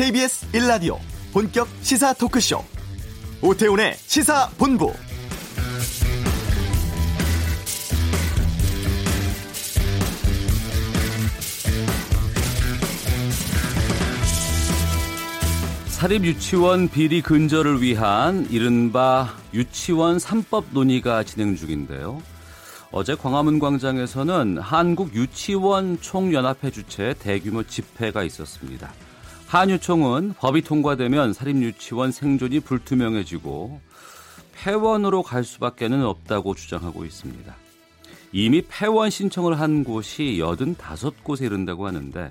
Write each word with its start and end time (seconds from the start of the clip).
KBS 0.00 0.50
1라디오 0.52 0.96
본격 1.30 1.68
시사 1.82 2.14
토크쇼 2.14 2.64
오태훈의 3.42 3.96
시사본부 3.96 4.94
사립유치원 15.88 16.88
비리 16.88 17.20
근절을 17.20 17.82
위한 17.82 18.46
이른바 18.48 19.36
유치원 19.52 20.16
3법 20.16 20.64
논의가 20.70 21.24
진행 21.24 21.56
중인데요. 21.56 22.22
어제 22.90 23.14
광화문 23.14 23.58
광장에서는 23.58 24.56
한국 24.56 25.14
유치원 25.14 26.00
총연합회 26.00 26.70
주최 26.70 27.14
대규모 27.18 27.64
집회가 27.64 28.22
있었습니다. 28.22 28.90
한유총은 29.50 30.34
법이 30.38 30.62
통과되면 30.62 31.32
사립유치원 31.32 32.12
생존이 32.12 32.60
불투명해지고 32.60 33.80
폐원으로 34.54 35.24
갈 35.24 35.42
수밖에는 35.42 36.04
없다고 36.04 36.54
주장하고 36.54 37.04
있습니다. 37.04 37.52
이미 38.30 38.62
폐원 38.62 39.10
신청을 39.10 39.58
한 39.58 39.82
곳이 39.82 40.38
85곳에 40.40 41.42
이른다고 41.42 41.88
하는데 41.88 42.30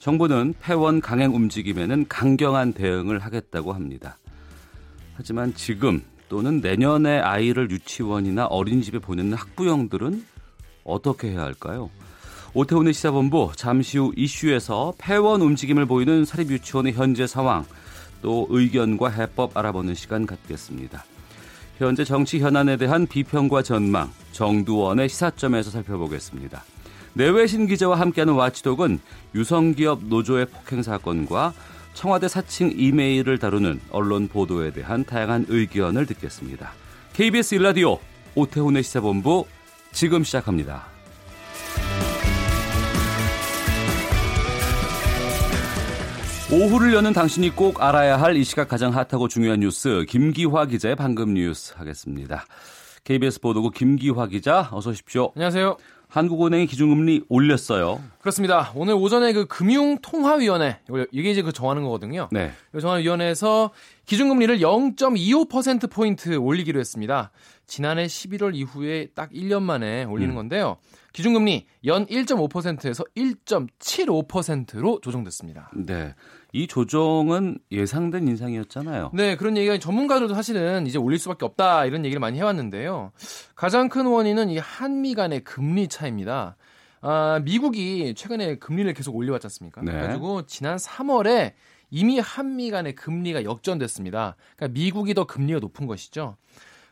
정부는 0.00 0.54
폐원 0.60 1.00
강행 1.00 1.36
움직임에는 1.36 2.08
강경한 2.08 2.72
대응을 2.72 3.20
하겠다고 3.20 3.72
합니다. 3.72 4.18
하지만 5.14 5.54
지금 5.54 6.02
또는 6.28 6.60
내년에 6.60 7.20
아이를 7.20 7.70
유치원이나 7.70 8.46
어린이집에 8.46 8.98
보내는 8.98 9.34
학부형들은 9.34 10.26
어떻게 10.82 11.30
해야 11.30 11.42
할까요? 11.42 11.90
오태훈의 12.52 12.92
시사본부 12.92 13.52
잠시 13.54 13.98
후 13.98 14.12
이슈에서 14.16 14.94
폐원 14.98 15.40
움직임을 15.40 15.86
보이는 15.86 16.24
사립유치원의 16.24 16.94
현재 16.94 17.26
상황 17.26 17.64
또 18.22 18.46
의견과 18.50 19.08
해법 19.10 19.56
알아보는 19.56 19.94
시간 19.94 20.26
갖겠습니다. 20.26 21.04
현재 21.78 22.04
정치 22.04 22.40
현안에 22.40 22.76
대한 22.76 23.06
비평과 23.06 23.62
전망 23.62 24.10
정두원의 24.32 25.08
시사점에서 25.08 25.70
살펴보겠습니다. 25.70 26.64
내외신 27.14 27.66
기자와 27.66 27.98
함께하는 27.98 28.34
와치독은 28.34 29.00
유성기업 29.34 30.04
노조의 30.04 30.46
폭행 30.46 30.82
사건과 30.82 31.54
청와대 31.94 32.28
사칭 32.28 32.72
이메일을 32.76 33.38
다루는 33.38 33.80
언론 33.90 34.28
보도에 34.28 34.72
대한 34.72 35.04
다양한 35.04 35.46
의견을 35.48 36.06
듣겠습니다. 36.06 36.72
KBS 37.12 37.56
일라디오 37.56 37.98
오태훈의 38.34 38.82
시사본부 38.82 39.46
지금 39.92 40.22
시작합니다. 40.22 40.86
오후를 46.52 46.94
여는 46.94 47.12
당신이 47.12 47.50
꼭 47.50 47.80
알아야 47.82 48.20
할 48.20 48.36
이 48.36 48.44
시각 48.44 48.68
가장 48.68 48.92
핫하고 48.94 49.28
중요한 49.28 49.60
뉴스 49.60 50.04
김기화 50.08 50.66
기자의 50.66 50.96
방금 50.96 51.34
뉴스 51.34 51.74
하겠습니다. 51.76 52.44
KBS 53.04 53.40
보도국 53.40 53.74
김기화 53.74 54.26
기자 54.26 54.68
어서 54.72 54.90
오십시오. 54.90 55.32
안녕하세요. 55.36 55.76
한국은행이 56.08 56.66
기준금리 56.66 57.22
올렸어요. 57.28 58.00
그렇습니다. 58.20 58.72
오늘 58.74 58.94
오전에 58.94 59.32
그 59.32 59.46
금융통화위원회 59.46 60.80
이게 61.12 61.30
이제 61.30 61.42
그 61.42 61.52
정하는 61.52 61.84
거거든요. 61.84 62.28
네. 62.32 62.50
그 62.72 62.80
정하위원회에서 62.80 63.70
기준금리를 64.06 64.58
0.25% 64.58 65.88
포인트 65.90 66.34
올리기로 66.34 66.80
했습니다. 66.80 67.30
지난해 67.66 68.06
11월 68.06 68.56
이후에 68.56 69.08
딱 69.14 69.30
1년 69.30 69.62
만에 69.62 70.02
올리는 70.02 70.32
음. 70.32 70.36
건데요. 70.36 70.78
기준금리 71.12 71.66
연 71.86 72.06
1.5%에서 72.06 73.04
1.75%로 73.16 75.00
조정됐습니다. 75.00 75.70
네. 75.76 76.14
이 76.52 76.66
조정은 76.66 77.58
예상된 77.70 78.26
인상이었잖아요. 78.28 79.10
네, 79.14 79.36
그런 79.36 79.56
얘기가 79.56 79.78
전문가들도 79.78 80.34
사실은 80.34 80.86
이제 80.86 80.98
올릴 80.98 81.18
수밖에 81.18 81.44
없다 81.44 81.86
이런 81.86 82.04
얘기를 82.04 82.20
많이 82.20 82.38
해왔는데요. 82.38 83.12
가장 83.54 83.88
큰 83.88 84.06
원인은 84.06 84.50
이 84.50 84.58
한미 84.58 85.14
간의 85.14 85.44
금리 85.44 85.88
차입니다. 85.88 86.56
아, 87.02 87.40
미국이 87.44 88.14
최근에 88.14 88.56
금리를 88.56 88.92
계속 88.94 89.16
올려왔지 89.16 89.46
않습니까? 89.46 89.82
네. 89.82 89.92
그래가지고 89.92 90.46
지난 90.46 90.76
3월에 90.76 91.52
이미 91.90 92.18
한미 92.18 92.70
간의 92.70 92.94
금리가 92.94 93.44
역전됐습니다. 93.44 94.36
그러니까 94.56 94.78
미국이 94.78 95.14
더 95.14 95.24
금리가 95.26 95.60
높은 95.60 95.86
것이죠. 95.86 96.36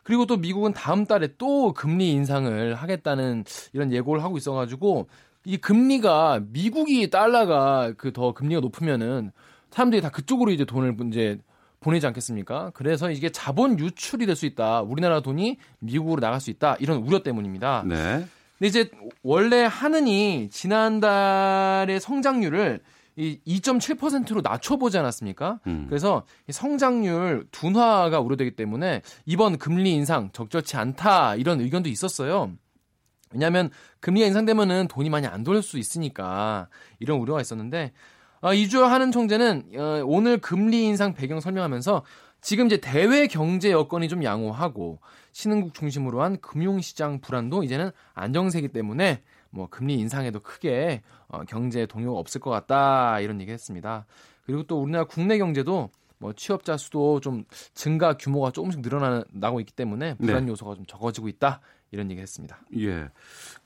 그리고 0.03 0.25
또 0.25 0.39
미국은 0.39 0.73
다음 0.73 1.05
달에 1.05 1.35
또 1.37 1.75
금리 1.75 2.11
인상을 2.13 2.75
하겠다는 2.75 3.45
이런 3.75 3.93
예고를 3.93 4.23
하고 4.23 4.39
있어가지고 4.39 5.09
이 5.45 5.59
금리가 5.59 6.41
미국이 6.49 7.11
달러가 7.11 7.93
그 7.97 8.13
더 8.13 8.33
금리가 8.33 8.61
높으면은 8.61 9.31
사람들이 9.71 10.03
다 10.03 10.11
그쪽으로 10.11 10.51
이제 10.51 10.65
돈을 10.65 10.97
이제 11.09 11.39
보내지 11.81 12.07
않겠습니까? 12.07 12.73
그래서 12.75 13.11
이게 13.11 13.31
자본 13.31 13.79
유출이 13.79 14.27
될 14.27 14.35
수 14.37 14.47
있다. 14.47 14.83
우리나라 14.83 15.21
돈이 15.21 15.59
미국으로 15.79 16.21
나갈 16.21 16.41
수 16.41 16.51
있다. 16.51 16.77
이런 16.81 16.99
우려 16.99 17.23
때문입니다. 17.23 17.85
네. 17.87 18.27
근데 18.59 18.67
이제 18.69 18.91
원래 19.23 19.65
하느니 19.65 20.49
지난달의 20.51 22.01
성장률을 22.01 22.81
이 23.17 23.41
2.7%로 23.47 24.43
낮춰보지 24.43 24.97
않았습니까? 24.99 25.59
음. 25.67 25.87
그래서 25.89 26.25
성장률 26.51 27.49
둔화가 27.51 28.21
우려되기 28.21 28.53
때문에 28.53 29.03
이번 29.27 29.59
금리 29.59 29.93
인상 29.93 30.31
적절치 30.33 30.77
않다 30.77 31.35
이런 31.37 31.61
의견도 31.61 31.89
있었어요. 31.89 32.53
왜냐하면 33.33 33.71
금리가 34.01 34.27
인상되면은 34.27 34.89
돈이 34.89 35.11
많이 35.11 35.27
안돌수 35.27 35.79
있으니까 35.79 36.69
이런 37.01 37.19
우려가 37.19 37.41
있었는데 37.41 37.93
어, 38.41 38.55
이주호 38.55 38.85
하는 38.85 39.11
총재는 39.11 39.65
어, 39.77 40.03
오늘 40.07 40.39
금리 40.39 40.85
인상 40.85 41.15
배경 41.15 41.41
설명하면서 41.41 42.05
지금 42.41 42.67
이제 42.67 42.77
대외 42.77 43.27
경제 43.27 43.73
여건이 43.73 44.09
좀 44.09 44.23
양호하고 44.23 45.01
신흥국 45.33 45.75
중심으로 45.75 46.23
한 46.23 46.41
금융시장 46.41 47.21
불안도 47.21 47.65
이제는 47.65 47.91
안정세기 48.15 48.69
때문에 48.69 49.23
뭐 49.51 49.69
금리 49.69 49.95
인상에도 49.95 50.41
크게 50.41 51.03
어, 51.29 51.43
경제 51.49 51.87
동요가 51.87 52.19
없을 52.19 52.41
것 52.41 52.51
같다 52.51 53.21
이런 53.21 53.41
얘기했습니다. 53.41 54.07
그리고 54.47 54.63
또 54.63 54.81
우리나라 54.81 55.05
국내 55.05 55.39
경제도 55.39 55.91
뭐 56.19 56.33
취업자 56.33 56.77
수도 56.77 57.21
좀 57.21 57.45
증가 57.75 58.17
규모가 58.17 58.51
조금씩 58.51 58.81
늘어나고 58.81 59.61
있기 59.61 59.73
때문에 59.73 60.15
불안 60.15 60.47
네. 60.47 60.53
요소가 60.53 60.75
좀 60.75 60.85
적어지고 60.87 61.29
있다 61.29 61.61
이런 61.91 62.11
얘기 62.11 62.21
했습니다. 62.21 62.59
예. 62.79 63.09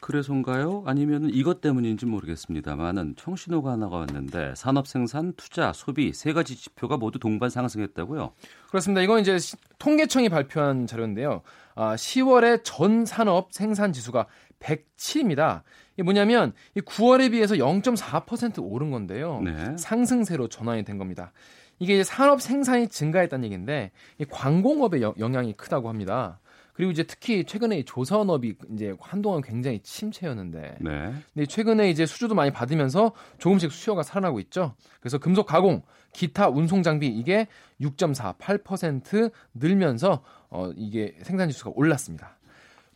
그래서인가요? 0.01 0.85
아니면 0.87 1.29
이것 1.33 1.61
때문인지 1.61 2.07
모르겠습니다만은 2.07 3.17
청신호가 3.17 3.73
하나가 3.73 3.97
왔는데 3.97 4.55
산업 4.57 4.87
생산, 4.87 5.33
투자, 5.35 5.73
소비 5.73 6.13
세 6.13 6.33
가지 6.33 6.57
지표가 6.57 6.97
모두 6.97 7.19
동반 7.19 7.51
상승했다고요? 7.51 8.33
그렇습니다. 8.69 9.03
이건 9.03 9.21
이제 9.21 9.37
통계청이 9.79 10.29
발표한 10.29 10.87
자료인데요. 10.87 11.43
아, 11.75 11.95
10월에 11.97 12.61
전 12.65 13.05
산업 13.05 13.53
생산 13.53 13.93
지수가 13.93 14.27
107입니다. 14.61 15.63
이게 15.95 16.03
뭐냐면 16.05 16.53
9월에 16.77 17.33
비해서 17.33 17.57
0.4% 17.57 18.63
오른 18.63 18.91
건데요. 18.91 19.41
네. 19.43 19.77
상승세로 19.77 20.49
전환이 20.49 20.85
된 20.85 20.99
겁니다. 20.99 21.33
이게 21.79 22.05
산업 22.05 22.41
생산이 22.41 22.89
증가했다는 22.89 23.45
얘기인데 23.47 23.91
광공업의 24.31 25.03
영향이 25.19 25.55
크다고 25.55 25.89
합니다. 25.89 26.39
그리고 26.73 26.91
이제 26.91 27.03
특히 27.03 27.45
최근에 27.45 27.85
조선업이 27.85 28.55
이제 28.73 28.95
한동안 29.01 29.43
굉장히 29.43 29.81
침체였는데, 29.81 30.77
네. 30.81 31.13
근데 31.35 31.47
최근에 31.47 31.91
이제 31.91 32.07
수주도 32.07 32.35
많이 32.35 32.51
받으면서 32.51 33.13
조금씩 33.39 33.71
수요가 33.73 34.03
살아나고 34.03 34.41
있죠. 34.41 34.75
그래서 35.01 35.19
금속 35.19 35.47
가공, 35.47 35.83
기타 36.13 36.49
운송 36.49 36.83
장비 36.83 37.09
이게 37.09 37.47
6.48% 37.81 39.33
늘면서 39.55 40.23
어 40.51 40.71
이게 40.77 41.15
생산 41.23 41.49
지수가 41.49 41.73
올랐습니다. 41.75 42.37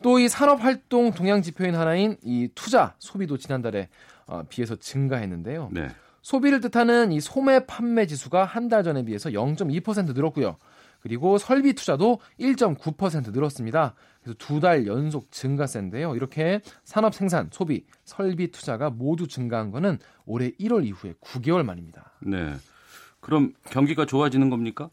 또 0.02 0.18
이 0.18 0.28
산업 0.28 0.62
활동 0.62 1.12
동향 1.12 1.42
지표인 1.42 1.74
하나인 1.74 2.16
이 2.22 2.48
투자 2.54 2.94
소비도 2.98 3.38
지난달에 3.38 3.88
어, 4.26 4.42
비해서 4.48 4.76
증가했는데요. 4.76 5.70
네. 5.72 5.88
소비를 6.22 6.60
뜻하는 6.60 7.12
이 7.12 7.20
소매 7.20 7.64
판매 7.66 8.06
지수가 8.06 8.44
한 8.44 8.68
달 8.68 8.82
전에 8.82 9.04
비해서 9.04 9.30
0.2% 9.30 10.14
늘었고요. 10.14 10.56
그리고 11.06 11.38
설비 11.38 11.72
투자도 11.72 12.18
1.9% 12.40 13.32
늘었습니다. 13.32 13.94
그래서 14.24 14.36
두 14.38 14.58
달 14.58 14.88
연속 14.88 15.30
증가세인데요. 15.30 16.16
이렇게 16.16 16.60
산업 16.82 17.14
생산, 17.14 17.48
소비, 17.52 17.84
설비 18.04 18.50
투자가 18.50 18.90
모두 18.90 19.28
증가한 19.28 19.70
거는 19.70 20.00
올해 20.24 20.50
1월 20.58 20.84
이후에 20.84 21.12
9개월 21.20 21.62
만입니다. 21.62 22.10
네. 22.22 22.54
그럼 23.20 23.52
경기가 23.70 24.04
좋아지는 24.04 24.50
겁니까? 24.50 24.90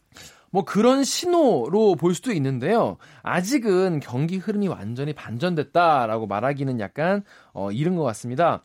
뭐 0.52 0.64
그런 0.64 1.02
신호로 1.02 1.96
볼 1.96 2.14
수도 2.14 2.30
있는데요. 2.30 2.96
아직은 3.24 3.98
경기 3.98 4.36
흐름이 4.36 4.68
완전히 4.68 5.12
반전됐다라고 5.14 6.28
말하기는 6.28 6.78
약간 6.78 7.24
어, 7.52 7.72
이른 7.72 7.96
것 7.96 8.04
같습니다. 8.04 8.62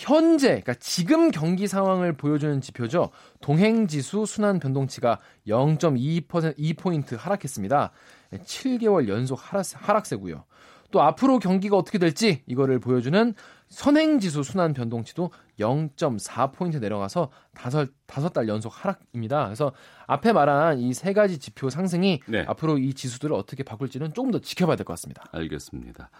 현재, 0.00 0.48
그러니까 0.48 0.72
지금 0.74 1.30
경기 1.30 1.68
상황을 1.68 2.14
보여주는 2.16 2.58
지표죠. 2.62 3.10
동행지수 3.42 4.24
순환 4.24 4.58
변동치가 4.58 5.18
0.2% 5.46 6.56
2포인트 6.58 7.18
하락했습니다. 7.18 7.90
7개월 8.32 9.08
연속 9.08 9.38
하락, 9.42 9.66
하락세 9.74 10.16
고요. 10.16 10.44
또 10.90 11.02
앞으로 11.02 11.38
경기가 11.38 11.76
어떻게 11.76 11.98
될지 11.98 12.42
이거를 12.46 12.80
보여주는 12.80 13.34
선행지수 13.68 14.42
순환 14.42 14.72
변동치도 14.72 15.30
0.4포인트 15.60 16.80
내려가서 16.80 17.30
다섯, 17.54 17.90
다섯 18.06 18.32
달 18.32 18.48
연속 18.48 18.72
하락입니다. 18.74 19.44
그래서 19.44 19.72
앞에 20.06 20.32
말한 20.32 20.80
이 20.80 20.92
세 20.94 21.12
가지 21.12 21.38
지표 21.38 21.68
상승이 21.70 22.22
네. 22.26 22.44
앞으로 22.48 22.78
이 22.78 22.94
지수들을 22.94 23.34
어떻게 23.36 23.62
바꿀지는 23.62 24.14
조금 24.14 24.30
더 24.30 24.40
지켜봐야 24.40 24.76
될 24.76 24.84
것 24.84 24.94
같습니다. 24.94 25.24
알겠습니다. 25.30 26.10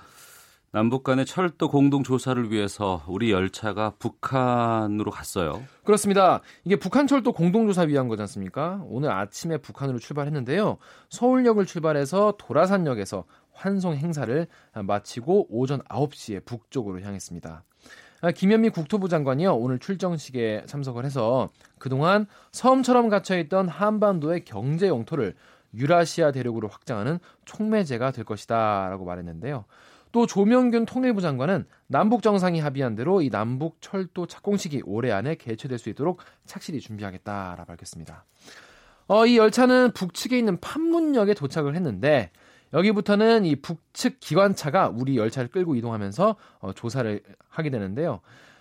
남북 0.73 1.03
간의 1.03 1.27
철도 1.27 1.69
공동 1.69 2.05
조사를 2.05 2.53
위해서 2.53 3.03
우리 3.09 3.33
열차가 3.33 3.95
북한으로 3.99 5.11
갔어요. 5.11 5.61
그렇습니다. 5.83 6.43
이게 6.63 6.77
북한 6.77 7.09
철도 7.09 7.33
공동 7.33 7.67
조사 7.67 7.83
위한 7.83 8.07
거지 8.07 8.23
않습니까? 8.23 8.81
오늘 8.87 9.11
아침에 9.11 9.57
북한으로 9.57 9.99
출발했는데요. 9.99 10.79
서울역을 11.09 11.67
출발해서 11.67 12.35
도라산역에서 12.39 13.25
환송 13.53 13.97
행사를 13.97 14.47
마치고 14.75 15.49
오전 15.51 15.83
9시에 15.83 16.45
북쪽으로 16.45 17.01
향했습니다. 17.01 17.65
김현미 18.37 18.71
국토부 18.71 19.09
장관이요 19.09 19.57
오늘 19.57 19.81
출정식에 19.81 20.65
참석을 20.67 21.05
해서 21.05 21.49
그동안 21.79 22.27
섬처럼 22.53 23.09
갇혀있던 23.09 23.69
한반도의 23.69 24.45
경제 24.45 24.87
영토를 24.87 25.35
유라시아 25.75 26.31
대륙으로 26.31 26.69
확장하는 26.69 27.19
촉매제가 27.45 28.13
될 28.13 28.25
것이다라고 28.25 29.05
말했는데요. 29.05 29.65
또 30.13 30.27
조명균 30.27 30.87
통일부 30.87 31.21
장관은 31.21 31.67
남북 31.87 32.23
정상이 32.23 32.61
합의한 32.61 32.95
대로 32.95 33.23
이 33.23 33.31
남북 33.31 33.81
철도 33.81 34.27
착공식이 34.27 34.83
올해 34.85 35.13
안에 35.13 35.37
개최될 35.37 35.79
수 35.79 35.89
있도록 35.91 36.21
착실히 36.47 36.81
준비하겠다라 36.81 37.65
밝혔습니다. 37.65 38.25
어, 39.07 39.27
이 39.27 39.37
열차는 39.37 39.93
북측에 39.93 40.39
있는 40.39 40.59
판문역에 40.61 41.35
도착을 41.35 41.75
했는데 41.75 42.31
여기부터는 42.73 43.45
이 43.45 43.57
북측 43.57 44.21
기관차가 44.21 44.89
우리 44.89 45.17
열차를 45.17 45.51
끌고 45.51 45.75
이동하면서 45.75 46.37
어, 46.61 46.73
조사를 46.73 47.23
하게 47.49 47.71
되는데요. 47.71 48.21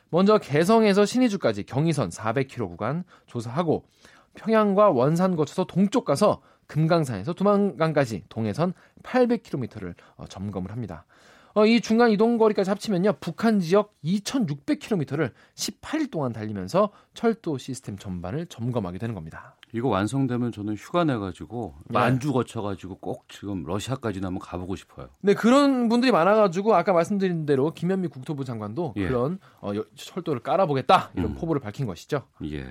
먼저 0.10 0.40
개성에서 0.40 1.06
신의주까지 1.06 1.64
경의선 1.64 2.10
400km 2.10 2.68
구간 2.68 3.04
조사하고 3.28 3.86
평양과 4.34 4.90
원산 4.90 5.36
거쳐서 5.36 5.66
동쪽 5.66 6.06
가서 6.06 6.42
금강산에서 6.68 7.34
두만강까지 7.34 8.24
동해선 8.30 8.74
800km를 9.04 9.96
어, 10.16 10.26
점검을 10.28 10.72
합니다. 10.72 11.06
어, 11.54 11.66
이 11.66 11.82
중간 11.82 12.12
이동 12.12 12.38
거리까지 12.38 12.70
합치면요. 12.70 13.14
북한 13.20 13.60
지역 13.60 13.94
2,600km를 14.04 15.32
18일 15.56 16.12
동안 16.12 16.32
달리면서 16.32 16.92
철도 17.14 17.58
시스템 17.58 17.98
전반을 17.98 18.48
점검하게 18.48 18.98
되는 18.98 19.16
겁니다. 19.16 19.56
이거 19.74 19.88
완성되면 19.90 20.52
저는 20.52 20.76
휴가 20.76 21.04
내가지고 21.04 21.76
네. 21.86 22.00
만주 22.00 22.34
거쳐가지고 22.34 22.98
꼭 22.98 23.26
지금 23.30 23.64
러시아까지 23.64 24.20
한번 24.20 24.40
가보고 24.40 24.76
싶어요. 24.76 25.10
네 25.22 25.34
그런 25.34 25.90
분들이 25.90 26.12
많아가지고 26.12 26.76
아까 26.76 26.92
말씀드린 26.94 27.46
대로 27.46 27.72
김현미 27.72 28.08
국토부 28.08 28.44
장관도 28.44 28.94
예. 28.98 29.08
그런 29.08 29.40
어, 29.62 29.72
철도를 29.96 30.42
깔아보겠다 30.42 31.12
이런 31.14 31.32
음. 31.32 31.36
포부를 31.36 31.62
밝힌 31.62 31.86
것이죠. 31.86 32.24
예. 32.46 32.66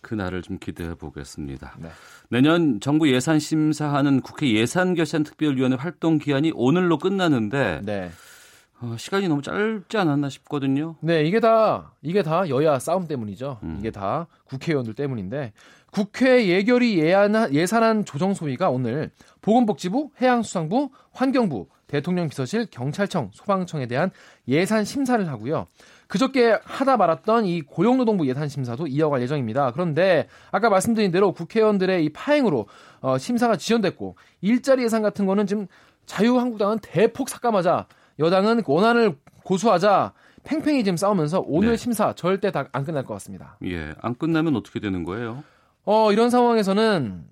그날을 0.00 0.42
좀 0.42 0.58
기대해 0.58 0.94
보겠습니다. 0.94 1.74
네. 1.78 1.88
내년 2.28 2.80
정부 2.80 3.12
예산 3.12 3.38
심사하는 3.38 4.20
국회 4.20 4.52
예산결산특별위원회 4.52 5.76
활동 5.76 6.18
기한이 6.18 6.52
오늘로 6.54 6.98
끝나는데 6.98 7.80
네. 7.84 8.10
어, 8.80 8.96
시간이 8.96 9.28
너무 9.28 9.42
짧지 9.42 9.98
않았나 9.98 10.30
싶거든요. 10.30 10.96
네, 11.00 11.24
이게 11.24 11.38
다 11.38 11.92
이게 12.00 12.22
다 12.22 12.48
여야 12.48 12.78
싸움 12.78 13.06
때문이죠. 13.06 13.58
음. 13.62 13.76
이게 13.78 13.90
다 13.90 14.26
국회의원들 14.44 14.94
때문인데 14.94 15.52
국회 15.90 16.46
예결위 16.46 16.98
예안, 16.98 17.52
예산안 17.52 18.04
조정 18.04 18.32
소위가 18.32 18.70
오늘 18.70 19.10
보건복지부, 19.42 20.10
해양수산부, 20.20 20.90
환경부, 21.12 21.66
대통령 21.88 22.28
비서실, 22.28 22.66
경찰청, 22.70 23.30
소방청에 23.32 23.86
대한 23.86 24.10
예산 24.46 24.84
심사를 24.84 25.26
하고요. 25.28 25.66
그저께 26.10 26.58
하다 26.64 26.96
말았던 26.96 27.46
이 27.46 27.62
고용노동부 27.62 28.26
예산 28.28 28.48
심사도 28.48 28.88
이어갈 28.88 29.22
예정입니다. 29.22 29.70
그런데 29.70 30.26
아까 30.50 30.68
말씀드린 30.68 31.12
대로 31.12 31.32
국회의원들의 31.32 32.04
이 32.04 32.12
파행으로 32.12 32.66
어, 33.00 33.16
심사가 33.16 33.56
지연됐고 33.56 34.16
일자리 34.40 34.82
예산 34.82 35.02
같은 35.02 35.24
거는 35.24 35.46
지금 35.46 35.68
자유한국당은 36.06 36.80
대폭 36.82 37.28
삭감하자 37.28 37.86
여당은 38.18 38.64
원안을 38.66 39.16
고수하자 39.44 40.12
팽팽히 40.42 40.82
지금 40.82 40.96
싸우면서 40.96 41.44
오늘 41.46 41.70
네. 41.70 41.76
심사 41.76 42.12
절대 42.14 42.50
다 42.50 42.66
안 42.72 42.84
끝날 42.84 43.04
것 43.04 43.14
같습니다. 43.14 43.56
예, 43.64 43.94
안 44.00 44.16
끝나면 44.16 44.56
어떻게 44.56 44.80
되는 44.80 45.04
거예요? 45.04 45.44
어, 45.84 46.10
이런 46.12 46.28
상황에서는 46.28 47.24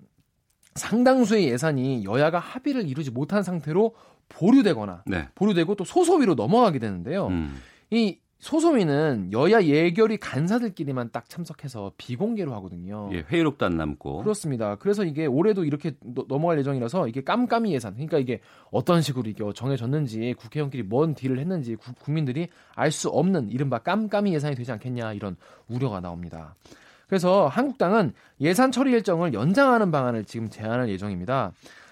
상당수의 0.75 1.49
예산이 1.49 2.05
여야가 2.05 2.39
합의를 2.39 2.87
이루지 2.87 3.11
못한 3.11 3.43
상태로 3.43 3.93
보류되거나 4.29 5.03
네. 5.05 5.27
보류되고 5.35 5.75
또 5.75 5.83
소소위로 5.83 6.35
넘어가게 6.35 6.79
되는데요. 6.79 7.27
음. 7.27 7.61
이 7.91 8.19
소소위는 8.39 9.31
여야 9.33 9.61
예결위 9.61 10.17
간사들끼리만 10.17 11.09
딱 11.11 11.27
참석해서 11.27 11.91
비공개로 11.97 12.53
하거든요. 12.55 13.09
예, 13.11 13.25
회의록도 13.29 13.65
안 13.65 13.75
남고. 13.75 14.23
그렇습니다. 14.23 14.75
그래서 14.75 15.03
이게 15.03 15.25
올해도 15.25 15.65
이렇게 15.65 15.91
넘어갈 16.27 16.57
예정이라서 16.59 17.09
이게 17.09 17.21
깜깜이 17.21 17.73
예산. 17.73 17.93
그러니까 17.93 18.17
이게 18.17 18.39
어떤 18.71 19.01
식으로 19.01 19.29
이게 19.29 19.43
정해졌는지 19.53 20.35
국회의원끼리 20.37 20.83
뭔 20.83 21.15
딜을 21.15 21.37
했는지 21.37 21.75
구, 21.75 21.93
국민들이 21.93 22.47
알 22.75 22.91
수 22.91 23.09
없는 23.09 23.51
이른바 23.51 23.79
깜깜이 23.79 24.33
예산이 24.33 24.55
되지 24.55 24.71
않겠냐 24.71 25.13
이런 25.13 25.35
우려가 25.67 25.99
나옵니다. 25.99 26.55
그래서 27.07 27.47
한국당은 27.47 28.13
예산 28.41 28.71
처리 28.71 28.91
일정을 28.91 29.33
연장하는 29.33 29.91
방안을 29.91 30.25
지금 30.25 30.49
제안할 30.49 30.89
예정입니다. 30.89 31.51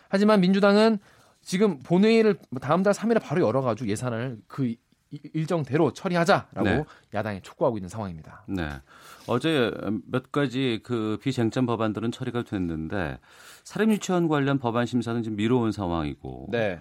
하지만 0.10 0.42
민주당은 0.42 0.98
지금 1.42 1.80
본회의를 1.80 2.38
다음 2.62 2.84
달 2.84 2.94
3일에 2.94 3.22
바로 3.22 3.42
열어가지고 3.46 3.90
예산을 3.90 4.38
그 4.48 4.76
일정대로 5.34 5.94
처리하자라고 5.94 6.64
네. 6.64 6.84
야당이 7.14 7.42
촉구하고 7.42 7.78
있는 7.78 7.90
상황입니다. 7.90 8.44
네. 8.48 8.70
어제 9.28 9.72
몇 10.06 10.32
가지 10.32 10.82
그 10.84 11.18
비쟁점 11.22 11.66
법안들은 11.66 12.12
처리가 12.12 12.44
됐는데 12.44 13.20
사립 13.64 13.90
유치원 13.90 14.28
관련 14.28 14.60
법안 14.60 14.86
심사는 14.86 15.22
지금 15.24 15.38
미뤄온 15.38 15.72
상황이고. 15.72 16.48
네. 16.52 16.80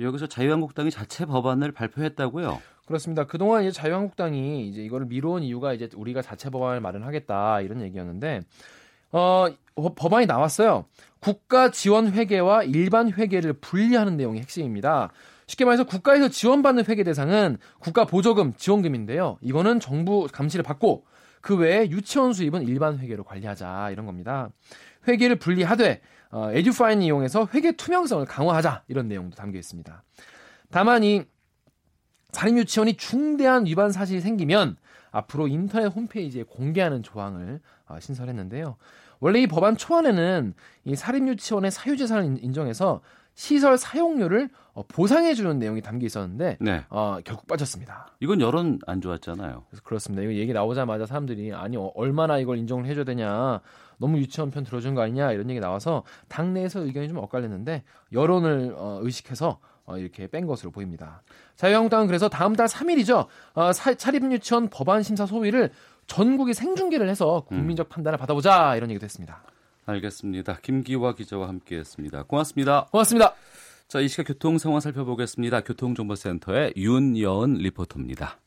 여기서 0.00 0.26
자유한국당이 0.26 0.90
자체 0.90 1.24
법안을 1.24 1.72
발표했다고요? 1.72 2.60
그렇습니다. 2.86 3.24
그동안 3.24 3.62
이제 3.62 3.70
자유한국당이 3.70 4.68
이제 4.68 4.82
이거를 4.82 5.06
미뤄온 5.06 5.42
이유가 5.42 5.72
이제 5.72 5.88
우리가 5.94 6.20
자체 6.20 6.50
법안을 6.50 6.80
마련하겠다 6.80 7.60
이런 7.60 7.80
얘기였는데 7.80 8.42
어 9.12 9.46
법안이 9.96 10.26
나왔어요. 10.26 10.84
국가 11.20 11.70
지원 11.70 12.12
회계와 12.12 12.64
일반 12.64 13.10
회계를 13.10 13.54
분리하는 13.54 14.16
내용이 14.16 14.40
핵심입니다. 14.40 15.10
쉽게 15.46 15.64
말해서 15.64 15.84
국가에서 15.84 16.28
지원받는 16.28 16.84
회계 16.88 17.04
대상은 17.04 17.58
국가 17.78 18.04
보조금, 18.04 18.54
지원금인데요. 18.54 19.38
이거는 19.40 19.80
정부 19.80 20.26
감시를 20.32 20.62
받고 20.62 21.04
그 21.40 21.56
외에 21.56 21.90
유치원 21.90 22.32
수입은 22.32 22.62
일반 22.62 22.98
회계로 22.98 23.24
관리하자 23.24 23.90
이런 23.90 24.06
겁니다. 24.06 24.48
회계를 25.06 25.36
분리하되 25.36 26.00
어, 26.30 26.50
에듀파인 26.52 27.02
이용해서 27.02 27.48
회계 27.54 27.72
투명성을 27.72 28.24
강화하자 28.26 28.84
이런 28.88 29.08
내용도 29.08 29.36
담겨 29.36 29.58
있습니다. 29.58 30.02
다만 30.70 31.04
이 31.04 31.22
사립 32.32 32.56
유치원이 32.58 32.96
중대한 32.96 33.66
위반 33.66 33.92
사실이 33.92 34.20
생기면 34.20 34.76
앞으로 35.12 35.46
인터넷 35.46 35.86
홈페이지에 35.86 36.42
공개하는 36.42 37.02
조항을 37.02 37.60
어, 37.86 38.00
신설했는데요. 38.00 38.76
원래 39.20 39.40
이 39.40 39.46
법안 39.46 39.76
초안에는 39.76 40.54
이 40.84 40.96
사립 40.96 41.28
유치원의 41.28 41.70
사유재산을 41.70 42.42
인정해서 42.42 43.00
시설 43.34 43.76
사용료를 43.76 44.48
어, 44.72 44.82
보상해 44.86 45.34
주는 45.34 45.58
내용이 45.58 45.82
담겨 45.82 46.06
있었는데 46.06 46.58
네. 46.60 46.84
어, 46.88 47.18
결국 47.24 47.46
빠졌습니다. 47.46 48.08
이건 48.20 48.40
여론 48.40 48.78
안 48.86 49.00
좋았잖아요. 49.00 49.64
그래서 49.68 49.82
그렇습니다. 49.84 50.22
이거 50.22 50.32
얘기 50.34 50.52
나오자마자 50.52 51.06
사람들이 51.06 51.52
아니 51.52 51.76
어, 51.76 51.92
얼마나 51.94 52.38
이걸 52.38 52.58
인정을 52.58 52.86
해줘야 52.86 53.04
되냐, 53.04 53.60
너무 53.98 54.18
유치원 54.18 54.50
편 54.50 54.64
들어준 54.64 54.94
거 54.94 55.02
아니냐 55.02 55.32
이런 55.32 55.48
얘기 55.50 55.60
나와서 55.60 56.04
당내에서 56.28 56.80
의견이 56.80 57.08
좀 57.08 57.18
엇갈렸는데 57.18 57.84
여론을 58.12 58.74
어, 58.76 58.98
의식해서 59.02 59.58
어, 59.86 59.98
이렇게 59.98 60.26
뺀 60.26 60.46
것으로 60.46 60.70
보입니다. 60.70 61.22
자유한국당은 61.56 62.06
그래서 62.06 62.28
다음 62.28 62.56
달 62.56 62.66
3일이죠. 62.66 63.26
어, 63.54 63.72
사립유치원 63.72 64.70
법안 64.70 65.02
심사 65.02 65.26
소위를 65.26 65.70
전국에 66.06 66.52
생중계를 66.52 67.08
해서 67.08 67.44
국민적 67.46 67.86
음. 67.86 67.88
판단을 67.88 68.18
받아보자 68.18 68.76
이런 68.76 68.90
얘기도 68.90 69.04
했습니다. 69.04 69.42
알겠습니다. 69.86 70.58
김기화 70.62 71.14
기자와 71.14 71.48
함께했습니다. 71.48 72.24
고맙습니다. 72.24 72.86
고맙습니다. 72.90 73.34
자, 73.88 74.00
이 74.00 74.08
시각 74.08 74.28
교통 74.28 74.58
상황 74.58 74.80
살펴보겠습니다. 74.80 75.60
교통정보센터의 75.60 76.74
윤여은 76.76 77.54
리포터입니다. 77.54 78.38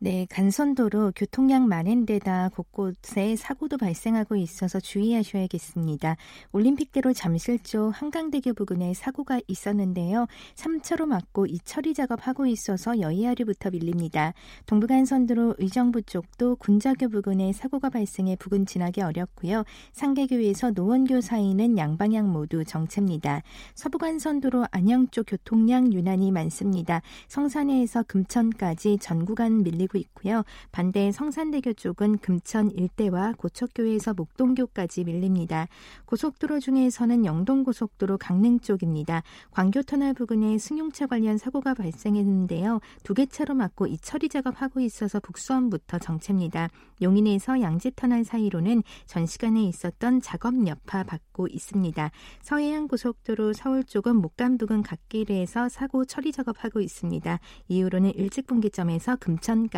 네, 0.00 0.28
간선도로 0.30 1.10
교통량 1.16 1.66
많은 1.66 2.06
데다 2.06 2.50
곳곳에 2.50 3.34
사고도 3.34 3.78
발생하고 3.78 4.36
있어서 4.36 4.78
주의하셔야겠습니다. 4.78 6.16
올림픽대로 6.52 7.12
잠실 7.12 7.58
쪽 7.58 7.90
한강대교 7.90 8.52
부근에 8.52 8.94
사고가 8.94 9.40
있었는데요. 9.48 10.28
3차로 10.54 11.06
막고 11.06 11.46
이 11.46 11.58
처리 11.64 11.94
작업하고 11.94 12.46
있어서 12.46 13.00
여의하류부터 13.00 13.70
밀립니다. 13.70 14.34
동부간선도로 14.66 15.56
의정부 15.58 16.02
쪽도 16.02 16.54
군자교 16.56 17.08
부근에 17.08 17.52
사고가 17.52 17.90
발생해 17.90 18.36
부근 18.36 18.66
지나기 18.66 19.02
어렵고요. 19.02 19.64
상계교에서 19.94 20.70
노원교 20.70 21.22
사이는 21.22 21.76
양방향 21.76 22.30
모두 22.30 22.64
정체입니다. 22.64 23.42
서부간선도로 23.74 24.66
안양 24.70 25.08
쪽 25.08 25.24
교통량 25.26 25.92
유난히 25.92 26.30
많습니다. 26.30 27.02
성산에서 27.26 28.04
금천까지 28.04 28.98
전 29.00 29.24
구간 29.24 29.64
밀리고 29.64 29.87
이어지고 29.88 29.98
있고요. 29.98 30.44
반대 30.70 31.10
성산대교 31.10 31.72
쪽은 31.72 32.18
금천 32.18 32.70
일대와 32.70 33.34
고척교에서 33.38 34.14
목동교까지 34.14 35.04
밀립니다. 35.04 35.66
고속도로 36.04 36.60
중에서는 36.60 37.24
영동고속도로 37.24 38.18
강릉 38.18 38.60
쪽입니다. 38.60 39.22
광교터널 39.50 40.14
부근에 40.14 40.58
승용차 40.58 41.06
관련 41.06 41.38
사고가 41.38 41.74
발생했는데요. 41.74 42.80
두 43.02 43.14
개 43.18 43.26
차로 43.26 43.54
막고 43.54 43.88
이 43.88 43.98
처리 43.98 44.28
작업하고 44.28 44.78
있어서 44.78 45.18
북수원부터 45.18 45.98
정체입니다. 45.98 46.68
용인에서 47.02 47.60
양지터널 47.60 48.22
사이로는 48.24 48.84
전 49.06 49.26
시간에 49.26 49.64
있었던 49.64 50.20
작업 50.20 50.54
여파 50.68 51.02
받고 51.02 51.48
있습니다. 51.48 52.10
서해안 52.42 52.86
고속도로 52.86 53.54
서울 53.54 53.82
쪽은 53.82 54.16
목감 54.16 54.56
부근 54.58 54.82
갓길에서 54.82 55.68
사고 55.68 56.04
처리 56.04 56.30
작업하고 56.30 56.80
있습니다. 56.80 57.40
이후로는 57.68 58.14
일찍 58.14 58.46
분기점에서 58.46 59.16
금천까지 59.16 59.77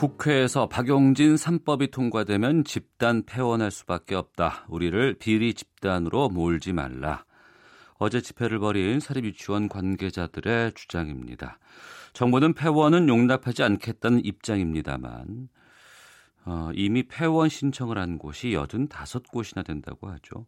국회에서 0.00 0.66
박용진 0.66 1.34
3법이 1.34 1.90
통과되면 1.90 2.64
집단 2.64 3.22
폐원할 3.22 3.70
수밖에 3.70 4.14
없다. 4.14 4.64
우리를 4.70 5.16
비리 5.18 5.52
집단으로 5.52 6.30
몰지 6.30 6.72
말라. 6.72 7.26
어제 7.98 8.22
집회를 8.22 8.60
벌인 8.60 8.98
사립유치원 8.98 9.68
관계자들의 9.68 10.72
주장입니다. 10.72 11.58
정부는 12.14 12.54
폐원은 12.54 13.10
용납하지 13.10 13.62
않겠다는 13.62 14.24
입장입니다만 14.24 15.50
어, 16.46 16.70
이미 16.74 17.02
폐원 17.02 17.50
신청을 17.50 17.98
한 17.98 18.16
곳이 18.16 18.52
85곳이나 18.88 19.66
된다고 19.66 20.08
하죠. 20.12 20.46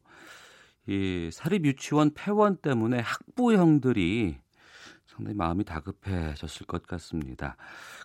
이 0.86 1.28
사립유치원 1.30 2.14
폐원 2.14 2.56
때문에 2.56 3.00
학부형들이 3.00 4.38
상당히 5.14 5.36
마음이 5.36 5.64
다급해졌을 5.64 6.66
것 6.66 6.86
같습니다. 6.86 7.56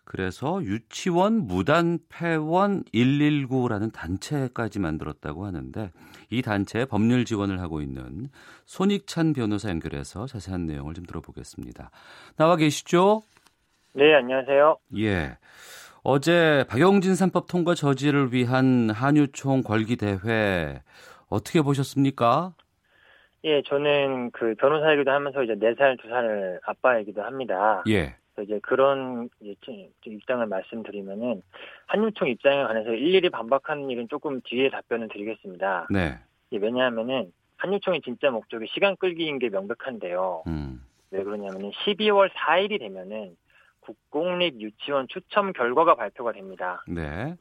그래서 0.04 0.62
유치원 0.64 1.48
무단 1.48 2.00
폐원 2.10 2.84
119라는 2.86 3.92
단체까지 3.94 4.80
만들었다고 4.80 5.46
하는데 5.46 5.92
이 6.30 6.42
단체에 6.42 6.86
법률 6.86 7.26
지원을 7.26 7.62
하고 7.62 7.82
있는 7.82 8.30
손익찬 8.66 9.34
변호사 9.34 9.70
연결해서 9.70 10.28
자세한 10.28 10.66
내용을 10.66 10.94
좀 10.94 11.06
들어보겠습니다. 11.06 11.92
나와 12.36 12.56
계시죠? 12.56 13.24
네, 13.94 14.14
안녕하세요. 14.16 14.78
예. 14.98 15.38
어제 16.04 16.66
박영진 16.70 17.14
3법 17.14 17.48
통과 17.48 17.74
저지를 17.74 18.34
위한 18.34 18.90
한유총 18.90 19.64
궐기 19.64 19.96
대회 19.98 20.82
어떻게 21.28 21.62
보셨습니까? 21.62 22.54
예, 23.48 23.62
저는 23.62 24.32
그 24.32 24.56
변호사이기도 24.56 25.10
하면서 25.10 25.42
이제 25.42 25.56
4살, 25.56 25.98
2살 26.02 26.60
아빠이기도 26.66 27.24
합니다. 27.24 27.82
예. 27.88 28.14
이제 28.44 28.60
그런 28.62 29.30
이제 29.40 29.56
입장을 30.06 30.46
말씀드리면은 30.46 31.42
한유총 31.88 32.28
입장에 32.28 32.64
관해서 32.64 32.92
일일이 32.92 33.30
반박하는 33.30 33.90
일은 33.90 34.10
조금 34.10 34.42
뒤에 34.42 34.70
답변을 34.70 35.08
드리겠습니다. 35.08 35.88
네. 35.90 36.20
예, 36.52 36.58
왜냐하면은 36.58 37.32
한유총의 37.56 38.02
진짜 38.02 38.30
목적이 38.32 38.68
시간 38.68 38.98
끌기인 38.98 39.40
게 39.40 39.48
명백한데요. 39.50 40.44
음. 40.48 40.84
왜 41.12 41.24
그러냐면은 41.24 41.72
12월 41.72 42.30
4일이 42.30 42.80
되면은 42.80 43.38
국공립 43.80 44.60
유치원 44.60 45.08
추첨 45.08 45.54
결과가 45.54 45.96
발표가 45.96 46.34
됩니다. 46.34 46.84
네. 46.86 47.34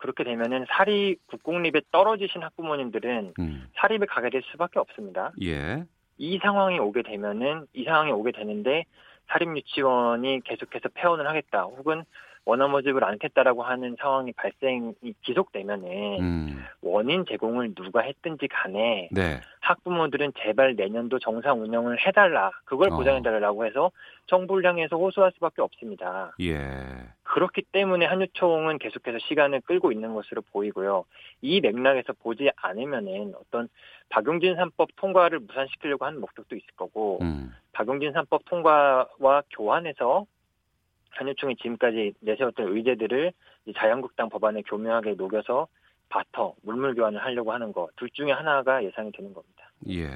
그렇게 0.00 0.24
되면은 0.24 0.66
사립 0.68 1.18
국공립에 1.26 1.82
떨어지신 1.92 2.42
학부모님들은 2.42 3.34
음. 3.38 3.68
사립에 3.76 4.06
가게 4.06 4.30
될 4.30 4.42
수밖에 4.50 4.78
없습니다. 4.78 5.32
예. 5.42 5.84
이 6.18 6.38
상황이 6.38 6.78
오게 6.78 7.02
되면은 7.02 7.66
이 7.72 7.84
상황이 7.84 8.10
오게 8.10 8.32
되는데 8.32 8.84
사립 9.28 9.56
유치원이 9.56 10.40
계속해서 10.44 10.88
폐원을 10.94 11.26
하겠다 11.28 11.62
혹은 11.62 12.04
원화 12.50 12.66
모집을 12.66 13.04
않겠다라고 13.04 13.62
하는 13.62 13.94
상황이 14.00 14.32
발생이 14.32 14.94
지속되면은 15.24 16.20
음. 16.20 16.64
원인 16.82 17.24
제공을 17.24 17.76
누가 17.76 18.00
했든지 18.00 18.48
간에 18.48 19.08
네. 19.12 19.40
학부모들은 19.60 20.32
제발 20.42 20.74
내년도 20.74 21.20
정상 21.20 21.62
운영을 21.62 22.04
해달라 22.04 22.50
그걸 22.64 22.90
어. 22.90 22.96
보장해달라고 22.96 23.66
해서 23.66 23.92
정부를 24.26 24.68
향해서 24.68 24.96
호소할 24.96 25.30
수밖에 25.34 25.62
없습니다. 25.62 26.34
예. 26.40 26.56
그렇기 27.22 27.62
때문에 27.70 28.06
한유총은 28.06 28.78
계속해서 28.78 29.18
시간을 29.20 29.60
끌고 29.60 29.92
있는 29.92 30.14
것으로 30.14 30.42
보이고요. 30.50 31.04
이 31.42 31.60
맥락에서 31.60 32.14
보지 32.14 32.50
않으면은 32.56 33.34
어떤 33.40 33.68
박용진 34.08 34.56
3법 34.56 34.88
통과를 34.96 35.38
무산시키려고 35.38 36.04
하는 36.04 36.20
목적도 36.20 36.56
있을 36.56 36.66
거고 36.76 37.20
음. 37.22 37.54
박용진 37.72 38.12
3법 38.12 38.40
통과와 38.46 39.42
교환해서 39.50 40.26
한유총이 41.10 41.56
지금까지 41.56 42.14
내세웠던 42.20 42.76
의제들을 42.76 43.32
이 43.66 43.72
자유한국당 43.76 44.28
법안에 44.28 44.62
교묘하게 44.62 45.14
녹여서 45.14 45.68
바터 46.08 46.54
물물 46.62 46.94
교환을 46.94 47.22
하려고 47.22 47.52
하는 47.52 47.72
거둘 47.72 48.10
중에 48.10 48.32
하나가 48.32 48.82
예상이 48.82 49.12
되는 49.12 49.32
겁니다. 49.32 49.70
예. 49.88 50.08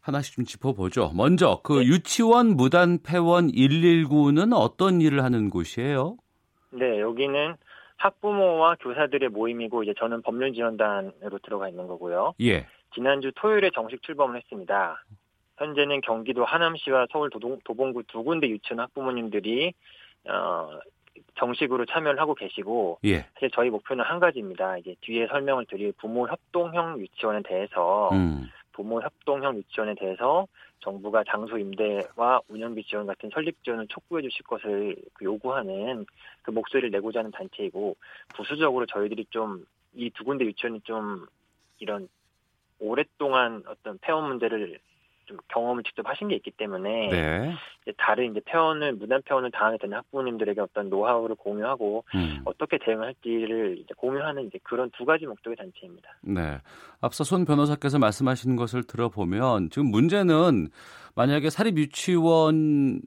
하나씩 0.00 0.36
좀 0.36 0.44
짚어보죠. 0.44 1.12
먼저 1.14 1.60
그 1.62 1.74
네. 1.74 1.86
유치원 1.86 2.56
무단 2.56 2.98
폐원 3.02 3.48
119는 3.48 4.52
어떤 4.54 5.00
일을 5.00 5.22
하는 5.22 5.50
곳이에요? 5.50 6.16
네, 6.70 7.00
여기는 7.00 7.54
학부모와 7.96 8.76
교사들의 8.80 9.28
모임이고 9.28 9.82
이제 9.82 9.94
저는 9.98 10.22
법률 10.22 10.52
지원단으로 10.52 11.38
들어가 11.44 11.68
있는 11.68 11.86
거고요. 11.86 12.34
예. 12.40 12.66
지난주 12.94 13.30
토요일에 13.34 13.70
정식 13.74 14.02
출범을 14.02 14.36
했습니다. 14.36 15.02
현재는 15.58 16.00
경기도 16.02 16.44
하남시와 16.44 17.06
서울 17.10 17.30
도봉구 17.30 18.02
두 18.08 18.22
군데 18.22 18.48
유치원 18.48 18.80
학부모님들이 18.80 19.72
어, 20.28 20.78
정식으로 21.34 21.84
참여를 21.86 22.20
하고 22.20 22.34
계시고 22.34 22.98
예. 23.04 23.26
사실 23.34 23.50
저희 23.52 23.70
목표는 23.70 24.04
한 24.04 24.18
가지입니다. 24.20 24.78
이제 24.78 24.94
뒤에 25.02 25.26
설명을 25.26 25.66
드릴 25.66 25.92
부모 25.92 26.26
협동형 26.28 27.00
유치원에 27.00 27.42
대해서 27.42 28.10
음. 28.12 28.48
부모 28.72 29.00
협동형 29.02 29.56
유치원에 29.56 29.94
대해서 29.94 30.46
정부가 30.80 31.24
장소 31.24 31.58
임대와 31.58 32.40
운영비 32.48 32.84
지원 32.84 33.06
같은 33.06 33.30
설립 33.32 33.62
지원을 33.64 33.86
촉구해 33.88 34.22
주실 34.22 34.44
것을 34.44 34.96
그 35.14 35.24
요구하는 35.24 36.06
그 36.42 36.50
목소리를 36.50 36.90
내고자 36.90 37.20
하는 37.20 37.30
단체이고 37.30 37.96
부수적으로 38.34 38.86
저희들이 38.86 39.26
좀 39.30 39.64
이 39.96 40.10
두 40.10 40.24
군데 40.24 40.44
유치원이 40.44 40.82
좀 40.82 41.26
이런 41.78 42.08
오랫동안 42.78 43.62
어떤 43.66 43.98
폐원 43.98 44.28
문제를 44.28 44.78
좀 45.26 45.36
경험을 45.48 45.82
직접 45.82 46.08
하신 46.08 46.28
게 46.28 46.36
있기 46.36 46.52
때문에 46.52 47.08
네. 47.08 47.54
이제 47.82 47.92
다른 47.98 48.30
이제 48.30 48.40
폐원을 48.44 48.94
무단 48.94 49.20
폐원을 49.22 49.50
당하게 49.50 49.78
되는 49.78 49.96
학부모님들에게 49.98 50.60
어떤 50.60 50.88
노하우를 50.88 51.36
공유하고 51.36 52.04
음. 52.14 52.42
어떻게 52.44 52.78
대응을 52.78 53.06
할지를 53.06 53.78
이제 53.78 53.94
공유하는 53.96 54.46
이제 54.46 54.58
그런 54.62 54.90
두 54.96 55.04
가지 55.04 55.26
목적의 55.26 55.56
단체입니다. 55.56 56.08
네. 56.22 56.58
앞서 57.00 57.24
손 57.24 57.44
변호사께서 57.44 57.98
말씀하신 57.98 58.56
것을 58.56 58.84
들어보면 58.84 59.70
지금 59.70 59.90
문제는 59.90 60.68
만약에 61.14 61.50
사립 61.50 61.76
유치원이 61.78 63.00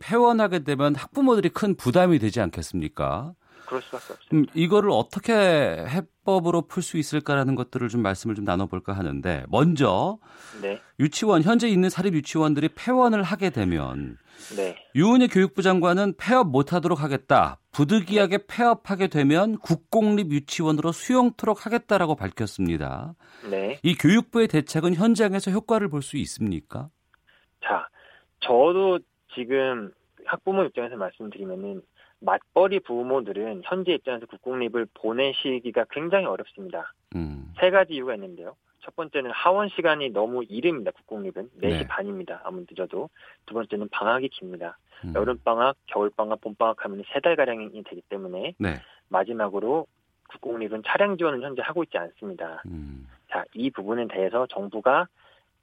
폐원하게 0.00 0.60
되면 0.60 0.94
학부모들이 0.94 1.50
큰 1.50 1.74
부담이 1.76 2.18
되지 2.18 2.40
않겠습니까? 2.40 3.34
그럴 3.66 3.82
수밖에 3.82 4.12
없습니다. 4.12 4.52
음, 4.52 4.58
이거를 4.58 4.90
어떻게 4.90 5.32
해법으로 5.32 6.62
풀 6.62 6.82
수 6.82 6.98
있을까라는 6.98 7.54
것들을 7.54 7.88
좀 7.88 8.02
말씀을 8.02 8.34
좀 8.34 8.44
나눠볼까 8.44 8.92
하는데 8.92 9.44
먼저 9.48 10.18
네, 10.62 10.80
유치원 11.00 11.42
현재 11.42 11.68
있는 11.68 11.88
사립 11.88 12.14
유치원들이 12.14 12.70
폐원을 12.74 13.22
하게 13.22 13.50
되면 13.50 14.16
네, 14.56 14.76
유은혜 14.94 15.28
교육부 15.28 15.62
장관은 15.62 16.14
폐업 16.18 16.48
못하도록 16.48 17.00
하겠다. 17.02 17.58
부득이하게 17.72 18.46
폐업하게 18.46 19.08
되면 19.08 19.58
국공립 19.58 20.30
유치원으로 20.30 20.92
수용토록 20.92 21.66
하겠다라고 21.66 22.14
밝혔습니다. 22.16 23.14
네. 23.50 23.78
이 23.82 23.94
교육부의 23.94 24.48
대책은 24.48 24.94
현장에서 24.94 25.50
효과를 25.50 25.88
볼 25.88 26.02
수 26.02 26.16
있습니까? 26.18 26.88
자, 27.62 27.88
저도 28.40 28.98
지금 29.34 29.90
학부모 30.26 30.64
입장에서 30.64 30.96
말씀드리면은 30.96 31.82
맞벌이 32.24 32.80
부모들은 32.80 33.62
현재 33.64 33.92
입장에서 33.92 34.26
국공립을 34.26 34.86
보내시기가 34.94 35.86
굉장히 35.90 36.26
어렵습니다. 36.26 36.92
음. 37.16 37.52
세 37.60 37.70
가지 37.70 37.94
이유가 37.94 38.14
있는데요. 38.14 38.56
첫 38.80 38.94
번째는 38.96 39.30
하원 39.30 39.68
시간이 39.70 40.10
너무 40.10 40.44
이릅니다. 40.44 40.90
국공립은 40.92 41.50
4시 41.60 41.60
네. 41.60 41.86
반입니다. 41.86 42.42
아무리 42.44 42.66
늦어도. 42.68 43.08
두 43.46 43.54
번째는 43.54 43.88
방학이 43.90 44.28
깁니다. 44.28 44.78
음. 45.04 45.12
여름 45.14 45.38
방학, 45.44 45.76
겨울 45.86 46.10
방학, 46.10 46.40
봄 46.40 46.54
방학 46.54 46.84
하면 46.84 47.02
세 47.12 47.20
달 47.20 47.36
가량이 47.36 47.82
되기 47.84 48.02
때문에 48.08 48.54
네. 48.58 48.80
마지막으로 49.08 49.86
국공립은 50.28 50.82
차량 50.86 51.16
지원을 51.16 51.42
현재 51.42 51.62
하고 51.62 51.82
있지 51.84 51.96
않습니다. 51.96 52.62
음. 52.66 53.06
자, 53.30 53.44
이 53.54 53.70
부분에 53.70 54.06
대해서 54.08 54.46
정부가 54.48 55.06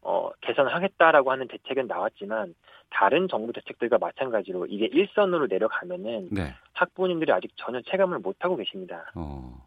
어, 0.02 0.32
개선하겠다라고 0.42 1.32
하는 1.32 1.48
대책은 1.48 1.88
나왔지만 1.88 2.56
다른 2.90 3.28
정부 3.28 3.54
대책들과 3.54 3.98
마찬가지로 4.00 4.66
이게 4.66 4.86
일선으로 4.86 5.48
내려가면은 5.48 6.28
네. 6.32 6.54
학부모님들이 6.74 7.32
아직 7.32 7.52
전혀 7.56 7.82
체감을 7.82 8.20
못 8.20 8.36
하고 8.40 8.58
계십니다. 8.58 9.12
어. 9.16 9.64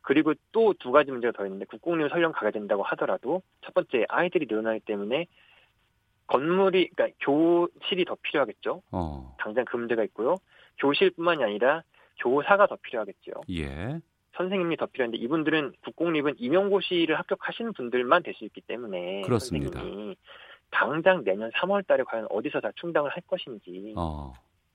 그리고 0.00 0.32
또 0.52 0.72
두 0.74 0.90
가지 0.90 1.10
문제가 1.10 1.32
더 1.36 1.44
있는데 1.44 1.66
국공립 1.66 2.08
설령 2.10 2.32
가게 2.32 2.50
된다고 2.50 2.82
하더라도 2.82 3.42
첫 3.60 3.74
번째 3.74 4.06
아이들이 4.08 4.46
늘어나기 4.48 4.80
때문에 4.80 5.26
건물이 6.26 6.90
그러니까 6.96 7.16
교실이 7.20 8.06
더 8.06 8.16
필요하겠죠. 8.22 8.82
어. 8.90 9.36
당장 9.38 9.64
그 9.66 9.76
문제가 9.76 10.02
있고요. 10.04 10.36
교실뿐만이 10.78 11.44
아니라 11.44 11.82
교사가 12.18 12.66
더 12.66 12.76
필요하겠죠. 12.76 13.32
예. 13.50 14.00
선생님이 14.36 14.76
더 14.76 14.86
필요한데 14.86 15.18
이분들은 15.18 15.72
국공립은 15.84 16.34
임용고시를 16.38 17.18
합격하시는 17.18 17.72
분들만 17.74 18.22
될 18.22 18.34
수 18.34 18.44
있기 18.44 18.60
때문에 18.62 19.22
그렇습니다. 19.22 19.80
선생님이 19.80 20.16
당장 20.70 21.22
내년 21.22 21.50
3월 21.50 21.86
달에 21.86 22.02
과연 22.04 22.26
어디서 22.30 22.60
다 22.60 22.70
충당을 22.76 23.10
할 23.10 23.22
것인지 23.26 23.92
어. 23.96 24.32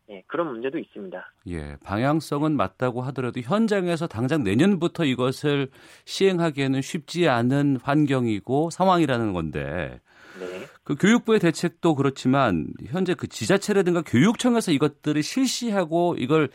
예, 0.10 0.24
그런 0.28 0.48
문제도 0.52 0.78
있습니다. 0.78 1.34
예, 1.48 1.76
방향성은 1.84 2.56
맞다고 2.56 3.02
하더라도 3.02 3.42
현장에서 3.42 4.08
당장 4.08 4.44
내년부터 4.44 5.04
이것을 5.06 5.70
시행하기에는 6.06 6.82
쉽지 6.82 7.28
않은 7.28 7.80
환경이고 7.82 8.70
상황이라는 8.70 9.34
건데 9.34 10.00
네. 10.40 10.66
그 10.84 10.96
교육부의 10.96 11.40
대책도 11.40 11.96
그렇지만 11.96 12.68
현재 12.86 13.16
그 13.16 13.28
지자체라든가 13.28 14.04
교육청에서 14.04 14.72
이것들을 14.72 15.22
실시하고 15.24 16.16
이걸 16.18 16.50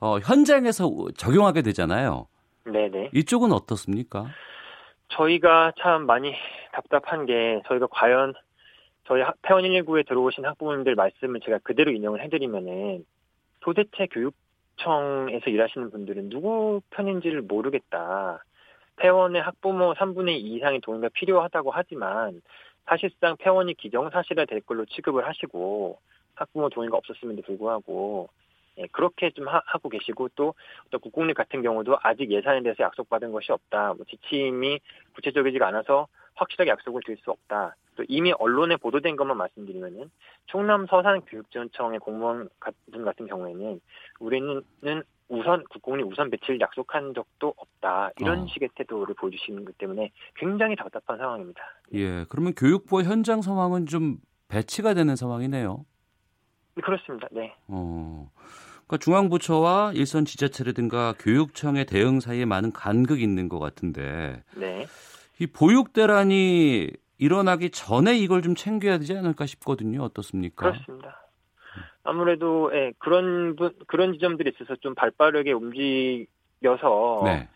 어, 0.00 0.18
현장에서 0.18 0.90
적용하게 1.16 1.62
되잖아요. 1.62 2.26
네네. 2.64 3.10
이쪽은 3.14 3.52
어떻습니까? 3.52 4.26
저희가 5.08 5.72
참 5.80 6.06
많이 6.06 6.34
답답한 6.72 7.26
게 7.26 7.60
저희가 7.66 7.86
과연 7.90 8.34
저희 9.06 9.22
학- 9.22 9.36
태원 9.42 9.64
119에 9.64 10.06
들어오신 10.06 10.44
학부모님들 10.44 10.94
말씀을 10.94 11.40
제가 11.40 11.58
그대로 11.62 11.90
인용을 11.90 12.22
해드리면은 12.22 13.04
도대체 13.60 14.06
교육청에서 14.06 15.50
일하시는 15.50 15.90
분들은 15.90 16.28
누구 16.28 16.80
편인지를 16.90 17.42
모르겠다. 17.42 18.44
태원의 18.96 19.42
학부모 19.42 19.94
3분의 19.94 20.32
2 20.36 20.56
이상의 20.56 20.80
동의가 20.80 21.08
필요하다고 21.14 21.70
하지만 21.72 22.40
사실상 22.86 23.36
태원이 23.38 23.74
기정사실화 23.74 24.44
될 24.44 24.60
걸로 24.60 24.84
취급을 24.84 25.26
하시고 25.26 25.98
학부모 26.34 26.68
동의가 26.68 26.96
없었음에도 26.98 27.42
불구하고 27.42 28.28
예, 28.28 28.38
그렇게 28.92 29.30
좀 29.30 29.48
하, 29.48 29.60
고 29.78 29.88
계시고 29.88 30.28
또또 30.30 30.98
국공립 31.00 31.36
같은 31.36 31.62
경우도 31.62 31.98
아직 32.02 32.30
예산에 32.30 32.62
대해서 32.62 32.84
약속받은 32.84 33.32
것이 33.32 33.52
없다. 33.52 33.94
뭐 33.94 34.04
지침이 34.08 34.80
구체적이지가 35.14 35.66
않아서 35.68 36.06
확실하게 36.34 36.70
약속을 36.70 37.02
드릴 37.04 37.18
수 37.18 37.30
없다. 37.30 37.76
또 37.96 38.04
이미 38.08 38.32
언론에 38.32 38.76
보도된 38.76 39.16
것만 39.16 39.36
말씀드리면은 39.36 40.10
충남 40.46 40.86
서산 40.86 41.20
교육지원청의 41.22 41.98
공무원 42.00 42.48
분 42.92 43.04
같은 43.04 43.26
경우에는 43.26 43.80
우리는 44.20 44.62
우선 45.28 45.64
국공립 45.70 46.06
우선 46.06 46.28
배치를 46.30 46.60
약속한 46.60 47.14
적도 47.14 47.54
없다. 47.56 48.10
이런 48.20 48.40
어. 48.40 48.46
식의 48.48 48.70
태도를 48.74 49.14
보여주시는 49.14 49.64
것 49.64 49.78
때문에 49.78 50.10
굉장히 50.34 50.76
답답한 50.76 51.18
상황입니다. 51.18 51.62
예, 51.94 52.24
그러면 52.28 52.52
교육부의 52.54 53.04
현장 53.04 53.42
상황은 53.42 53.86
좀 53.86 54.18
배치가 54.48 54.94
되는 54.94 55.14
상황이네요. 55.14 55.84
그렇습니다. 56.82 57.28
네. 57.30 57.54
어. 57.68 58.30
그러니까 58.90 58.96
중앙부처와 58.98 59.92
일선 59.94 60.24
지자체라든가 60.24 61.14
교육청의 61.20 61.86
대응 61.86 62.18
사이에 62.18 62.44
많은 62.44 62.72
간극이 62.72 63.22
있는 63.22 63.48
것 63.48 63.60
같은데 63.60 64.42
네. 64.56 64.86
이 65.38 65.46
보육 65.46 65.92
대란이 65.92 66.90
일어나기 67.16 67.70
전에 67.70 68.18
이걸 68.18 68.42
좀 68.42 68.56
챙겨야 68.56 68.98
되지 68.98 69.16
않을까 69.16 69.46
싶거든요. 69.46 70.02
어떻습니까? 70.02 70.72
그렇습니다. 70.72 71.28
아무래도 72.02 72.72
예, 72.74 72.92
그런 72.98 73.54
분, 73.54 73.72
그런 73.86 74.12
지점들이 74.12 74.50
있어서 74.54 74.74
좀 74.80 74.96
발빠르게 74.96 75.52
움직여서 75.52 77.22
네, 77.26 77.48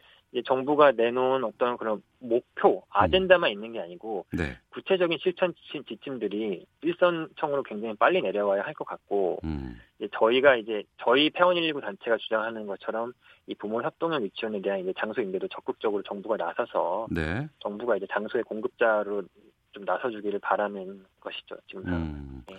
정부가 0.42 0.92
내놓은 0.92 1.44
어떤 1.44 1.76
그런 1.76 2.02
목표, 2.18 2.82
아젠다만 2.90 3.50
있는 3.50 3.72
게 3.72 3.80
아니고 3.80 4.26
네, 4.32 4.56
구체적인 4.70 5.18
실천 5.20 5.54
지침- 5.54 5.84
지침들이 5.84 6.66
일선청으로 6.82 7.62
굉장히 7.62 7.94
빨리 7.96 8.20
내려와야 8.22 8.62
할 8.62 8.74
것 8.74 8.84
같고 8.86 9.38
음, 9.44 9.78
저희가 10.12 10.56
이제 10.56 10.82
저희 11.02 11.30
폐원 11.30 11.54
119 11.54 11.80
단체가 11.80 12.16
주장하는 12.16 12.66
것처럼 12.66 13.12
이 13.46 13.54
부모 13.54 13.82
협동형 13.82 14.22
유치원에 14.22 14.60
대한 14.62 14.80
이제 14.80 14.92
장소 14.98 15.20
임대도 15.20 15.48
적극적으로 15.48 16.02
정부가 16.02 16.36
나서서 16.36 17.06
네, 17.10 17.46
정부가 17.60 17.96
이제 17.96 18.06
장소의 18.10 18.42
공급자로 18.44 19.22
좀 19.72 19.84
나서주기를 19.84 20.38
바라는 20.40 21.04
것이죠 21.20 21.56
지금 21.68 21.84
상황. 21.84 22.00
음. 22.02 22.42
네. 22.48 22.54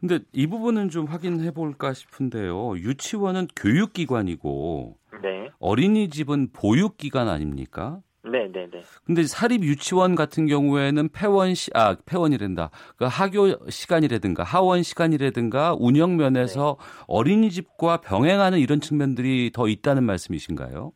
근데 0.00 0.18
이 0.32 0.46
부분은 0.48 0.88
좀 0.90 1.06
확인해 1.06 1.50
볼까 1.52 1.92
싶은데요. 1.92 2.72
유치원은 2.76 3.46
교육기관이고 3.54 4.96
네, 5.20 5.50
어린이집은 5.58 6.52
보육 6.52 6.96
기관 6.96 7.28
아닙니까? 7.28 8.00
네, 8.24 8.48
네, 8.52 8.68
네. 8.70 8.82
근데 9.04 9.24
사립 9.24 9.62
유치원 9.64 10.14
같은 10.14 10.46
경우에는 10.46 11.08
폐원 11.08 11.54
시, 11.54 11.70
아, 11.74 11.96
폐원이란다. 12.06 12.70
그 12.96 13.04
학교 13.04 13.68
시간이라든가 13.68 14.44
하원 14.44 14.84
시간이라든가 14.84 15.74
운영 15.78 16.16
면에서 16.16 16.78
어린이집과 17.08 17.96
병행하는 17.98 18.60
이런 18.60 18.80
측면들이 18.80 19.50
더 19.52 19.66
있다는 19.68 20.04
말씀이신가요? 20.04 20.92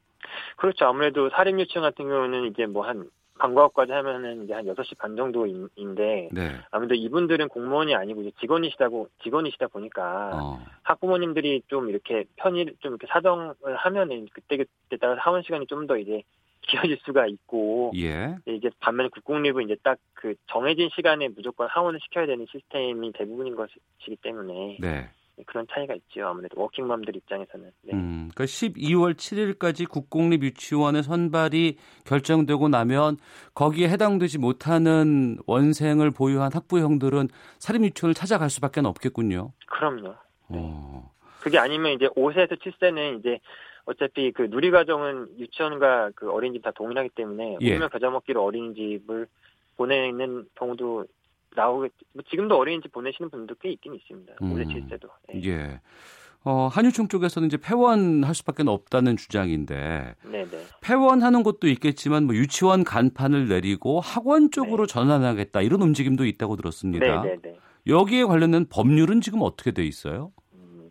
그렇죠. 0.56 0.84
아무래도 0.86 1.28
사립 1.30 1.58
유치원 1.58 1.90
같은 1.90 2.08
경우는 2.08 2.50
이제 2.52 2.66
뭐 2.66 2.86
한 2.86 3.08
방과후까지 3.38 3.92
하면은 3.92 4.44
이제 4.44 4.54
한 4.54 4.64
6시 4.64 4.98
반 4.98 5.16
정도인데 5.16 6.28
네. 6.32 6.52
아무래도 6.70 6.94
이분들은 6.94 7.48
공무원이 7.48 7.94
아니고 7.94 8.22
이제 8.22 8.32
직원이시다고 8.40 9.08
직원이시다 9.22 9.68
보니까 9.68 10.30
어. 10.34 10.60
학부모님들이 10.82 11.62
좀 11.68 11.88
이렇게 11.88 12.24
편의 12.36 12.66
좀 12.80 12.92
이렇게 12.92 13.06
사정을 13.08 13.54
하면은 13.76 14.26
그때 14.32 14.56
그때 14.56 14.96
따라 14.96 15.16
하원 15.18 15.42
시간이 15.42 15.66
좀 15.66 15.86
더 15.86 15.96
이제 15.96 16.22
길어질 16.62 16.98
수가 17.04 17.26
있고 17.28 17.92
예. 17.96 18.34
이제 18.46 18.70
반면에 18.80 19.08
국공립은 19.08 19.64
이제 19.66 19.76
딱 19.82 19.98
그 20.26 20.34
정해진 20.48 20.88
시간에 20.94 21.28
무조건 21.28 21.68
하원을 21.68 22.00
시켜야 22.02 22.26
되는 22.26 22.46
시스템이 22.50 23.12
대부분인 23.12 23.54
것이기 23.54 24.16
때문에 24.22 24.78
네. 24.80 25.08
그런 25.44 25.66
차이가 25.70 25.94
있죠. 25.94 26.26
아무래도 26.26 26.60
워킹맘들 26.60 27.14
입장에서는. 27.16 27.70
네. 27.82 27.92
음, 27.92 28.30
그러니까 28.34 28.44
12월 28.44 29.14
7일까지 29.14 29.88
국공립 29.88 30.42
유치원의 30.42 31.02
선발이 31.02 31.76
결정되고 32.06 32.68
나면 32.68 33.18
거기에 33.54 33.88
해당되지 33.88 34.38
못하는 34.38 35.38
원생을 35.46 36.10
보유한 36.10 36.50
학부형들은 36.52 37.28
사립 37.58 37.82
유치원을 37.84 38.14
찾아갈 38.14 38.48
수밖에 38.48 38.80
없겠군요. 38.82 39.52
그럼요. 39.66 40.14
어. 40.48 41.12
그게 41.40 41.58
아니면 41.58 41.92
이제 41.92 42.06
5세에서 42.08 42.58
7세는 42.60 43.20
이제 43.20 43.38
어차피 43.84 44.32
그 44.32 44.42
누리과정은 44.42 45.38
유치원과 45.38 46.10
그 46.16 46.30
어린이집 46.30 46.62
다 46.62 46.72
동일하기 46.72 47.10
때문에 47.10 47.58
예. 47.60 47.76
오면 47.76 47.90
겨자 47.90 48.10
먹기로 48.10 48.42
어린이집을 48.42 49.28
보내는 49.76 50.46
경우도 50.56 51.06
나오겠. 51.56 51.92
뭐 52.12 52.22
지금도 52.28 52.56
어린이집 52.56 52.92
보내시는 52.92 53.30
분도 53.30 53.54
꽤 53.56 53.70
있긴 53.70 53.94
있습니다. 53.94 54.34
음. 54.42 54.54
5세 54.54 54.88
7세도. 54.88 55.08
네. 55.28 55.42
예. 55.44 55.80
어, 56.44 56.68
한유총 56.68 57.08
쪽에서는 57.08 57.48
이제 57.48 57.56
폐원할 57.56 58.32
수밖에 58.32 58.62
없다는 58.64 59.16
주장인데 59.16 60.14
네, 60.22 60.44
네. 60.44 60.64
폐원하는 60.80 61.42
것도 61.42 61.66
있겠지만 61.66 62.22
뭐 62.24 62.36
유치원 62.36 62.84
간판을 62.84 63.48
내리고 63.48 63.98
학원 63.98 64.52
쪽으로 64.52 64.86
전환하겠다 64.86 65.60
이런 65.62 65.82
움직임도 65.82 66.24
있다고 66.24 66.54
들었습니다. 66.54 67.22
네, 67.22 67.30
네, 67.30 67.36
네. 67.42 67.58
여기에 67.88 68.24
관련된 68.26 68.66
법률은 68.68 69.22
지금 69.22 69.40
어떻게 69.42 69.72
돼 69.72 69.84
있어요? 69.84 70.30
음, 70.54 70.90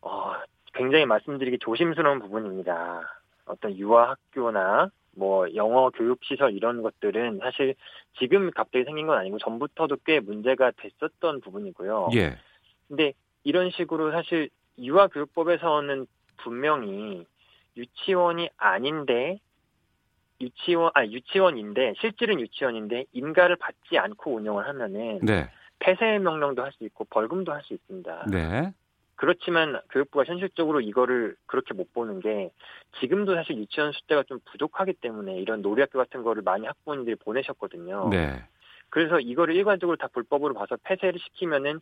어, 0.00 0.32
굉장히 0.74 1.06
말씀드리기 1.06 1.58
조심스러운 1.60 2.18
부분입니다. 2.18 3.02
어떤 3.44 3.76
유아학교나 3.76 4.90
뭐 5.16 5.46
영어 5.54 5.90
교육 5.90 6.22
시설 6.22 6.52
이런 6.52 6.82
것들은 6.82 7.40
사실 7.42 7.74
지금 8.18 8.50
갑자기 8.50 8.84
생긴 8.84 9.06
건 9.06 9.18
아니고 9.18 9.38
전부터도 9.38 9.98
꽤 10.04 10.20
문제가 10.20 10.70
됐었던 10.76 11.40
부분이고요. 11.40 12.10
예. 12.14 12.36
근데 12.86 13.12
이런 13.42 13.70
식으로 13.70 14.12
사실 14.12 14.50
유아 14.78 15.08
교육법에서는 15.08 16.06
분명히 16.38 17.24
유치원이 17.76 18.50
아닌데 18.56 19.38
유치원 20.40 20.90
아 20.94 21.04
유치원인데 21.04 21.94
실질은 21.98 22.40
유치원인데 22.40 23.06
인가를 23.12 23.56
받지 23.56 23.98
않고 23.98 24.34
운영을 24.34 24.68
하면은 24.68 25.18
네. 25.22 25.48
폐쇄 25.78 26.18
명령도 26.18 26.62
할 26.62 26.72
수 26.72 26.84
있고 26.84 27.04
벌금도 27.04 27.52
할 27.52 27.62
수 27.62 27.72
있습니다. 27.74 28.26
네. 28.30 28.72
그렇지만 29.16 29.80
교육부가 29.90 30.24
현실적으로 30.24 30.80
이거를 30.80 31.36
그렇게 31.46 31.72
못 31.74 31.92
보는 31.92 32.20
게 32.20 32.50
지금도 33.00 33.34
사실 33.34 33.56
유치원 33.56 33.92
숫자가 33.92 34.22
좀 34.24 34.38
부족하기 34.44 34.94
때문에 34.94 35.38
이런 35.38 35.62
놀이학교 35.62 35.98
같은 35.98 36.22
거를 36.22 36.42
많이 36.42 36.66
학부모님들이 36.66 37.16
보내셨거든요. 37.16 38.10
네. 38.10 38.44
그래서 38.90 39.18
이거를 39.18 39.56
일괄적으로 39.56 39.96
다 39.96 40.08
불법으로 40.08 40.54
봐서 40.54 40.76
폐쇄를 40.84 41.18
시키면은 41.18 41.80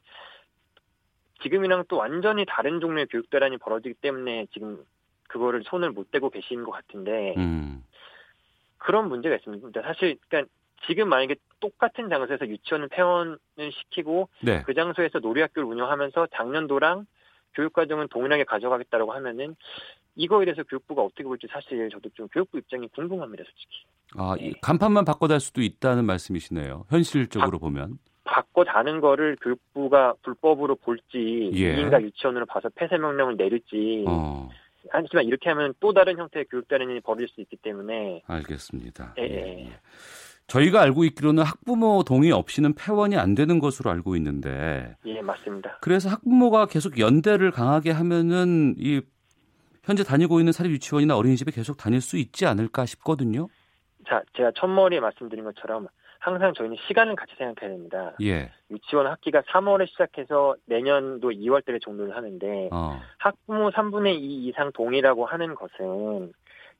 지금이랑 1.42 1.85
또 1.88 1.97
완전히 1.97 2.44
다른 2.47 2.81
종류의 2.81 3.09
교육 3.11 3.29
대란이 3.29 3.59
벌어지기 3.59 3.94
때문에 4.01 4.47
지금 4.53 4.83
그거를 5.29 5.64
손을 5.64 5.90
못 5.90 6.11
대고 6.12 6.31
계시는 6.31 6.64
것 6.64 6.70
같은데 6.70 7.35
음. 7.37 7.85
그런 8.79 9.09
문제가 9.09 9.35
있습니다. 9.35 9.83
사실 9.83 10.16
그러니까 10.29 10.51
지금 10.87 11.09
만약에 11.09 11.35
똑같은 11.61 12.09
장소에서 12.09 12.47
유치원을 12.47 12.88
폐원을 12.88 13.38
시키고 13.73 14.29
네. 14.42 14.62
그 14.62 14.75
장소에서 14.75 15.18
놀이학교를 15.18 15.68
운영하면서 15.68 16.29
작년도랑 16.33 17.07
교육과정은 17.55 18.09
동일하게 18.09 18.45
가져가겠다라고 18.45 19.12
하면은 19.12 19.57
이거에 20.17 20.45
대해서 20.45 20.62
교육부가 20.64 21.03
어떻게 21.03 21.25
볼지 21.25 21.47
사실 21.51 21.88
저도 21.90 22.09
좀 22.14 22.29
교육부 22.29 22.59
입장이 22.59 22.88
궁금합니다, 22.88 23.45
솔직히. 23.45 23.87
아, 24.17 24.35
네. 24.38 24.47
이 24.49 24.55
간판만 24.61 25.05
바꿔달 25.05 25.40
수도 25.40 25.61
있다는 25.62 26.05
말씀이시네요. 26.05 26.87
현실적으로 26.88 27.59
보면. 27.59 27.99
바꿔 28.25 28.64
다는 28.64 29.01
거를 29.01 29.37
교육부가 29.40 30.14
불법으로 30.23 30.77
볼지 30.77 31.51
예. 31.55 31.77
이인가 31.77 32.01
유치원으로 32.01 32.47
봐서 32.47 32.71
폐쇄 32.75 32.97
명령을 32.97 33.37
내릴지 33.37 34.05
어, 34.09 34.49
하지만 34.90 35.25
이렇게 35.25 35.51
하면 35.51 35.75
또 35.79 35.93
다른 35.93 36.17
형태의 36.17 36.47
교육단련이 36.47 37.01
벌어질 37.01 37.29
수 37.29 37.43
있기 37.43 37.57
때문에 37.57 38.23
알겠습니다. 38.27 39.14
예, 39.19 39.23
예, 39.23 39.29
예. 39.29 39.67
예. 39.67 39.81
저희가 40.46 40.83
알고 40.83 41.04
있기로는 41.04 41.42
학부모 41.42 42.04
동의 42.04 42.30
없이는 42.30 42.74
폐원이 42.74 43.16
안 43.16 43.35
되는 43.35 43.59
것으로 43.59 43.90
알고 43.90 44.16
있는데 44.16 44.96
예 45.07 45.22
맞습니다. 45.22 45.78
그래서 45.80 46.11
학부모가 46.11 46.66
계속 46.66 46.98
연대를 46.98 47.50
강하게 47.50 47.90
하면은 47.92 48.74
이 48.78 49.00
현재 49.85 50.02
다니고 50.02 50.38
있는 50.40 50.52
사립 50.52 50.72
유치원이나 50.72 51.16
어린이집에 51.16 51.50
계속 51.50 51.76
다닐 51.76 52.00
수 52.00 52.16
있지 52.16 52.46
않을까 52.46 52.87
싶거든요. 52.87 53.48
자 54.07 54.22
제가 54.37 54.52
첫머리에 54.54 55.00
말씀드린 55.00 55.44
것처럼 55.44 55.88
항상 56.18 56.54
저희는 56.54 56.76
시간을 56.88 57.16
같이 57.16 57.35
생각해야 57.37 57.76
됩니다. 57.76 58.12
예. 58.22 58.50
유치원 58.70 59.07
학기가 59.07 59.42
3월에 59.42 59.87
시작해서 59.88 60.57
내년도 60.64 61.30
2월달에 61.30 61.83
종료를 61.83 62.16
하는데 62.16 62.70
어. 62.72 62.98
학부모 63.18 63.70
3분의 63.70 64.14
2 64.14 64.48
이상 64.48 64.72
동의라고 64.72 65.26
하는 65.26 65.54
것은 65.54 66.33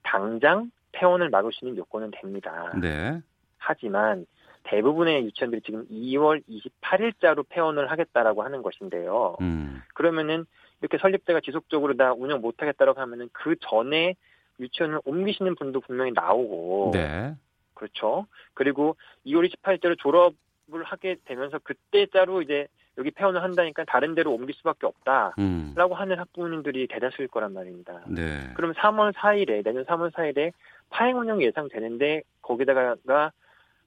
당장 0.03 0.71
폐원을 0.93 1.29
막을 1.29 1.53
수 1.53 1.67
있는 1.67 1.77
요건은 1.77 2.11
됩니다. 2.13 2.73
네. 2.81 3.21
하지만 3.67 4.27
대부분의 4.65 5.25
유치원들이 5.25 5.63
지금 5.63 5.87
2월 5.89 6.43
28일자로 6.49 7.47
폐원을 7.49 7.91
하겠다라고 7.91 8.43
하는 8.43 8.63
것인데요. 8.63 9.37
음. 9.41 9.83
그러면은 9.95 10.47
이렇게 10.81 10.99
설립자가 10.99 11.41
지속적으로 11.41 11.95
나 11.95 12.13
운영 12.13 12.41
못하겠다라고 12.41 13.01
하면은 13.01 13.29
그 13.33 13.57
전에 13.61 14.15
유치원을 14.61 15.01
옮기시는 15.05 15.55
분도 15.57 15.81
분명히 15.81 16.13
나오고 16.13 16.93
네. 16.95 17.35
그렇죠. 17.75 18.27
그리고 18.55 18.97
2월 19.27 19.51
28일자로 19.53 19.99
졸업을 19.99 20.85
하게 20.85 21.17
되면서 21.25 21.59
그때자로 21.59 22.43
이제 22.43 22.67
여기 22.97 23.11
폐원을 23.11 23.43
한다니까 23.43 23.85
다른 23.85 24.15
데로 24.15 24.33
옮길 24.33 24.55
수밖에 24.55 24.87
없다라고 24.87 25.35
음. 25.39 25.75
하는 25.77 26.19
학부모님들이 26.19 26.87
대다수일 26.87 27.29
거란 27.29 27.53
말입니다. 27.53 28.03
네. 28.07 28.53
그럼 28.55 28.73
3월 28.73 29.13
4일에 29.13 29.65
내년 29.65 29.85
3월 29.85 30.13
4일에 30.13 30.53
파행 30.91 31.19
운영이 31.19 31.45
예상되는데 31.45 32.23
거기다가 32.41 32.95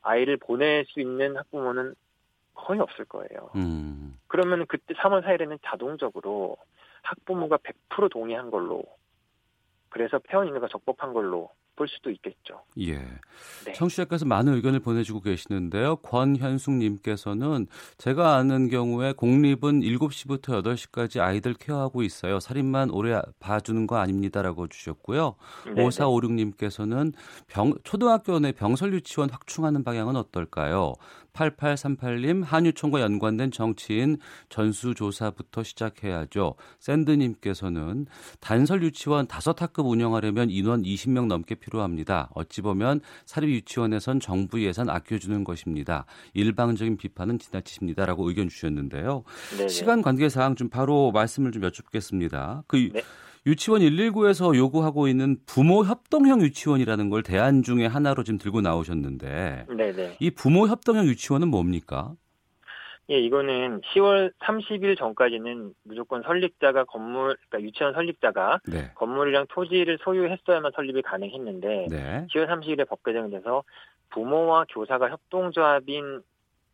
아이를 0.01 0.38
보낼 0.38 0.86
수 0.86 0.99
있는 0.99 1.38
학부모는 1.38 1.95
거의 2.53 2.79
없을 2.79 3.05
거예요. 3.05 3.51
음. 3.55 4.17
그러면 4.27 4.65
그때 4.67 4.93
3월 4.95 5.23
4일에는 5.23 5.60
자동적으로 5.63 6.57
학부모가 7.03 7.57
100% 7.89 8.12
동의한 8.12 8.51
걸로 8.51 8.83
그래서 9.89 10.19
폐원 10.19 10.47
인가가 10.47 10.67
적법한 10.67 11.13
걸로 11.13 11.51
볼 11.77 11.87
수도 11.87 12.09
있겠죠. 12.11 12.61
예. 12.79 12.97
네. 13.65 13.71
청취자께서 13.73 14.25
많은 14.25 14.53
의견을 14.55 14.79
보내주고 14.81 15.21
계시는데요. 15.21 15.97
권현숙님께서는 15.97 17.67
제가 17.97 18.35
아는 18.35 18.67
경우에 18.67 19.13
공립은 19.13 19.81
7시부터 19.81 20.63
8시까지 20.63 21.21
아이들 21.21 21.53
케어하고 21.53 22.03
있어요. 22.03 22.39
살인만 22.39 22.89
오래 22.89 23.21
봐주는 23.39 23.87
거 23.87 23.97
아닙니다라고 23.97 24.67
주셨고요. 24.67 25.35
네네. 25.65 25.83
5456님께서는 25.87 27.13
병, 27.47 27.73
초등학교 27.83 28.39
내 28.39 28.51
병설 28.51 28.93
유치원 28.93 29.29
확충하는 29.29 29.83
방향은 29.83 30.15
어떨까요? 30.15 30.95
8838님, 31.38 32.43
한유총과 32.43 33.02
연관된 33.02 33.52
정치인 33.52 34.17
전수조사부터 34.50 35.63
시작해야죠. 35.63 36.56
샌드님께서는 36.80 38.08
단설 38.39 38.84
유치원 38.84 39.28
5학급 39.28 39.88
운영하려면 39.88 40.50
인원 40.50 40.82
20명 40.82 41.28
넘게 41.28 41.56
필요합니다. 41.56 42.30
어찌 42.34 42.62
보면 42.62 43.02
사립 43.26 43.50
유치원에선 43.50 44.19
정부 44.19 44.63
예산 44.63 44.89
아껴주는 44.89 45.43
것입니다. 45.43 46.06
일방적인 46.34 46.97
비판은 46.97 47.39
지나치십니다라고 47.39 48.28
의견 48.28 48.50
주셨는데요. 48.50 49.23
네네. 49.58 49.67
시간 49.67 50.02
관계상 50.02 50.56
좀 50.56 50.69
바로 50.69 51.12
말씀을 51.12 51.52
좀 51.52 51.63
여쭙겠습니다. 51.63 52.63
그 52.67 52.89
네. 52.93 53.04
유치원 53.47 53.79
119에서 53.81 54.57
요구하고 54.57 55.07
있는 55.07 55.38
부모 55.45 55.86
협동형 55.86 56.41
유치원이라는 56.41 57.10
걸 57.10 57.23
대안 57.23 57.63
중에 57.63 57.86
하나로 57.86 58.23
지금 58.23 58.38
들고 58.38 58.60
나오셨는데 58.60 59.67
네네. 59.69 60.17
이 60.19 60.31
부모 60.31 60.67
협동형 60.67 61.05
유치원은 61.05 61.47
뭡니까? 61.47 62.13
예, 63.10 63.17
이거는 63.17 63.79
10월 63.93 64.33
30일 64.39 64.97
전까지는 64.97 65.73
무조건 65.83 66.23
설립자가 66.23 66.83
건물, 66.83 67.38
그러니까 67.47 67.65
유치원 67.65 67.93
설립자가 67.93 68.60
네. 68.67 68.91
건물이랑 68.95 69.45
토지를 69.47 69.97
소유했어야만 70.01 70.73
설립이 70.75 71.01
가능했는데 71.03 71.88
네. 71.89 72.27
10월 72.33 72.49
30일에 72.49 72.86
법 72.86 73.01
개정이 73.03 73.31
돼서 73.31 73.63
부모와 74.10 74.65
교사가 74.67 75.10
협동조합인 75.10 76.21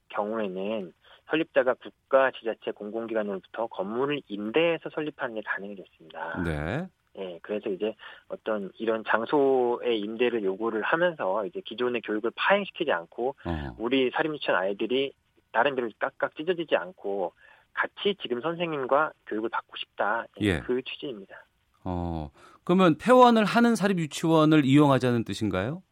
경우에는 0.10 0.92
설립자가 1.30 1.76
국가, 1.76 2.32
지자체, 2.32 2.72
공공기관으로부터 2.72 3.68
건물을 3.68 4.22
임대해서 4.28 4.90
설립하는 4.94 5.36
게 5.36 5.42
가능이 5.46 5.76
됐습니다. 5.76 6.42
네. 6.44 6.88
예, 7.18 7.40
그래서 7.42 7.70
이제 7.70 7.96
어떤 8.28 8.72
이런 8.80 9.04
장소의 9.08 10.00
임대를 10.00 10.44
요구를 10.44 10.82
하면서 10.82 11.46
이제 11.46 11.62
기존의 11.64 12.02
교육을 12.02 12.32
파행시키지 12.36 12.92
않고 12.92 13.36
어. 13.46 13.76
우리 13.78 14.10
사립유치원 14.12 14.60
아이들이 14.60 15.14
다른 15.52 15.76
데로 15.76 15.90
깍깍 16.00 16.36
찢어지지 16.36 16.76
않고 16.76 17.34
같이 17.74 18.16
지금 18.22 18.42
선생님과 18.42 19.12
교육을 19.28 19.50
받고 19.50 19.78
싶다. 19.78 20.26
예. 20.42 20.60
그 20.62 20.82
취지입니다. 20.84 21.36
어. 21.84 22.32
그러면 22.64 22.98
폐원을 22.98 23.46
하는 23.46 23.76
사립 23.76 24.00
유치원을 24.00 24.66
이용하자는 24.66 25.24
뜻인가요? 25.24 25.84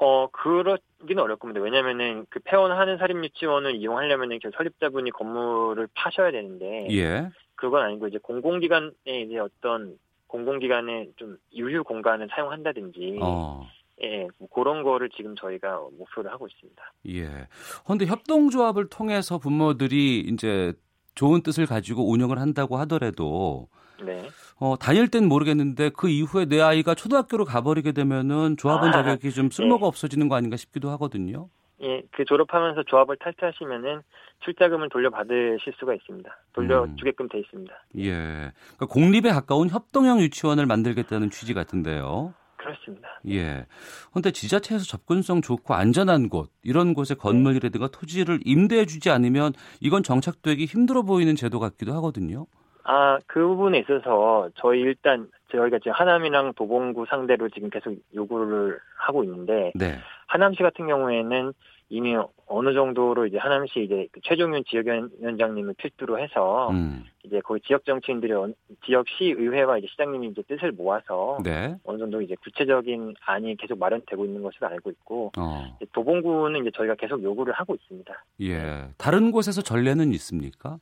어, 0.00 0.26
그러기는 0.28 1.22
어렵 1.22 1.38
겁니다. 1.38 1.60
왜냐면은 1.60 2.26
그 2.28 2.40
폐원하는 2.40 2.98
사립유치원을 2.98 3.76
이용하려면은 3.76 4.40
그 4.42 4.50
설립자분이 4.56 5.10
건물을 5.12 5.88
파셔야 5.94 6.32
되는데 6.32 6.88
예. 6.90 7.30
그건 7.54 7.82
아니고 7.82 8.08
이제 8.08 8.18
공공기관에 8.18 8.90
이제 9.06 9.38
어떤 9.38 9.96
공공기관의 10.26 11.12
좀 11.16 11.38
유휴 11.54 11.84
공간을 11.84 12.28
사용한다든지 12.30 13.18
어. 13.20 13.68
예, 14.02 14.26
뭐 14.38 14.48
그런 14.48 14.82
거를 14.82 15.08
지금 15.10 15.36
저희가 15.36 15.80
목표를 15.96 16.32
하고 16.32 16.48
있습니다. 16.48 16.92
예. 17.10 17.46
그런데 17.84 18.06
협동조합을 18.06 18.88
통해서 18.88 19.38
부모들이 19.38 20.20
이제 20.20 20.72
좋은 21.14 21.42
뜻을 21.42 21.66
가지고 21.66 22.10
운영을 22.10 22.40
한다고 22.40 22.78
하더라도 22.78 23.68
네. 24.04 24.28
어, 24.58 24.76
다닐 24.78 25.08
땐 25.08 25.28
모르겠는데 25.28 25.90
그 25.90 26.08
이후에 26.08 26.46
내 26.46 26.60
아이가 26.60 26.94
초등학교로 26.94 27.44
가버리게 27.44 27.92
되면은 27.92 28.56
조합원 28.56 28.90
아, 28.90 28.92
자격이 28.92 29.30
좀 29.32 29.50
쓸모가 29.50 29.82
네. 29.82 29.86
없어지는 29.86 30.28
거 30.28 30.36
아닌가 30.36 30.56
싶기도 30.56 30.90
하거든요. 30.90 31.48
예, 31.82 32.02
그 32.12 32.24
졸업하면서 32.24 32.84
조합을 32.84 33.16
탈퇴하시면은 33.16 34.02
출자금을 34.44 34.88
돌려받으실 34.88 35.72
수가 35.78 35.94
있습니다. 35.94 36.30
돌려주게끔 36.52 37.28
돼 37.28 37.40
있습니다. 37.40 37.74
예. 37.98 38.12
그러니까 38.12 38.86
공립에 38.88 39.30
가까운 39.30 39.68
협동형 39.68 40.20
유치원을 40.20 40.66
만들겠다는 40.66 41.30
취지 41.30 41.54
같은데요. 41.54 42.34
그렇습니다. 42.56 43.20
예. 43.28 43.66
그런데 44.10 44.30
지자체에서 44.30 44.84
접근성 44.84 45.42
좋고 45.42 45.74
안전한 45.74 46.28
곳, 46.28 46.52
이런 46.62 46.94
곳에 46.94 47.14
건물이라든가 47.14 47.88
토지를 47.88 48.38
임대해 48.44 48.86
주지 48.86 49.10
않으면 49.10 49.52
이건 49.80 50.04
정착되기 50.04 50.66
힘들어 50.66 51.02
보이는 51.02 51.34
제도 51.34 51.58
같기도 51.58 51.92
하거든요. 51.94 52.46
아, 52.84 53.18
그 53.26 53.46
부분에 53.46 53.78
있어서 53.80 54.48
저희 54.56 54.80
일단 54.80 55.28
저희가 55.50 55.78
지금 55.78 55.92
하남이랑 55.92 56.54
도봉구 56.54 57.06
상대로 57.08 57.48
지금 57.48 57.70
계속 57.70 57.94
요구를 58.14 58.78
하고 58.96 59.22
있는데 59.24 59.72
네. 59.74 59.98
하남시 60.26 60.62
같은 60.62 60.86
경우에는 60.86 61.52
이미 61.90 62.16
어느 62.46 62.72
정도로 62.72 63.26
이제 63.26 63.36
하남시 63.36 63.80
이제 63.84 64.08
그 64.12 64.20
최종윤 64.22 64.64
지역위원장님을 64.66 65.74
필두로 65.74 66.18
해서 66.18 66.70
음. 66.70 67.04
이제 67.22 67.40
거기 67.40 67.60
지역 67.66 67.84
정치인들이 67.84 68.32
어- 68.32 68.48
지역 68.86 69.06
시 69.08 69.26
의회와 69.26 69.76
이제 69.76 69.86
시장님이 69.90 70.28
이제 70.28 70.42
뜻을 70.48 70.72
모아서 70.72 71.38
네. 71.44 71.76
어느 71.84 71.98
정도 71.98 72.22
이제 72.22 72.34
구체적인 72.42 73.14
안이 73.26 73.56
계속 73.56 73.78
마련되고 73.78 74.24
있는 74.24 74.42
것으로 74.42 74.68
알고 74.68 74.90
있고 74.90 75.32
어. 75.36 75.76
도봉구는 75.92 76.62
이제 76.62 76.70
저희가 76.74 76.94
계속 76.94 77.22
요구를 77.22 77.52
하고 77.52 77.74
있습니다. 77.74 78.24
예. 78.40 78.84
다른 78.96 79.30
곳에서 79.30 79.60
전례는 79.60 80.12
있습니까? 80.14 80.78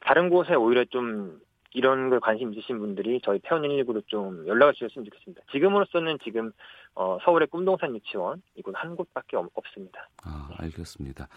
다른 0.00 0.30
곳에 0.30 0.54
오히려 0.54 0.84
좀 0.86 1.40
이런 1.74 2.08
걸 2.08 2.18
관심 2.20 2.52
있으신 2.52 2.78
분들이 2.78 3.20
저희 3.22 3.38
태원 3.42 3.62
119로 3.62 4.02
좀 4.06 4.46
연락을 4.46 4.72
주셨으면 4.74 5.04
좋겠습니다. 5.04 5.42
지금으로서는 5.52 6.18
지금 6.24 6.50
어, 6.94 7.18
서울의 7.22 7.48
꿈동산 7.48 7.94
유치원 7.94 8.42
이곳 8.56 8.74
한 8.76 8.96
곳밖에 8.96 9.36
없, 9.36 9.48
없습니다. 9.54 10.08
아, 10.24 10.48
알겠습니다. 10.58 11.28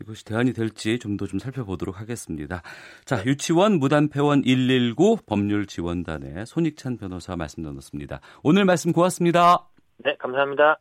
이것이 0.00 0.24
대안이 0.24 0.52
될지 0.52 0.98
좀더좀 0.98 1.38
살펴보도록 1.38 2.00
하겠습니다. 2.00 2.62
자, 3.04 3.24
유치원 3.24 3.78
무단폐원 3.78 4.42
119 4.42 5.16
법률지원단의 5.26 6.46
손익찬 6.46 6.98
변호사 6.98 7.36
말씀 7.36 7.62
나눴습니다. 7.62 8.20
오늘 8.42 8.64
말씀 8.64 8.92
고맙습니다. 8.92 9.66
네, 9.98 10.14
감사합니다. 10.16 10.78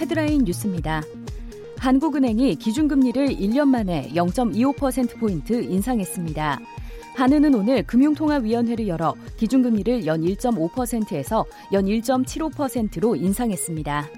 헤드라인 0.00 0.44
뉴스입니다. 0.44 1.02
한국은행이 1.78 2.56
기준금리를 2.56 3.28
1년 3.28 3.68
만에 3.68 4.10
0.25%포인트 4.14 5.62
인상했습니다. 5.62 6.60
한은은 7.14 7.54
오늘 7.54 7.82
금융통화위원회를 7.84 8.86
열어 8.88 9.14
기준금리를 9.36 10.06
연 10.06 10.22
1.5%에서 10.22 11.44
연 11.72 11.86
1.75%로 11.86 13.16
인상했습니다. 13.16 14.08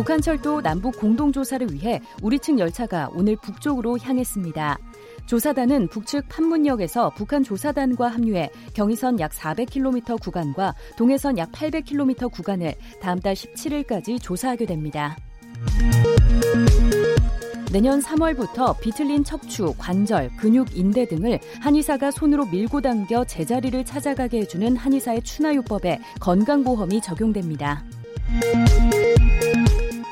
북한철도 0.00 0.62
남북 0.62 0.98
공동조사를 0.98 1.74
위해 1.74 2.00
우리 2.22 2.38
측 2.38 2.58
열차가 2.58 3.10
오늘 3.12 3.36
북쪽으로 3.36 3.98
향했습니다. 3.98 4.78
조사단은 5.26 5.88
북측 5.88 6.26
판문역에서 6.26 7.10
북한 7.10 7.42
조사단과 7.42 8.08
합류해 8.08 8.48
경의선 8.72 9.20
약 9.20 9.32
400km 9.32 10.18
구간과 10.18 10.74
동해선 10.96 11.36
약 11.36 11.52
800km 11.52 12.32
구간을 12.32 12.72
다음 13.02 13.20
달 13.20 13.34
17일까지 13.34 14.18
조사하게 14.22 14.64
됩니다. 14.64 15.18
내년 17.70 18.00
3월부터 18.00 18.80
비틀린 18.80 19.22
척추, 19.22 19.74
관절, 19.76 20.30
근육, 20.38 20.78
인대 20.78 21.06
등을 21.08 21.38
한의사가 21.60 22.10
손으로 22.10 22.46
밀고 22.46 22.80
당겨 22.80 23.22
제자리를 23.26 23.84
찾아가게 23.84 24.38
해주는 24.38 24.78
한의사의 24.78 25.20
추나요법에 25.24 26.00
건강보험이 26.20 27.02
적용됩니다. 27.02 27.84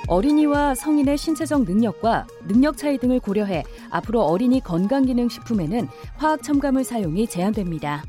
어린이와 0.09 0.75
성인의 0.75 1.19
신체적 1.19 1.65
능력과 1.65 2.27
능력 2.47 2.77
차이 2.79 2.99
등을 2.99 3.21
고려해 3.21 3.63
앞으로 3.91 4.23
어린이 4.23 4.61
건강기능식품에는 4.61 5.87
화학 6.17 6.43
첨가물 6.43 6.83
사용이 6.83 7.27
제한됩니다. 7.27 8.03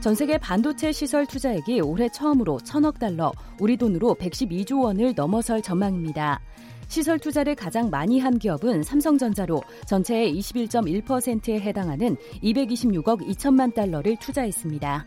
전 0.00 0.14
세계 0.14 0.38
반도체 0.38 0.92
시설 0.92 1.26
투자액이 1.26 1.80
올해 1.80 2.08
처음으로 2.08 2.58
천억 2.60 2.98
달러, 2.98 3.32
우리 3.60 3.76
돈으로 3.76 4.14
112조 4.14 4.84
원을 4.84 5.12
넘어설 5.14 5.62
전망입니다. 5.62 6.40
시설 6.88 7.18
투자를 7.18 7.54
가장 7.54 7.90
많이 7.90 8.18
한 8.18 8.38
기업은 8.38 8.82
삼성전자로 8.82 9.62
전체의 9.86 10.36
21.1%에 10.38 11.60
해당하는 11.60 12.16
226억 12.42 13.28
2천만 13.28 13.74
달러를 13.74 14.16
투자했습니다. 14.16 15.04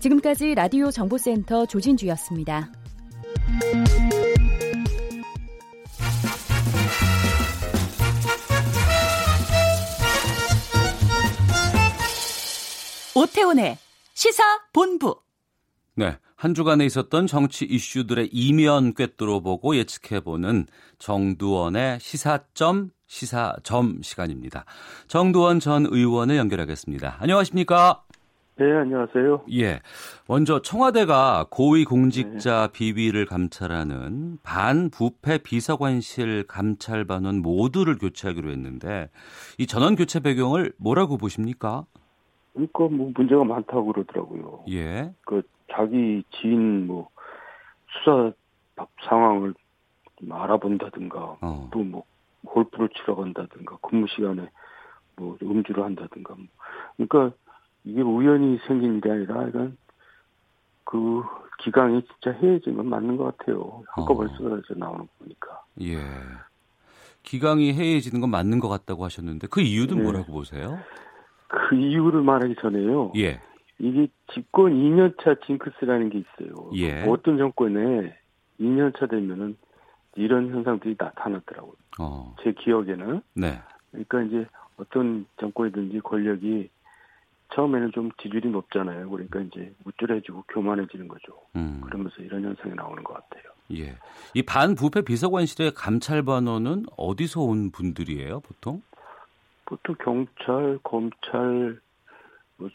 지금까지 0.00 0.54
라디오 0.54 0.90
정보센터 0.90 1.66
조진주였습니다. 1.66 2.81
오태훈의 13.14 13.78
시사 14.14 14.42
본부. 14.72 15.20
네. 15.94 16.16
한 16.36 16.54
주간에 16.54 16.84
있었던 16.86 17.28
정치 17.28 17.64
이슈들의 17.64 18.30
이면 18.32 18.94
꿰뚫어 18.94 19.40
보고 19.40 19.76
예측해 19.76 20.20
보는 20.20 20.66
정두원의 20.98 22.00
시사점, 22.00 22.90
시사점 23.06 24.02
시간입니다. 24.02 24.64
정두원 25.06 25.60
전 25.60 25.86
의원을 25.88 26.36
연결하겠습니다. 26.36 27.18
안녕하십니까? 27.20 28.02
네, 28.56 28.70
안녕하세요. 28.70 29.44
예. 29.52 29.80
먼저 30.28 30.60
청와대가 30.60 31.46
고위공직자 31.50 32.68
비위를 32.72 33.24
감찰하는 33.24 34.38
반부패 34.42 35.38
비서관실 35.38 36.46
감찰반원 36.46 37.40
모두를 37.40 37.96
교체하기로 37.96 38.50
했는데 38.50 39.08
이 39.58 39.66
전원 39.66 39.96
교체 39.96 40.20
배경을 40.20 40.72
뭐라고 40.76 41.16
보십니까? 41.16 41.86
그러니까 42.52 42.88
뭐 42.88 43.10
문제가 43.14 43.42
많다고 43.42 43.86
그러더라고요. 43.86 44.64
예. 44.70 45.14
그 45.24 45.42
자기 45.72 46.22
지인 46.30 46.86
뭐 46.86 47.08
수사 48.04 48.32
상황을 49.08 49.54
좀 50.18 50.32
알아본다든가 50.32 51.38
어. 51.40 51.70
또뭐 51.72 52.04
골프를 52.44 52.90
치러 52.90 53.14
간다든가 53.16 53.78
근무 53.80 54.06
시간에 54.14 54.50
뭐 55.16 55.38
음주를 55.42 55.82
한다든가 55.82 56.34
뭐. 56.34 56.46
그러니까 56.96 57.34
이게 57.84 58.00
우연히 58.00 58.58
생긴 58.66 58.96
일이 58.96 59.10
아니라 59.10 59.48
이건 59.48 59.76
그 60.84 61.22
기강이 61.62 62.02
진짜 62.02 62.36
해해진 62.38 62.76
건 62.76 62.88
맞는 62.88 63.16
것 63.16 63.36
같아요. 63.36 63.82
한꺼번에 63.88 64.32
어. 64.32 64.36
쏟아져 64.36 64.74
나오는 64.74 65.00
거 65.00 65.08
보니까. 65.18 65.62
예. 65.82 65.98
기강이 67.22 67.72
해이해지는 67.72 68.20
건 68.20 68.30
맞는 68.30 68.60
것 68.60 68.68
같다고 68.68 69.04
하셨는데 69.04 69.46
그 69.48 69.60
이유는 69.60 69.96
네. 69.96 70.02
뭐라고 70.02 70.32
보세요? 70.32 70.78
그 71.48 71.76
이유를 71.76 72.22
말하기 72.22 72.56
전에요. 72.60 73.12
예. 73.16 73.40
이게 73.78 74.08
집권 74.32 74.72
2년차 74.72 75.44
징크스라는 75.46 76.10
게 76.10 76.18
있어요. 76.18 76.70
예. 76.74 77.02
어떤 77.02 77.38
정권에 77.38 78.16
2년차 78.60 79.10
되면은 79.10 79.56
이런 80.16 80.50
현상들이 80.50 80.96
나타났더라고요. 80.98 81.74
어. 82.00 82.34
제 82.42 82.52
기억에는. 82.52 83.22
네. 83.34 83.60
그러니까 83.90 84.22
이제 84.22 84.46
어떤 84.76 85.26
정권이든지 85.40 86.00
권력이 86.00 86.68
처음에는 87.54 87.92
좀 87.92 88.10
지지율이 88.20 88.48
높잖아요. 88.50 89.08
그러니까 89.10 89.40
이제 89.40 89.74
우쭐해지고 89.84 90.44
교만해지는 90.48 91.08
거죠. 91.08 91.32
음. 91.56 91.80
그러면서 91.84 92.16
이런 92.22 92.42
현상이 92.44 92.74
나오는 92.74 93.02
것 93.04 93.14
같아요. 93.14 93.42
예. 93.74 93.96
이 94.34 94.42
반부패 94.42 95.02
비서관실의 95.02 95.72
감찰반원은 95.74 96.86
어디서 96.96 97.40
온 97.42 97.70
분들이에요, 97.70 98.40
보통? 98.40 98.82
보통 99.64 99.94
경찰, 100.02 100.78
검찰, 100.82 101.78
뭐, 102.56 102.68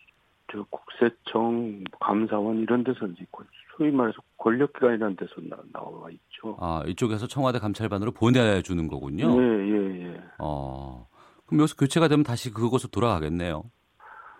저 0.51 0.63
국세청, 0.69 1.83
감사원 1.99 2.57
이런 2.59 2.83
데서 2.83 3.05
이제 3.07 3.25
권- 3.31 3.45
소위 3.77 3.91
말해서 3.91 4.17
권력기관이라는 4.37 5.15
데서 5.17 5.33
나, 5.49 5.57
나와 5.71 6.09
있죠. 6.09 6.57
아, 6.59 6.83
이쪽에서 6.87 7.27
청와대 7.27 7.59
감찰반으로 7.59 8.11
보내주는 8.11 8.87
거군요. 8.87 9.39
예, 9.39 9.45
예, 9.69 10.05
예. 10.13 10.21
어. 10.39 11.07
그럼 11.45 11.59
여기서 11.61 11.75
교체가 11.75 12.07
되면 12.07 12.23
다시 12.23 12.51
그곳으로 12.51 12.89
돌아가겠네요. 12.89 13.63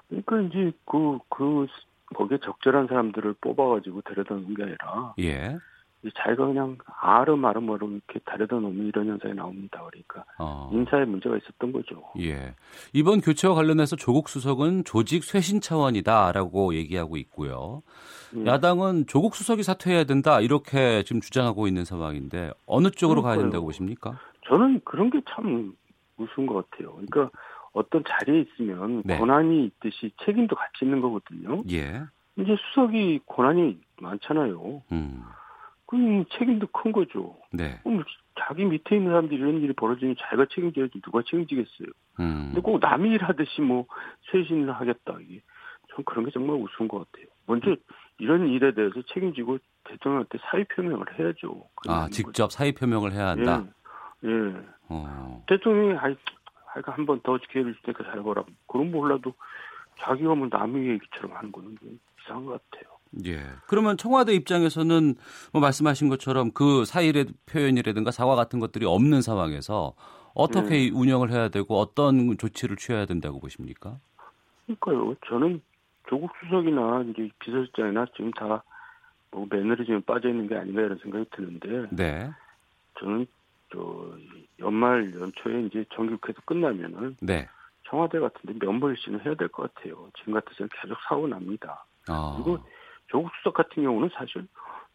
그러니까 0.10 0.41
이제 0.41 0.72
그, 0.86 1.20
그, 1.30 1.67
거기에 2.15 2.38
적절한 2.43 2.88
사람들을 2.88 3.36
뽑아가지고 3.41 4.02
데려다 4.02 4.36
놓은 4.36 4.54
게 4.54 4.63
아니라, 4.63 5.13
예. 5.20 5.58
이 6.04 6.12
자기가 6.15 6.46
그냥 6.46 6.78
아름아름으로 7.02 7.89
이렇게 7.89 8.20
데려다 8.26 8.58
놓으면 8.58 8.86
이런 8.86 9.08
현상이 9.08 9.34
나옵니다. 9.34 9.84
그러니까 9.89 10.24
어. 10.38 10.70
인사에 10.72 11.06
문제가 11.06 11.36
있었던 11.38 11.72
거죠. 11.72 12.04
예. 12.20 12.54
이번 12.93 13.20
교체와 13.20 13.56
관련해서 13.56 13.96
조국 13.96 14.30
수석은 14.30 14.84
조직 14.86 15.24
쇄신 15.24 15.60
차원이다라고 15.60 16.76
얘기하고 16.76 17.17
있고요. 17.17 17.82
예. 18.38 18.46
야당은 18.46 19.08
조국 19.08 19.36
수석이 19.36 19.63
사퇴해야 19.63 20.04
된다 20.04 20.39
이렇게 20.39 21.02
지금 21.04 21.20
주장하고 21.20 21.67
있는 21.67 21.84
상황인데 21.84 22.52
어느 22.67 22.91
쪽으로 22.91 23.24
가야 23.24 23.34
그러니까요. 23.34 23.52
된다고 23.52 23.65
보십니까? 23.65 24.20
저는 24.48 24.82
그런 24.86 25.10
게참 25.10 25.74
우스운 26.17 26.46
것 26.46 26.70
같아요. 26.70 26.93
그러니까 26.93 27.32
어떤 27.77 28.03
자리에 28.07 28.41
있으면 28.41 29.03
네. 29.05 29.17
권한이 29.17 29.65
있듯이 29.65 30.11
책임도 30.25 30.55
같이 30.55 30.83
있는 30.83 31.01
거거든요. 31.01 31.63
예. 31.71 32.01
이제 32.37 32.55
수석이 32.69 33.21
권한이 33.25 33.79
많잖아요. 34.01 34.83
음. 34.91 35.23
그럼 35.85 36.25
책임도 36.37 36.67
큰 36.67 36.91
거죠. 36.91 37.37
네. 37.51 37.79
그럼 37.83 38.03
자기 38.39 38.65
밑에 38.65 38.97
있는 38.97 39.11
사람들이 39.11 39.39
이런 39.39 39.61
일이 39.61 39.73
벌어지면 39.73 40.15
자기가 40.19 40.47
책임져야지 40.53 41.01
누가 41.01 41.21
책임지겠어요. 41.23 41.87
음. 42.19 42.51
근데 42.51 42.61
꼭 42.61 42.79
남이 42.79 43.09
일하듯이 43.11 43.61
뭐 43.61 43.85
쇄신을 44.31 44.73
하겠다 44.73 45.17
이게 45.21 45.41
전 45.93 46.03
그런 46.05 46.25
게 46.25 46.31
정말 46.31 46.57
우스운 46.57 46.87
것 46.87 46.99
같아요. 46.99 47.27
먼저 47.45 47.75
이런 48.19 48.47
일에 48.47 48.73
대해서 48.73 49.01
책임지고 49.13 49.59
대통령한테 49.85 50.37
사의 50.49 50.65
표명을 50.65 51.17
해야죠. 51.17 51.63
아, 51.87 52.07
직접 52.11 52.51
사의 52.51 52.73
표명을 52.73 53.13
해야 53.13 53.35
거죠. 53.35 53.49
한다. 53.49 53.71
예. 54.25 54.29
예. 54.29 54.53
어. 54.89 55.43
대통령이 55.47 55.97
아이, 55.97 56.15
아이가 56.73 56.91
한번 56.93 57.19
더 57.21 57.38
기회를 57.38 57.73
줄 57.75 57.82
테니까 57.84 58.03
잘해보라. 58.06 58.43
그런 58.67 58.91
몰라도 58.91 59.34
자기가 59.99 60.36
뭐 60.36 60.47
남의 60.49 60.88
얘기처럼 60.89 61.36
하는 61.36 61.51
거는 61.51 61.77
좀 61.80 61.99
이상한 62.21 62.45
것 62.45 62.62
같아요. 62.71 62.97
예. 63.25 63.39
그러면 63.67 63.97
청와대 63.97 64.34
입장에서는 64.34 65.15
뭐 65.53 65.62
말씀하신 65.62 66.10
것처럼 66.10 66.51
그 66.51 66.86
사일의 66.86 67.27
표현이라든가 67.45 68.12
사과 68.12 68.36
같은 68.36 68.60
것들이 68.60 68.86
없는 68.86 69.21
상황에서 69.21 69.93
어떻게 70.36 70.69
네. 70.69 70.91
운영을 70.93 71.32
해야 71.32 71.49
되고 71.49 71.80
어떤 71.80 72.38
조치를 72.38 72.75
취해야 72.75 73.06
된다고 73.06 73.39
보십니까? 73.39 73.97
그러니까요. 74.65 75.15
저는 75.27 75.62
조국 76.10 76.32
수석이나 76.41 77.06
이제 77.10 77.30
비서실장이나 77.39 78.06
지금 78.15 78.32
다 78.32 78.63
뭐 79.32 79.45
매너리즘에 79.49 80.01
빠져 80.01 80.30
있는 80.30 80.47
게 80.47 80.56
아닌가 80.56 80.82
이런 80.82 80.97
생각이 80.99 81.25
드는데 81.32 81.88
네. 81.91 82.32
저는 82.99 83.27
저 83.71 84.12
연말 84.60 85.13
연초에 85.13 85.62
이제 85.63 85.86
정기국회에서 85.93 86.41
끝나면은 86.45 87.17
네. 87.21 87.47
청와대 87.86 88.19
같은데 88.19 88.65
면벌신을 88.65 89.25
해야 89.25 89.36
될 89.36 89.47
것 89.49 89.73
같아요. 89.73 90.10
지금 90.17 90.34
같아서는 90.34 90.69
계속 90.82 90.97
사고 91.08 91.27
납니다. 91.27 91.86
아. 92.08 92.34
그리고 92.38 92.63
조국 93.08 93.32
수석 93.38 93.53
같은 93.53 93.84
경우는 93.84 94.10
사실 94.13 94.47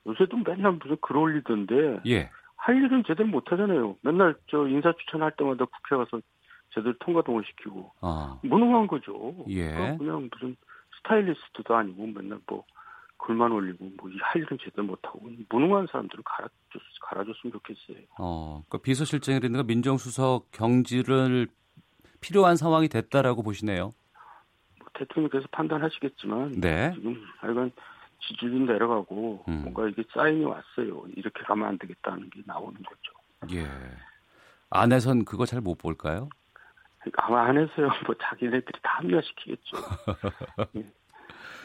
요새도 0.07 0.37
맨날 0.39 0.73
무슨 0.73 0.97
글 1.01 1.17
올리던데 1.17 2.01
예. 2.07 2.31
할 2.57 2.77
일은 2.77 3.03
제대로 3.07 3.29
못 3.29 3.51
하잖아요. 3.51 3.97
맨날 4.03 4.35
저 4.51 4.67
인사 4.69 4.93
추천할 4.93 5.33
때마다 5.37 5.65
국회 5.65 5.97
가서 5.97 6.21
제대로 6.75 6.95
통과동을 6.99 7.45
시키고 7.45 7.93
아. 8.01 8.39
무능한 8.43 8.87
거죠. 8.87 9.35
예. 9.49 9.69
그러니까 9.71 9.97
그냥 9.99 10.29
무슨 10.33 10.57
스타일리스트도 10.99 11.75
아니고 11.75 12.07
맨날 12.07 12.39
뭐 12.47 12.65
글만 13.23 13.53
올리고 13.53 13.91
뭐할 13.97 14.37
일은 14.37 14.59
제대로 14.63 14.85
못 14.85 14.99
하고 15.05 15.21
무능한 15.49 15.87
사람들을 15.91 16.25
갈아줬 16.25 16.53
갈아줬으면 17.03 17.53
좋겠어요. 17.53 18.05
어. 18.19 18.63
그러니까 18.69 18.85
비서실장이라든가 18.85 19.63
민정수석 19.63 20.51
경질을 20.51 21.49
필요한 22.21 22.57
상황이 22.57 22.89
됐다라고 22.89 23.43
보시네요. 23.43 23.93
뭐 24.79 24.89
대통령께서 24.95 25.47
판단하시겠지만 25.53 26.61
네. 26.61 26.93
지금 26.95 27.23
하여간 27.39 27.73
지지율이 28.21 28.61
내려가고 28.61 29.45
음. 29.49 29.63
뭔가 29.63 29.89
이게 29.89 30.05
사인이 30.13 30.45
왔어요. 30.45 31.05
이렇게 31.17 31.43
가면 31.43 31.69
안 31.69 31.79
되겠다는 31.79 32.31
게 32.31 32.43
나오는 32.47 32.75
거죠. 32.83 33.55
예. 33.57 33.67
안에선 34.71 35.25
그거 35.25 35.45
잘 35.47 35.61
못 35.61 35.77
볼까요? 35.79 36.29
그러니까 37.01 37.27
아마 37.27 37.43
안에서요. 37.49 37.89
뭐 38.07 38.15
자기네들이 38.21 38.79
다 38.83 38.99
합리화시키겠죠. 38.99 39.77
예. 40.77 40.93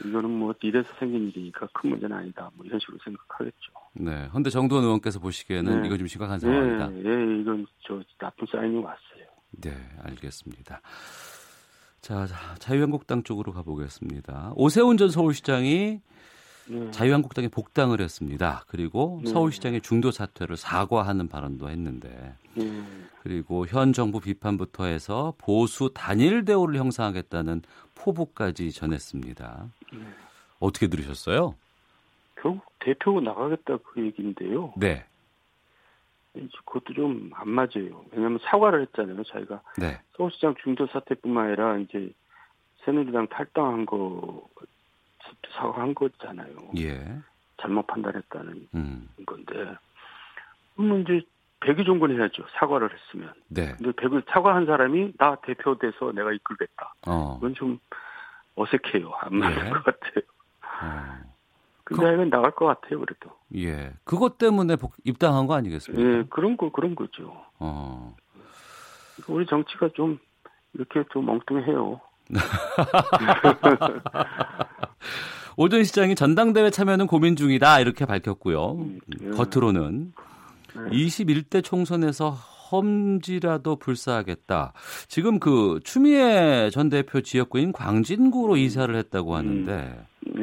이거는 0.05 0.29
뭐 0.29 0.53
이래서 0.61 0.89
생긴 0.99 1.27
일이니까 1.29 1.67
큰 1.73 1.91
문제는 1.91 2.15
아니다. 2.15 2.49
뭐 2.55 2.65
이런 2.65 2.79
식으로 2.79 2.97
생각하겠죠. 3.03 3.71
네. 3.93 4.29
근데 4.31 4.49
정두원 4.49 4.83
의원께서 4.83 5.19
보시기에는 5.19 5.81
네. 5.81 5.87
이거 5.87 5.97
좀 5.97 6.07
심각한 6.07 6.39
상황이다. 6.39 6.91
예, 6.93 6.97
예, 6.97 7.41
이건 7.41 7.65
저 7.87 8.01
나쁜 8.19 8.45
사인이 8.51 8.77
왔어요. 8.77 9.25
네, 9.51 9.71
알겠습니다. 10.03 10.81
자, 12.01 12.25
자, 12.25 12.55
자유한국당 12.59 13.23
쪽으로 13.23 13.51
가보겠습니다. 13.53 14.53
오세훈 14.55 14.97
전 14.97 15.09
서울시장이 15.09 16.01
네. 16.69 16.91
자유한국당에 16.91 17.47
복당을 17.47 18.01
했습니다. 18.01 18.63
그리고 18.67 19.21
네. 19.23 19.29
서울시장의 19.31 19.81
중도 19.81 20.11
사퇴를 20.11 20.57
사과하는 20.57 21.27
발언도 21.29 21.69
했는데, 21.69 22.35
예. 22.59 22.83
그리고 23.23 23.65
현 23.65 23.93
정부 23.93 24.19
비판부터 24.19 24.85
해서 24.85 25.33
보수 25.37 25.91
단일 25.93 26.45
대우를 26.45 26.77
형성하겠다는 26.77 27.61
포부까지 27.95 28.71
전했습니다. 28.71 29.67
네. 29.93 29.99
어떻게 30.59 30.87
들으셨어요? 30.87 31.55
결국 32.35 32.63
대표 32.79 33.19
나가겠다 33.19 33.77
그 33.77 34.01
얘기인데요. 34.05 34.73
네, 34.77 35.05
그것도 36.65 36.93
좀 36.93 37.31
안 37.33 37.49
맞아요. 37.49 38.05
왜냐하면 38.11 38.39
사과를 38.43 38.81
했잖아요. 38.83 39.23
자기가 39.23 39.61
네, 39.77 39.99
서울시장 40.15 40.55
중도 40.63 40.87
사퇴뿐만 40.87 41.47
아니라 41.47 41.77
이제 41.77 42.11
새누리당 42.85 43.27
탈당한 43.27 43.85
거 43.85 44.47
사과한 45.51 45.95
거잖아요. 45.95 46.55
예, 46.77 47.19
잘못 47.61 47.87
판단했다는 47.87 48.67
음, 48.75 49.09
건데 49.25 49.75
그러면 50.75 51.01
이제 51.01 51.21
백의종군 51.59 52.17
해야죠. 52.17 52.43
사과를 52.59 52.89
했으면. 52.93 53.33
네, 53.47 53.73
근데 53.77 53.91
백을 53.93 54.23
사과한 54.29 54.65
사람이 54.65 55.13
나 55.17 55.35
대표돼서 55.37 56.11
내가 56.11 56.31
이끌겠다. 56.31 56.93
어, 57.07 57.35
그건 57.35 57.55
좀 57.55 57.79
어색해요. 58.55 59.11
안 59.21 59.35
맞는 59.35 59.65
예. 59.65 59.69
것 59.69 59.83
같아요. 59.83 60.21
어, 60.81 61.33
근데 61.83 62.05
하여간 62.05 62.29
나갈 62.29 62.51
것 62.51 62.65
같아요. 62.65 62.99
그래도. 62.99 63.31
예, 63.55 63.93
그것 64.03 64.37
때문에 64.37 64.75
복, 64.75 64.93
입당한 65.03 65.47
거 65.47 65.55
아니겠습니까? 65.55 66.03
예, 66.03 66.23
그런 66.29 66.57
거 66.57 66.71
그런 66.71 66.95
거죠. 66.95 67.43
어, 67.59 68.15
우리 69.27 69.45
정치가 69.47 69.89
좀 69.89 70.19
이렇게 70.73 71.03
좀 71.11 71.29
엉뚱해요. 71.29 71.99
오전 75.57 75.83
시장이 75.83 76.15
전당대회 76.15 76.69
참여는 76.69 77.07
고민 77.07 77.35
중이다 77.35 77.79
이렇게 77.79 78.05
밝혔고요. 78.05 78.73
음, 78.73 78.99
예. 79.21 79.29
겉으로는 79.31 80.13
네. 80.75 80.89
21대 80.91 81.63
총선에서 81.63 82.29
험지라도 82.71 83.77
불사하겠다. 83.77 84.73
지금 85.07 85.39
그 85.39 85.79
추미애 85.83 86.69
전 86.69 86.89
대표 86.89 87.21
지역구인 87.21 87.71
광진구로 87.71 88.57
이사를 88.57 88.93
했다고 88.93 89.35
하는데, 89.35 90.05
예. 90.37 90.41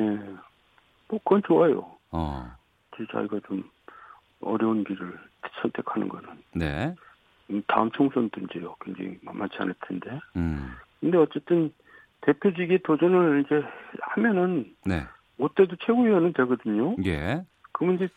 뭐 1.08 1.20
그건 1.22 1.42
좋아요. 1.46 1.86
어, 2.10 2.50
그 2.90 3.06
자기가 3.12 3.38
좀 3.46 3.62
어려운 4.40 4.82
길을 4.84 5.18
선택하는 5.60 6.08
거는 6.08 6.28
네, 6.54 6.94
음, 7.50 7.62
다음 7.66 7.90
총선도 7.92 8.40
이제 8.40 8.60
굉장히 8.84 9.18
만만치 9.22 9.56
않을 9.58 9.74
텐데. 9.86 10.18
음, 10.36 10.72
근데 11.04 11.18
어쨌든 11.18 11.70
대표직에 12.22 12.78
도전을 12.78 13.44
이제 13.44 13.62
하면은 14.00 14.74
네, 14.86 15.04
못 15.36 15.54
돼도 15.54 15.76
최고위원은 15.84 16.32
되거든요. 16.32 16.96
예, 17.04 17.44
그러면 17.72 17.96
이제 17.96 18.08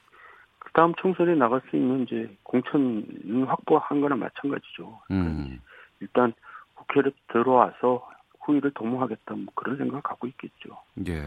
그 0.59 0.71
다음 0.71 0.93
총선에 0.95 1.35
나갈 1.35 1.61
수 1.69 1.75
있는 1.75 2.03
이제 2.03 2.33
공천 2.43 3.05
확보한 3.45 3.99
거나 3.99 4.15
마찬가지죠. 4.15 5.01
음, 5.11 5.59
일단 5.99 6.33
국회를 6.75 7.11
들어와서 7.27 8.09
후위를 8.39 8.71
도모하겠다 8.71 9.35
뭐 9.35 9.47
그런 9.53 9.75
생각 9.75 10.03
갖고 10.03 10.25
있겠죠. 10.27 10.81
예. 11.07 11.23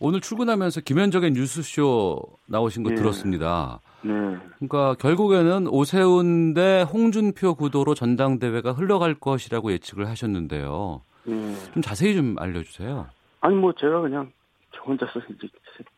오늘 0.00 0.20
출근하면서 0.20 0.80
김현정의 0.82 1.32
뉴스쇼 1.32 2.20
나오신 2.46 2.82
거 2.82 2.90
예. 2.90 2.94
들었습니다. 2.94 3.80
네. 4.02 4.12
그러니까 4.58 4.94
결국에는 4.94 5.68
오세훈 5.68 6.52
대 6.52 6.82
홍준표 6.82 7.54
구도로 7.54 7.94
전당대회가 7.94 8.72
흘러갈 8.72 9.14
것이라고 9.14 9.72
예측을 9.72 10.08
하셨는데요. 10.08 11.00
예. 11.28 11.54
좀 11.72 11.82
자세히 11.82 12.14
좀 12.14 12.36
알려주세요. 12.38 13.06
아니 13.40 13.54
뭐 13.54 13.72
제가 13.72 14.00
그냥 14.00 14.30
저 14.72 14.82
혼자서 14.82 15.20
이제 15.30 15.48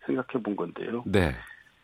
생각해 0.05 0.43
본 0.43 0.55
건데요. 0.57 1.03
네, 1.07 1.35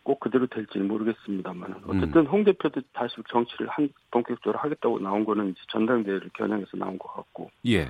꼭 0.02 0.20
그대로 0.20 0.46
될지는 0.46 0.88
모르겠습니다만 0.88 1.70
음. 1.70 1.82
어쨌든 1.88 2.26
홍 2.26 2.44
대표도 2.44 2.82
다시 2.92 3.14
정치를 3.30 3.68
한 3.68 3.88
본격적으로 4.10 4.58
하겠다고 4.58 4.98
나온 5.00 5.24
거는 5.24 5.50
이제 5.50 5.60
전당대회를 5.70 6.30
겨냥해서 6.34 6.76
나온 6.76 6.98
것 6.98 7.12
같고 7.14 7.50
예, 7.66 7.88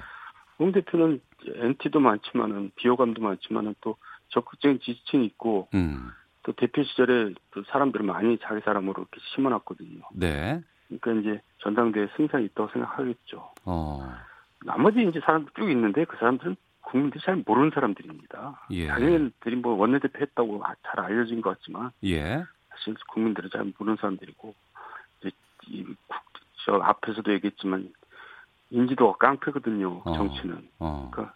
홍 0.59 0.73
대표는 0.73 1.21
NT도 1.45 2.01
많지만은 2.01 2.71
비호감도 2.77 3.21
많지만은 3.21 3.75
또 3.81 3.97
적극적인 4.33 4.81
지지층이 4.81 5.25
있고 5.27 5.69
음, 5.75 6.11
또 6.43 6.53
대표 6.53 6.83
시절에 6.83 7.33
또 7.53 7.63
사람들을 7.65 8.05
많이 8.05 8.39
자기 8.39 8.61
사람으로 8.63 9.03
이렇게 9.03 9.21
심어놨거든요. 9.35 10.01
네, 10.15 10.61
그러니까 10.89 11.13
이제 11.13 11.43
전당대회 11.59 12.09
승산이 12.17 12.47
있다고 12.47 12.71
생각하겠죠. 12.73 13.53
어, 13.65 14.13
나머지 14.65 15.07
이제 15.09 15.21
사람들 15.21 15.53
쭉 15.57 15.71
있는데 15.71 16.05
그 16.05 16.17
사람들은 16.19 16.57
국민들이 16.83 17.23
잘 17.25 17.43
모르는 17.47 17.71
사람들입니다. 17.73 18.67
예. 18.73 18.87
자기네들이 18.89 19.57
뭐 19.57 19.75
원내대표 19.77 20.19
했다고 20.21 20.63
아- 20.65 20.75
잘 20.85 21.01
알려진 21.01 21.41
것 21.41 21.51
같지만 21.59 21.91
예, 22.05 22.45
사실 22.71 22.95
국민들은 23.09 23.51
잘 23.51 23.73
모르는 23.79 23.97
사람들이고 23.97 24.55
이제 25.21 25.31
이 25.69 25.85
국- 25.85 25.97
저 26.65 26.75
앞에서도 26.77 27.33
얘기했지만 27.35 27.93
인지도가 28.71 29.19
깡패거든요. 29.19 30.03
어. 30.05 30.13
정치는. 30.15 30.69
어, 30.79 31.09
그러니까 31.13 31.35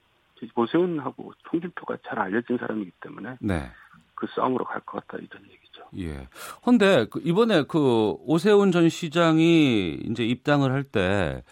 오세훈하고 0.55 1.33
홍준표가 1.53 1.99
잘 2.07 2.19
알려진 2.19 2.59
사람이기 2.59 2.91
때문에 3.01 3.37
네, 3.41 3.71
그 4.15 4.27
싸움으로 4.35 4.65
갈 4.65 4.81
것 4.85 5.07
같다 5.07 5.23
이런 5.23 5.43
얘기죠. 5.45 5.83
예. 5.99 6.29
근데 6.65 7.07
그 7.11 7.21
이번에 7.25 7.65
그 7.65 8.15
오세훈 8.21 8.73
전 8.73 8.89
시장이 8.89 9.93
이제 10.11 10.25
입당을 10.25 10.73
할때 10.73 11.43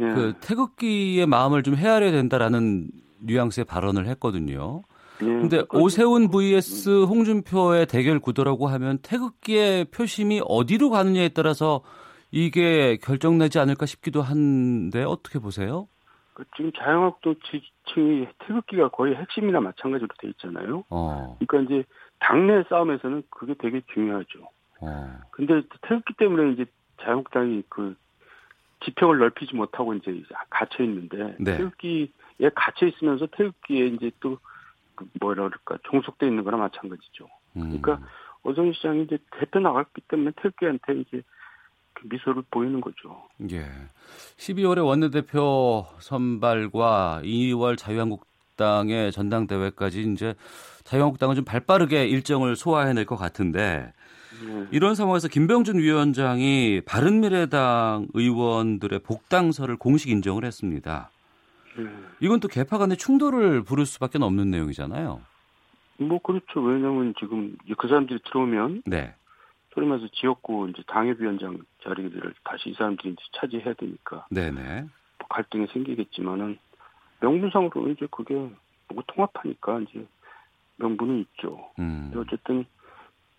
예. 0.00 0.14
그 0.14 0.34
태극기의 0.40 1.26
마음을 1.26 1.62
좀 1.62 1.76
헤아려야 1.76 2.10
된다라는 2.10 2.88
뉘앙스의 3.20 3.64
발언을 3.64 4.06
했거든요. 4.08 4.82
예. 5.22 5.26
근데 5.26 5.48
그러니까 5.62 5.78
오세훈 5.78 6.28
vs 6.30 7.04
홍준표의 7.04 7.86
대결 7.86 8.18
구도라고 8.18 8.66
하면 8.68 8.98
태극기의 8.98 9.86
표심이 9.86 10.40
어디로 10.44 10.90
가느냐에 10.90 11.28
따라서 11.28 11.82
이게 12.30 12.96
결정나지 12.96 13.60
않을까 13.60 13.86
싶기도 13.86 14.20
한데 14.20 15.04
어떻게 15.04 15.38
보세요? 15.38 15.86
그 16.34 16.44
지금 16.56 16.72
자영업도 16.72 17.34
지층이 17.34 18.26
태극기가 18.40 18.88
거의 18.88 19.14
핵심이나 19.14 19.60
마찬가지로 19.60 20.08
돼 20.18 20.28
있잖아요. 20.28 20.84
어, 20.90 21.38
그러니까 21.38 21.74
이제 21.74 21.84
당내 22.18 22.64
싸움에서는 22.68 23.22
그게 23.30 23.54
되게 23.54 23.80
중요하죠. 23.92 24.48
어, 24.80 25.20
근데 25.30 25.62
태극기 25.82 26.14
때문에 26.14 26.52
이제 26.52 26.66
자유한국당이 27.00 27.62
그 27.68 27.96
지평을 28.84 29.18
넓히지 29.18 29.54
못하고 29.54 29.94
이제 29.94 30.22
갇혀 30.50 30.82
있는데 30.82 31.36
네. 31.38 31.56
태극기 31.56 32.12
얘 32.40 32.50
갇혀 32.54 32.86
있으면서 32.86 33.26
태극기에 33.26 33.86
이제 33.86 34.10
또그 34.20 35.08
뭐라 35.20 35.48
그럴까 35.48 35.78
종속돼 35.84 36.26
있는 36.26 36.42
거나 36.42 36.56
마찬가지죠. 36.56 37.28
그러니까 37.52 37.94
음. 37.94 38.04
오정희 38.42 38.74
시장이 38.74 39.04
이제 39.04 39.18
대표 39.38 39.60
나갔기 39.60 40.02
때문에 40.08 40.32
태극기한테 40.36 40.94
이제 40.94 41.18
그 41.18 41.22
미소를 42.04 42.42
보이는 42.50 42.80
거죠. 42.80 43.22
예. 43.50 43.66
12월에 44.36 44.84
원내대표 44.84 45.86
선발과 45.98 47.22
2월 47.24 47.76
자유한국당의 47.76 49.12
전당대회까지 49.12 50.02
이제 50.12 50.34
자유한국당은 50.84 51.34
좀 51.34 51.44
발빠르게 51.44 52.06
일정을 52.06 52.56
소화해낼 52.56 53.04
것 53.06 53.16
같은데 53.16 53.92
네. 54.44 54.66
이런 54.70 54.94
상황에서 54.94 55.28
김병준 55.28 55.78
위원장이 55.78 56.82
바른미래당 56.84 58.08
의원들의 58.12 58.98
복당서를 59.00 59.76
공식 59.76 60.10
인정을 60.10 60.44
했습니다. 60.44 61.10
네. 61.76 61.84
이건 62.20 62.40
또 62.40 62.48
개파 62.48 62.78
간의 62.78 62.96
충돌을 62.96 63.62
부를 63.62 63.86
수밖에 63.86 64.18
없는 64.20 64.50
내용이잖아요. 64.50 65.20
뭐 65.98 66.18
그렇죠. 66.18 66.60
왜냐면 66.60 67.14
지금 67.18 67.56
그 67.78 67.88
사람들이 67.88 68.18
들어오면 68.24 68.82
네. 68.86 69.14
말해서 69.80 70.08
지역구 70.12 70.68
이제 70.70 70.82
당협위원장 70.86 71.58
자리를 71.82 72.34
다시 72.44 72.70
이 72.70 72.74
사람들이 72.74 73.10
이제 73.10 73.22
차지해야 73.32 73.74
되니까 73.74 74.26
네네. 74.30 74.82
뭐 74.82 75.28
갈등이 75.28 75.66
생기겠지만은 75.68 76.58
명분상으로 77.20 77.90
이제 77.90 78.06
그게 78.10 78.34
뭐 78.34 79.02
통합하니까 79.06 79.80
이제 79.80 80.06
명분이 80.76 81.20
있죠. 81.22 81.70
음. 81.78 82.12
어쨌든 82.16 82.64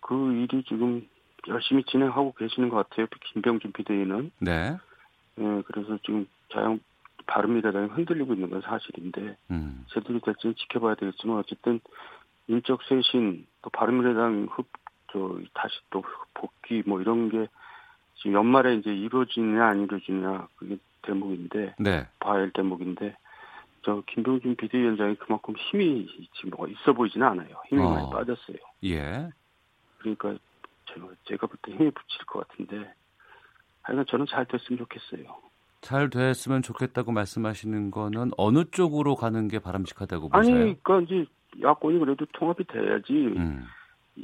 그 0.00 0.32
일이 0.32 0.62
지금 0.64 1.06
열심히 1.48 1.84
진행하고 1.84 2.32
계시는 2.32 2.68
것 2.68 2.76
같아요. 2.88 3.06
김병준 3.32 3.72
비대위는. 3.72 4.30
네. 4.40 4.76
예, 5.38 5.62
그래서 5.66 5.98
지금 6.04 6.26
자영 6.52 6.80
바른미래당이 7.26 7.88
흔들리고 7.88 8.34
있는 8.34 8.50
건 8.50 8.60
사실인데 8.62 9.36
음. 9.50 9.84
제대로 9.88 10.20
될지는 10.20 10.54
지켜봐야 10.54 10.94
되겠지만 10.94 11.38
어쨌든 11.38 11.80
인적 12.48 12.82
쇄신 12.84 13.46
또 13.62 13.70
바른미래당 13.70 14.48
흡, 14.50 14.66
저 15.16 15.40
다시 15.54 15.74
또 15.88 16.04
복귀 16.34 16.82
뭐 16.86 17.00
이런 17.00 17.30
게 17.30 17.48
지금 18.16 18.34
연말에 18.34 18.74
이제 18.74 18.94
이루어지냐 18.94 19.66
안 19.66 19.82
이루어지냐 19.82 20.46
그게 20.56 20.76
대목인데 21.02 21.76
네. 21.78 22.06
봐야 22.20 22.40
할 22.40 22.50
대목인데 22.52 23.16
저 23.82 24.02
김병준 24.06 24.56
비대위원장이 24.56 25.14
그만큼 25.16 25.54
힘이 25.56 26.06
지금 26.34 26.50
뭐가 26.50 26.70
있어 26.72 26.92
보이지는 26.92 27.26
않아요. 27.26 27.62
힘이 27.68 27.82
어. 27.82 27.90
많이 27.90 28.10
빠졌어요. 28.10 28.58
예. 28.84 29.30
그러니까 29.98 30.34
제가 30.92 31.08
제가 31.24 31.46
볼 31.46 31.56
때 31.62 31.72
힘이 31.72 31.90
붙일 31.90 32.26
것 32.26 32.46
같은데 32.46 32.92
하여간 33.82 34.04
저는 34.08 34.26
잘 34.28 34.44
됐으면 34.44 34.78
좋겠어요. 34.80 35.24
잘 35.80 36.10
됐으면 36.10 36.60
좋겠다고 36.62 37.12
말씀하시는 37.12 37.90
거는 37.90 38.32
어느 38.36 38.64
쪽으로 38.70 39.14
가는 39.14 39.48
게 39.48 39.60
바람직하다고 39.60 40.28
보세요? 40.30 40.54
아니 40.56 40.82
그러니까 40.82 41.00
이제 41.02 41.24
야권이 41.62 42.00
그래도 42.00 42.26
통합이 42.32 42.64
돼야지 42.64 43.12
음. 43.12 43.64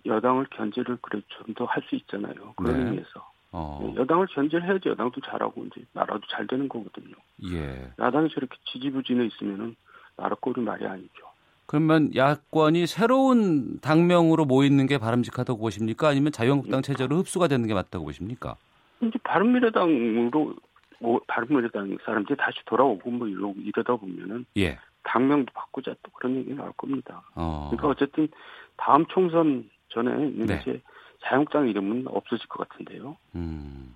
여당을 0.06 0.46
견제를 0.50 0.98
그래 1.02 1.20
좀더 1.28 1.64
할 1.66 1.82
수 1.88 1.94
있잖아요. 1.96 2.34
그런 2.56 2.76
네. 2.76 2.84
의미에서 2.84 3.30
어. 3.52 3.94
여당을 3.96 4.26
견제를 4.28 4.66
해야지 4.66 4.88
여당도 4.88 5.20
잘하고 5.20 5.64
이제 5.66 5.84
나라도 5.92 6.20
잘 6.30 6.46
되는 6.46 6.68
거거든요. 6.68 7.14
예. 7.52 7.92
야당이 7.98 8.30
저렇게 8.30 8.56
지지부진해 8.72 9.26
있으면은 9.26 9.76
나라 10.16 10.34
꼴이 10.40 10.64
말이 10.64 10.86
아니죠. 10.86 11.26
그러면 11.66 12.14
야권이 12.14 12.86
새로운 12.86 13.80
당명으로 13.80 14.44
모이는 14.44 14.86
게 14.86 14.98
바람직하다고 14.98 15.58
보십니까? 15.58 16.08
아니면 16.08 16.32
자유한국당 16.32 16.82
체제로 16.82 17.16
흡수가 17.16 17.48
되는 17.48 17.66
게 17.66 17.74
맞다고 17.74 18.04
보십니까? 18.04 18.56
이제 19.02 19.18
바른미래당으로 19.24 20.54
뭐 21.00 21.20
바른미래당 21.26 21.98
사람들이 22.04 22.36
다시 22.36 22.58
돌아오고 22.66 23.10
뭐 23.10 23.26
이러, 23.26 23.52
이러다 23.56 23.96
보면은 23.96 24.44
예. 24.56 24.78
당명도 25.04 25.52
바꾸자 25.54 25.94
또 26.02 26.10
그런 26.12 26.36
얘기 26.36 26.54
나올 26.54 26.72
겁니다. 26.72 27.22
어. 27.34 27.68
그러니까 27.70 27.88
어쨌든 27.88 28.28
다음 28.76 29.04
총선 29.06 29.68
전에 29.92 30.30
네. 30.46 30.60
이제 30.62 30.80
자유한국당 31.24 31.68
이름은 31.68 32.06
없어질 32.08 32.46
것 32.48 32.68
같은데요. 32.68 33.16
음. 33.34 33.94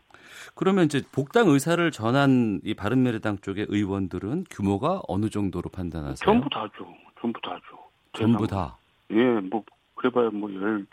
그러면 0.55 0.85
이제 0.85 1.03
복당 1.13 1.49
의사를 1.49 1.91
전한 1.91 2.61
이 2.65 2.75
바른미래당 2.75 3.39
쪽의 3.39 3.67
의원들은 3.69 4.45
규모가 4.51 5.03
어느 5.09 5.29
정도로 5.29 5.71
판단하세요? 5.71 6.17
전부 6.25 6.49
다죠. 6.49 6.87
전부 7.21 7.41
다죠. 7.41 7.61
전부 8.13 8.47
다. 8.47 8.77
예, 9.11 9.23
뭐 9.41 9.65
그래봐야 9.97 10.31
뭐열열몇 10.31 10.87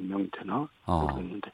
명이 0.00 0.28
되나 0.32 0.68
어. 0.86 1.00
모르겠는데 1.02 1.50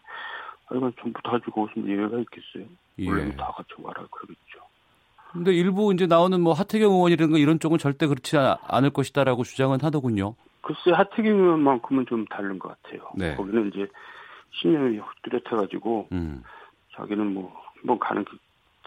하여간 0.66 0.92
전부 1.00 1.20
다 1.22 1.38
주고 1.44 1.62
오시면 1.62 1.88
예외가 1.88 2.18
있겠어요. 2.18 2.68
예. 2.98 3.08
원래는 3.08 3.36
다 3.36 3.52
같이 3.56 3.70
와라 3.82 4.04
그러겠죠. 4.10 4.60
근데 5.32 5.52
일부 5.52 5.92
이제 5.92 6.06
나오는 6.06 6.40
뭐 6.40 6.52
하태경 6.52 6.92
의원이라든가 6.92 7.38
이런 7.38 7.58
쪽은 7.58 7.78
절대 7.78 8.06
그렇지 8.06 8.36
아- 8.38 8.58
않을 8.68 8.90
것이다라고 8.90 9.42
주장은 9.44 9.80
하더군요. 9.82 10.34
글쎄 10.64 10.92
하태경 10.92 11.36
의원만큼은 11.38 12.06
좀 12.06 12.24
다른 12.26 12.58
것 12.58 12.68
같아요. 12.82 13.10
네. 13.16 13.34
거기는 13.36 13.68
이제 13.68 13.86
신념이 14.52 15.00
뚜렷해가지고 15.22 16.08
음. 16.12 16.42
자기는 16.94 17.34
뭐 17.34 17.54
한번 17.76 17.98
가는 17.98 18.24
그 18.24 18.36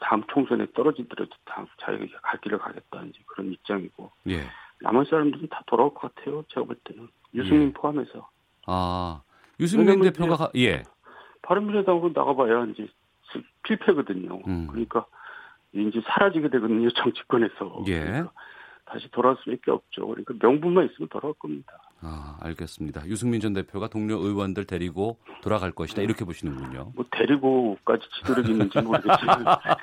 다음 0.02 0.24
총선에 0.34 0.66
떨어지더라도 0.74 1.30
다음 1.46 1.68
자기가 1.82 2.20
갈 2.22 2.40
길을 2.42 2.58
가겠다 2.60 3.04
이제 3.04 3.20
그런 3.28 3.52
입장이고 3.52 4.12
예. 4.30 4.42
남은 4.82 5.06
사람들은 5.06 5.50
다 5.50 5.62
돌아올 5.68 5.94
것 5.94 6.14
같아요. 6.16 6.44
제가 6.50 6.66
볼 6.66 6.76
때는 6.84 7.08
유승민 7.36 7.68
예. 7.70 7.74
포함해서 7.74 8.30
아. 8.66 9.22
유승민 9.60 10.02
대표가 10.02 10.36
가- 10.36 10.52
예. 10.56 10.84
바른미래당으로 11.44 12.12
나가봐야 12.14 12.66
이제 12.66 12.88
필패거든요. 13.64 14.40
음. 14.48 14.68
그러니까 14.68 15.06
이제 15.74 16.02
사라지게 16.06 16.50
되거든요 16.50 16.90
정치권에서. 16.94 17.84
예. 17.88 18.00
그러니까 18.00 18.32
다시 18.90 19.10
돌아올 19.12 19.38
수밖에 19.44 19.72
없죠. 19.72 20.08
그러니까 20.08 20.34
명분만 20.42 20.86
있으면 20.86 21.10
돌아올 21.10 21.34
겁니다. 21.36 21.74
아, 22.02 22.38
알겠습니다. 22.42 23.06
유승민 23.08 23.42
전 23.42 23.54
대표가 23.54 23.88
동료 23.88 24.18
의원들 24.18 24.66
데리고 24.66 25.18
돌아갈 25.42 25.72
것이다. 25.72 26.02
이렇게 26.02 26.24
보시는군요. 26.24 26.92
뭐 26.96 27.06
데리고까지 27.12 28.04
지도력이 28.20 28.52
있는지 28.52 28.80
모르겠지만 28.80 29.46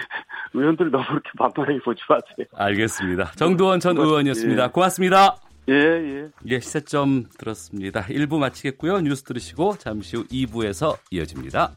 의원들 0.54 0.90
너무 0.90 1.04
그렇게 1.06 1.30
만만하게 1.34 1.80
보지 1.80 2.00
마세요. 2.08 2.46
알겠습니다. 2.54 3.32
정두원 3.32 3.80
전 3.80 3.96
뭐, 3.96 4.04
의원이었습니다. 4.06 4.64
예. 4.64 4.68
고맙습니다. 4.68 5.36
예 5.68 5.74
예. 5.74 6.28
예, 6.46 6.60
시사점 6.60 7.26
들었습니다. 7.38 8.02
1부 8.02 8.38
마치겠고요. 8.38 9.00
뉴스 9.02 9.22
들으시고 9.24 9.76
잠시 9.78 10.16
후 10.16 10.24
2부에서 10.24 10.96
이어집니다. 11.10 11.76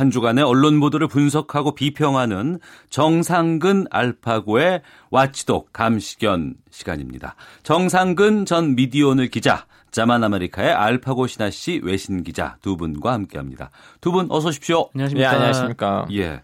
한 0.00 0.10
주간의 0.10 0.42
언론 0.42 0.80
보도를 0.80 1.08
분석하고 1.08 1.74
비평하는 1.74 2.58
정상근 2.88 3.86
알파고의 3.90 4.80
와치독 5.10 5.74
감시견 5.74 6.54
시간입니다. 6.70 7.34
정상근 7.62 8.46
전 8.46 8.74
미디어오늘 8.74 9.28
기자, 9.28 9.66
자만 9.90 10.24
아메리카의 10.24 10.72
알파고 10.72 11.26
신하 11.26 11.50
씨 11.50 11.80
외신 11.82 12.22
기자 12.22 12.56
두 12.62 12.76
분과 12.78 13.12
함께합니다. 13.12 13.70
두 14.00 14.12
분 14.12 14.26
어서 14.30 14.48
오십시오. 14.48 14.88
안녕하십니까. 14.94 15.22
예, 15.30 15.34
안녕하십니까. 15.34 16.06
예. 16.12 16.42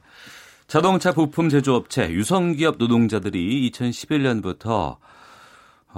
자동차 0.67 1.13
부품 1.13 1.49
제조업체 1.49 2.11
유성기업 2.11 2.77
노동자들이 2.79 3.71
2011년부터 3.71 4.97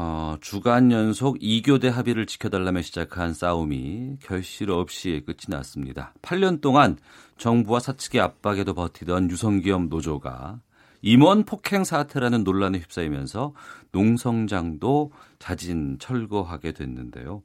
어, 0.01 0.37
주간 0.41 0.93
연속 0.93 1.41
2교대 1.41 1.91
합의를 1.91 2.27
지켜달라며 2.27 2.83
시작한 2.83 3.35
싸움이 3.35 4.19
결실 4.23 4.71
없이 4.71 5.25
끝이 5.27 5.47
났습니다. 5.49 6.15
8년 6.23 6.61
동안 6.61 6.97
정부와 7.37 7.81
사측의 7.81 8.21
압박에도 8.21 8.75
버티던 8.75 9.29
유성기업 9.29 9.89
노조가 9.89 10.61
임원 11.03 11.43
폭행 11.43 11.83
사태라는 11.83 12.45
논란에 12.45 12.79
휩싸이면서 12.79 13.55
농성장도 13.91 15.11
자진 15.41 15.97
철거하게 15.99 16.71
됐는데요. 16.71 17.43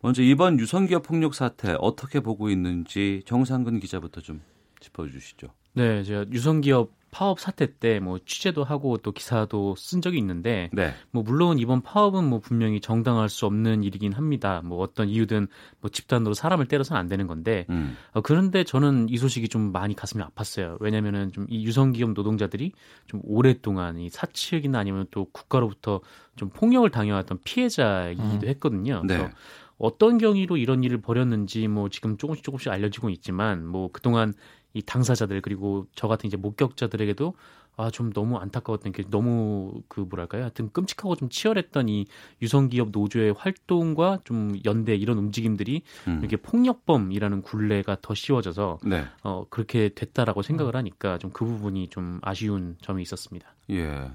먼저 0.00 0.22
이번 0.22 0.60
유성기업 0.60 1.02
폭력 1.02 1.34
사태 1.34 1.74
어떻게 1.80 2.20
보고 2.20 2.50
있는지 2.50 3.24
정상근 3.26 3.80
기자부터 3.80 4.20
좀 4.20 4.42
짚어주시죠. 4.78 5.48
네, 5.72 6.04
제가 6.04 6.26
유성기업 6.30 6.99
파업 7.10 7.38
사태 7.40 7.66
때 7.66 8.00
뭐 8.00 8.18
취재도 8.24 8.64
하고 8.64 8.96
또 8.98 9.12
기사도 9.12 9.74
쓴 9.76 10.00
적이 10.00 10.18
있는데 10.18 10.70
네. 10.72 10.94
뭐 11.10 11.22
물론 11.22 11.58
이번 11.58 11.82
파업은 11.82 12.24
뭐 12.24 12.38
분명히 12.38 12.80
정당할 12.80 13.28
수 13.28 13.46
없는 13.46 13.82
일이긴 13.82 14.12
합니다. 14.12 14.62
뭐 14.64 14.78
어떤 14.78 15.08
이유든 15.08 15.48
뭐 15.80 15.90
집단으로 15.90 16.34
사람을 16.34 16.66
때려서는 16.66 16.98
안 16.98 17.08
되는 17.08 17.26
건데 17.26 17.66
음. 17.70 17.96
어, 18.12 18.20
그런데 18.20 18.64
저는 18.64 19.08
이 19.08 19.16
소식이 19.16 19.48
좀 19.48 19.72
많이 19.72 19.94
가슴이 19.94 20.22
아팠어요. 20.24 20.76
왜냐면은 20.80 21.30
좀 21.32 21.46
이 21.50 21.64
유성기업 21.64 22.12
노동자들이 22.12 22.72
좀 23.06 23.20
오랫동안 23.24 23.98
이 23.98 24.08
사측이나 24.08 24.78
아니면 24.78 25.06
또 25.10 25.26
국가로부터 25.32 26.00
좀 26.36 26.48
폭력을 26.50 26.88
당해왔던 26.90 27.40
피해자이기도 27.44 28.46
했거든요. 28.46 29.02
네. 29.04 29.16
그래서 29.18 29.34
어떤 29.78 30.18
경위로 30.18 30.58
이런 30.58 30.84
일을 30.84 31.00
벌였는지 31.00 31.66
뭐 31.66 31.88
지금 31.88 32.18
조금씩 32.18 32.44
조금씩 32.44 32.70
알려지고 32.70 33.08
있지만 33.10 33.66
뭐 33.66 33.88
그동안 33.92 34.34
이 34.72 34.82
당사자들 34.82 35.40
그리고 35.40 35.86
저 35.94 36.08
같은 36.08 36.28
이제 36.28 36.36
목격자들에게도 36.36 37.34
아 37.76 37.90
좀 37.90 38.12
너무 38.12 38.36
안타까웠던 38.36 38.92
게 38.92 39.04
너무 39.10 39.82
그 39.88 40.00
뭐랄까요 40.00 40.42
하여튼 40.42 40.70
끔찍하고 40.70 41.16
좀 41.16 41.28
치열했던 41.30 41.88
이 41.88 42.04
유성기업 42.42 42.90
노조의 42.92 43.32
활동과 43.36 44.18
좀 44.24 44.58
연대 44.66 44.94
이런 44.94 45.16
움직임들이 45.18 45.82
음. 46.08 46.18
이렇게 46.20 46.36
폭력범이라는 46.36 47.42
굴레가 47.42 47.96
더 48.02 48.14
씌워져서 48.14 48.80
네. 48.84 49.04
어 49.22 49.46
그렇게 49.48 49.90
됐다라고 49.94 50.42
생각을 50.42 50.76
하니까 50.76 51.16
좀 51.18 51.30
그 51.32 51.44
부분이 51.46 51.88
좀 51.88 52.18
아쉬운 52.22 52.76
점이 52.82 53.02
있었습니다. 53.02 53.54
예. 53.70 54.10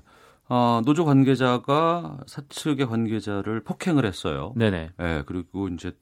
어, 0.48 0.82
노조 0.86 1.06
관계자가 1.06 2.20
사측의 2.28 2.86
관계자를 2.88 3.64
폭행을 3.64 4.06
했어요. 4.06 4.54
네네. 4.58 4.92
예, 5.00 5.24
그리고 5.26 5.70
이제 5.70 5.94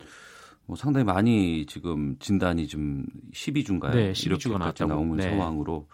뭐 0.66 0.76
상당히 0.78 1.04
많이 1.04 1.66
지금 1.66 2.16
진단이 2.20 2.68
좀 2.68 3.06
12주인가요? 3.34 3.94
네, 3.94 4.14
12 4.14 4.40
주가 4.40 4.56
이렇게까지 4.56 4.84
나왔다고. 4.84 4.90
나온 4.90 5.18
네. 5.18 5.24
상황으로 5.24 5.88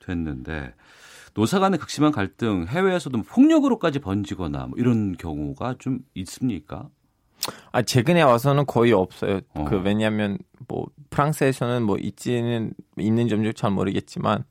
됐는데 0.00 0.74
노사 1.34 1.60
간의 1.60 1.78
극심한 1.78 2.10
갈등 2.10 2.66
해외에서도 2.68 3.16
뭐 3.16 3.26
폭력으로까지 3.28 4.00
번지거나 4.00 4.66
뭐 4.66 4.78
이런 4.78 5.16
경우가 5.16 5.76
좀 5.78 6.00
있습니까? 6.14 6.88
아 7.70 7.82
최근에 7.82 8.22
와서는 8.22 8.66
거의 8.66 8.92
없어요. 8.92 9.40
어. 9.54 9.64
그 9.64 9.76
왜냐하면 9.76 10.38
뭐 10.66 10.86
프랑스에서는 11.10 11.84
뭐 11.84 11.96
있지는 11.98 12.72
있는 12.98 13.28
점도 13.28 13.52
잘 13.52 13.70
모르겠지만 13.70 14.44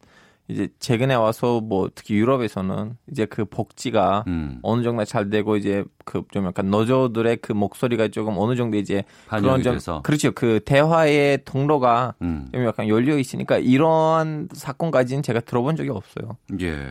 이제 0.49 0.69
최근에 0.79 1.13
와서 1.15 1.59
뭐 1.59 1.89
특히 1.93 2.15
유럽에서는 2.15 2.95
이제 3.11 3.25
그 3.25 3.43
복지가 3.45 4.23
음. 4.27 4.59
어느 4.61 4.81
정도 4.83 5.03
잘 5.03 5.29
되고 5.29 5.57
이제 5.57 5.83
그 6.05 6.23
좀 6.31 6.45
약간 6.45 6.69
노조들의 6.69 7.37
그 7.37 7.51
목소리가 7.53 8.09
조금 8.09 8.37
어느 8.37 8.55
정도 8.55 8.77
이제 8.77 9.03
그런 9.27 9.61
점 9.63 9.73
돼서. 9.73 10.01
그렇죠. 10.03 10.31
그 10.31 10.59
대화의 10.63 11.39
통로가 11.45 12.15
음. 12.21 12.47
좀 12.53 12.65
약간 12.65 12.87
열려 12.87 13.17
있으니까 13.17 13.57
이러한 13.57 14.49
사건까지는 14.53 15.23
제가 15.23 15.39
들어본 15.41 15.75
적이 15.75 15.89
없어요. 15.89 16.37
예. 16.61 16.87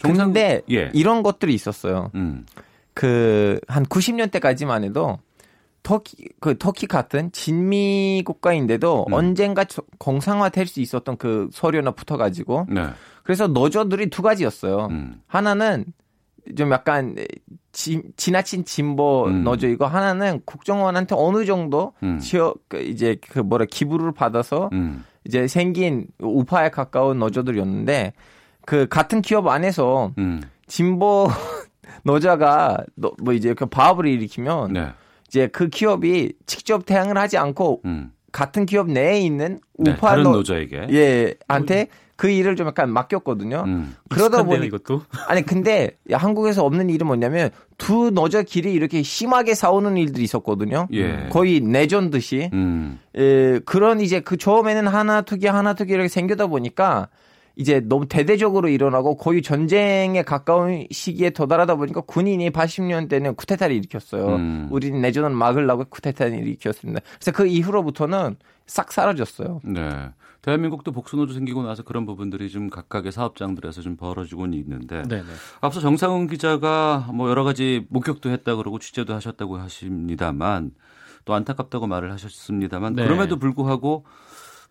근데 0.00 0.62
예. 0.70 0.90
이런 0.94 1.22
것들이 1.22 1.54
있었어요. 1.54 2.10
음. 2.14 2.46
그한 2.94 3.84
90년대까지만 3.86 4.84
해도 4.84 5.18
터키 5.82 6.28
그 6.40 6.58
터키 6.58 6.86
같은 6.86 7.30
진미 7.32 8.22
국가인데도 8.26 9.06
음. 9.08 9.12
언젠가 9.12 9.64
저- 9.64 9.82
공상화될 9.98 10.66
수 10.66 10.80
있었던 10.80 11.16
그 11.16 11.48
서류나 11.52 11.92
붙어가지고 11.92 12.66
네. 12.70 12.86
그래서 13.22 13.46
노조들이 13.46 14.10
두 14.10 14.22
가지였어요. 14.22 14.86
음. 14.90 15.20
하나는 15.26 15.84
좀 16.56 16.70
약간 16.72 17.14
지, 17.72 18.02
지나친 18.16 18.64
진보 18.64 19.26
음. 19.26 19.44
노조이고 19.44 19.84
하나는 19.86 20.40
국정원한테 20.46 21.14
어느 21.16 21.44
정도 21.44 21.92
음. 22.02 22.18
지역 22.18 22.56
그 22.68 22.80
이제 22.80 23.16
그 23.28 23.38
뭐라 23.40 23.66
기부를 23.70 24.12
받아서 24.12 24.70
음. 24.72 25.04
이제 25.26 25.46
생긴 25.46 26.06
우파에 26.20 26.70
가까운 26.70 27.18
노조들이었는데 27.18 28.14
그 28.64 28.86
같은 28.88 29.20
기업 29.22 29.46
안에서 29.46 30.12
음. 30.18 30.40
진보 30.66 31.28
노조가 32.04 32.84
노- 32.94 33.14
뭐 33.22 33.32
이제 33.34 33.54
그 33.54 33.66
파업을 33.66 34.06
일으키면 34.06 34.72
네. 34.72 34.88
이제 35.28 35.46
그 35.48 35.68
기업이 35.68 36.32
직접 36.46 36.86
대응을 36.86 37.16
하지 37.18 37.36
않고 37.38 37.82
음. 37.84 38.10
같은 38.32 38.66
기업 38.66 38.90
내에 38.90 39.20
있는 39.20 39.58
네, 39.78 39.92
우파 39.92 40.10
다른 40.10 40.22
노- 40.24 40.32
노조에게. 40.32 40.88
예 40.90 41.34
한테 41.48 41.88
그 42.16 42.28
일을 42.28 42.56
좀 42.56 42.66
약간 42.66 42.90
맡겼거든요. 42.92 43.62
음. 43.66 43.94
그러다 44.08 44.42
보니 44.42 44.66
이것도 44.66 45.02
아니 45.28 45.42
근데 45.42 45.96
한국에서 46.10 46.64
없는 46.64 46.90
일은 46.90 47.06
뭐냐면 47.06 47.50
두 47.78 48.10
노조끼리 48.10 48.72
이렇게 48.72 49.02
심하게 49.02 49.54
싸우는 49.54 49.96
일들이 49.96 50.24
있었거든요. 50.24 50.88
예. 50.92 51.28
거의 51.30 51.60
내전 51.60 52.10
듯이. 52.10 52.50
음. 52.52 52.98
예, 53.16 53.60
그런 53.64 54.00
이제 54.00 54.18
그 54.20 54.36
처음에는 54.36 54.88
하나 54.88 55.20
두 55.22 55.32
개 55.32 55.46
하나 55.46 55.74
두 55.74 55.81
개 55.81 55.92
이렇게 55.92 56.08
생겨다 56.08 56.48
보니까 56.48 57.08
이제 57.58 57.80
너무 57.80 58.06
대대적으로 58.06 58.68
일어나고 58.68 59.16
거의 59.16 59.42
전쟁에 59.42 60.22
가까운 60.22 60.86
시기에 60.92 61.30
도달하다 61.30 61.74
보니까 61.74 62.00
군인이 62.02 62.50
80년대는 62.50 63.36
쿠데타를 63.36 63.74
일으켰어요. 63.74 64.36
음. 64.36 64.68
우리는 64.70 65.00
내전을 65.00 65.30
막으려고 65.30 65.84
쿠데타를 65.86 66.34
일으켰습니다. 66.38 67.00
그래서 67.18 67.32
그 67.32 67.48
이후로부터는 67.48 68.36
싹 68.66 68.92
사라졌어요. 68.92 69.60
네. 69.64 69.90
대한민국도 70.42 70.92
복수노조 70.92 71.34
생기고 71.34 71.64
나서 71.64 71.82
그런 71.82 72.06
부분들이 72.06 72.48
좀 72.48 72.70
각각의 72.70 73.10
사업장들에서 73.10 73.82
좀 73.82 73.96
벌어지고는 73.96 74.56
있는데 74.56 75.02
네네. 75.02 75.24
앞서 75.60 75.80
정상훈 75.80 76.28
기자가 76.28 77.10
뭐 77.12 77.28
여러 77.28 77.42
가지 77.42 77.84
목격도 77.88 78.30
했다 78.30 78.54
그러고 78.54 78.78
취재도 78.78 79.12
하셨다고 79.14 79.58
하십니다만 79.58 80.70
또 81.24 81.34
안타깝다고 81.34 81.88
말을 81.88 82.12
하셨습니다만 82.12 82.94
네. 82.94 83.04
그럼에도 83.04 83.36
불구하고 83.36 84.04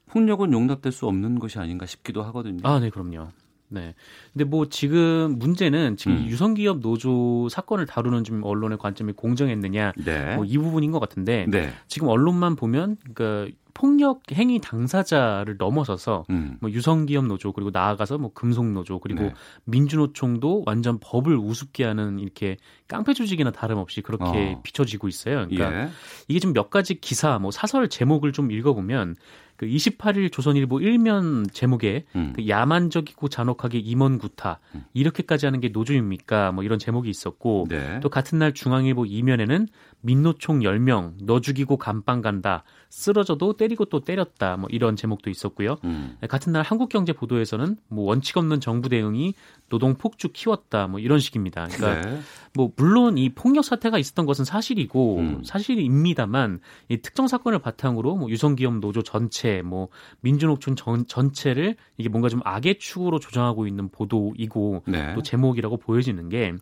폭력은 0.08 0.54
용납될 0.54 0.92
수 0.92 1.08
없는 1.08 1.40
것이 1.40 1.60
아닌가 1.60 1.86
싶기도 1.86 2.24
하거든요. 2.24 2.60
아, 2.64 2.80
네, 2.80 2.90
그럼요. 2.90 3.30
네. 3.70 3.96
근데 4.32 4.46
뭐 4.46 4.70
지금 4.70 5.36
문제는 5.38 5.98
지금 5.98 6.18
음. 6.18 6.26
유성기업 6.28 6.80
노조 6.80 7.50
사건을 7.50 7.86
다루는 7.86 8.24
좀 8.24 8.42
언론의 8.44 8.78
관점이 8.78 9.12
공정했느냐 9.14 9.92
네. 10.06 10.36
뭐 10.36 10.46
이 10.46 10.58
부분인 10.58 10.92
것 10.92 11.00
같은데 11.00 11.46
네. 11.50 11.72
지금 11.88 12.08
언론만 12.08 12.56
보면 12.56 12.96
그러니까 13.14 13.54
폭력 13.74 14.22
행위 14.32 14.60
당사자를 14.60 15.58
넘어서서 15.58 16.26
음. 16.30 16.58
뭐 16.62 16.72
유성기업 16.72 17.26
노조 17.26 17.52
그리고 17.52 17.70
나아가서 17.72 18.18
뭐 18.18 18.32
금속 18.34 18.66
노조 18.72 19.00
그리고 19.00 19.24
네. 19.24 19.34
민주노총도 19.66 20.64
완전 20.66 20.98
법을 21.00 21.36
우습게 21.36 21.84
하는 21.84 22.20
이렇게 22.20 22.58
깡패 22.88 23.14
조직이나 23.14 23.52
다름없이 23.52 24.02
그렇게 24.02 24.56
어. 24.56 24.62
비춰지고 24.64 25.10
있어요. 25.10 25.46
그러니까 25.48 25.84
예. 25.84 25.90
이게 26.28 26.40
좀 26.40 26.54
몇 26.54 26.70
가지 26.72 26.96
기사 26.96 27.38
뭐 27.38 27.52
사설 27.52 27.88
제목을 27.90 28.32
좀 28.32 28.50
읽어보면 28.50 29.16
그 29.58 29.66
28일 29.66 30.32
조선일보 30.32 30.80
일면 30.82 31.48
제목에 31.52 32.06
음. 32.16 32.32
그 32.36 32.48
야만적이고 32.48 33.28
잔혹하게 33.28 33.80
임원 33.80 34.20
구타 34.20 34.60
이렇게까지 34.94 35.48
하는 35.48 35.60
게 35.60 35.70
노조입니까? 35.70 36.52
뭐 36.52 36.64
이런 36.64 36.78
제목이 36.78 37.10
있었고 37.10 37.66
네. 37.70 38.00
또 38.02 38.10
같은 38.10 38.38
날 38.38 38.54
중앙일보 38.54 39.08
이면에는 39.08 39.68
민노총 40.08 40.62
10명 40.62 41.16
너 41.22 41.42
죽이고 41.42 41.76
감방 41.76 42.22
간다 42.22 42.64
쓰러져도 42.90 43.58
때리고 43.58 43.86
또 43.86 44.00
때렸다 44.00 44.56
뭐 44.56 44.70
이런 44.72 44.96
제목도 44.96 45.30
있었고요. 45.30 45.76
음. 45.84 46.18
같은 46.30 46.54
날 46.54 46.64
한국경제 46.64 47.12
보도에서는 47.12 47.76
뭐 47.90 48.06
원칙 48.06 48.38
없는 48.38 48.62
정부 48.62 48.88
대응이 48.88 49.34
노동 49.68 49.96
폭주 49.96 50.30
키웠다 50.32 50.88
뭐 50.88 51.02
이런 51.02 51.20
식입니다. 51.20 51.68
그러니까 51.68 52.10
네. 52.10 52.20
뭐 52.54 52.72
물론 52.78 53.18
이 53.18 53.30
폭력 53.30 53.66
사태가 53.66 54.00
있었던 54.00 54.26
것은 54.26 54.46
사실이고 54.46 55.18
음. 55.18 55.44
사실입니다만 55.44 56.62
이 56.88 56.98
특정 56.98 57.28
사건을 57.28 57.60
바탕으로 57.60 58.16
뭐 58.16 58.30
유성기업 58.30 58.80
노조 58.80 59.02
전체 59.02 59.62
뭐 59.62 59.90
민주노총 60.22 60.76
전, 60.76 61.06
전체를 61.06 61.76
이게 61.98 62.08
뭔가 62.08 62.30
좀 62.30 62.40
악의 62.46 62.80
축으로 62.80 63.20
조장하고 63.20 63.68
있는 63.68 63.90
보도이고 63.90 64.84
네. 64.88 65.14
또 65.16 65.22
제목이라고 65.22 65.76
보여지는 65.76 66.30
게 66.30 66.54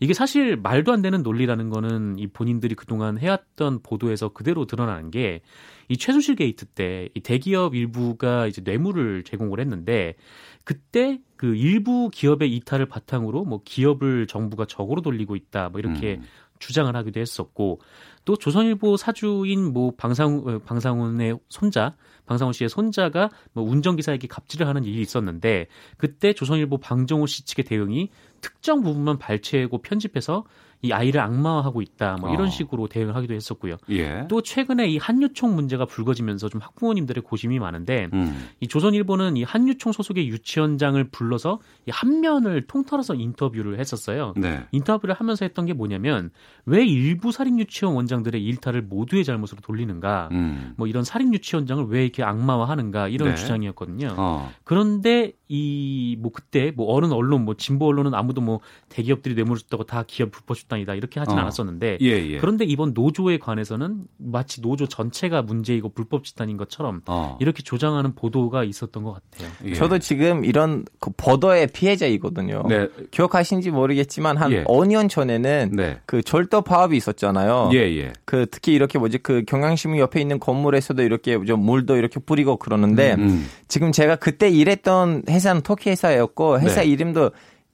이게 0.00 0.12
사실 0.12 0.58
말도 0.58 0.92
안 0.92 1.00
되는 1.00 1.22
논리라는 1.22 1.70
거는 1.70 2.18
이 2.18 2.26
본인들이 2.26 2.74
그 2.74 2.84
동안 2.90 3.18
해왔던 3.18 3.82
보도에서 3.84 4.30
그대로 4.30 4.66
드러나는 4.66 5.12
게이 5.12 5.96
최순실 5.96 6.34
게이트 6.34 6.66
때 6.66 7.10
이 7.14 7.20
대기업 7.20 7.74
일부가 7.74 8.46
이제 8.46 8.62
뇌물을 8.64 9.24
제공을 9.24 9.60
했는데 9.60 10.14
그때 10.64 11.20
그 11.36 11.54
일부 11.54 12.10
기업의 12.10 12.54
이탈을 12.56 12.86
바탕으로 12.86 13.44
뭐 13.44 13.62
기업을 13.64 14.26
정부가 14.26 14.66
적으로 14.66 15.02
돌리고 15.02 15.36
있다 15.36 15.68
뭐 15.68 15.78
이렇게 15.78 16.16
음. 16.16 16.24
주장을 16.58 16.94
하기도 16.94 17.20
했었고 17.20 17.80
또 18.26 18.36
조선일보 18.36 18.98
사주인 18.98 19.72
뭐 19.72 19.92
방상 19.96 20.42
어, 20.46 20.58
방상훈의 20.58 21.38
손자 21.48 21.96
방상훈 22.26 22.52
씨의 22.52 22.68
손자가 22.68 23.30
뭐 23.52 23.64
운전기사에게 23.64 24.28
갑질을 24.28 24.66
하는 24.66 24.84
일이 24.84 25.00
있었는데 25.00 25.68
그때 25.96 26.34
조선일보 26.34 26.78
방정호 26.78 27.26
씨 27.26 27.46
측의 27.46 27.64
대응이 27.64 28.10
특정 28.42 28.82
부분만 28.82 29.18
발췌하고 29.18 29.78
편집해서 29.78 30.44
이 30.82 30.92
아이를 30.92 31.20
악마화하고 31.20 31.82
있다. 31.82 32.16
뭐 32.20 32.32
이런 32.32 32.46
어. 32.46 32.50
식으로 32.50 32.88
대응을 32.88 33.14
하기도 33.14 33.34
했었고요. 33.34 33.76
예. 33.90 34.26
또 34.28 34.40
최근에 34.42 34.88
이 34.88 34.96
한유총 34.96 35.54
문제가 35.54 35.84
불거지면서 35.84 36.48
좀 36.48 36.60
학부모님들의 36.60 37.22
고심이 37.22 37.58
많은데 37.58 38.08
음. 38.14 38.48
이 38.60 38.66
조선일보는 38.66 39.36
이 39.36 39.42
한유총 39.44 39.92
소속의 39.92 40.28
유치원장을 40.28 41.02
불러서 41.10 41.60
이 41.86 41.90
한 42.00 42.20
면을 42.20 42.66
통틀어서 42.66 43.14
인터뷰를 43.14 43.78
했었어요. 43.78 44.32
네. 44.36 44.64
인터뷰를 44.72 45.14
하면서 45.14 45.44
했던 45.44 45.66
게 45.66 45.74
뭐냐면 45.74 46.30
왜 46.64 46.82
일부 46.86 47.30
사립 47.30 47.58
유치원 47.58 47.94
원장들의 47.94 48.42
일탈을 48.42 48.82
모두의 48.82 49.24
잘못으로 49.24 49.60
돌리는가? 49.60 50.30
음. 50.32 50.72
뭐 50.78 50.86
이런 50.86 51.04
사립 51.04 51.32
유치원장을 51.34 51.86
왜 51.88 52.02
이렇게 52.04 52.22
악마화하는가 52.22 53.08
이런 53.08 53.30
네. 53.30 53.34
주장이었거든요. 53.34 54.14
어. 54.16 54.50
그런데 54.64 55.32
이 55.48 56.16
뭐 56.20 56.30
그때 56.32 56.72
뭐 56.76 56.86
어른 56.92 57.12
언론 57.12 57.44
뭐 57.44 57.54
진보 57.54 57.86
언론은 57.86 58.14
아무도 58.14 58.40
뭐 58.40 58.60
대기업들이 58.88 59.34
뇌물을 59.34 59.58
줬다고 59.62 59.84
다 59.84 60.04
기업 60.06 60.30
불법 60.30 60.56
집단이다 60.70 60.94
이렇게 60.94 61.20
하진 61.20 61.36
어. 61.36 61.40
않았었는데 61.40 61.98
예, 62.00 62.06
예. 62.06 62.38
그런데 62.38 62.64
이번 62.64 62.92
노조에 62.94 63.38
관해서는 63.38 64.04
마치 64.16 64.62
노조 64.62 64.86
전체가 64.86 65.42
문제이고 65.42 65.90
불법 65.90 66.24
집단인 66.24 66.56
것처럼 66.56 67.02
어. 67.06 67.36
이렇게 67.40 67.62
조장하는 67.62 68.14
보도가 68.14 68.64
있었던 68.64 69.02
것 69.02 69.14
같아요. 69.14 69.50
예. 69.64 69.74
저도 69.74 69.98
지금 69.98 70.44
이런 70.44 70.84
그 71.00 71.10
버더의 71.16 71.68
피해자이거든요. 71.68 72.62
네. 72.68 72.88
기억하신지 73.10 73.70
모르겠지만 73.70 74.36
한 74.36 74.52
예. 74.52 74.64
5년 74.64 75.10
전에는 75.10 75.72
네. 75.74 76.00
그 76.06 76.22
절도 76.22 76.62
파업이 76.62 76.96
있었잖아요. 76.96 77.70
예, 77.72 77.78
예. 77.78 78.12
그 78.24 78.46
특히 78.50 78.72
이렇게 78.72 78.98
뭐지 78.98 79.18
그 79.18 79.42
경향신문 79.46 79.98
옆에 79.98 80.20
있는 80.20 80.38
건물에서도 80.38 81.02
이렇게 81.02 81.42
좀 81.44 81.60
물도 81.60 81.96
이렇게 81.96 82.20
뿌리고 82.20 82.56
그러는데 82.56 83.14
음. 83.18 83.46
지금 83.68 83.92
제가 83.92 84.16
그때 84.16 84.48
일했던 84.48 85.24
회사는 85.28 85.62
터키 85.62 85.90
회사였고 85.90 86.60
회사 86.60 86.82
네. 86.82 86.88
이름도 86.88 87.30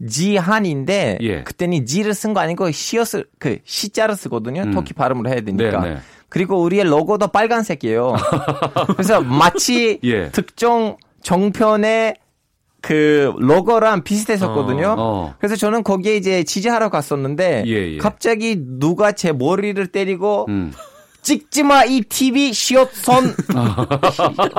지한인데 0.08 1.18
예. 1.22 1.42
그때는 1.42 1.86
지를 1.86 2.12
쓴 2.14 2.34
거 2.34 2.40
아니고 2.40 2.70
시어스 2.70 3.24
그 3.38 3.58
시자를 3.64 4.16
쓰거든요. 4.16 4.62
음. 4.62 4.72
터키 4.72 4.92
발음으로 4.94 5.28
해야 5.30 5.40
되니까. 5.40 5.80
네, 5.80 5.94
네. 5.94 5.96
그리고 6.28 6.60
우리의 6.62 6.84
로고도 6.84 7.28
빨간색이에요. 7.28 8.14
그래서 8.96 9.20
마치 9.20 9.98
예. 10.04 10.28
특정 10.30 10.96
정편의 11.22 12.16
그 12.82 13.32
로고랑 13.38 14.04
비슷했었거든요. 14.04 14.94
어. 14.98 15.34
그래서 15.38 15.56
저는 15.56 15.82
거기에 15.82 16.16
이제 16.16 16.44
지지하러 16.44 16.88
갔었는데 16.90 17.64
예, 17.66 17.94
예. 17.94 17.98
갑자기 17.98 18.56
누가 18.58 19.12
제 19.12 19.32
머리를 19.32 19.84
때리고 19.88 20.46
음. 20.48 20.72
찍지 21.22 21.64
마 21.64 21.84
이 21.84 22.02
TV 22.02 22.52
시옷선 22.52 23.34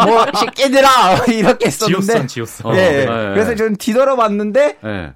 뭐 0.06 0.26
새끼들아 0.38 1.26
이렇게 1.32 1.68
했었는데 1.68 2.06
지옥선 2.06 2.28
지옥선. 2.28 2.76
예, 2.76 2.80
예. 2.80 3.06
네. 3.06 3.06
그래서 3.06 3.56
저는 3.56 3.78
뒤돌아봤는데 3.78 4.78
예. 4.84 5.14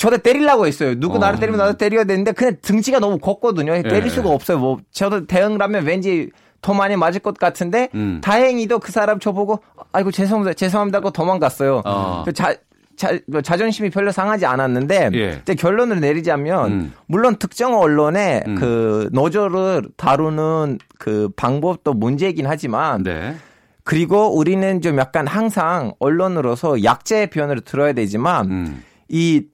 저를 0.00 0.16
때리려고 0.20 0.66
했어요. 0.66 0.98
누구 0.98 1.16
어. 1.16 1.18
나를 1.18 1.38
때리면 1.38 1.58
나도 1.58 1.76
때려야 1.76 2.04
되는데 2.04 2.32
그냥 2.32 2.56
등치가 2.62 3.00
너무 3.00 3.18
컸거든요. 3.18 3.82
때릴 3.82 4.06
예. 4.06 4.08
수가 4.08 4.30
없어요. 4.30 4.58
뭐 4.58 4.78
저도 4.90 5.26
대응을 5.26 5.60
하면 5.60 5.84
왠지 5.84 6.30
더 6.62 6.72
많이 6.72 6.96
맞을 6.96 7.20
것 7.20 7.36
같은데 7.36 7.90
음. 7.94 8.18
다행히도 8.24 8.78
그 8.78 8.92
사람 8.92 9.20
저보고 9.20 9.60
아이고 9.92 10.10
죄송합니다 10.10 10.54
죄송합니다 10.54 10.96
하고 10.98 11.10
도망갔어요. 11.10 11.82
어. 11.84 12.22
그 12.24 12.32
자, 12.32 12.54
자, 12.96 13.18
뭐 13.26 13.42
자존심이 13.42 13.90
별로 13.90 14.10
상하지 14.10 14.46
않았는데 14.46 15.10
예. 15.12 15.38
이제 15.42 15.54
결론을 15.54 16.00
내리자면 16.00 16.72
음. 16.72 16.92
물론 17.04 17.36
특정 17.36 17.78
언론의 17.78 18.44
음. 18.46 18.54
그 18.54 19.10
노조를 19.12 19.82
다루는 19.98 20.78
그 20.98 21.28
방법도 21.36 21.92
문제이긴 21.92 22.46
하지만 22.46 23.02
네. 23.02 23.36
그리고 23.84 24.34
우리는 24.34 24.80
좀 24.80 24.98
약간 24.98 25.26
항상 25.26 25.92
언론으로서 25.98 26.84
약자의 26.84 27.28
표현을 27.28 27.60
들어야 27.60 27.92
되지만 27.92 28.50
음. 28.50 28.82
이 29.10 29.44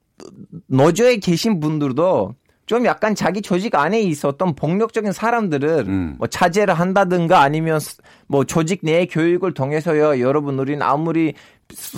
노조에 0.67 1.17
계신 1.17 1.59
분들도 1.59 2.35
좀 2.65 2.85
약간 2.85 3.15
자기 3.15 3.41
조직 3.41 3.75
안에 3.75 4.01
있었던 4.01 4.55
폭력적인 4.55 5.13
사람들을 5.13 5.85
음. 5.87 6.15
뭐 6.17 6.27
차제를 6.27 6.73
한다든가 6.73 7.41
아니면 7.41 7.79
뭐 8.27 8.43
조직 8.43 8.81
내 8.83 9.05
교육을 9.05 9.53
통해서요 9.53 10.19
여러분 10.19 10.59
우리는 10.59 10.81
아무리 10.81 11.33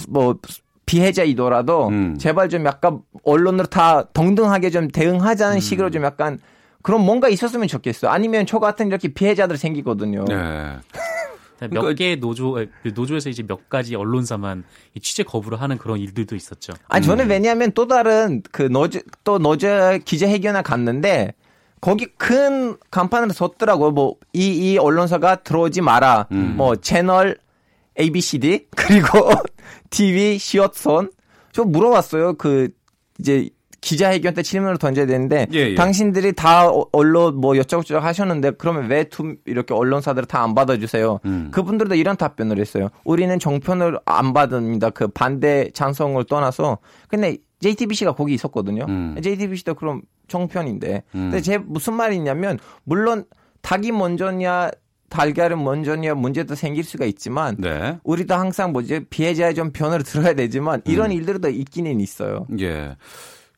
뭐 0.08 0.38
피해자이더라도 0.86 1.88
음. 1.90 2.18
제발 2.18 2.50
좀 2.50 2.66
약간 2.66 3.02
언론으로 3.24 3.68
다 3.68 4.04
동등하게 4.14 4.70
좀 4.70 4.88
대응하자는 4.88 5.58
음. 5.58 5.60
식으로 5.60 5.90
좀 5.92 6.04
약간 6.04 6.40
그런 6.82 7.02
뭔가 7.02 7.30
있었으면 7.30 7.68
좋겠어요. 7.68 8.10
아니면 8.10 8.46
저 8.46 8.60
같은 8.60 8.88
이렇게 8.88 9.10
피해자들 9.10 9.58
생기거든요. 9.58 10.26
네. 10.26 10.78
그러니까- 11.68 11.82
몇 11.90 11.94
개의 11.96 12.18
노조 12.20 12.54
그 12.54 12.92
노조에서 12.94 13.30
이제 13.30 13.44
몇 13.44 13.70
가지 13.70 13.96
언론사만 13.96 14.64
이 14.96 15.00
취재 15.00 15.24
거부를 15.24 15.62
하는 15.62 15.78
그런 15.78 16.00
일들도 16.00 16.36
있었죠. 16.36 16.74
아니 16.88 17.06
저는 17.06 17.26
음. 17.26 17.30
왜냐하면 17.30 17.72
또 17.74 17.88
다른 17.88 18.42
그 18.52 18.64
노조 18.64 19.00
또 19.24 19.40
노조 19.40 19.68
기자 20.06 20.28
회견을 20.28 20.64
갔는데 20.64 21.34
거기 21.82 22.06
큰 22.18 22.78
간판을 22.92 23.32
섰더라고요. 23.34 23.92
뭐 23.92 24.16
이 24.34 24.74
이 24.74 24.78
언론사가 24.78 25.38
들어오지 25.44 25.82
마라. 25.82 26.28
음. 26.32 26.56
뭐 26.58 26.76
채널A 26.76 27.38
JTBC 28.00 28.68
그리고 28.76 29.30
TV 29.90 30.38
조선 30.38 31.12
저 31.52 31.64
물어봤어요. 31.64 32.34
그 32.36 32.70
이제 33.20 33.50
기자회견 33.82 34.34
때 34.34 34.42
질문을 34.44 34.78
던져야 34.78 35.06
되는데 35.06 35.48
예, 35.54 35.72
예. 35.72 35.76
당신들이 35.76 36.34
다 36.34 36.68
어- 36.70 36.88
언론 36.92 37.36
뭐 37.36 37.54
어쩌저쩌 37.54 38.00
하셨는데 38.00 38.52
그러면 38.52 38.90
왜 38.90 39.06
투, 39.06 39.36
이렇게 39.46 39.74
언론사들 39.74 40.26
다 40.26 40.40
안 40.40 40.54
받아주세요? 40.56 41.20
음. 41.26 41.50
그분들도 41.52 41.96
이런 41.96 42.18
답변을 42.18 42.60
했어요. 42.60 42.90
우리는 43.04 43.38
종편을 43.40 44.00
안 44.06 44.34
받습니다. 44.34 44.90
그 44.90 45.08
반대 45.08 45.70
찬성을 45.74 46.24
떠나서 46.26 46.80
근데 47.08 47.38
JTBC가 47.62 48.14
거기 48.14 48.34
있었거든요. 48.34 48.86
음. 48.88 49.18
JTBC도 49.22 49.76
그럼 49.76 50.02
정편인데. 50.28 51.04
음. 51.16 51.30
근데 51.32 51.42
제 51.42 51.58
무슨 51.58 51.94
말이냐면 51.96 52.60
물론 52.84 53.26
닭이 53.62 53.92
먼저냐 53.92 54.72
달걀은 55.10 55.62
먼저냐 55.64 56.14
문제도 56.14 56.54
생길 56.56 56.84
수가 56.84 57.06
있지만 57.06 57.56
네. 57.58 57.98
우리도 58.04 58.36
항상 58.36 58.72
뭐지 58.72 59.06
피해자의 59.10 59.56
좀 59.56 59.72
편을 59.72 60.04
들어야 60.04 60.34
되지만 60.34 60.82
이런 60.86 61.08
음. 61.08 61.14
일들도 61.14 61.50
있기는 61.50 62.00
있어요. 62.00 62.46
예. 62.60 62.96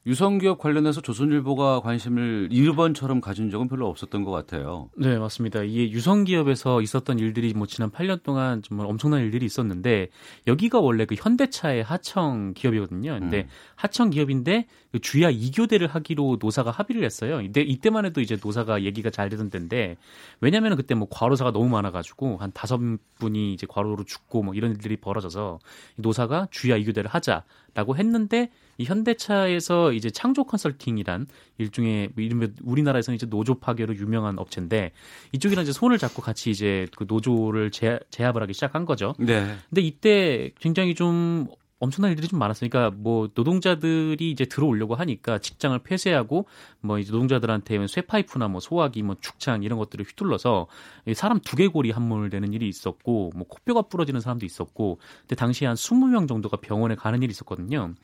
유성기업 0.07 0.57
관련해서 0.57 0.99
조선일보가 1.01 1.81
관심을 1.81 2.49
이번처럼 2.51 3.21
가진 3.21 3.51
적은 3.51 3.67
별로 3.67 3.87
없었던 3.87 4.23
것 4.23 4.31
같아요. 4.31 4.89
네, 4.97 5.17
맞습니다. 5.17 5.61
이게 5.61 5.91
유성 5.91 6.23
기업에서 6.23 6.81
있었던 6.81 7.19
일들이 7.19 7.53
뭐 7.53 7.67
지난 7.67 7.91
8년 7.91 8.23
동안 8.23 8.63
정말 8.63 8.87
엄청난 8.87 9.21
일들이 9.21 9.45
있었는데 9.45 10.09
여기가 10.47 10.79
원래 10.79 11.05
그 11.05 11.13
현대차의 11.15 11.83
하청 11.83 12.53
기업이거든요. 12.55 13.19
근데 13.19 13.41
음. 13.41 13.47
하청 13.75 14.09
기업인데 14.09 14.65
그 14.91 14.99
주야 14.99 15.31
2교대를 15.31 15.87
하기로 15.87 16.37
노사가 16.41 16.71
합의를 16.71 17.03
했어요. 17.03 17.39
이때 17.41 17.61
이때만 17.61 18.05
해도 18.05 18.21
이제 18.21 18.37
노사가 18.43 18.83
얘기가 18.83 19.11
잘 19.11 19.29
되던 19.29 19.51
때인데 19.51 19.97
왜냐면은 20.39 20.77
그때 20.77 20.95
뭐 20.95 21.07
과로사가 21.11 21.51
너무 21.51 21.69
많아 21.69 21.91
가지고 21.91 22.37
한 22.37 22.51
다섯 22.53 22.79
분이 23.19 23.53
이제 23.53 23.67
과로로 23.69 24.03
죽고 24.03 24.41
뭐 24.41 24.55
이런 24.55 24.71
일들이 24.71 24.97
벌어져서 24.97 25.59
노사가 25.97 26.47
주야 26.49 26.79
2교대를 26.79 27.07
하자라고 27.07 27.97
했는데 27.97 28.49
이 28.78 28.86
현대차에서 28.86 29.93
이제 29.93 30.09
창조 30.09 30.43
컨설팅이란 30.43 31.28
일종의 31.57 32.09
뭐 32.15 32.24
이른바 32.24 32.47
우리나라에서는 32.63 33.15
이제 33.15 33.26
노조 33.26 33.55
파괴로 33.55 33.95
유명한 33.95 34.39
업체인데 34.39 34.91
이쪽이랑 35.34 35.63
이제 35.63 35.72
손을 35.72 35.97
잡고 35.97 36.22
같이 36.22 36.49
이제 36.49 36.88
그 36.95 37.05
노조를 37.07 37.72
재, 37.72 37.99
재합을 38.09 38.41
하기 38.43 38.53
시작한 38.53 38.86
거죠. 38.86 39.13
네. 39.19 39.55
근데 39.69 39.82
이때 39.82 40.51
굉장히 40.59 40.95
좀 40.95 41.47
엄청난 41.82 42.11
일들이 42.11 42.27
좀 42.27 42.38
많았으니까 42.39 42.91
뭐 42.95 43.27
노동자들이 43.34 44.29
이제 44.29 44.45
들어오려고 44.45 44.93
하니까 44.95 45.39
직장을 45.39 45.77
폐쇄하고 45.79 46.45
뭐 46.79 46.99
이제 46.99 47.11
노동자들한테 47.11 47.88
쇠파이프나 47.88 48.47
뭐 48.47 48.61
소화기 48.61 49.01
뭐 49.01 49.15
축창 49.19 49.63
이런 49.63 49.79
것들을 49.79 50.05
휘둘러서 50.05 50.67
이 51.07 51.15
사람 51.15 51.39
두개골이 51.39 51.89
함몰되는 51.89 52.53
일이 52.53 52.69
있었고 52.69 53.32
뭐 53.36 53.47
코뼈가 53.47 53.82
부러지는 53.82 54.21
사람도 54.21 54.45
있었고 54.45 54.99
근데 55.21 55.36
당시에 55.36 55.67
한 55.67 55.75
20명 55.75 56.27
정도가 56.27 56.57
병원에 56.57 56.93
가는 56.93 57.21
일이 57.23 57.32
있었거든요. 57.32 57.95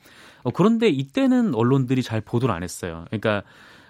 어, 0.42 0.50
그런데 0.50 0.88
이때는 0.88 1.54
언론들이 1.54 2.02
잘 2.02 2.20
보도를 2.20 2.52
안 2.52 2.64
했어요. 2.64 3.04
그러니까 3.06 3.44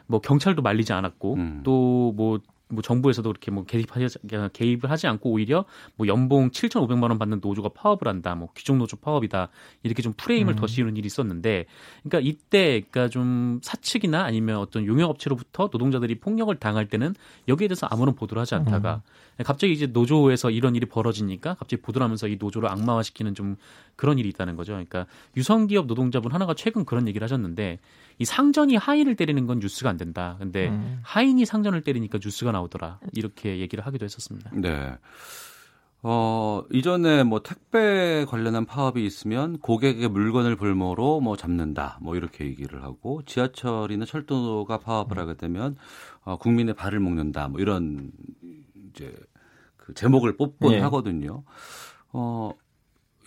뭐 0.06 0.20
경찰도 0.20 0.60
말리지 0.60 0.92
않았고 0.92 1.34
음. 1.34 1.60
또뭐 1.64 2.40
뭐 2.68 2.82
정부에서도 2.82 3.28
그렇게 3.28 3.50
뭐 3.50 3.64
개입하지 3.64 4.18
개입을 4.52 4.90
하지 4.90 5.06
않고 5.06 5.30
오히려 5.30 5.64
뭐 5.96 6.06
연봉 6.06 6.50
7,500만 6.50 7.04
원 7.04 7.18
받는 7.18 7.40
노조가 7.42 7.70
파업을 7.70 8.08
한다. 8.08 8.34
뭐 8.34 8.48
귀족 8.54 8.76
노조 8.76 8.96
파업이다. 8.96 9.48
이렇게 9.82 10.02
좀 10.02 10.12
프레임을 10.16 10.54
음. 10.54 10.56
더 10.56 10.66
씌우는 10.66 10.96
일이 10.96 11.06
있었는데 11.06 11.66
그러니까 12.02 12.28
이때 12.28 12.82
그러니까 12.90 13.08
좀 13.08 13.60
사측이나 13.62 14.24
아니면 14.24 14.58
어떤 14.58 14.86
용역 14.86 15.08
업체로부터 15.10 15.70
노동자들이 15.72 16.16
폭력을 16.16 16.54
당할 16.56 16.88
때는 16.88 17.14
여기에 17.48 17.68
대해서 17.68 17.86
아무런 17.86 18.14
보도를 18.14 18.40
하지 18.40 18.54
않다가 18.54 19.02
갑자기 19.44 19.72
이제 19.72 19.86
노조에서 19.86 20.50
이런 20.50 20.74
일이 20.74 20.86
벌어지니까 20.86 21.54
갑자기 21.54 21.80
보도를 21.80 22.04
하면서 22.04 22.26
이 22.26 22.36
노조를 22.38 22.68
악마화시키는 22.70 23.34
좀 23.34 23.56
그런 23.96 24.18
일이 24.18 24.28
있다는 24.28 24.56
거죠. 24.56 24.72
그러니까 24.72 25.06
유성기업 25.36 25.86
노동자분 25.86 26.32
하나가 26.32 26.54
최근 26.54 26.84
그런 26.84 27.08
얘기를 27.08 27.24
하셨는데 27.24 27.78
이 28.18 28.24
상전이 28.24 28.76
하인을 28.76 29.16
때리는 29.16 29.46
건 29.46 29.60
뉴스가 29.60 29.88
안 29.88 29.96
된다. 29.96 30.36
근데 30.38 30.68
음. 30.68 31.00
하인이 31.02 31.44
상전을 31.44 31.82
때리니까 31.82 32.18
뉴스가 32.22 32.52
나오더라. 32.52 33.00
이렇게 33.12 33.58
얘기를 33.58 33.86
하기도 33.86 34.04
했었습니다. 34.04 34.50
네. 34.54 34.96
어, 36.02 36.62
이전에 36.72 37.24
뭐 37.24 37.42
택배 37.42 38.24
관련한 38.28 38.66
파업이 38.66 39.04
있으면 39.04 39.58
고객의 39.58 40.08
물건을 40.08 40.56
볼모로 40.56 41.20
뭐 41.20 41.36
잡는다. 41.36 41.98
뭐 42.00 42.14
이렇게 42.14 42.44
얘기를 42.44 42.82
하고 42.84 43.22
지하철이나 43.24 44.04
철도가 44.04 44.78
파업을 44.78 45.18
하게 45.18 45.34
되면 45.34 45.76
어, 46.22 46.36
국민의 46.36 46.74
발을 46.74 47.00
먹는다. 47.00 47.48
뭐 47.48 47.60
이런 47.60 48.12
이제 48.90 49.12
그 49.76 49.92
제목을 49.94 50.36
뽑곤 50.36 50.74
예. 50.74 50.80
하거든요. 50.80 51.42
어, 52.12 52.52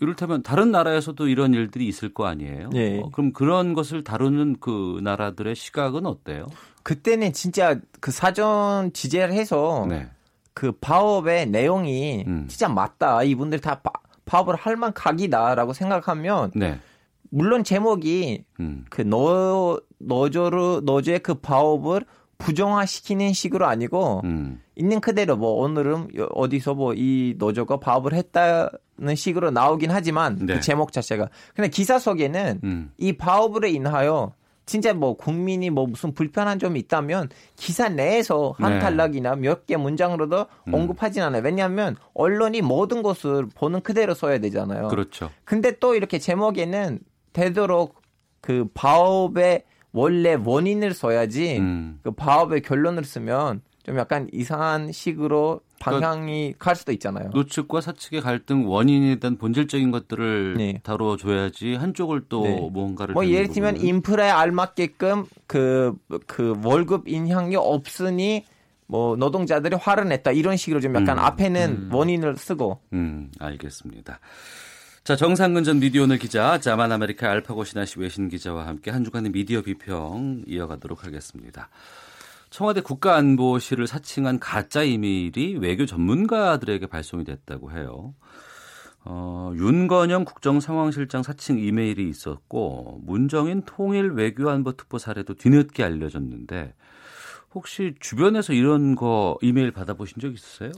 이를테면 0.01 0.41
다른 0.41 0.71
나라에서도 0.71 1.27
이런 1.27 1.53
일들이 1.53 1.87
있을 1.87 2.13
거 2.13 2.25
아니에요. 2.25 2.71
예. 2.73 2.99
어, 2.99 3.09
그럼 3.11 3.31
그런 3.31 3.73
것을 3.73 4.03
다루는 4.03 4.57
그 4.59 4.99
나라들의 5.03 5.55
시각은 5.55 6.05
어때요? 6.07 6.45
그때는 6.83 7.33
진짜 7.33 7.79
그 7.99 8.11
사전 8.11 8.91
지재를 8.93 9.33
해서 9.33 9.85
네. 9.87 10.09
그 10.55 10.71
파업의 10.71 11.47
내용이 11.47 12.25
음. 12.27 12.45
진짜 12.49 12.67
맞다. 12.67 13.21
이분들 13.23 13.59
다 13.59 13.79
파, 13.81 13.91
파업을 14.25 14.55
할 14.55 14.75
만 14.75 14.91
각이다라고 14.93 15.73
생각하면 15.73 16.51
네. 16.55 16.79
물론 17.29 17.63
제목이 17.63 18.43
음. 18.59 18.85
그 18.89 19.03
너, 19.03 19.79
너저로, 19.99 20.81
너저의 20.81 21.19
그 21.19 21.35
파업을 21.35 22.05
부정화시키는 22.39 23.33
식으로 23.33 23.67
아니고 23.67 24.21
음. 24.23 24.61
있는 24.75 24.99
그대로 24.99 25.37
뭐 25.37 25.61
오늘은 25.61 26.07
어디서 26.33 26.73
뭐이 26.73 27.35
노조가 27.37 27.79
파업을 27.79 28.13
했다는 28.13 28.69
식으로 29.15 29.51
나오긴 29.51 29.91
하지만 29.91 30.37
네. 30.45 30.55
그 30.55 30.61
제목 30.61 30.91
자체가 30.91 31.29
근데 31.55 31.69
기사 31.69 31.99
속에는 31.99 32.61
음. 32.63 32.91
이 32.97 33.13
파업으로 33.13 33.67
인하여 33.67 34.33
진짜 34.67 34.93
뭐 34.93 35.17
국민이 35.17 35.69
뭐 35.69 35.87
무슨 35.87 36.13
불편한 36.13 36.59
점이 36.59 36.79
있다면 36.81 37.29
기사 37.57 37.89
내에서 37.89 38.55
한 38.57 38.73
네. 38.73 38.79
탈락이나 38.79 39.35
몇 39.35 39.65
개 39.65 39.75
문장으로도 39.75 40.45
음. 40.67 40.73
언급하진 40.73 41.23
않아요. 41.23 41.41
왜냐하면 41.43 41.97
언론이 42.13 42.61
모든 42.61 43.01
것을 43.01 43.47
보는 43.55 43.81
그대로 43.81 44.13
써야 44.13 44.37
되잖아요. 44.37 44.87
그렇죠. 44.87 45.29
근데 45.43 45.77
또 45.79 45.95
이렇게 45.95 46.19
제목에는 46.19 46.99
되도록 47.33 48.01
그 48.39 48.67
파업의 48.73 49.63
원래 49.93 50.35
원인을 50.41 50.93
써야지 50.93 51.57
음. 51.57 51.99
그 52.03 52.11
파업의 52.11 52.61
결론을 52.61 53.03
쓰면 53.03 53.61
좀 53.83 53.97
약간 53.97 54.29
이상한 54.31 54.91
식으로 54.91 55.61
방향이 55.81 56.53
갈 56.59 56.75
수도 56.75 56.91
있잖아요. 56.91 57.29
노측과 57.33 57.81
사측의 57.81 58.21
갈등 58.21 58.69
원인에 58.69 59.15
대한 59.15 59.37
본질적인 59.37 59.91
것들을 59.91 60.55
네. 60.57 60.79
다뤄줘야지 60.83 61.75
한쪽을 61.75 62.23
또 62.29 62.43
네. 62.43 62.69
뭔가를 62.71 63.13
뭐 63.13 63.25
예를 63.25 63.49
들면. 63.49 63.81
인프라에 63.81 64.29
알맞게끔 64.29 65.25
그, 65.47 65.95
그 66.27 66.53
월급 66.63 67.07
인상이 67.07 67.55
없으니 67.55 68.45
뭐 68.87 69.15
노동자들이 69.15 69.75
화를 69.75 70.07
냈다 70.09 70.31
이런 70.31 70.57
식으로 70.57 70.81
좀 70.81 70.93
약간 70.95 71.17
음. 71.17 71.23
앞에는 71.23 71.89
원인을 71.91 72.35
쓰고 72.37 72.79
음, 72.93 73.31
알겠습니다. 73.39 74.19
자, 75.03 75.15
정상근 75.15 75.63
전 75.63 75.79
미디어 75.79 76.03
오늘 76.03 76.19
기자, 76.19 76.59
자만 76.59 76.91
아메리카 76.91 77.31
알파고 77.31 77.63
시나씨 77.63 77.99
외신 77.99 78.29
기자와 78.29 78.67
함께 78.67 78.91
한 78.91 79.03
주간의 79.03 79.31
미디어 79.31 79.61
비평 79.61 80.43
이어가도록 80.45 81.05
하겠습니다. 81.05 81.69
청와대 82.51 82.81
국가안보실을 82.81 83.87
사칭한 83.87 84.39
가짜 84.39 84.83
이메일이 84.83 85.55
외교 85.55 85.85
전문가들에게 85.85 86.85
발송이 86.85 87.23
됐다고 87.23 87.71
해요. 87.71 88.13
어, 89.03 89.51
윤건영 89.55 90.25
국정상황실장 90.25 91.23
사칭 91.23 91.57
이메일이 91.57 92.07
있었고 92.07 92.99
문정인 93.03 93.63
통일 93.65 94.11
외교안보특보 94.11 94.99
사례도 94.99 95.35
뒤늦게 95.35 95.83
알려졌는데 95.83 96.75
혹시 97.53 97.95
주변에서 97.99 98.53
이런 98.53 98.95
거 98.95 99.37
이메일 99.41 99.71
받아보신 99.71 100.19
적 100.19 100.33
있으세요? 100.33 100.71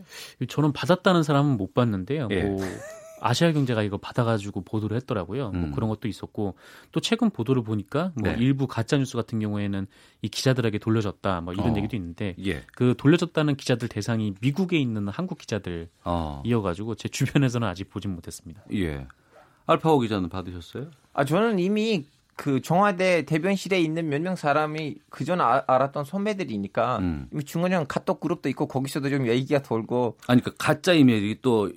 저는 0.47 0.74
받았다는 0.74 1.24
사람은 1.24 1.57
못 1.57 1.74
봤는데요. 1.74 2.28
예. 2.32 2.43
뭐 2.43 2.59
아시아 3.24 3.53
경제가 3.53 3.84
이거 3.84 3.97
받아가지고 3.97 4.61
보도를 4.61 4.97
했더라고요. 4.97 5.51
음. 5.53 5.61
뭐 5.61 5.71
그런 5.71 5.89
것도 5.89 6.09
있었고 6.09 6.55
또 6.91 6.99
최근 6.99 7.30
보도를 7.30 7.63
보니까 7.63 8.11
뭐 8.15 8.32
네. 8.34 8.38
일부 8.39 8.67
가짜 8.67 8.97
뉴스 8.97 9.15
같은 9.15 9.39
경우에는 9.39 9.88
이 10.21 10.28
기자들에게 10.28 10.78
돌려졌다 10.80 11.41
뭐 11.41 11.53
이런 11.53 11.71
어. 11.71 11.78
얘기도 11.78 11.95
있는데 11.95 12.36
예. 12.45 12.63
그 12.76 12.95
돌려졌다는 12.97 13.55
기자들 13.55 13.88
대상이 13.88 14.34
미국에 14.41 14.78
있는 14.78 15.07
한국 15.07 15.38
기자들이어가지고 15.38 16.91
어. 16.91 16.95
제 16.95 17.07
주변에서는 17.07 17.65
아직 17.65 17.89
보진 17.89 18.13
못했습니다. 18.13 18.61
예. 18.74 19.07
알파고 19.65 19.99
기자는 19.99 20.28
받으셨어요? 20.28 20.88
아 21.13 21.24
저는 21.24 21.59
이미 21.59 22.05
그 22.36 22.61
청와대 22.61 23.24
대변실에 23.26 23.80
있는 23.80 24.09
몇 24.09 24.19
명 24.19 24.36
사람이 24.36 24.95
그전 25.09 25.39
아, 25.39 25.63
알았던 25.67 26.03
선배들이니까 26.03 26.97
음. 26.97 27.28
이미 27.32 27.43
중간형 27.43 27.86
카톡 27.88 28.19
그룹도 28.19 28.49
있고 28.49 28.67
거기서도 28.67 29.09
좀 29.09 29.28
얘기가 29.28 29.61
돌고 29.61 30.17
아니 30.28 30.41
그 30.41 30.53
가짜 30.57 30.93
이메일이 30.93 31.38
또 31.41 31.71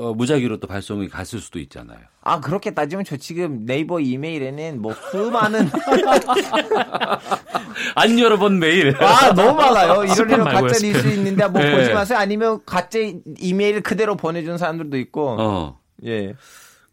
어, 0.00 0.14
무작위로 0.14 0.60
또 0.60 0.66
발송이 0.66 1.08
갔을 1.10 1.40
수도 1.40 1.58
있잖아요. 1.58 1.98
아 2.22 2.40
그렇게 2.40 2.72
따지면 2.72 3.04
저 3.04 3.18
지금 3.18 3.66
네이버 3.66 4.00
이메일에는 4.00 4.80
뭐 4.80 4.94
수많은 4.94 5.68
안 7.94 8.18
열어본 8.18 8.58
메일. 8.58 8.96
아 9.02 9.34
너무 9.34 9.58
많아요. 9.58 10.04
이런 10.04 10.30
이런 10.30 10.44
가짜 10.44 10.78
뉴스. 10.86 11.06
있는데 11.08 11.46
뭐 11.48 11.60
네. 11.60 11.76
보지 11.76 11.92
마세요. 11.92 12.18
아니면 12.18 12.60
가짜 12.64 12.98
이메일 13.38 13.82
그대로 13.82 14.16
보내준 14.16 14.56
사람들도 14.56 14.96
있고 14.96 15.36
어. 15.38 15.78
예. 16.06 16.32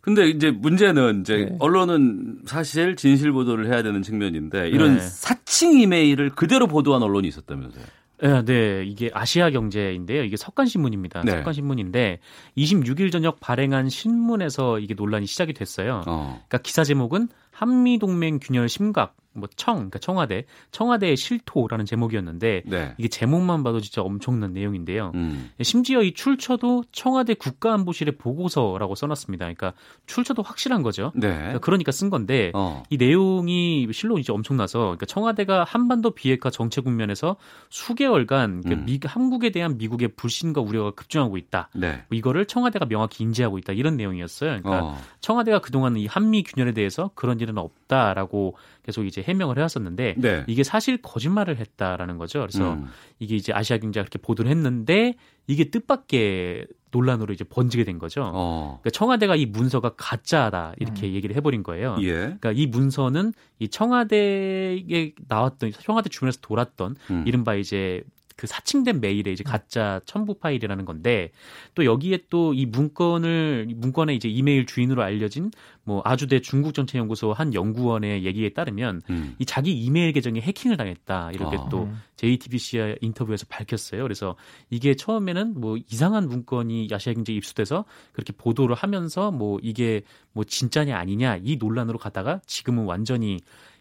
근데 0.02 0.28
이제 0.28 0.52
문제는 0.52 1.22
이제 1.22 1.48
네. 1.50 1.56
언론은 1.60 2.40
사실 2.46 2.98
진실 2.98 3.32
보도를 3.32 3.68
해야 3.68 3.84
되는 3.84 4.02
측면인데 4.02 4.68
이런 4.70 4.96
네. 4.96 5.02
사칭 5.02 5.80
이메일을 5.80 6.32
그대로 6.32 6.68
보도한 6.68 7.04
언론이 7.04 7.26
있었다면서요. 7.30 7.86
네, 8.20 8.44
네, 8.44 8.84
이게 8.86 9.10
아시아 9.14 9.50
경제인데요. 9.52 10.24
이게 10.24 10.38
석간신문입니다. 10.38 11.22
네. 11.24 11.32
석간신문인데 11.32 12.20
26일 12.58 13.12
저녁 13.12 13.40
발행한 13.40 13.90
신문에서 13.90 14.80
이게 14.80 14.94
논란이 14.94 15.28
시작이 15.28 15.54
됐어요. 15.54 16.02
어. 16.08 16.44
그러니까 16.48 16.58
기사 16.60 16.84
제목은 16.84 17.30
한미 17.52 18.00
동맹 18.00 18.40
균열 18.40 18.70
심각 18.70 19.16
뭐 19.38 19.48
청, 19.56 19.76
그러니까 19.76 20.00
청와대, 20.00 20.46
청와대의 20.72 21.16
실토라는 21.16 21.86
제목이었는데 21.86 22.64
네. 22.66 22.96
이게 22.98 23.08
제목만 23.08 23.64
봐도 23.64 23.80
진짜 23.80 24.02
엄청난 24.02 24.54
내용인데요. 24.54 25.12
음. 25.16 25.52
심지어 25.62 26.02
이 26.02 26.14
출처도 26.14 26.86
청와대 26.92 27.36
국가안보실의 27.36 28.18
보고서라고 28.18 28.96
써놨습니다. 28.96 29.46
그러니까 29.46 29.74
출처도 30.08 30.42
확실한 30.42 30.82
거죠. 30.82 31.12
네. 31.16 31.30
그러니까 31.30 31.60
그러니까 31.60 31.92
쓴 31.92 32.10
건데 32.10 32.52
어. 32.56 32.84
이 32.90 32.98
내용이 32.98 33.88
실로 33.92 34.18
이제 34.18 34.34
엄청나서 34.34 34.80
그러니까 34.80 35.06
청와대가 35.06 35.64
한반도 35.64 36.12
비핵화 36.12 36.50
정책 36.50 36.84
국면에서 36.84 37.38
수개월간 37.70 38.64
그 38.64 38.74
음. 38.74 38.86
미, 38.86 39.00
한국에 39.04 39.52
대한 39.52 39.78
미국의 39.78 40.10
불신과 40.16 40.62
우려가 40.62 40.92
급증하고 40.92 41.38
있다. 41.38 41.70
네. 41.76 42.04
뭐 42.10 42.18
이거를 42.18 42.46
청와대가 42.46 42.86
명확히 42.86 43.24
인지하고 43.24 43.58
있다 43.60 43.74
이런 43.74 43.98
내용이었어요. 43.98 44.62
그러니까 44.62 44.86
어. 44.86 44.98
청와대가 45.22 45.60
그동안 45.60 45.96
이 45.98 46.08
한미 46.08 46.44
균열에 46.44 46.74
대해서 46.74 47.12
그런 47.14 47.40
일은 47.40 47.58
없다라고 47.58 48.56
계속 48.88 49.06
이제 49.06 49.22
해명을 49.22 49.58
해왔었는데 49.58 50.16
네. 50.18 50.46
이게 50.48 50.64
사실 50.64 50.98
거짓말을 51.02 51.58
했다라는 51.58 52.18
거죠. 52.18 52.40
그래서 52.40 52.76
음. 52.76 52.88
이게 53.20 53.36
이제 53.36 53.52
아시아 53.52 53.80
경제가 53.80 54.06
그렇게 54.06 54.18
보도를 54.18 54.50
했는데 54.50 55.16
이게 55.46 55.66
뜻밖의 55.66 56.68
논란으로 56.92 57.34
이제 57.34 57.44
번지게 57.44 57.84
된 57.84 58.00
거죠. 58.00 58.32
어. 58.34 58.80
그러니까 58.82 58.92
청와대가 58.92 59.36
이 59.36 59.46
문서가 59.46 59.90
가짜다 59.98 60.74
이렇게 60.78 61.12
얘기를 61.12 61.36
해버린 61.36 61.64
거예요. 61.64 61.98
예. 62.00 62.14
그러니까 62.14 62.54
이 62.54 62.66
문서는 62.66 63.34
이 63.60 63.68
청와대에 63.68 65.12
나왔던 65.28 65.74
청와대 65.82 66.08
주변에서 66.08 66.40
돌았던 66.42 66.96
음. 67.12 67.24
이른바 67.28 67.56
이제 67.56 68.04
그 68.38 68.48
사칭된 68.48 69.02
메일의 69.02 69.34
이제 69.34 69.44
가짜 69.44 70.00
첨부 70.06 70.36
파일이라는 70.36 70.86
건데 70.86 71.32
또 71.76 71.84
여기에 71.84 72.20
또 72.30 72.54
이 72.54 72.66
문건을 72.66 73.68
이 73.70 73.74
문건의 73.74 74.16
이제 74.16 74.30
이메일 74.30 74.66
주인으로 74.66 75.02
알려진 75.04 75.52
뭐 75.84 76.02
아주대 76.06 76.42
중국 76.42 76.74
정책 76.74 77.00
연구소 77.00 77.34
한 77.34 77.54
연구원의 77.54 78.24
얘기에 78.26 78.50
따르면 78.50 79.02
음. 79.10 79.36
이 79.40 79.46
자기 79.46 79.74
이메일 79.74 80.14
계정에 80.14 80.40
해킹을 80.40 80.78
당했다 80.78 81.32
이렇게 81.34 81.58
아. 81.58 81.68
또 81.70 81.90
JTBC 82.16 82.98
인터뷰에서 83.02 83.46
밝혔어요. 83.50 84.04
그래서 84.04 84.36
이게 84.70 84.96
처음에는 84.96 85.60
뭐 85.60 85.78
이상한 85.90 86.28
문건이 86.28 86.90
아시아 86.92 87.14
경제에 87.14 87.36
입수돼서 87.36 87.86
그렇게 88.14 88.34
보도를 88.34 88.76
하면서 88.76 89.32
뭐 89.32 89.60
이게 89.62 90.02
뭐 90.32 90.44
진짜냐 90.44 90.98
아니냐 90.98 91.40
이 91.44 91.58
논란으로 91.58 91.98
가다가 91.98 92.40
지금은 92.46 92.86
완전히 92.86 93.40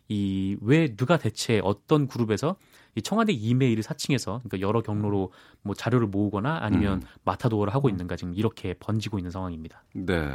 이 0.08 0.56
왜 0.60 0.94
누가 0.94 1.16
대체 1.18 1.60
어떤 1.64 2.06
그룹에서 2.06 2.56
이 2.96 3.02
청와대 3.02 3.32
이메일을 3.32 3.82
사칭해서 3.82 4.40
그러니까 4.42 4.66
여러 4.66 4.80
경로로 4.80 5.30
뭐 5.62 5.74
자료를 5.74 6.08
모으거나 6.08 6.58
아니면 6.62 6.94
음. 6.94 7.08
마타도어를 7.24 7.74
하고 7.74 7.88
있는가 7.88 8.16
지금 8.16 8.34
이렇게 8.34 8.74
번지고 8.74 9.18
있는 9.18 9.30
상황입니다. 9.30 9.84
네. 9.94 10.28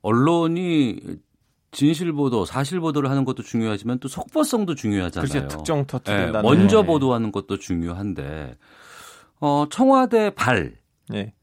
언론이 0.00 1.00
진실 1.72 2.12
보도, 2.12 2.44
사실 2.44 2.80
보도를 2.80 3.10
하는 3.10 3.24
것도 3.24 3.42
중요하지만 3.42 3.98
또 3.98 4.08
속보성도 4.08 4.74
중요하잖아요. 4.74 5.28
그렇죠. 5.28 5.48
특정 5.48 5.84
터트린다는. 5.84 6.32
네, 6.32 6.42
먼저 6.42 6.80
네. 6.80 6.86
보도하는 6.86 7.32
것도 7.32 7.58
중요한데 7.58 8.56
어, 9.40 9.66
청와대 9.70 10.30
발 10.30 10.76
네. 11.08 11.34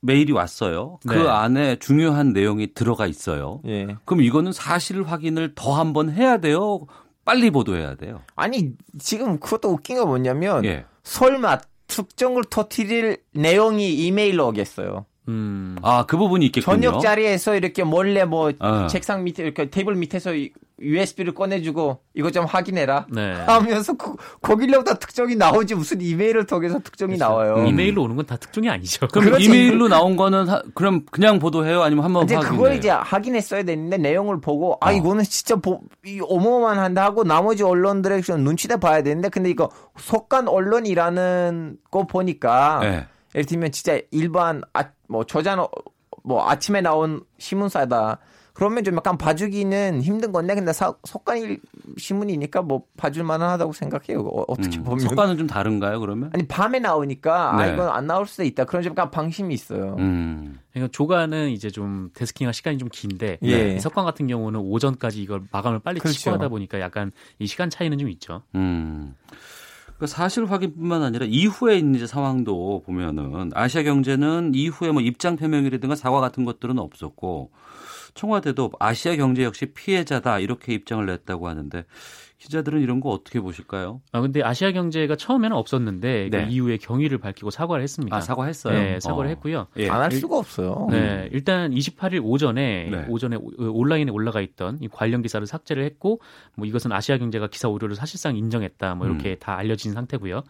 메일이 0.00 0.32
왔어요. 0.32 0.98
그 1.06 1.14
네. 1.14 1.28
안에 1.28 1.76
중요한 1.76 2.32
내용이 2.32 2.74
들어가 2.74 3.06
있어요. 3.06 3.60
예. 3.66 3.96
그럼 4.04 4.22
이거는 4.22 4.52
사실 4.52 5.04
확인을 5.04 5.54
더 5.54 5.74
한번 5.74 6.10
해야 6.10 6.38
돼요. 6.38 6.86
빨리 7.24 7.50
보도해야 7.50 7.94
돼요. 7.94 8.22
아니 8.34 8.72
지금 8.98 9.38
그것도 9.38 9.70
웃긴 9.70 9.96
거 9.96 10.06
뭐냐면 10.06 10.64
예. 10.64 10.84
설마 11.04 11.58
특정을 11.86 12.44
터트릴 12.44 13.18
내용이 13.32 13.94
이메일로 14.06 14.48
오겠어요. 14.48 15.06
음. 15.28 15.76
아, 15.82 16.04
그 16.06 16.16
부분이 16.16 16.46
있겠군요. 16.46 16.74
저녁 16.80 17.00
자리에서 17.00 17.54
이렇게 17.54 17.84
몰래 17.84 18.24
뭐 18.24 18.52
어. 18.58 18.86
책상 18.88 19.22
밑에 19.24 19.42
이렇게 19.44 19.70
테이블 19.70 19.94
밑에서 19.94 20.32
USB를 20.80 21.32
꺼내주고 21.32 22.00
이거 22.14 22.32
좀 22.32 22.44
확인해라 22.44 23.06
네. 23.08 23.34
하면서 23.46 23.92
그, 23.92 24.16
거기로부터 24.40 24.94
특정이 24.98 25.36
나오지 25.36 25.76
무슨 25.76 26.00
이메일을 26.00 26.46
통해서 26.46 26.80
특정이 26.80 27.16
나와요. 27.18 27.64
이메일로 27.68 28.02
오는 28.02 28.16
건 28.16 28.26
다 28.26 28.36
특종이 28.36 28.68
아니죠. 28.68 29.06
그럼 29.08 29.26
그렇지. 29.26 29.44
이메일로 29.44 29.86
나온 29.86 30.16
거는 30.16 30.48
하- 30.48 30.62
그럼 30.74 31.04
그냥 31.12 31.38
보도해요? 31.38 31.82
아니면 31.82 32.04
한번 32.04 32.24
이제 32.24 32.34
확인해요? 32.34 32.56
그걸 32.60 32.76
이제 32.76 32.90
확인했어야 32.90 33.62
되는데 33.62 33.96
내용을 33.98 34.40
보고 34.40 34.76
아 34.80 34.90
어. 34.90 34.92
이거는 34.92 35.22
진짜 35.22 35.54
보, 35.54 35.82
이 36.04 36.18
어마어마한다 36.20 37.04
하고 37.04 37.22
나머지 37.22 37.62
언론들의 37.62 38.22
좀 38.22 38.40
눈치대 38.42 38.78
봐야 38.78 39.02
되는데 39.04 39.28
근데 39.28 39.50
이거 39.50 39.70
속간 39.98 40.48
언론이라는 40.48 41.76
거 41.92 42.06
보니까 42.08 42.78
네. 42.82 43.06
예를 43.34 43.46
들면 43.46 43.72
진짜 43.72 43.98
일반 44.10 44.62
아, 44.72 44.84
뭐 45.12 45.24
저자 45.24 45.56
뭐 46.24 46.48
아침에 46.48 46.80
나온 46.80 47.22
신문사다 47.38 48.18
그러면 48.54 48.84
좀 48.84 48.96
약간 48.96 49.16
봐주기는 49.16 50.02
힘든 50.02 50.30
건데 50.30 50.54
근데 50.54 50.72
사, 50.72 50.94
속간 51.04 51.58
신문이니까 51.96 52.62
뭐 52.62 52.82
봐줄 52.96 53.24
만하다고 53.24 53.72
생각해요 53.72 54.20
어, 54.20 54.44
어떻게 54.48 54.78
음, 54.78 54.84
보면 54.84 55.00
속과는 55.00 55.38
좀 55.38 55.46
다른가요, 55.46 56.00
그러면? 56.00 56.30
아니 56.34 56.46
밤에 56.46 56.78
나오니까 56.78 57.54
아 57.54 57.66
네. 57.66 57.72
이건 57.72 57.88
안 57.88 58.06
나올 58.06 58.26
수도 58.26 58.42
있다 58.44 58.64
그런 58.64 58.82
좀 58.82 58.92
약간 58.92 59.10
방심이 59.10 59.54
있어요. 59.54 59.96
음. 59.98 60.58
그러니까 60.72 60.90
조가는 60.92 61.50
이제 61.50 61.70
좀 61.70 62.10
데스킹할 62.14 62.54
시간이 62.54 62.78
좀 62.78 62.88
긴데 62.90 63.38
예. 63.42 63.74
이 63.74 63.80
석관 63.80 64.04
같은 64.04 64.26
경우는 64.26 64.60
오전까지 64.60 65.22
이걸 65.22 65.42
마감을 65.50 65.78
빨리 65.80 66.00
그렇죠. 66.00 66.18
치고 66.18 66.32
하다 66.32 66.48
보니까 66.48 66.80
약간 66.80 67.12
이 67.38 67.46
시간 67.46 67.70
차이는 67.70 67.98
좀 67.98 68.08
있죠. 68.10 68.42
음. 68.54 69.14
그 70.02 70.08
사실 70.08 70.46
확인뿐만 70.46 71.04
아니라 71.04 71.26
이후에 71.28 71.78
이제 71.78 72.08
상황도 72.08 72.82
보면은 72.84 73.52
아시아 73.54 73.84
경제는 73.84 74.50
이후에 74.52 74.90
뭐 74.90 75.00
입장 75.00 75.36
표명이라든가 75.36 75.94
사과 75.94 76.18
같은 76.18 76.44
것들은 76.44 76.80
없었고 76.80 77.52
청와대도 78.14 78.72
아시아 78.80 79.14
경제 79.14 79.44
역시 79.44 79.66
피해자다 79.66 80.40
이렇게 80.40 80.74
입장을 80.74 81.06
냈다고 81.06 81.46
하는데 81.46 81.84
기자들은 82.42 82.80
이런 82.80 82.98
거 82.98 83.10
어떻게 83.10 83.40
보실까요? 83.40 84.00
아 84.10 84.20
근데 84.20 84.42
아시아 84.42 84.72
경제가 84.72 85.14
처음에는 85.14 85.56
없었는데 85.56 86.28
그 86.30 86.36
네. 86.36 86.46
이후에 86.50 86.76
경위를 86.76 87.18
밝히고 87.18 87.50
사과를 87.50 87.84
했습니다. 87.84 88.16
아, 88.16 88.20
사과했어요? 88.20 88.76
네, 88.76 88.98
사과를 89.00 89.26
어. 89.26 89.30
했고요. 89.30 89.68
예. 89.76 89.88
안할 89.88 90.10
수가 90.10 90.38
없어요. 90.38 90.88
네, 90.90 91.28
일단 91.30 91.70
28일 91.70 92.20
오전에 92.24 92.88
네. 92.90 93.06
오전에 93.08 93.36
오- 93.36 93.52
온라인에 93.58 94.10
올라가 94.10 94.40
있던 94.40 94.78
이 94.80 94.88
관련 94.88 95.22
기사를 95.22 95.46
삭제를 95.46 95.84
했고 95.84 96.20
뭐 96.56 96.66
이것은 96.66 96.90
아시아 96.90 97.16
경제가 97.16 97.46
기사 97.46 97.68
오류를 97.68 97.94
사실상 97.94 98.36
인정했다. 98.36 98.96
뭐 98.96 99.06
이렇게 99.06 99.30
음. 99.30 99.36
다 99.38 99.56
알려진 99.56 99.92
상태고요. 99.92 100.42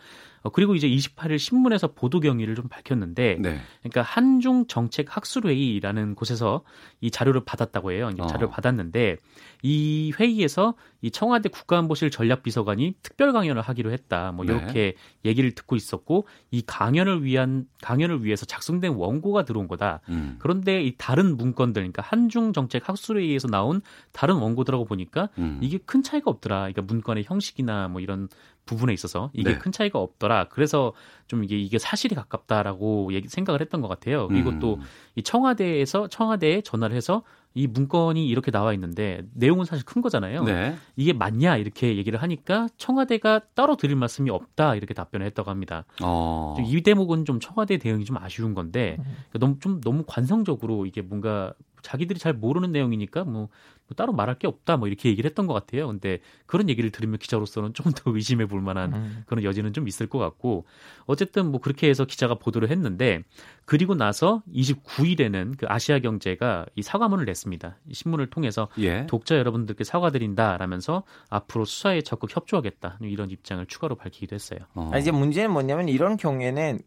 어, 0.42 0.50
그리고 0.50 0.74
이제 0.74 0.88
28일 0.88 1.38
신문에서 1.38 1.92
보도 1.92 2.20
경위를 2.20 2.54
좀 2.54 2.68
밝혔는데 2.68 3.38
네. 3.40 3.60
그러니까 3.80 4.02
한중 4.02 4.66
정책 4.66 5.16
학술 5.16 5.46
회의라는 5.46 6.14
곳에서 6.14 6.62
이 7.00 7.10
자료를 7.10 7.44
받았다고 7.44 7.92
해요. 7.92 8.10
어. 8.18 8.26
자료를 8.26 8.50
받았는데 8.50 9.16
이 9.62 10.12
회의에서 10.18 10.74
이 11.00 11.10
청와대 11.10 11.48
국가안보실 11.48 12.10
전략비서관이 12.10 12.94
특별 13.02 13.32
강연을 13.32 13.62
하기로 13.62 13.92
했다. 13.92 14.32
뭐 14.32 14.44
네. 14.44 14.52
이렇게 14.52 14.94
얘기를 15.24 15.52
듣고 15.52 15.76
있었고 15.76 16.26
이 16.50 16.62
강연을 16.66 17.24
위한 17.24 17.66
강연을 17.80 18.24
위해서 18.24 18.44
작성된 18.44 18.94
원고가 18.94 19.44
들어온 19.44 19.68
거다. 19.68 20.00
음. 20.08 20.36
그런데 20.38 20.82
이 20.82 20.94
다른 20.96 21.36
문건들, 21.36 21.82
그러니까 21.82 22.02
한중 22.02 22.52
정책 22.52 22.88
학술 22.88 23.18
회의에서 23.18 23.48
나온 23.48 23.82
다른 24.12 24.36
원고들하고 24.36 24.84
보니까 24.84 25.28
음. 25.38 25.58
이게 25.60 25.78
큰 25.78 26.02
차이가 26.02 26.30
없더라. 26.30 26.58
그러니까 26.58 26.82
문건의 26.82 27.24
형식이나 27.26 27.88
뭐 27.88 28.00
이런 28.00 28.28
부분에 28.64 28.92
있어서 28.92 29.30
이게 29.32 29.52
네. 29.52 29.58
큰 29.58 29.72
차이가 29.72 29.98
없더라. 29.98 30.48
그래서 30.48 30.92
좀 31.26 31.44
이게 31.44 31.58
이게 31.58 31.78
사실이 31.78 32.14
가깝다라고 32.14 33.12
얘기, 33.12 33.28
생각을 33.28 33.60
했던 33.60 33.80
것 33.80 33.88
같아요. 33.88 34.28
그리고 34.28 34.50
음. 34.50 34.60
또이 34.60 35.22
청와대에서 35.24 36.08
청와대에 36.08 36.60
전화를 36.62 36.96
해서 36.96 37.22
이 37.54 37.66
문건이 37.66 38.26
이렇게 38.26 38.50
나와 38.50 38.72
있는데 38.72 39.22
내용은 39.34 39.64
사실 39.64 39.84
큰 39.84 40.00
거잖아요. 40.00 40.44
네. 40.44 40.76
이게 40.96 41.12
맞냐 41.12 41.56
이렇게 41.56 41.96
얘기를 41.96 42.22
하니까 42.22 42.68
청와대가 42.78 43.40
따로 43.54 43.76
드릴 43.76 43.96
말씀이 43.96 44.30
없다 44.30 44.74
이렇게 44.74 44.94
답변을 44.94 45.26
했다고 45.26 45.50
합니다. 45.50 45.84
어. 46.02 46.56
이 46.64 46.80
대목은 46.80 47.24
좀 47.24 47.40
청와대 47.40 47.76
대응이 47.76 48.04
좀 48.04 48.16
아쉬운 48.16 48.54
건데 48.54 48.96
그러니까 48.96 49.38
너무 49.38 49.58
좀 49.60 49.80
너무 49.80 50.04
관성적으로 50.06 50.86
이게 50.86 51.02
뭔가 51.02 51.52
자기들이 51.82 52.18
잘 52.18 52.32
모르는 52.32 52.72
내용이니까 52.72 53.24
뭐, 53.24 53.32
뭐 53.32 53.48
따로 53.94 54.12
말할 54.12 54.38
게 54.38 54.46
없다 54.46 54.76
뭐 54.76 54.88
이렇게 54.88 55.08
얘기를 55.08 55.28
했던 55.28 55.46
것 55.46 55.54
같아요. 55.54 55.86
근데 55.88 56.18
그런 56.46 56.68
얘기를 56.68 56.90
들으면 56.90 57.18
기자로서는 57.18 57.74
좀더 57.74 58.02
의심해 58.14 58.46
볼 58.46 58.60
만한 58.60 58.94
음. 58.94 59.24
그런 59.26 59.44
여지는 59.44 59.72
좀 59.72 59.88
있을 59.88 60.06
것 60.06 60.18
같고 60.18 60.64
어쨌든 61.06 61.50
뭐 61.50 61.60
그렇게 61.60 61.88
해서 61.88 62.04
기자가 62.04 62.34
보도를 62.34 62.70
했는데 62.70 63.22
그리고 63.64 63.94
나서 63.94 64.42
29일에는 64.54 65.56
그 65.58 65.66
아시아 65.68 66.00
경제가 66.00 66.66
이 66.74 66.82
사과문을 66.82 67.24
냈습니다. 67.24 67.76
이 67.88 67.94
신문을 67.94 68.30
통해서 68.30 68.68
예. 68.78 69.06
독자 69.06 69.36
여러분들께 69.36 69.84
사과드린다라면서 69.84 71.04
앞으로 71.30 71.64
수사에 71.64 72.02
적극 72.02 72.34
협조하겠다 72.34 72.98
이런 73.02 73.30
입장을 73.30 73.64
추가로 73.66 73.96
밝히기도 73.96 74.34
했어요. 74.34 74.60
어. 74.74 74.90
아, 74.92 74.98
이제 74.98 75.10
문제는 75.10 75.50
뭐냐면 75.50 75.88
이런 75.88 76.16
경우에는 76.16 76.80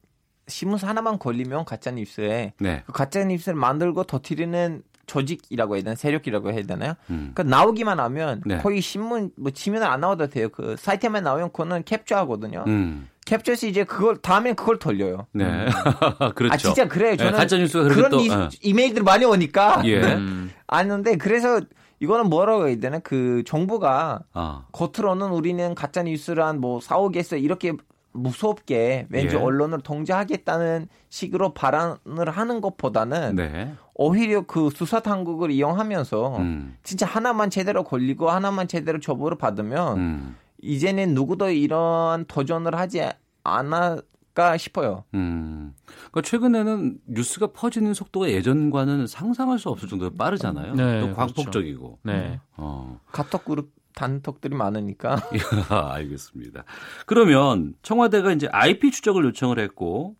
신문사 0.48 0.88
하나만 0.88 1.20
걸리면 1.20 1.66
가짜 1.66 1.92
뉴스에 1.92 2.54
네. 2.60 2.84
그 2.86 2.92
가짜 2.92 3.24
뉴스를 3.24 3.58
만들고 3.58 4.04
터트리는 4.04 4.84
조직이라고 5.06 5.76
해야 5.76 5.84
되나 5.84 5.96
세력이라고 5.96 6.52
해야 6.52 6.64
되나요? 6.64 6.94
음. 7.10 7.32
그 7.34 7.42
나오기만 7.42 8.00
하면 8.00 8.42
네. 8.46 8.58
거의 8.58 8.82
신문 8.82 9.32
뭐 9.38 9.52
지면을 9.52 9.88
안 9.88 10.02
나와도 10.02 10.28
돼요. 10.28 10.50
그 10.50 10.76
사이트에만 10.78 11.24
나오면 11.24 11.52
그거는 11.52 11.84
캡처하거든요. 11.84 12.64
음. 12.68 13.08
캡처해서 13.26 13.68
이제 13.68 13.84
그걸 13.84 14.18
다음엔 14.18 14.56
그걸 14.56 14.78
돌려요. 14.78 15.28
네. 15.32 15.66
그렇죠. 16.36 16.54
아 16.54 16.58
진짜 16.58 16.88
그래요. 16.88 17.18
저는 17.18 17.32
네, 17.32 17.38
가짜 17.38 17.58
뉴스가 17.58 17.84
그렇게 17.84 18.02
그런 18.02 18.12
또 18.12 18.20
이, 18.20 18.30
어. 18.30 18.50
이메일들 18.62 19.04
많이 19.04 19.26
오니까 19.26 19.82
예. 19.86 20.02
음. 20.02 20.52
아는데 20.68 21.18
그래서 21.18 21.60
이거는 22.00 22.30
뭐라고 22.30 22.68
해야 22.68 22.80
되나 22.80 23.00
그 23.00 23.44
정부가 23.46 24.22
아. 24.34 24.66
겉으로는 24.72 25.30
우리는 25.30 25.74
가짜 25.74 26.04
뉴스란 26.04 26.62
뭐 26.62 26.80
사오겠어 26.80 27.38
이렇게 27.38 27.74
무섭게 28.16 29.08
왠지 29.10 29.36
예. 29.36 29.40
언론을 29.40 29.82
통제하겠다는 29.82 30.88
식으로 31.10 31.54
발언을 31.54 32.30
하는 32.30 32.62
것보다는 32.62 33.36
네. 33.36 33.74
오히려 33.96 34.42
그 34.42 34.70
수사 34.70 35.00
당국을 35.00 35.52
이용하면서 35.52 36.38
음. 36.38 36.78
진짜 36.84 37.06
하나만 37.06 37.50
제대로 37.50 37.84
걸리고 37.84 38.30
하나만 38.30 38.68
제대로 38.68 39.00
처벌을 39.00 39.38
받으면 39.38 39.98
음. 39.98 40.36
이제는 40.62 41.14
누구도 41.14 41.50
이런 41.50 42.26
도전을 42.26 42.76
하지 42.76 43.08
않을까 43.44 44.58
싶어요. 44.58 45.06
음. 45.14 45.74
그러니까 46.12 46.22
최근에는 46.24 47.00
뉴스가 47.08 47.48
퍼지는 47.54 47.94
속도가 47.94 48.30
예전과는 48.30 49.08
상상할 49.08 49.60
수 49.60 49.70
없을 49.70 49.88
정도로 49.88 50.12
빠르잖아요. 50.16 50.76
네, 50.76 51.00
또 51.00 51.06
그렇죠. 51.08 51.16
광폭적이고. 51.16 52.00
네. 52.04 52.42
어. 52.58 53.00
카톡 53.12 53.46
그룹 53.46 53.72
단톡들이 53.96 54.54
많으니까 54.56 55.22
알겠습니다. 55.70 56.66
그러면 57.06 57.76
청와대가 57.82 58.34
이제 58.34 58.50
IP 58.52 58.92
추적을 58.92 59.24
요청을 59.24 59.58
했고 59.60 60.18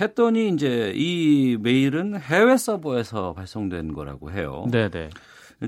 했더니 0.00 0.48
이제 0.48 0.92
이 0.94 1.56
메일은 1.60 2.20
해외 2.20 2.56
서버에서 2.56 3.32
발송된 3.34 3.92
거라고 3.92 4.30
해요. 4.32 4.66
네, 4.70 4.88
네. 4.88 5.10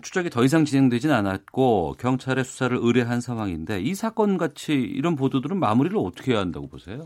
추적이 0.03 0.31
더 0.31 0.45
이상 0.45 0.65
진행되진 0.65 1.11
않았고 1.11 1.97
경찰의 1.99 2.45
수사를 2.45 2.77
의뢰한 2.81 3.21
상황인데 3.21 3.81
이 3.81 3.95
사건 3.95 4.37
같이 4.37 4.73
이런 4.73 5.17
보도들은 5.17 5.59
마무리를 5.59 5.97
어떻게 5.97 6.33
해야 6.33 6.41
한다고 6.41 6.69
보세요? 6.69 7.05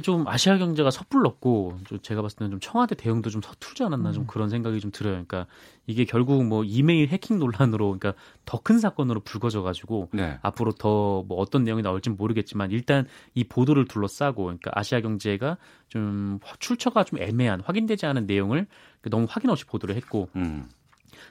좀 0.00 0.26
아시아 0.26 0.56
경제가 0.56 0.90
섣불렀고 0.90 1.78
좀 1.86 1.98
제가 2.00 2.22
봤을 2.22 2.38
때는 2.38 2.50
좀 2.52 2.60
청와대 2.60 2.94
대응도 2.94 3.28
좀 3.28 3.42
서툴지 3.42 3.82
않았나 3.84 4.12
좀 4.12 4.26
그런 4.26 4.48
생각이 4.48 4.80
좀 4.80 4.90
들어요. 4.90 5.12
그러니까 5.12 5.46
이게 5.86 6.04
결국 6.06 6.44
뭐 6.46 6.64
이메일 6.64 7.08
해킹 7.08 7.38
논란으로 7.38 7.98
그러니까 7.98 8.14
더 8.46 8.58
큰 8.62 8.78
사건으로 8.78 9.20
불거져 9.20 9.62
가지고 9.62 10.08
네. 10.12 10.38
앞으로 10.42 10.72
더 10.72 11.24
뭐 11.28 11.38
어떤 11.38 11.64
내용이 11.64 11.82
나올지는 11.82 12.16
모르겠지만 12.16 12.70
일단 12.70 13.06
이 13.34 13.44
보도를 13.44 13.86
둘러싸고 13.86 14.44
그러니까 14.44 14.70
아시아 14.74 15.00
경제가 15.00 15.58
좀 15.88 16.38
출처가 16.58 17.04
좀 17.04 17.20
애매한 17.20 17.60
확인되지 17.60 18.06
않은 18.06 18.26
내용을 18.26 18.66
너무 19.10 19.26
확인 19.28 19.50
없이 19.50 19.64
보도를 19.66 19.94
했고 19.96 20.28
음. 20.36 20.68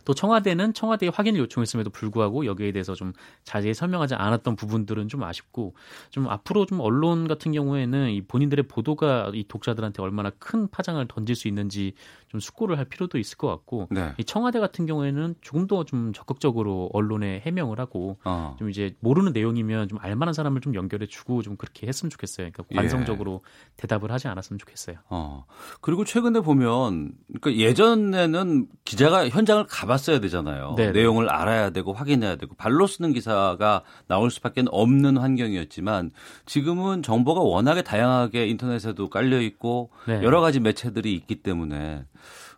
또 0.05 0.13
청와대는 0.13 0.73
청와대에 0.73 1.09
확인을 1.09 1.39
요청했음에도 1.41 1.89
불구하고 1.89 2.45
여기에 2.45 2.71
대해서 2.71 2.93
좀 2.93 3.13
자세히 3.43 3.73
설명하지 3.73 4.15
않았던 4.15 4.55
부분들은 4.55 5.07
좀 5.07 5.23
아쉽고 5.23 5.75
좀 6.09 6.27
앞으로 6.27 6.65
좀 6.65 6.79
언론 6.79 7.27
같은 7.27 7.51
경우에는 7.51 8.09
이 8.09 8.21
본인들의 8.21 8.67
보도가 8.67 9.31
이 9.33 9.45
독자들한테 9.47 10.01
얼마나 10.01 10.29
큰 10.31 10.67
파장을 10.69 11.05
던질 11.07 11.35
수 11.35 11.47
있는지 11.47 11.93
좀 12.31 12.39
숙고를 12.39 12.77
할 12.77 12.85
필요도 12.85 13.17
있을 13.17 13.37
것 13.37 13.47
같고 13.49 13.89
네. 13.91 14.13
이 14.17 14.23
청와대 14.23 14.61
같은 14.61 14.85
경우에는 14.85 15.35
조금 15.41 15.67
더 15.67 15.81
좀 15.83 16.13
적극적으로 16.13 16.89
언론에 16.93 17.41
해명을 17.45 17.79
하고 17.79 18.17
어. 18.23 18.55
좀 18.59 18.69
이제 18.69 18.95
모르는 19.01 19.33
내용이면 19.33 19.89
좀 19.89 19.97
알만한 19.99 20.33
사람을 20.33 20.61
좀 20.61 20.75
연결해 20.75 21.07
주고 21.07 21.41
좀 21.41 21.57
그렇게 21.57 21.87
했으면 21.87 22.09
좋겠어요. 22.09 22.49
그러니까 22.51 22.63
예. 22.71 22.75
관성적으로 22.75 23.41
대답을 23.77 24.11
하지 24.11 24.27
않았으면 24.29 24.59
좋겠어요. 24.59 24.97
어. 25.09 25.45
그리고 25.81 26.05
최근에 26.05 26.39
보면 26.41 27.11
그러니까 27.41 27.61
예전에는 27.61 28.67
기자가 28.85 29.27
현장을 29.27 29.65
가봤어야 29.65 30.19
되잖아요. 30.19 30.75
네네. 30.77 30.91
내용을 30.93 31.29
알아야 31.29 31.71
되고 31.71 31.91
확인해야 31.91 32.37
되고 32.37 32.55
발로 32.55 32.87
쓰는 32.87 33.11
기사가 33.11 33.83
나올 34.07 34.31
수밖에 34.31 34.63
없는 34.69 35.17
환경이었지만 35.17 36.11
지금은 36.45 37.03
정보가 37.03 37.41
워낙에 37.41 37.81
다양하게 37.81 38.47
인터넷에도 38.47 39.09
깔려 39.09 39.41
있고 39.41 39.89
네. 40.07 40.21
여러 40.23 40.39
가지 40.41 40.59
매체들이 40.59 41.13
있기 41.15 41.41
때문에 41.41 42.05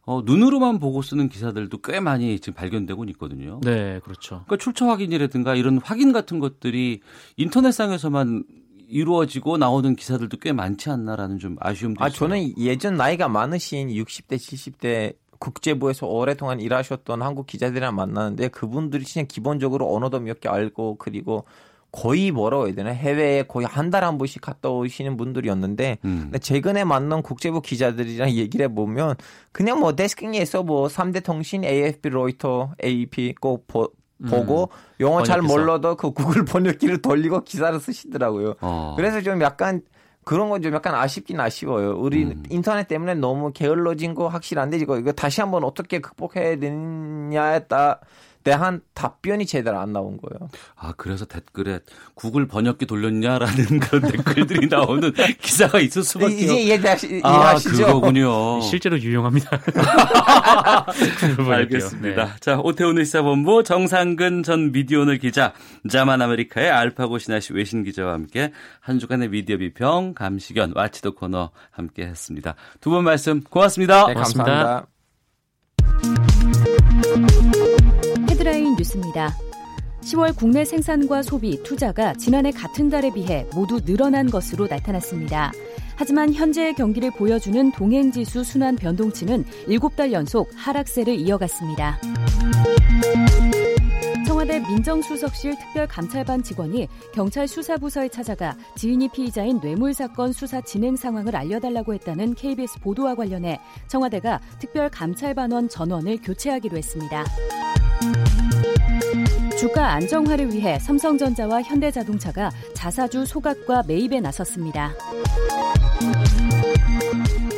어, 0.06 0.22
눈으로만 0.26 0.80
보고 0.80 1.02
쓰는 1.02 1.30
기사들도 1.30 1.78
꽤 1.82 2.00
많이 2.00 2.40
지금 2.40 2.56
발견되고 2.56 3.06
있거든요. 3.12 3.60
네, 3.64 4.00
그렇죠. 4.04 4.44
그러니까 4.46 4.58
출처 4.58 4.86
확인이라든가 4.88 5.56
이런 5.56 5.78
확인 5.78 6.12
같은 6.12 6.40
것들이 6.40 7.00
인터넷상에서만 7.38 8.44
이루어지고 8.90 9.58
나오는 9.58 9.96
기사들도 9.96 10.38
꽤 10.38 10.52
많지 10.52 10.90
않나라는 10.90 11.40
좀 11.40 11.56
아쉬움도 11.60 12.04
아, 12.04 12.08
있어요. 12.08 12.18
저는 12.18 12.58
예전 12.58 12.96
나이가 12.96 13.28
많으신 13.30 13.88
60대, 13.88 14.36
70대 14.36 15.16
국제부에서 15.40 16.06
오랫동안 16.08 16.60
일하셨던 16.60 17.22
한국 17.22 17.48
기자들이랑 17.48 17.96
만나는데 17.96 18.50
그분들이 18.50 19.04
진짜 19.04 19.26
기본적으로 19.28 19.94
언어도 19.94 20.20
몇 20.20 20.40
개 20.40 20.50
알고 20.50 20.98
그리고 20.98 21.46
거의 21.94 22.32
뭐라고 22.32 22.66
해야 22.66 22.74
되나 22.74 22.90
해외에 22.90 23.44
거의 23.44 23.68
한달한 23.68 24.18
번씩 24.18 24.42
갔다 24.42 24.70
오시는 24.70 25.16
분들이었는데 25.16 26.00
음. 26.04 26.20
근데 26.24 26.40
최근에 26.40 26.84
만난 26.84 27.22
국제부 27.22 27.62
기자들이랑 27.62 28.32
얘기를 28.32 28.66
해보면 28.66 29.16
그냥 29.52 29.80
뭐 29.80 29.96
데스킹에서 29.96 30.64
뭐 30.64 30.88
3대 30.88 31.24
통신 31.24 31.64
AFP, 31.64 32.10
로이터, 32.10 32.72
AP 32.84 33.36
꼭 33.40 33.68
보, 33.68 33.92
보고 34.28 34.70
영어 35.00 35.22
잘. 35.22 35.42
몰라도 35.42 35.96
그 35.96 36.12
구글 36.12 36.44
번역기를 36.46 37.02
돌리고 37.04 37.44
기사를 37.44 37.80
쓰시더라고요. 37.80 38.56
어. 38.62 38.96
그래서 38.98 39.22
좀 39.22 39.40
약간 39.42 39.82
그런 40.24 40.50
건 40.50 40.62
좀 40.64 40.74
약간 40.74 40.96
아쉽긴 40.96 41.40
아쉬워요. 41.40 41.96
우리 42.00 42.24
음. 42.24 42.44
인터넷 42.50 42.88
때문에 42.88 43.14
너무 43.16 43.52
게을러진 43.54 44.16
거 44.16 44.30
확실한데 44.30 44.78
이거 44.78 44.98
이거 44.98 45.12
다시 45.12 45.42
한번 45.42 45.64
어떻게 45.64 46.00
극복해야 46.00 46.58
되느냐에 46.58 47.68
따 47.68 48.00
대한 48.44 48.82
답변이 48.94 49.46
제대로 49.46 49.80
안 49.80 49.94
나온 49.94 50.18
거예요. 50.18 50.50
아, 50.76 50.94
그래서 50.98 51.26
댓글에 51.26 51.80
구글 52.14 52.48
번역기 52.48 52.86
돌렸냐라는 52.86 53.80
그런 53.82 54.12
댓글들이 54.12 54.68
나오는 54.68 55.12
기사가 55.42 55.80
있을 55.80 56.04
수밖에 56.04 56.34
이제 56.36 56.52
없... 56.52 56.58
이해하시, 56.60 57.22
아, 57.24 57.30
이해하시죠? 57.32 57.86
그거군요. 57.86 58.62
실제로 58.62 59.00
유용합니다. 59.00 59.50
알겠습니다. 61.50 62.26
네. 62.26 62.32
자, 62.40 62.58
오태훈의 62.60 63.06
시사본부 63.06 63.64
정상근 63.64 64.44
전 64.44 64.72
미디어오늘 64.72 65.18
기자, 65.20 65.54
자만 65.90 66.22
아메리카의 66.22 66.70
알파고 66.70 67.18
신하시 67.18 67.54
외신 67.54 67.84
기자와 67.84 68.14
함께 68.14 68.52
한 68.80 69.00
주간의 69.00 69.30
미디어 69.30 69.58
비평, 69.58 70.14
감시견, 70.14 70.74
와치도 70.76 71.16
코너 71.16 71.52
함께 71.72 72.04
했습니다. 72.06 72.56
두 72.82 72.94
분 72.94 73.04
말씀 73.06 73.42
고맙습니다. 73.42 74.06
네, 74.08 74.14
고맙습니다. 74.14 74.46
감사합니다. 74.46 74.93
뉴스입니다. 78.84 79.36
10월 80.02 80.36
국내 80.36 80.66
생산과 80.66 81.24
소비, 81.24 81.62
투자가 81.64 82.14
지난해 82.14 82.52
같은 82.52 82.90
달에 82.90 83.12
비해 83.12 83.48
모두 83.54 83.80
늘어난 83.80 84.30
것으로 84.30 84.68
나타났습니다. 84.68 85.52
하지만 85.96 86.34
현재의 86.34 86.74
경기를 86.74 87.12
보여주는 87.12 87.72
동행지수 87.72 88.44
순환 88.44 88.76
변동치는 88.76 89.46
7달 89.68 90.12
연속 90.12 90.50
하락세를 90.56 91.16
이어갔습니다. 91.16 92.00
청와대 94.28 94.60
민정수석실 94.60 95.58
특별감찰반 95.58 96.44
직원이 96.44 96.90
경찰 97.14 97.48
수사부서에 97.48 98.10
찾아가 98.10 98.58
지인이 98.76 99.08
피의자인 99.10 99.60
뇌물사건 99.62 100.34
수사 100.34 100.60
진행 100.60 100.98
상황을 100.98 101.36
알려달라고 101.36 101.94
했다는 101.94 102.34
KBS 102.34 102.82
보도와 102.82 103.16
관련해 103.16 103.60
청와대가 103.88 104.42
특별감찰반원 104.60 105.70
전원을 105.70 106.18
교체하기로 106.22 106.76
했습니다. 106.76 107.24
주가 109.64 109.94
안정화를 109.94 110.52
위해 110.52 110.78
삼성전자와 110.78 111.62
현대자동차가 111.62 112.52
자사주 112.74 113.26
소각과 113.26 113.84
매입에 113.88 114.20
나섰습니다. 114.20 114.94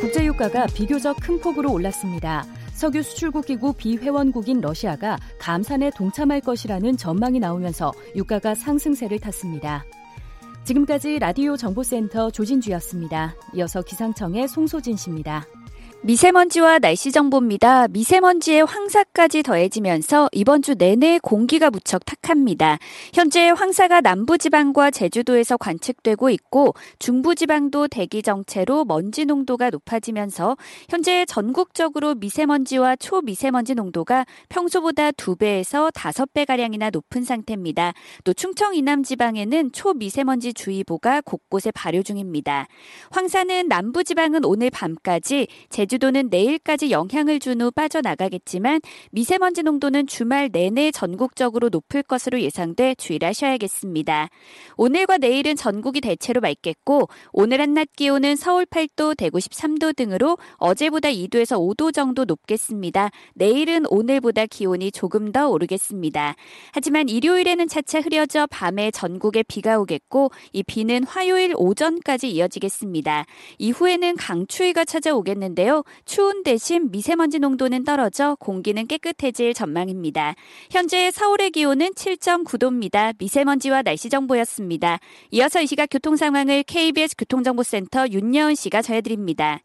국제유가가 0.00 0.66
비교적 0.66 1.16
큰 1.20 1.40
폭으로 1.40 1.72
올랐습니다. 1.72 2.44
석유 2.74 3.02
수출국 3.02 3.46
기구 3.46 3.72
비회원국인 3.72 4.60
러시아가 4.60 5.18
감산에 5.40 5.90
동참할 5.96 6.42
것이라는 6.42 6.96
전망이 6.96 7.40
나오면서 7.40 7.92
유가가 8.14 8.54
상승세를 8.54 9.18
탔습니다. 9.18 9.84
지금까지 10.62 11.18
라디오 11.18 11.56
정보센터 11.56 12.30
조진주였습니다. 12.30 13.34
이어서 13.54 13.82
기상청의 13.82 14.46
송소진 14.46 14.96
씨입니다. 14.96 15.44
미세먼지와 16.06 16.78
날씨 16.78 17.10
정보입니다. 17.10 17.88
미세먼지의 17.88 18.64
황사까지 18.64 19.42
더해지면서 19.42 20.28
이번 20.30 20.62
주 20.62 20.76
내내 20.76 21.18
공기가 21.20 21.68
무척 21.68 22.04
탁합니다. 22.04 22.78
현재 23.12 23.48
황사가 23.50 24.02
남부지방과 24.02 24.92
제주도에서 24.92 25.56
관측되고 25.56 26.30
있고 26.30 26.74
중부지방도 27.00 27.88
대기 27.88 28.22
정체로 28.22 28.84
먼지 28.84 29.24
농도가 29.24 29.68
높아지면서 29.68 30.56
현재 30.88 31.24
전국적으로 31.24 32.14
미세먼지와 32.14 32.94
초미세먼지 32.94 33.74
농도가 33.74 34.24
평소보다 34.48 35.10
2배에서 35.10 35.92
5배가량이나 35.92 36.92
높은 36.92 37.24
상태입니다. 37.24 37.94
또 38.22 38.32
충청 38.32 38.76
이남 38.76 39.02
지방에는 39.02 39.72
초미세먼지 39.72 40.54
주의보가 40.54 41.22
곳곳에 41.22 41.72
발효 41.72 42.04
중입니다. 42.04 42.68
황사는 43.10 43.66
남부지방은 43.66 44.44
오늘 44.44 44.70
밤까지 44.70 45.48
제주 45.68 45.95
도는 45.98 46.28
내일까지 46.30 46.90
영향을 46.90 47.40
준 47.40 47.56
후 47.60 47.70
빠져나가겠지만 47.70 48.80
미세먼지 49.10 49.62
농도는 49.62 50.06
주말 50.06 50.50
내내 50.52 50.90
전국적으로 50.90 51.68
높을 51.70 52.02
것으로 52.02 52.40
예상돼 52.40 52.94
주의하셔야겠습니다. 52.96 54.28
오늘과 54.76 55.18
내일은 55.18 55.56
전국이 55.56 56.00
대체로 56.00 56.40
맑겠고 56.40 57.08
오늘 57.32 57.60
한낮 57.60 57.88
기온은 57.96 58.36
서울 58.36 58.66
8도, 58.66 59.16
대구 59.16 59.38
13도 59.38 59.96
등으로 59.96 60.36
어제보다 60.56 61.08
2도에서 61.08 61.56
5도 61.58 61.94
정도 61.94 62.24
높겠습니다. 62.24 63.10
내일은 63.34 63.84
오늘보다 63.88 64.46
기온이 64.46 64.92
조금 64.92 65.32
더 65.32 65.48
오르겠습니다. 65.48 66.34
하지만 66.72 67.08
일요일에는 67.08 67.68
차차 67.68 68.00
흐려져 68.00 68.46
밤에 68.48 68.90
전국에 68.90 69.42
비가 69.44 69.78
오겠고 69.78 70.30
이 70.52 70.62
비는 70.62 71.04
화요일 71.04 71.54
오전까지 71.56 72.30
이어지겠습니다. 72.30 73.24
이후에는 73.58 74.16
강추위가 74.16 74.84
찾아오겠는데요. 74.84 75.82
추운 76.04 76.42
대신 76.42 76.90
미세먼지 76.90 77.38
농도는 77.38 77.84
떨어져 77.84 78.36
공기는 78.38 78.86
깨끗해질 78.86 79.54
전망입니다. 79.54 80.34
현재 80.70 81.10
서울의 81.10 81.50
기온은 81.50 81.90
7.9도입니다. 81.94 83.14
미세먼지와 83.18 83.82
날씨 83.82 84.08
정보였습니다. 84.08 84.98
이어서 85.30 85.60
이 85.60 85.66
시각 85.66 85.88
교통 85.90 86.16
상황을 86.16 86.62
KBS 86.62 87.16
교통정보센터 87.16 88.08
윤여은 88.08 88.54
씨가 88.54 88.82
전해드립니다. 88.82 89.60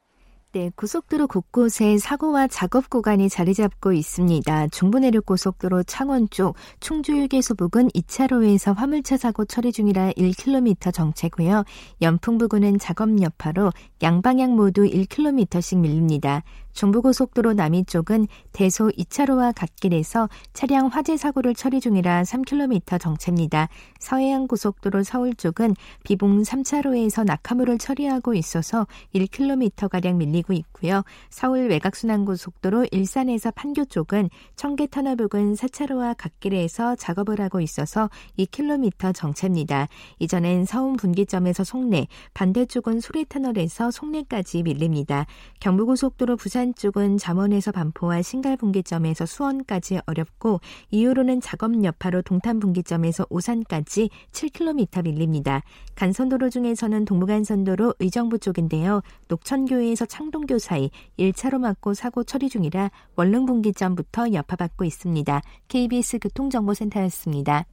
네, 0.54 0.70
고속도로 0.76 1.28
곳곳에 1.28 1.98
사고와 1.98 2.48
작업 2.48 2.90
구간이 2.90 3.30
자리 3.30 3.54
잡고 3.54 3.94
있습니다. 3.94 4.68
중부내륙 4.68 5.26
고속도로 5.26 5.84
창원 5.84 6.28
쪽 6.30 6.58
충주 6.82 7.14
휴게소 7.14 7.56
부근 7.56 7.88
2차로에서 7.88 8.76
화물차 8.76 9.16
사고 9.16 9.46
처리 9.46 9.72
중이라 9.72 10.12
1km 10.12 10.94
정체고요. 10.94 11.64
연풍 12.02 12.38
부근은 12.38 12.80
작업 12.80 13.22
여파로 13.22 13.72
양방향 14.04 14.58
모두 14.58 14.84
1km씩 14.84 15.78
밀립니다. 15.78 16.44
중부고속도로 16.74 17.54
남이 17.54 17.86
쪽은 17.86 18.28
대소 18.54 18.90
2차로와 18.90 19.54
갓길에서 19.56 20.30
차량 20.54 20.88
화재 20.88 21.18
사고를 21.18 21.54
처리 21.54 21.82
중이라 21.82 22.24
3km 22.24 23.00
정체입니다. 23.00 23.68
서해안 24.00 24.48
고속도로 24.48 25.04
서울 25.04 25.34
쪽은 25.34 25.76
비봉 26.04 26.44
3차로에서 26.44 27.26
낙하물을 27.26 27.78
처리하고 27.78 28.34
있어서 28.36 28.88
1km가량 29.14 30.16
밀리고 30.16 30.54
있고요. 30.54 31.04
서울 31.30 31.68
외곽순환 31.70 32.26
고속도로 32.26 32.88
일산에서 32.92 33.52
판교 33.52 33.86
쪽은 33.86 34.30
청계 34.56 34.88
터널 34.88 35.16
부근 35.16 35.56
4차로와 35.56 36.16
갓길에서 36.18 36.96
작업을 36.96 37.42
하고 37.42 37.60
있어서 37.62 38.10
2km 38.38 39.14
정체입니다. 39.14 39.88
이전엔 40.20 40.66
서운 40.66 40.96
분기점에서 40.96 41.64
송내, 41.64 42.08
반대쪽은 42.34 43.00
소래터널에서 43.02 43.92
송내까지 43.92 44.64
밀립니다. 44.64 45.26
경부고속도로 45.60 46.38
부산 46.38 46.61
쪽은 46.76 47.18
잠원에서 47.18 47.72
반포와 47.72 48.22
신갈분기점에서 48.22 49.26
수원까지 49.26 50.00
어렵고 50.06 50.62
이후로는 50.92 51.42
작업 51.42 51.84
여파로 51.84 52.22
동탄분기점에서 52.22 53.26
오산까지 53.30 54.10
7km 54.32 55.04
밀립니다. 55.04 55.62
간선도로 55.96 56.50
중에서는 56.50 57.06
동부간선도로 57.06 57.96
의정부 58.00 58.40
쪽인데요. 58.40 59.02
녹천교에서 59.28 60.06
창동교 60.06 60.60
사이 60.60 60.90
1차로 61.20 61.60
막고 61.60 61.94
사고 61.94 62.24
처리 62.24 62.50
중이라 62.50 62.92
원릉분기점부터 63.16 64.34
여파받고 64.34 64.86
있습니다. 64.86 65.42
KBS 65.68 66.20
교통정보센터였습니다. 66.20 67.66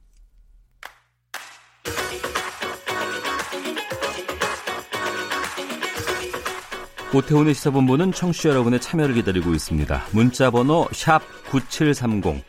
오태훈의 7.11 7.55
시사본부는 7.55 8.11
청취자 8.11 8.49
여러분의 8.49 8.79
참여를 8.79 9.15
기다리고 9.15 9.51
있습니다. 9.53 10.05
문자 10.11 10.51
번호 10.51 10.87
9730. 11.49 12.43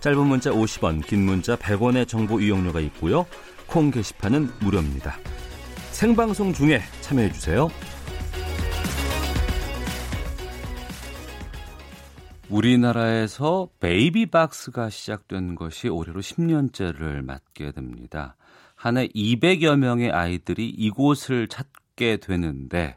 짧은 0.00 0.26
문자 0.26 0.50
50원, 0.50 1.06
긴 1.06 1.26
문자 1.26 1.56
100원의 1.56 2.08
정보 2.08 2.40
이용료가 2.40 2.80
있고요. 2.80 3.26
콩 3.66 3.90
게시판은 3.90 4.48
무료입니다. 4.60 5.18
생방송 5.90 6.54
중에 6.54 6.80
참여해 7.02 7.32
주세요. 7.32 7.68
우리나라에서 12.48 13.68
베이비박스가 13.78 14.88
시작된 14.88 15.54
것이 15.54 15.88
올해로 15.88 16.22
10년째를 16.22 17.22
맞게 17.22 17.72
됩니다. 17.72 18.36
한 18.74 18.96
해 18.96 19.08
200여 19.08 19.76
명의 19.76 20.10
아이들이 20.10 20.66
이곳을 20.70 21.48
찾게 21.48 22.18
되는데 22.18 22.96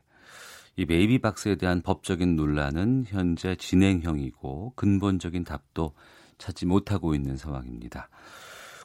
이 0.76 0.86
베이비 0.86 1.20
박스에 1.20 1.56
대한 1.56 1.82
법적인 1.82 2.36
논란은 2.36 3.06
현재 3.08 3.56
진행형이고 3.56 4.74
근본적인 4.76 5.44
답도 5.44 5.94
찾지 6.38 6.66
못하고 6.66 7.14
있는 7.14 7.38
상황입니다. 7.38 8.10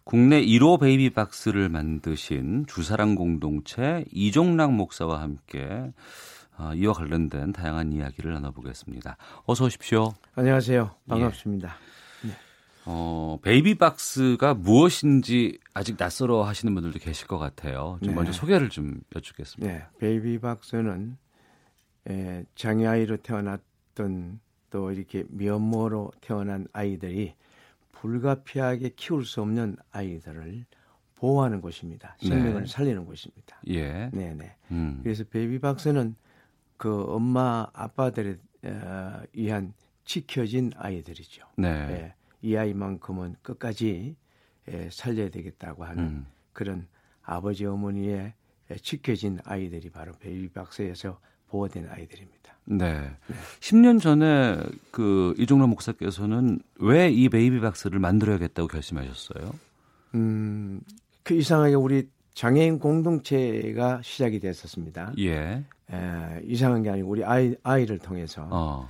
국내 0.05 0.41
1호 0.41 0.80
베이비 0.80 1.11
박스를 1.11 1.68
만드신 1.68 2.66
주사랑 2.68 3.14
공동체 3.14 4.05
이종락 4.12 4.72
목사와 4.72 5.20
함께 5.20 5.93
어, 6.59 6.72
이와 6.74 6.93
관련된 6.95 7.53
다양한 7.53 7.93
이야기를 7.93 8.32
나눠보겠습니다. 8.32 9.16
어서 9.45 9.64
오십시오. 9.64 10.14
안녕하세요. 10.37 10.95
반갑습니다. 11.09 11.68
예. 12.26 12.30
어, 12.87 13.39
베이비 13.43 13.74
박스가 13.74 14.55
무엇인지 14.55 15.59
아직 15.74 15.97
낯설어 15.99 16.45
하시는 16.45 16.72
분들도 16.72 16.99
계실 17.01 17.26
것 17.26 17.39
같아요. 17.39 17.99
좀 18.01 18.11
네. 18.11 18.14
먼저 18.14 18.32
소개를 18.32 18.70
좀 18.70 19.01
여쭙겠습니다. 19.14 19.72
네, 19.72 19.84
베이비 19.99 20.39
박스는 20.39 21.16
에, 22.09 22.44
장애아이로 22.54 23.18
태어났던 23.18 24.40
또 24.70 24.92
이렇게 24.92 25.24
미혼모로 25.28 26.12
태어난 26.20 26.66
아이들이 26.72 27.34
불가피하게 27.92 28.90
키울 28.96 29.24
수 29.24 29.40
없는 29.40 29.76
아이들을 29.90 30.66
보호하는 31.16 31.61
곳입니다. 31.61 32.16
생명을 32.20 32.62
네. 32.62 32.66
살리는 32.66 33.04
곳입니다. 33.07 33.61
예. 33.68 34.11
네, 34.12 34.34
네. 34.34 34.57
음. 34.70 35.00
그래서 35.02 35.24
베이비 35.24 35.61
박스는 35.61 36.14
그 36.76 37.04
엄마 37.04 37.66
아빠들에 37.72 38.36
어, 38.64 39.22
의한 39.32 39.72
지켜진 40.04 40.72
아이들이죠. 40.76 41.46
네. 41.57 41.68
예, 41.68 42.14
이 42.42 42.57
아이만큼은 42.57 43.36
끝까지 43.42 44.14
예, 44.68 44.88
살려야 44.90 45.30
되겠다고 45.30 45.84
하는 45.84 46.04
음. 46.04 46.26
그런 46.52 46.86
아버지 47.22 47.64
어머니의 47.64 48.34
예, 48.70 48.74
지켜진 48.76 49.38
아이들이 49.44 49.90
바로 49.90 50.12
베이비 50.12 50.50
박스에서 50.50 51.18
보호된 51.49 51.88
아이들입니다. 51.90 52.36
네. 52.68 53.11
10년 53.61 54.01
전에 54.01 54.59
그 54.90 55.34
이종락 55.39 55.68
목사께서는 55.70 56.59
왜 56.80 57.11
이 57.11 57.28
베이비 57.28 57.61
박스를 57.61 58.01
만들어야겠다고 58.01 58.66
결심하셨어요? 58.68 59.55
음, 60.14 60.80
그 61.22 61.34
이상하게 61.34 61.74
우리 61.74 62.09
장애인 62.34 62.78
공동체가 62.80 64.01
시작이 64.03 64.40
됐었습니다. 64.40 65.12
예. 65.18 65.64
에, 65.92 66.40
이상한 66.44 66.82
게 66.82 66.90
아니고 66.90 67.09
우리 67.09 67.24
아이 67.24 67.55
아이를 67.62 67.99
통해서 67.99 68.47
어. 68.51 68.88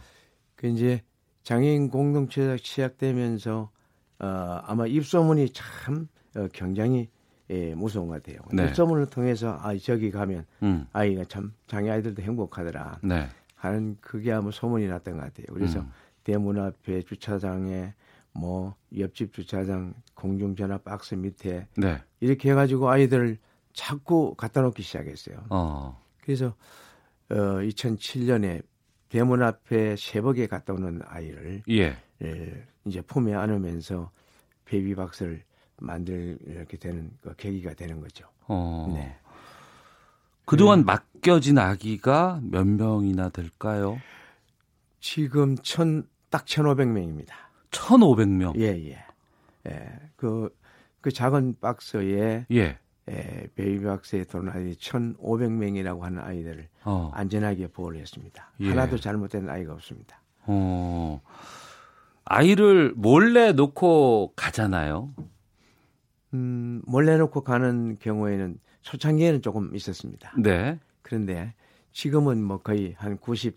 그 0.56 0.66
이제 0.68 1.02
장애인 1.42 1.90
공동체가 1.90 2.56
시작되면서 2.56 3.70
어, 4.18 4.26
아마 4.64 4.86
입소문이 4.86 5.50
참 5.50 6.08
어, 6.34 6.48
굉장히 6.52 7.08
예, 7.50 7.74
무서운 7.74 8.08
것 8.08 8.22
같아요. 8.22 8.40
네. 8.52 8.68
입소문을 8.68 9.06
통해서 9.06 9.58
아 9.60 9.76
저기 9.76 10.10
가면 10.10 10.46
음. 10.62 10.86
아이가 10.92 11.24
참 11.24 11.52
장애 11.66 11.90
아이들도 11.90 12.22
행복하더라 12.22 13.00
네. 13.02 13.28
하는 13.54 13.96
그게 14.00 14.32
아마 14.32 14.50
소문이 14.50 14.86
났던 14.88 15.16
것 15.16 15.20
같아요. 15.20 15.46
그래서 15.52 15.80
음. 15.80 15.90
대문 16.24 16.58
앞에 16.58 17.02
주차장에 17.02 17.94
뭐 18.32 18.74
옆집 18.96 19.32
주차장 19.32 19.94
공중전화 20.14 20.78
박스 20.78 21.14
밑에 21.14 21.68
네. 21.76 22.02
이렇게 22.20 22.50
해가지고 22.50 22.90
아이들을 22.90 23.38
자꾸 23.72 24.34
갖다 24.34 24.62
놓기 24.62 24.82
시작했어요. 24.82 25.44
어. 25.50 26.02
그래서 26.22 26.54
어, 27.30 27.34
2007년에 27.34 28.62
대문 29.08 29.42
앞에 29.42 29.96
새벽에 29.96 30.46
갔다 30.46 30.72
오는 30.72 31.00
아이를 31.04 31.62
예. 31.68 31.96
예, 32.22 32.66
이제 32.84 33.00
품에 33.02 33.34
안으면서 33.34 34.10
베이비 34.64 34.94
박스를 34.94 35.42
만들 35.78 36.38
이렇게 36.46 36.76
되는 36.76 37.10
그 37.20 37.34
계기가 37.36 37.74
되는 37.74 38.00
거죠. 38.00 38.26
어. 38.46 38.92
네. 38.94 39.16
그동안 40.44 40.84
맡겨진 40.84 41.58
아기가 41.58 42.40
몇 42.42 42.66
명이나 42.66 43.30
될까요? 43.30 44.00
지금 45.00 45.56
천, 45.58 46.08
딱 46.30 46.44
1,500명입니다. 46.46 47.32
1,500명. 47.70 48.58
예, 48.58 48.66
예. 48.90 49.04
예. 49.68 49.92
그, 50.16 50.54
그 51.00 51.10
작은 51.10 51.56
박스에 51.60 52.46
예. 52.50 52.78
예, 53.08 53.48
베이비 53.54 53.84
박스에 53.84 54.24
들어온 54.24 54.48
아이 54.48 54.72
1,500명이라고 54.74 56.00
하는 56.00 56.22
아이들을 56.22 56.68
어. 56.84 57.10
안전하게 57.14 57.68
보호를 57.68 58.00
했습니다. 58.00 58.50
예. 58.60 58.68
하나도 58.68 58.98
잘못된 58.98 59.48
아이가 59.48 59.72
없습니다. 59.74 60.20
어. 60.46 61.20
아이를 62.24 62.92
몰래 62.96 63.52
놓고 63.52 64.32
가잖아요. 64.34 65.12
음, 66.34 66.82
몰래 66.86 67.16
놓고 67.16 67.42
가는 67.42 67.96
경우에는 67.98 68.58
초창기에는 68.82 69.42
조금 69.42 69.74
있었습니다. 69.74 70.32
네. 70.38 70.78
그런데 71.02 71.54
지금은 71.92 72.42
뭐 72.42 72.58
거의 72.58 72.94
한 72.98 73.16
94, 73.18 73.54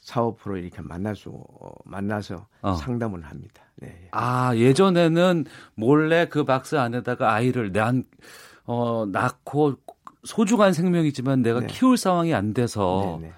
5% 0.00 0.62
이렇게 0.62 0.80
만날 0.82 1.16
수 1.16 1.30
어, 1.30 1.72
만나서 1.84 2.46
어. 2.62 2.74
상담을 2.74 3.24
합니다. 3.24 3.62
네. 3.76 4.08
아, 4.12 4.54
예전에는 4.54 5.44
몰래 5.74 6.26
그 6.28 6.44
박스 6.44 6.76
안에다가 6.76 7.32
아이를 7.32 7.72
난, 7.72 8.04
어, 8.64 9.06
낳고 9.06 9.74
소중한 10.24 10.72
생명이지만 10.72 11.42
내가 11.42 11.60
네. 11.60 11.66
키울 11.66 11.96
상황이 11.96 12.32
안 12.32 12.54
돼서 12.54 13.18
네, 13.20 13.28
네. 13.28 13.34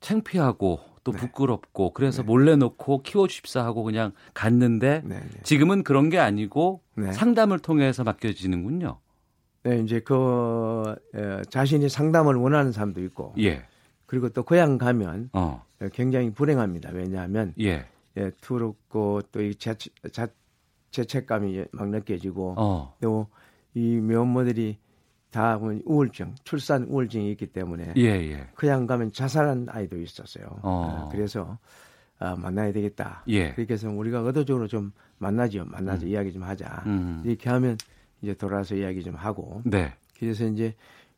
창피하고 0.00 0.80
또 1.12 1.18
부끄럽고 1.18 1.92
그래서 1.92 2.22
몰래 2.22 2.56
놓고 2.56 3.02
키워주십사 3.02 3.64
하고 3.64 3.82
그냥 3.82 4.12
갔는데 4.34 5.02
네, 5.04 5.20
네. 5.20 5.42
지금은 5.42 5.82
그런 5.82 6.10
게 6.10 6.18
아니고 6.18 6.82
네. 6.96 7.12
상담을 7.12 7.58
통해서 7.58 8.04
맡겨지는군요. 8.04 8.98
네, 9.62 9.80
이제 9.80 10.00
그 10.00 10.14
어, 10.14 11.42
자신이 11.48 11.88
상담을 11.88 12.34
원하는 12.36 12.72
사람도 12.72 13.02
있고 13.04 13.34
예. 13.38 13.62
그리고 14.06 14.28
또 14.28 14.42
고향 14.42 14.78
가면 14.78 15.30
어. 15.32 15.64
굉장히 15.92 16.30
불행합니다. 16.30 16.90
왜냐하면 16.92 17.54
예. 17.60 17.86
예, 18.16 18.30
두렵고 18.40 19.22
또이 19.32 19.54
죄책감이 20.90 21.64
막 21.72 21.88
느껴지고 21.88 22.54
어. 22.58 22.96
또이 23.00 24.00
면모들이 24.00 24.78
다 25.30 25.58
보면 25.58 25.82
우울증, 25.84 26.34
출산 26.44 26.84
우울증이 26.84 27.30
있기 27.32 27.46
때문에 27.46 27.94
예, 27.96 28.02
예. 28.02 28.48
그냥 28.54 28.86
가면 28.86 29.12
자살한 29.12 29.66
아이도 29.70 29.98
있었어요. 29.98 30.46
어. 30.62 31.06
아, 31.06 31.08
그래서 31.10 31.58
아, 32.18 32.36
만나야 32.36 32.72
되겠다. 32.72 33.24
예. 33.28 33.52
그렇게 33.54 33.74
해서 33.74 33.88
우리가 33.90 34.18
의도적으로 34.20 34.66
좀 34.66 34.92
만나죠. 35.18 35.64
만나서 35.66 36.06
이야기 36.06 36.32
좀 36.32 36.42
하자. 36.42 36.82
음. 36.86 37.22
이렇게 37.24 37.48
하면 37.48 37.76
이제 38.22 38.34
돌아서 38.34 38.74
이야기 38.74 39.02
좀 39.02 39.14
하고. 39.14 39.62
네. 39.64 39.94
그래서 40.18 40.44
이제 40.46 40.74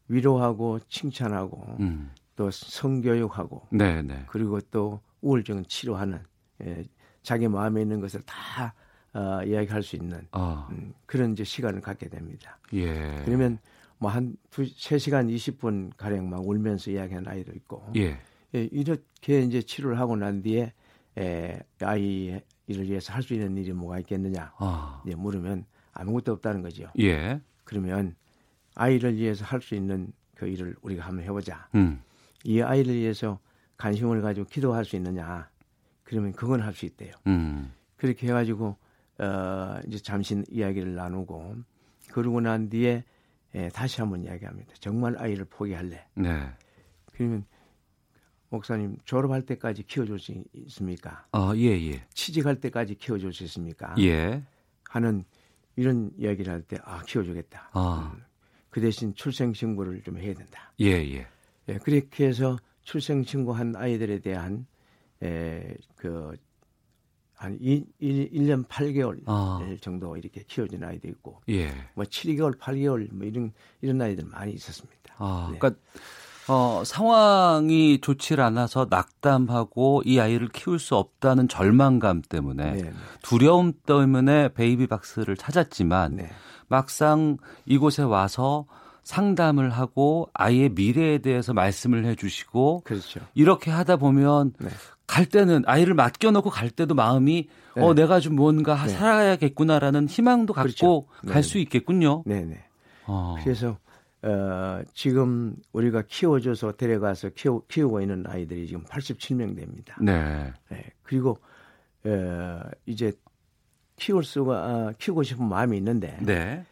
위로하고 0.09 0.79
칭찬하고 0.89 1.77
음. 1.81 2.11
또 2.37 2.51
성교육하고 2.51 3.69
네, 3.71 4.03
네. 4.03 4.25
그리고 4.29 4.61
또 4.71 5.01
우울증 5.21 5.65
치료하는 5.65 6.21
예, 6.65 6.85
자기 7.23 7.49
마음에 7.49 7.83
있는 7.83 8.01
것을 8.01 8.21
다 8.23 8.75
어, 9.15 9.43
이야기할 9.45 9.83
수 9.83 9.97
있는 9.97 10.27
어. 10.33 10.67
음, 10.71 10.95
그런 11.07 11.33
이제 11.33 11.45
시간을 11.45 11.81
갖게 11.81 12.09
됩니다. 12.09 12.59
예. 12.73 13.23
그러면 13.25 13.59
뭐한 14.03 14.37
두, 14.51 14.67
세 14.77 14.99
시간 14.99 15.29
20분 15.29 15.93
가량 15.97 16.29
막 16.29 16.47
울면서 16.47 16.91
이야기하는 16.91 17.31
아이도 17.31 17.53
있고 17.53 17.87
예. 17.97 18.19
예, 18.55 18.69
이렇게 18.73 19.41
이제 19.43 19.63
치료를 19.63 19.99
하고 20.01 20.17
난 20.17 20.43
뒤에 20.43 20.73
에, 21.19 21.61
아이를 21.81 22.43
위해서 22.89 23.13
할 23.13 23.23
수 23.23 23.33
있는 23.35 23.57
일이 23.57 23.73
뭐가 23.73 24.01
있겠느냐 24.01 24.53
아. 24.59 25.03
이제 25.07 25.15
물으면 25.15 25.65
아무것도 25.93 26.33
없다는 26.33 26.63
거죠. 26.63 26.89
예. 26.99 27.41
그러면 27.65 28.17
아이를 28.75 29.17
위해서 29.17 29.45
할 29.45 29.61
수 29.61 29.75
있는 29.77 30.13
그 30.35 30.49
일을 30.49 30.75
우리가 30.83 31.05
한번 31.07 31.25
해보자. 31.25 31.69
음. 31.77 32.03
이 32.45 32.61
아이를 32.61 32.95
위해서 32.97 33.39
관심을 33.77 34.21
가지고 34.21 34.47
기도할 34.49 34.85
수 34.85 34.97
있느냐? 34.97 35.49
그러면 36.03 36.33
그건 36.33 36.61
할 36.61 36.75
수 36.75 36.87
있대요. 36.87 37.13
음. 37.29 37.73
그렇게 37.97 38.27
해가지고 38.27 38.77
어, 39.19 39.79
이제 39.87 39.99
잠시 39.99 40.43
이야기를 40.51 40.95
나누고 40.97 41.55
그러고 42.11 42.41
난 42.41 42.69
뒤에 42.69 43.05
예, 43.55 43.69
다시 43.69 44.01
한번 44.01 44.23
이야기합니다. 44.25 44.73
정말 44.81 45.17
아이를 45.19 45.45
포기할래? 45.45 46.07
네. 46.15 46.51
그러면 47.13 47.45
목사님 48.49 48.97
졸업할 49.05 49.43
때까지 49.43 49.83
키워줄 49.85 50.19
수 50.19 50.33
있습니까? 50.55 51.27
아, 51.33 51.53
예, 51.57 51.69
예. 51.91 52.05
취직할 52.15 52.61
때까지 52.61 52.95
키워줄 52.97 53.33
수 53.33 53.45
있습니까? 53.45 53.95
예. 53.99 54.43
하는 54.89 55.25
이런 55.77 56.11
이야기를 56.19 56.53
할 56.53 56.63
때 56.63 56.77
아 56.85 57.03
키워주겠다. 57.03 57.71
아. 57.73 58.15
그 58.71 58.81
대신 58.81 59.15
출생 59.15 59.53
신고를 59.53 60.03
좀 60.03 60.19
해야 60.19 60.35
된다. 60.35 60.73
예, 60.81 60.87
예. 60.87 61.27
예, 61.69 61.79
그렇게 61.79 62.27
해서 62.27 62.59
출생 62.83 63.23
신고한 63.23 63.77
아이들에 63.77 64.19
대한 64.21 64.67
에, 65.23 65.75
그, 65.97 66.35
한 67.43 67.59
1, 67.61 67.85
1, 67.99 68.47
년 68.47 68.65
8개월 68.65 69.21
아. 69.27 69.59
정도 69.81 70.17
이렇게 70.17 70.45
키워진 70.47 70.85
아이도 70.85 71.09
있고, 71.09 71.41
예. 71.49 71.73
뭐 71.95 72.05
7개월, 72.05 72.57
8개월 72.57 73.13
뭐 73.13 73.27
이런, 73.27 73.53
이런 73.81 74.01
아이들 74.01 74.25
많이 74.27 74.53
있었습니다. 74.53 74.97
아, 75.19 75.49
네. 75.51 75.59
그러니까 75.59 75.81
어, 76.49 76.83
상황이 76.85 78.01
좋지 78.01 78.35
않아서 78.35 78.87
낙담하고 78.89 80.03
이 80.05 80.19
아이를 80.21 80.49
키울 80.49 80.79
수 80.79 80.97
없다는 80.97 81.49
절망감 81.49 82.23
때문에 82.23 82.73
네, 82.73 82.83
네. 82.83 82.93
두려움 83.23 83.73
때문에 83.73 84.53
베이비 84.53 84.87
박스를 84.87 85.37
찾았지만 85.37 86.17
네. 86.17 86.31
막상 86.69 87.39
이곳에 87.65 88.03
와서 88.03 88.67
상담을 89.05 89.71
하고 89.71 90.31
아이의 90.33 90.71
미래에 90.71 91.19
대해서 91.19 91.53
말씀을 91.53 92.05
해주시고 92.07 92.83
그렇죠. 92.85 93.21
이렇게 93.35 93.71
하다 93.71 93.97
보면 93.97 94.53
네. 94.59 94.69
갈 95.13 95.27
때는 95.27 95.65
아이를 95.67 95.93
맡겨놓고 95.93 96.49
갈 96.49 96.71
때도 96.71 96.95
마음이 96.95 97.47
네. 97.77 97.83
어 97.83 97.93
내가 97.93 98.19
좀 98.19 98.35
뭔가 98.35 98.83
네. 98.83 98.89
살아야겠구나라는 98.89 100.09
희망도 100.09 100.55
갖고 100.55 100.63
그렇죠. 100.65 101.07
네, 101.23 101.33
갈수 101.33 101.59
있겠군요. 101.59 102.23
네네. 102.25 102.65
어. 103.05 103.37
그래서 103.45 103.77
어, 104.23 104.81
지금 104.95 105.55
우리가 105.75 106.05
키워줘서 106.09 106.73
데려가서 106.73 107.31
키우, 107.35 107.61
키우고 107.69 108.01
있는 108.01 108.25
아이들이 108.27 108.67
지금 108.67 108.85
87명 108.85 109.55
됩니다. 109.55 109.99
네. 110.01 110.51
네, 110.71 110.83
그리고 111.03 111.37
어, 112.07 112.61
이제 112.87 113.13
키울 113.97 114.25
수가 114.25 114.55
아, 114.55 114.93
키우고 114.97 115.25
싶은 115.25 115.47
마음이 115.47 115.77
있는데 115.77 116.17
네. 116.23 116.65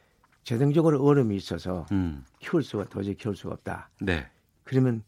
재정적으로 0.45 1.05
어려움이 1.05 1.37
있어서 1.37 1.85
음. 1.93 2.25
키울 2.39 2.63
수가 2.63 2.85
도저히 2.85 3.15
키울 3.17 3.37
수가 3.37 3.53
없다. 3.53 3.91
네. 4.01 4.27
그러면 4.65 5.03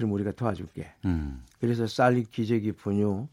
그럼 0.00 0.12
우리가 0.12 0.32
도와줄게. 0.32 0.90
음. 1.04 1.44
그래서 1.60 1.86
쌀, 1.86 2.22
기저귀, 2.22 2.72
분유, 2.72 3.28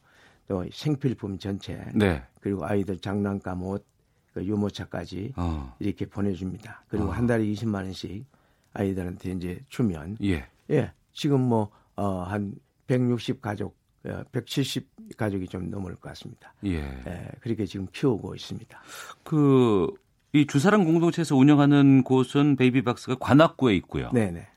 또 0.50 0.66
생필품 0.70 1.38
전체, 1.40 1.82
네. 1.96 2.22
그리고 2.42 2.66
아이들 2.66 3.00
장난감, 3.00 3.64
옷, 3.64 3.86
그 4.34 4.44
유모차까지 4.44 5.32
어. 5.38 5.74
이렇게 5.80 6.06
보내줍니다. 6.06 6.84
그리고 6.90 7.08
어. 7.08 7.12
한 7.12 7.26
달에 7.26 7.46
20만 7.46 7.76
원씩 7.76 8.26
아이들한테 8.74 9.32
이제 9.32 9.62
주면 9.70 10.18
예. 10.22 10.46
예 10.70 10.92
지금 11.14 11.40
뭐 11.40 11.72
어, 11.96 12.24
한 12.24 12.54
160 12.88 13.42
가족, 13.42 13.78
어, 14.06 14.24
170 14.34 15.16
가족이 15.16 15.48
좀 15.48 15.70
넘을 15.70 15.96
것 15.96 16.02
같습니다. 16.10 16.54
예. 16.66 16.80
예, 16.80 17.32
그렇게 17.40 17.66
지금 17.66 17.88
키우고 17.94 18.36
있습니다. 18.36 18.78
그, 19.24 19.88
이 20.34 20.46
주사랑 20.46 20.84
공동체에서 20.84 21.38
운영하는 21.38 22.04
곳은 22.04 22.58
베이비박스가 22.58 23.16
관악구에 23.20 23.74
있고요. 23.78 24.12
네네. 24.12 24.48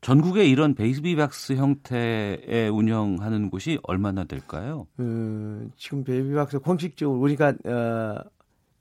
전국에 0.00 0.46
이런 0.46 0.74
베이비박스 0.74 1.54
형태의 1.54 2.68
운영하는 2.70 3.50
곳이 3.50 3.78
얼마나 3.82 4.24
될까요? 4.24 4.86
음, 5.00 5.70
지금 5.76 6.04
베이비박스 6.04 6.60
공식적으로 6.60 7.18
우리가 7.20 7.48
어, 7.66 8.16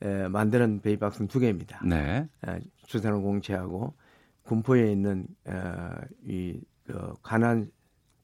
에, 0.03 0.27
만드는 0.27 0.81
베이비박스는 0.81 1.27
두 1.27 1.39
개입니다. 1.39 1.81
네. 1.83 2.27
에, 2.47 2.59
주사랑 2.85 3.21
공동체하고 3.23 3.95
군포에 4.43 4.91
있는 4.91 5.25
어, 5.47 5.91
이 6.25 6.59
그, 6.85 7.13
가난 7.23 7.69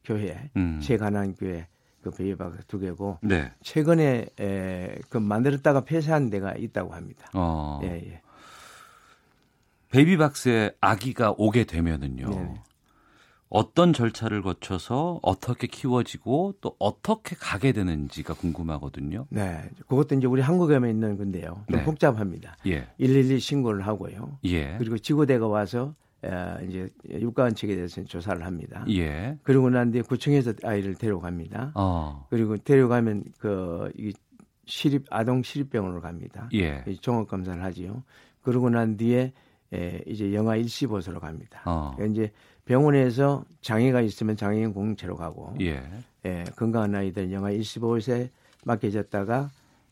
교회, 0.04 0.52
음. 0.56 0.80
최가난 0.82 1.34
교회 1.34 1.68
그 2.04 2.12
베이비박스 2.12 2.66
두 2.68 2.78
개고 2.78 3.18
네. 3.24 3.52
최근에 3.64 4.28
에, 4.40 4.96
그 5.10 5.18
만들었다가 5.18 5.82
폐쇄한 5.82 6.30
데가 6.30 6.54
있다고 6.54 6.94
합니다. 6.94 7.28
어. 7.34 7.80
예, 7.84 7.88
예. 7.88 8.22
베이비박스에 9.90 10.76
아기가 10.80 11.34
오게 11.38 11.66
되면은요. 11.66 12.30
네네. 12.30 12.62
어떤 13.54 13.94
절차를 13.94 14.42
거쳐서 14.42 15.20
어떻게 15.22 15.68
키워지고 15.68 16.56
또 16.60 16.76
어떻게 16.80 17.36
가게 17.36 17.72
되는지가 17.72 18.34
궁금하거든요. 18.34 19.28
네, 19.30 19.70
그것도 19.88 20.16
이제 20.16 20.26
우리 20.26 20.42
한국에만 20.42 20.90
있는 20.90 21.18
건데요. 21.18 21.64
좀 21.70 21.78
네. 21.78 21.84
복잡합니다. 21.84 22.58
예. 22.66 22.88
112 22.98 23.40
신고를 23.40 23.86
하고요. 23.86 24.40
예. 24.46 24.76
그리고 24.80 24.98
지구대가 24.98 25.48
와서 25.48 25.94
에, 26.26 26.30
이제 26.68 26.90
육가원 27.12 27.54
측에 27.54 27.76
대해서 27.76 28.04
조사를 28.04 28.44
합니다. 28.44 28.86
예. 28.90 29.38
그리고 29.44 29.70
난 29.70 29.92
뒤에 29.92 30.02
구청에서 30.02 30.54
아이를 30.64 30.96
데려갑니다. 30.96 31.74
어. 31.76 32.26
그리고 32.32 32.58
데려가면 32.58 33.24
그이 33.38 34.14
시립 34.66 35.06
아동 35.12 35.44
시립병원으로 35.44 36.02
갑니다. 36.02 36.50
예. 36.56 36.84
이 36.88 36.98
종합 36.98 37.28
검사를 37.28 37.62
하지요. 37.62 38.02
그러고 38.42 38.72
난 38.72 38.98
뒤에 38.98 39.32
에, 39.74 40.02
이제 40.08 40.34
영아 40.34 40.56
일시보수로 40.56 41.20
갑니다. 41.20 41.62
어. 41.66 41.94
그러니까 41.96 42.14
이제 42.14 42.32
병원에서 42.66 43.44
장애가 43.62 44.02
있으면 44.02 44.38
장애인 44.38 44.74
공채로 44.74 45.16
가고 45.16 45.56
예. 45.62 45.84
예, 46.26 46.46
건강한 46.56 46.96
아이들 46.96 47.32
영하 47.32 47.52
25세 47.52 48.30
맡겨졌다가 48.66 49.50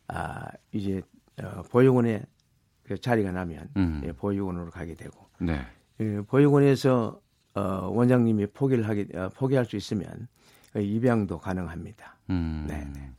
아 0.08 0.48
이제 0.72 1.02
어, 1.42 1.62
보육원에 1.70 2.24
그 2.84 3.00
자리가 3.00 3.32
나면 3.32 3.70
음. 3.78 4.02
예, 4.06 4.12
보육원으로 4.12 4.70
가게 4.72 4.96
되고 4.96 5.28
네. 5.40 5.62
예, 6.00 6.22
보육원에서 6.22 7.20
어, 7.54 7.62
원장님이 7.92 8.48
포기를 8.48 8.88
하게 8.88 9.08
어, 9.16 9.30
포기할 9.36 9.66
수 9.66 9.76
있으면 9.76 10.28
그 10.72 10.80
입양도 10.80 11.40
가능합니다. 11.40 12.16
음. 12.30 12.66
네, 12.68 12.88
네. 12.94 13.12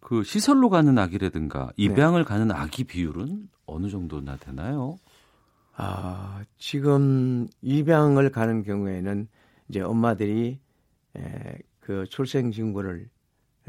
그 0.00 0.22
시설로 0.22 0.70
가는 0.70 0.96
아기라든가 0.96 1.70
입양을 1.76 2.24
가는 2.24 2.50
아기 2.52 2.84
비율은 2.84 3.48
어느 3.66 3.88
정도나 3.88 4.36
되나요? 4.36 4.98
아, 5.80 6.42
지금 6.58 7.46
입양을 7.62 8.30
가는 8.30 8.64
경우에는 8.64 9.28
이제 9.68 9.80
엄마들이 9.80 10.58
에, 11.16 11.58
그 11.78 12.04
출생 12.08 12.50
신고를 12.50 13.08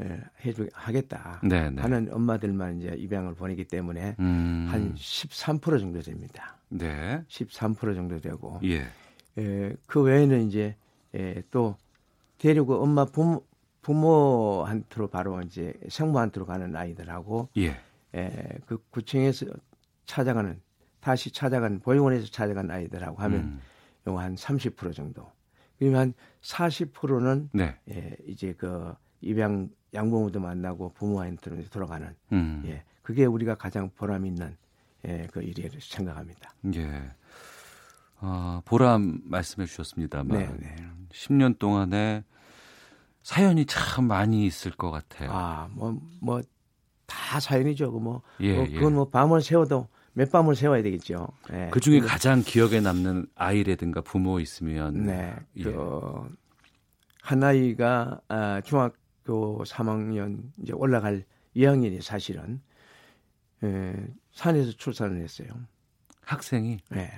에, 0.00 0.20
해주 0.44 0.68
하겠다 0.72 1.40
네, 1.44 1.70
네. 1.70 1.80
하는 1.80 2.08
엄마들만 2.12 2.80
이제 2.80 2.96
입양을 2.98 3.34
보내기 3.34 3.64
때문에 3.64 4.16
음. 4.18 4.68
한13% 4.72 5.78
정도 5.78 6.00
됩니다. 6.00 6.56
네. 6.68 7.22
13% 7.28 7.94
정도 7.94 8.18
되고 8.18 8.58
예. 8.64 8.88
에, 9.38 9.76
그 9.86 10.02
외에는 10.02 10.48
이제 10.48 10.74
에, 11.14 11.42
또 11.52 11.76
데리고 12.38 12.82
엄마 12.82 13.04
부모 13.04 13.44
부모한테로 13.82 15.08
바로 15.08 15.40
이제 15.42 15.72
생모한테로 15.88 16.44
가는 16.44 16.74
아이들하고 16.74 17.50
예. 17.58 17.76
에, 18.14 18.58
그 18.66 18.82
구청에서 18.90 19.46
찾아가는 20.06 20.60
다시 21.00 21.30
찾아가는 21.30 21.80
보육원에서 21.80 22.26
찾아간 22.26 22.70
아이들하고 22.70 23.16
하면 23.22 23.40
음. 23.40 23.60
요거 24.06 24.20
한 24.20 24.34
30% 24.34 24.94
정도. 24.94 25.30
그러면 25.78 26.00
한 26.00 26.14
40%는 26.42 27.50
네. 27.52 27.76
예, 27.90 28.16
이제 28.26 28.54
그 28.56 28.94
입양 29.20 29.70
양부모도 29.94 30.40
만나고 30.40 30.92
부모한테로 30.92 31.62
돌아가는 31.70 32.14
음. 32.32 32.62
예, 32.66 32.84
그게 33.02 33.24
우리가 33.24 33.54
가장 33.54 33.90
보람 33.96 34.26
있는 34.26 34.56
예, 35.06 35.26
그 35.32 35.42
일이라고 35.42 35.76
생각합니다. 35.80 36.52
예. 36.74 37.10
아, 38.18 38.60
보람 38.66 39.20
말씀해 39.24 39.66
주셨습니다만 39.66 40.38
네, 40.38 40.54
네. 40.58 40.76
10년 41.10 41.58
동안에 41.58 42.22
사연이 43.22 43.64
참 43.64 44.04
많이 44.06 44.44
있을 44.44 44.72
것 44.72 44.90
같아요. 44.90 45.30
아, 45.32 45.68
뭐 45.72 45.98
뭐 46.20 46.42
다 47.10 47.40
사연이죠. 47.40 47.90
그 47.90 47.98
뭐, 47.98 48.22
예, 48.38 48.54
뭐 48.54 48.64
그건 48.66 48.92
예. 48.92 48.94
뭐 48.94 49.08
밤을 49.08 49.42
새워도 49.42 49.88
몇 50.20 50.30
밤을 50.30 50.54
새워야 50.54 50.82
되겠죠. 50.82 51.28
예. 51.50 51.70
그 51.72 51.80
중에 51.80 51.98
근데- 52.00 52.12
가장 52.12 52.42
기억에 52.42 52.80
남는 52.80 53.28
아이라든가 53.36 54.02
부모 54.02 54.38
있으면 54.38 55.06
네. 55.06 55.34
예. 55.56 55.62
그, 55.62 56.36
한 57.22 57.42
아이가 57.42 58.20
아, 58.28 58.60
중학교 58.60 59.64
3학년 59.64 60.42
이제 60.62 60.74
올라갈 60.74 61.24
2학년이 61.56 62.02
사실은 62.02 62.60
에, 63.64 63.94
산에서 64.32 64.72
출산을 64.72 65.22
했어요. 65.22 65.48
학생이 66.20 66.80
네. 66.90 67.10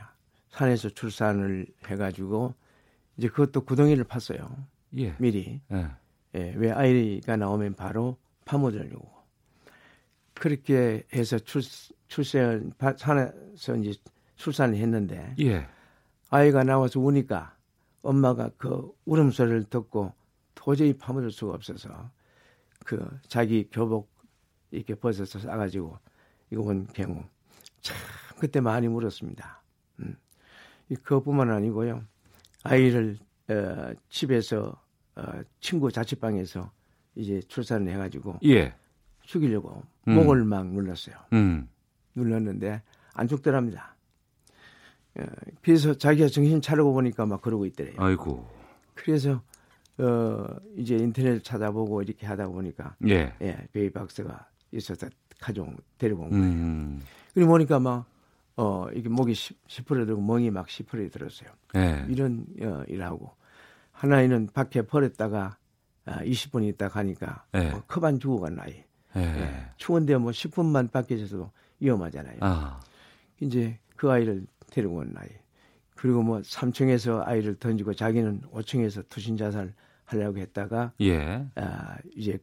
산에서 0.51 0.89
출산을 0.91 1.66
해 1.91 1.97
가지고 1.97 2.55
이제 3.16 3.27
그것도 3.27 3.62
구덩이를 3.65 4.05
팠어요. 4.05 4.49
예. 4.97 5.12
미리. 5.19 5.61
예. 5.73 5.89
예, 6.37 6.55
왜 6.57 6.70
아이가 6.70 7.35
나오면 7.37 7.74
바로 7.74 8.16
파묻으려고. 8.45 9.11
그렇게 10.35 11.03
해서 11.12 11.41
출, 11.41 11.62
출산, 12.16 12.70
바- 12.76 12.94
산에서 12.94 13.74
이제 13.76 13.94
출산을 14.36 14.76
했는데, 14.76 15.34
예. 15.40 15.66
아이가 16.28 16.62
나와서 16.62 17.01
우니까 17.01 17.56
엄마가 18.02 18.51
그 18.59 18.93
울음소리를 19.06 19.64
듣고 19.64 20.12
도저히 20.55 20.93
파묻을 20.93 21.30
수가 21.30 21.55
없어서 21.55 22.10
그 22.84 23.09
자기 23.28 23.66
교복 23.72 24.10
이렇게 24.70 24.94
벗어서 24.94 25.39
싸가지고 25.39 25.97
이거 26.51 26.62
본 26.62 26.86
경우 26.89 27.24
참 27.80 27.97
그때 28.39 28.60
많이 28.60 28.86
울었습니다. 28.89 29.62
음. 30.01 30.14
이 30.90 30.94
그것뿐만 30.97 31.51
아니고요. 31.51 32.02
아이를 32.64 33.16
어, 33.48 33.93
집에서 34.10 34.78
어, 35.16 35.22
친구 35.60 35.90
자취방에서 35.90 36.70
이제 37.14 37.40
출산을 37.48 37.90
해가지고 37.93 38.39
예. 38.44 38.74
죽이려고 39.22 39.82
음. 40.09 40.14
목을 40.14 40.44
막 40.44 40.66
눌렀어요. 40.66 41.16
음. 41.32 41.68
눌렀는데 42.14 42.82
안 43.14 43.28
죽더랍니다. 43.28 43.94
어, 45.18 45.24
그래서 45.62 45.94
자기가 45.94 46.28
정신 46.28 46.60
차리고 46.60 46.93
보니까 46.93 47.26
막 47.26 47.43
그러고 47.43 47.66
있더래요. 47.66 47.94
아이고. 47.98 48.48
그래서 48.94 49.43
어 49.98 50.47
이제 50.76 50.97
인터넷 50.97 51.43
찾아보고 51.43 52.02
이렇게 52.02 52.26
하다 52.26 52.48
보니까 52.48 52.97
예. 53.09 53.34
예, 53.43 53.68
베이 53.72 53.90
박스가 53.90 54.47
있어서 54.72 55.09
가족 55.39 55.68
데리고 55.98 56.22
온 56.22 56.30
거예요. 56.30 56.44
음. 56.44 57.02
그리고 57.34 57.51
보니까 57.51 57.78
막 57.78 58.06
어, 58.56 58.86
이게 58.94 59.09
목이 59.09 59.34
10, 59.34 59.66
10% 59.66 60.06
들고 60.06 60.20
멍이 60.20 60.51
막10% 60.51 61.10
들었어요. 61.12 61.51
예. 61.76 62.06
이런 62.09 62.47
어, 62.60 62.82
일하고 62.86 63.30
하나는 63.90 64.48
밖에 64.52 64.82
버렸다가 64.82 65.56
아, 66.05 66.22
20분 66.22 66.66
있다 66.68 66.89
가니까 66.89 67.44
예. 67.55 67.70
뭐 67.70 67.82
커반 67.86 68.18
죽어간 68.18 68.59
아이. 68.60 68.84
예. 69.16 69.20
예. 69.20 69.66
추운데 69.76 70.16
뭐 70.16 70.30
10분만 70.30 70.90
밖에 70.90 71.14
있어도 71.14 71.51
위험하잖아요. 71.83 72.39
아. 72.41 72.81
이제 73.41 73.79
그 73.97 74.11
아이를 74.11 74.47
데리고 74.71 74.97
온 74.97 75.13
아이. 75.17 75.29
그리고 75.97 76.23
뭐 76.23 76.41
3층에서 76.41 77.27
아이를 77.27 77.57
던지고 77.57 77.95
자기는 77.95 78.43
5층에서 78.53 79.09
투신 79.09 79.37
자살 79.37 79.75
하려고 80.05 80.39
했다가 80.39 80.93
예. 81.01 81.47
아, 81.55 81.97
이제 82.17 82.39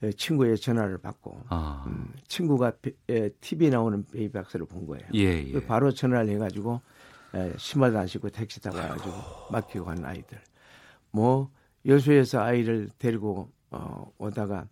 그 0.00 0.12
친구의 0.14 0.58
전화를 0.58 0.98
받고 0.98 1.40
아. 1.48 1.84
음, 1.86 2.12
친구가 2.28 2.72
TV에 3.40 3.70
나오는 3.70 4.04
베이박스를 4.04 4.66
본 4.66 4.86
거예요. 4.86 5.06
예, 5.14 5.44
예. 5.52 5.66
바로 5.66 5.90
전화를 5.90 6.28
해가지고 6.34 6.80
에, 7.34 7.52
신발도 7.56 7.98
안 7.98 8.06
신고 8.06 8.28
택시 8.30 8.60
타고 8.60 8.76
와가지고 8.76 9.10
맡기고 9.50 9.84
간 9.84 10.04
아이들. 10.04 10.38
뭐 11.10 11.50
여수에서 11.84 12.40
아이를 12.40 12.90
데리고 12.98 13.50
어, 13.70 14.10
오다가 14.18 14.66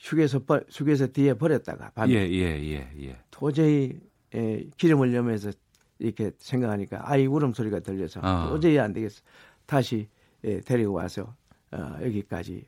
휴게소 0.00 0.44
버- 0.44 0.60
휴게소 0.70 1.08
뒤에 1.12 1.34
버렸다가 1.34 1.90
밤에 1.90 2.12
예, 2.12 2.28
예, 2.30 2.62
예, 2.62 2.88
예. 3.02 3.16
도저히 3.30 4.00
에, 4.34 4.64
기름을 4.76 5.14
염해서 5.14 5.50
이렇게 5.98 6.30
생각하니까 6.38 7.02
아이 7.10 7.26
울음소리가 7.26 7.80
들려서 7.80 8.20
아. 8.22 8.48
도저히 8.48 8.78
안 8.78 8.92
되겠어. 8.92 9.22
다시 9.66 10.08
에, 10.44 10.60
데리고 10.60 10.92
와서 10.94 11.34
어, 11.72 11.96
여기까지 12.02 12.64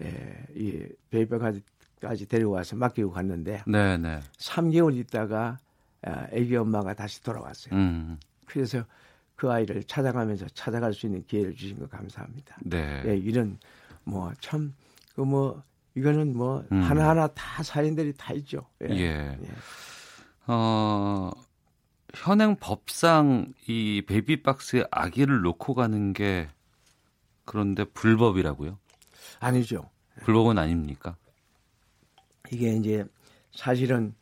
에, 0.00 0.46
이 0.54 0.86
베이버까지 1.10 2.26
데리고 2.28 2.52
와서 2.52 2.76
맡기고 2.76 3.10
갔는데 3.10 3.62
네, 3.66 3.98
네. 3.98 4.20
3개월 4.38 4.96
있다가 4.96 5.58
아, 6.02 6.26
애기 6.32 6.56
엄마가 6.56 6.94
다시 6.94 7.22
돌아왔어요. 7.22 7.74
음. 7.74 8.18
그래서 8.46 8.84
그 9.36 9.50
아이를 9.50 9.82
찾아가면서 9.84 10.46
찾아갈 10.48 10.92
수 10.94 11.06
있는 11.06 11.24
기회를 11.26 11.54
주신 11.54 11.78
거 11.78 11.86
감사합니다. 11.88 12.56
네. 12.64 13.02
예, 13.06 13.16
이런 13.16 13.58
뭐 14.04 14.32
참 14.40 14.74
그뭐 15.14 15.62
이거는 15.94 16.36
뭐 16.36 16.64
음. 16.72 16.82
하나하나 16.82 17.28
다 17.28 17.62
사연들이 17.62 18.14
다 18.16 18.32
있죠. 18.34 18.66
예. 18.82 18.94
예. 18.94 19.38
어, 20.46 21.30
현행 22.14 22.56
법상 22.56 23.52
이 23.68 24.02
베이비박스에 24.06 24.84
아기를 24.90 25.42
놓고 25.42 25.74
가는 25.74 26.12
게 26.12 26.48
그런데 27.44 27.84
불법이라고요? 27.84 28.78
아니죠. 29.40 29.90
불법은 30.24 30.58
아닙니까? 30.58 31.16
이게 32.50 32.74
이제 32.76 33.04
사실은 33.52 34.14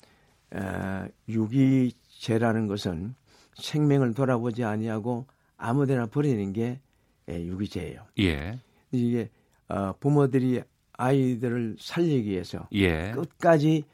어, 0.52 1.06
유기죄라는 1.28 2.66
것은 2.66 3.14
생명을 3.54 4.14
돌아보지 4.14 4.64
아니하고 4.64 5.26
아무데나 5.56 6.06
버리는 6.06 6.52
게 6.52 6.80
예, 7.28 7.44
유기죄예요. 7.44 8.06
예. 8.20 8.58
이게 8.92 9.30
어, 9.68 9.92
부모들이 10.00 10.62
아이들을 11.00 11.76
살리기 11.78 12.30
위해서 12.30 12.68
예. 12.72 13.12
끝까지 13.12 13.84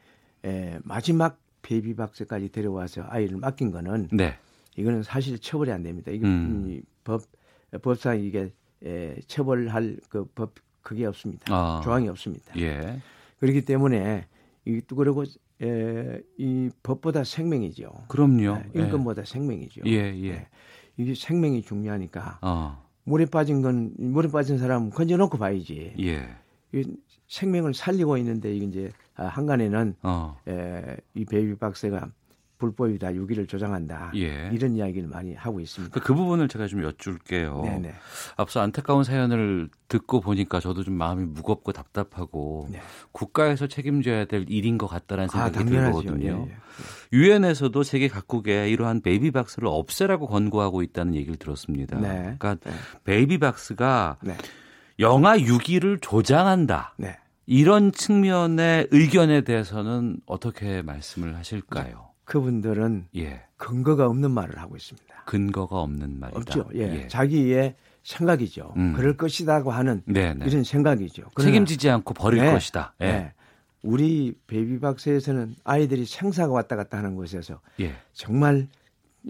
에, 0.45 0.79
마지막 0.83 1.39
베이비 1.63 1.95
박스까지 1.97 2.49
데려와서 2.51 3.05
아이를 3.09 3.39
맡긴 3.39 3.71
거는 3.71 4.09
네. 4.13 4.37
이거는 4.77 5.03
사실 5.03 5.39
처벌이 5.39 5.73
안 5.73 5.83
됩니다. 5.83 6.11
이게 6.11 6.27
음. 6.27 6.83
이법 7.03 7.23
법상 7.83 8.21
이게 8.21 8.53
에, 8.85 9.17
처벌할 9.27 9.99
그 10.09 10.27
법 10.35 10.55
그게 10.83 11.05
없습니다. 11.07 11.45
아. 11.53 11.81
조항이 11.83 12.09
없습니다. 12.09 12.53
예. 12.59 13.01
그렇기 13.41 13.65
때문에 13.65 14.27
이또 14.65 14.95
그리고 14.97 15.25
에, 15.61 16.21
이 16.39 16.71
법보다 16.83 17.25
생명이죠. 17.25 18.05
그럼요. 18.09 18.63
네, 18.73 18.83
인권보다 18.83 19.25
생명이죠. 19.25 19.83
예, 19.87 20.15
예. 20.17 20.31
네. 20.33 20.49
이게 20.97 21.15
생명이 21.15 21.63
중요하니까 21.63 22.39
어. 22.43 22.87
물에 23.05 23.25
빠진 23.27 23.63
건 23.63 23.93
물에 23.99 24.29
빠진 24.29 24.59
사람 24.59 24.91
건져놓고 24.91 25.39
봐야지. 25.39 25.95
예. 25.99 26.29
이 26.81 26.85
생명을 27.29 27.75
살리고 27.75 28.17
있는데 28.19 28.55
이제 28.55 28.91
아, 29.17 29.27
한간에는 29.27 29.97
어. 30.03 30.37
에, 30.49 30.97
이 31.15 31.25
베이비박스가 31.25 32.11
불법이다, 32.59 33.15
유기를 33.15 33.47
조장한다 33.47 34.13
예. 34.15 34.49
이런 34.51 34.77
이야기를 34.77 35.09
많이 35.09 35.35
하고 35.35 35.61
있습니다. 35.61 35.93
그, 35.93 36.01
그 36.01 36.15
부분을 36.15 36.49
제가 36.49 36.67
좀 36.67 36.83
여쭐게요. 36.83 37.61
네네. 37.63 37.93
앞서 38.37 38.61
안타까운 38.61 39.05
사연을 39.05 39.69
듣고 39.89 40.21
보니까 40.21 40.59
저도 40.59 40.83
좀 40.83 40.95
마음이 40.95 41.25
무겁고 41.25 41.73
답답하고 41.73 42.71
국가에서 43.13 43.67
책임져야 43.67 44.25
될 44.25 44.47
일인 44.49 44.79
것 44.79 44.87
같다는 44.87 45.27
네. 45.27 45.39
아, 45.39 45.51
생각이 45.51 45.65
당연하죠. 45.71 46.01
들거든요. 46.01 46.47
예, 46.49 46.51
예. 46.51 46.57
유엔에서도 47.13 47.83
세계 47.83 48.09
각국에 48.09 48.71
이러한 48.71 49.03
베이비박스를 49.03 49.69
없애라고 49.69 50.27
권고하고 50.27 50.83
있다는 50.83 51.15
얘기를 51.15 51.37
들었습니다. 51.37 52.01
네. 52.01 52.37
그러니까 52.39 52.57
베이비박스가 53.05 54.17
네. 54.23 54.35
영아 54.99 55.39
유기를 55.41 55.99
조장한다. 56.01 56.95
네. 56.97 57.17
이런 57.47 57.93
측면의 57.93 58.89
의견에 58.91 59.43
대해서는 59.43 60.19
어떻게 60.27 60.83
말씀을 60.83 61.37
하실까요? 61.37 62.09
그분들은 62.25 63.07
예. 63.17 63.43
근거가 63.57 64.07
없는 64.07 64.31
말을 64.33 64.59
하고 64.59 64.77
있습니다. 64.77 65.07
근거가 65.27 65.81
없는 65.81 66.19
말이다. 66.19 66.39
없죠. 66.39 66.69
예. 66.75 67.07
자기의 67.09 67.75
생각이죠. 68.03 68.73
음. 68.77 68.93
그럴 68.95 69.17
것이다고 69.17 69.71
하는 69.71 70.03
네네. 70.07 70.47
이런 70.47 70.65
생각이죠. 70.65 71.25
그러나- 71.35 71.51
책임지지 71.51 71.89
않고 71.91 72.15
버릴 72.15 72.45
네. 72.45 72.53
것이다. 72.53 72.95
예. 73.01 73.05
네. 73.07 73.33
우리 73.83 74.35
베이비 74.49 74.81
박스에서는 74.81 75.55
아이들이 75.63 76.05
생사가 76.05 76.53
왔다 76.53 76.75
갔다 76.75 76.99
하는 76.99 77.15
곳에서 77.15 77.61
예. 77.81 77.95
정말 78.13 78.67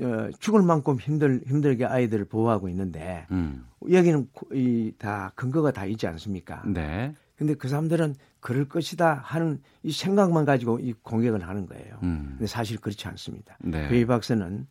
어, 0.01 0.29
죽을 0.41 0.63
만큼 0.63 0.99
힘들 0.99 1.41
힘들게 1.47 1.85
아이들을 1.87 2.27
보호하고 2.27 2.69
있는데 2.69 3.27
음. 3.31 3.67
여기는 3.91 4.29
이 4.53 4.93
다 4.99 5.33
근거가 5.35 5.71
다 5.73 5.85
있지 5.87 6.07
않습니까? 6.07 6.63
네. 6.67 7.15
근데 7.37 7.55
그 7.55 7.69
사람들은 7.69 8.15
그럴 8.41 8.67
것이다 8.69 9.21
하는 9.25 9.61
이 9.83 9.93
생각만 9.93 10.45
가지고 10.45 10.79
이 10.79 10.93
공격을 11.03 11.47
하는 11.47 11.67
거예요. 11.67 11.99
음. 12.03 12.27
근데 12.33 12.47
사실 12.47 12.79
그렇지 12.79 13.09
않습니다. 13.09 13.57
네. 13.61 13.89
베이박스는 13.89 14.67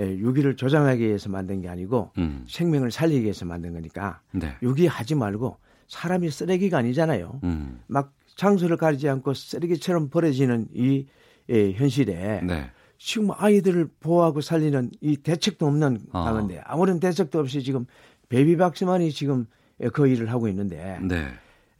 예, 0.00 0.08
유기를 0.18 0.56
조장하기 0.56 1.04
위해서 1.06 1.28
만든 1.28 1.60
게 1.62 1.68
아니고 1.68 2.10
음. 2.18 2.44
생명을 2.48 2.90
살리기 2.90 3.22
위해서 3.22 3.44
만든 3.44 3.72
거니까 3.74 4.20
네. 4.32 4.54
유기하지 4.62 5.14
말고 5.14 5.56
사람이 5.88 6.30
쓰레기가 6.30 6.78
아니잖아요. 6.78 7.40
음. 7.44 7.80
막 7.86 8.12
장소를 8.36 8.76
가리지 8.76 9.08
않고 9.08 9.34
쓰레기처럼 9.34 10.08
버려지는 10.08 10.66
이 10.74 11.06
예, 11.50 11.72
현실에 11.72 12.40
네. 12.42 12.70
지금 13.04 13.28
아이들을 13.36 13.90
보호하고 14.00 14.40
살리는 14.40 14.90
이 15.02 15.18
대책도 15.18 15.66
없는 15.66 16.06
아. 16.12 16.24
가운데 16.24 16.62
아무런 16.64 17.00
대책도 17.00 17.38
없이 17.38 17.62
지금 17.62 17.84
베이비 18.30 18.56
박스만이 18.56 19.12
지금 19.12 19.46
그 19.92 20.08
일을 20.08 20.32
하고 20.32 20.48
있는데 20.48 20.98
네. 21.02 21.26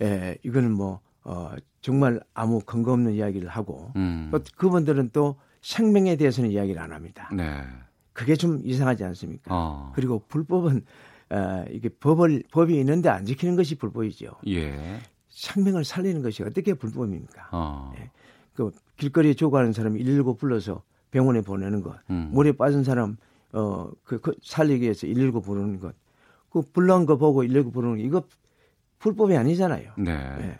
예, 0.02 0.36
이거는 0.42 0.72
뭐 0.72 1.00
어, 1.22 1.52
정말 1.80 2.20
아무 2.34 2.60
근거 2.60 2.92
없는 2.92 3.14
이야기를 3.14 3.48
하고 3.48 3.90
음. 3.96 4.28
또 4.30 4.40
그분들은 4.56 5.10
또 5.14 5.36
생명에 5.62 6.16
대해서는 6.16 6.50
이야기를 6.50 6.78
안 6.78 6.92
합니다. 6.92 7.30
네. 7.32 7.62
그게 8.12 8.36
좀 8.36 8.60
이상하지 8.62 9.04
않습니까? 9.04 9.44
어. 9.48 9.92
그리고 9.94 10.22
불법은 10.28 10.84
어, 11.30 11.64
이게 11.70 11.88
법을 11.88 12.42
법이 12.52 12.78
있는데 12.80 13.08
안 13.08 13.24
지키는 13.24 13.56
것이 13.56 13.76
불법이죠. 13.76 14.30
예. 14.48 15.00
생명을 15.30 15.84
살리는 15.84 16.20
것이 16.20 16.42
어떻게 16.42 16.74
불법입니까? 16.74 17.48
어. 17.52 17.94
그 18.52 18.72
길거리에 18.98 19.32
죽어가는 19.32 19.72
사람 19.72 19.94
119 19.94 20.36
불러서 20.36 20.82
병원에 21.14 21.40
보내는 21.42 21.80
것, 21.80 21.94
음. 22.10 22.30
물에 22.32 22.50
빠진 22.52 22.82
사람 22.82 23.16
어, 23.52 23.88
그, 24.02 24.20
그 24.20 24.34
살리기 24.42 24.82
위해서 24.82 25.06
119 25.06 25.42
부르는 25.42 25.78
것, 25.78 25.94
그 26.50 26.60
불난 26.72 27.06
거 27.06 27.16
보고 27.16 27.42
119 27.42 27.70
부르는 27.70 27.96
거 27.98 28.02
이거 28.02 28.22
불법이 28.98 29.36
아니잖아요. 29.36 29.92
네. 29.96 30.10
예. 30.40 30.58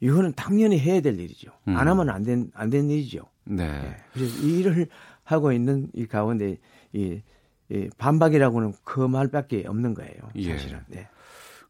이거는 0.00 0.34
당연히 0.36 0.78
해야 0.78 1.00
될 1.00 1.18
일이죠. 1.18 1.52
음. 1.68 1.76
안 1.76 1.88
하면 1.88 2.10
안 2.10 2.22
된 2.22 2.50
안 2.54 2.68
된 2.68 2.90
일이죠. 2.90 3.22
네. 3.44 3.96
그래서 4.12 4.36
이 4.46 4.58
일을 4.60 4.88
하고 5.22 5.52
있는 5.52 5.88
이 5.94 6.04
가운데 6.06 6.58
이, 6.92 7.22
이 7.70 7.88
반박이라고는 7.96 8.74
그 8.84 9.00
말밖에 9.00 9.64
없는 9.66 9.94
거예요. 9.94 10.12
예. 10.36 10.52
사실은. 10.52 10.80
네. 10.88 11.08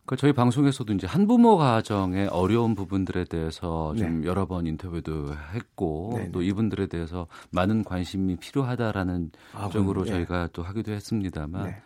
그 0.06 0.16
저희 0.16 0.32
방송에서도 0.32 0.92
이제 0.92 1.06
한부모 1.06 1.56
가정의 1.56 2.28
어려운 2.28 2.74
부분들에 2.74 3.24
대해서 3.24 3.94
좀 3.96 4.20
네. 4.20 4.26
여러 4.26 4.46
번 4.46 4.66
인터뷰도 4.66 5.34
했고 5.54 6.12
네, 6.16 6.30
또 6.30 6.42
이분들에 6.42 6.88
대해서 6.88 7.26
많은 7.50 7.84
관심이 7.84 8.36
필요하다라는 8.36 9.30
아, 9.54 9.70
쪽으로 9.70 10.06
예. 10.06 10.10
저희가 10.10 10.50
또 10.52 10.62
하기도 10.62 10.92
했습니다만 10.92 11.64
네. 11.64 11.82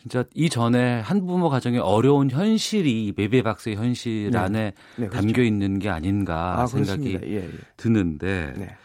진짜 0.00 0.24
이전에 0.34 1.00
한부모 1.00 1.50
가정의 1.50 1.80
어려운 1.80 2.30
현실이 2.30 3.12
베베 3.12 3.42
박스의 3.42 3.76
현실 3.76 4.30
네. 4.30 4.38
안에 4.38 4.72
네, 4.96 5.06
그렇죠. 5.08 5.16
담겨 5.16 5.42
있는 5.42 5.78
게 5.78 5.90
아닌가 5.90 6.62
아, 6.62 6.66
생각이. 6.66 7.18
예, 7.22 7.36
예. 7.36 7.50
드는데 7.76 8.54
네. 8.56 8.76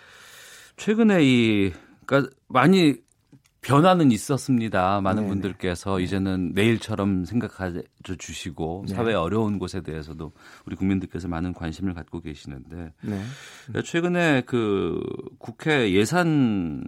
최근에 0.75 1.19
이 1.21 1.71
그러니까 2.05 2.33
많이 2.47 2.95
변화는 3.61 4.11
있었습니다. 4.11 5.01
많은 5.01 5.23
네네. 5.23 5.29
분들께서 5.29 5.99
이제는 5.99 6.51
내일처럼 6.53 7.25
생각해 7.25 7.83
주시고 8.03 8.85
네. 8.87 8.95
사회 8.95 9.13
어려운 9.13 9.59
곳에 9.59 9.81
대해서도 9.81 10.31
우리 10.65 10.75
국민들께서 10.75 11.27
많은 11.27 11.53
관심을 11.53 11.93
갖고 11.93 12.21
계시는데 12.21 12.91
네. 13.01 13.21
최근에 13.83 14.41
그 14.47 14.99
국회 15.37 15.93
예산 15.93 16.83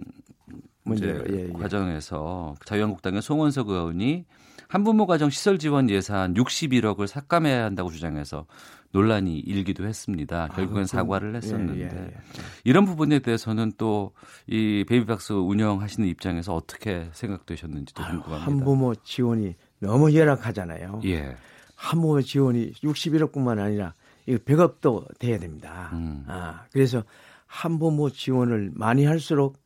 문제 0.82 1.22
예, 1.30 1.48
예. 1.48 1.52
과정에서 1.52 2.56
자유한국당의 2.64 3.22
송원석 3.22 3.68
의원이 3.68 4.24
한부모 4.68 5.06
가정 5.06 5.30
시설 5.30 5.58
지원 5.58 5.88
예산 5.90 6.34
61억을 6.34 7.06
삭감해야 7.06 7.64
한다고 7.64 7.90
주장해서 7.90 8.46
논란이 8.94 9.40
일기도 9.40 9.84
했습니다. 9.86 10.46
결국엔 10.54 10.84
그- 10.84 10.86
사과를 10.86 11.32
예, 11.34 11.36
했었는데 11.38 11.80
예, 11.80 11.84
예. 12.06 12.14
이런 12.62 12.84
부분에 12.84 13.18
대해서는 13.18 13.72
또 13.76 14.12
이 14.46 14.84
베이비박스 14.88 15.32
운영하시는 15.32 16.06
입장에서 16.08 16.54
어떻게 16.54 17.08
생각되셨는지도 17.12 18.02
궁금합니다. 18.02 18.46
한부모 18.46 18.94
지원이 18.96 19.54
너무 19.80 20.14
열악하잖아요. 20.14 21.00
예. 21.06 21.34
한부모 21.74 22.20
지원이 22.22 22.72
61억뿐만 22.74 23.58
아니라 23.58 23.94
이거 24.26 24.38
100억도 24.38 25.18
돼야 25.18 25.38
됩니다. 25.38 25.90
음. 25.94 26.24
아, 26.28 26.64
그래서 26.72 27.02
한부모 27.46 28.10
지원을 28.10 28.70
많이 28.74 29.04
할수록 29.06 29.58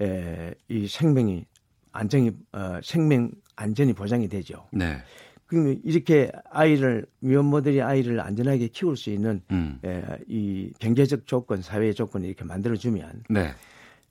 에, 0.00 0.52
이 0.68 0.86
생명이 0.86 1.44
안정이 1.92 2.30
어, 2.52 2.78
생명 2.84 3.30
안전이 3.56 3.94
보장이 3.94 4.28
되죠. 4.28 4.66
네. 4.72 4.98
그러면 5.46 5.80
이렇게 5.84 6.30
아이를 6.50 7.06
미혼모들이 7.20 7.80
아이를 7.80 8.20
안전하게 8.20 8.68
키울 8.68 8.96
수 8.96 9.10
있는 9.10 9.40
음. 9.50 9.78
에, 9.84 10.02
이 10.28 10.72
경제적 10.78 11.26
조건, 11.26 11.62
사회의 11.62 11.94
조건을 11.94 12.26
이렇게 12.26 12.44
만들어주면 12.44 13.24
네. 13.30 13.52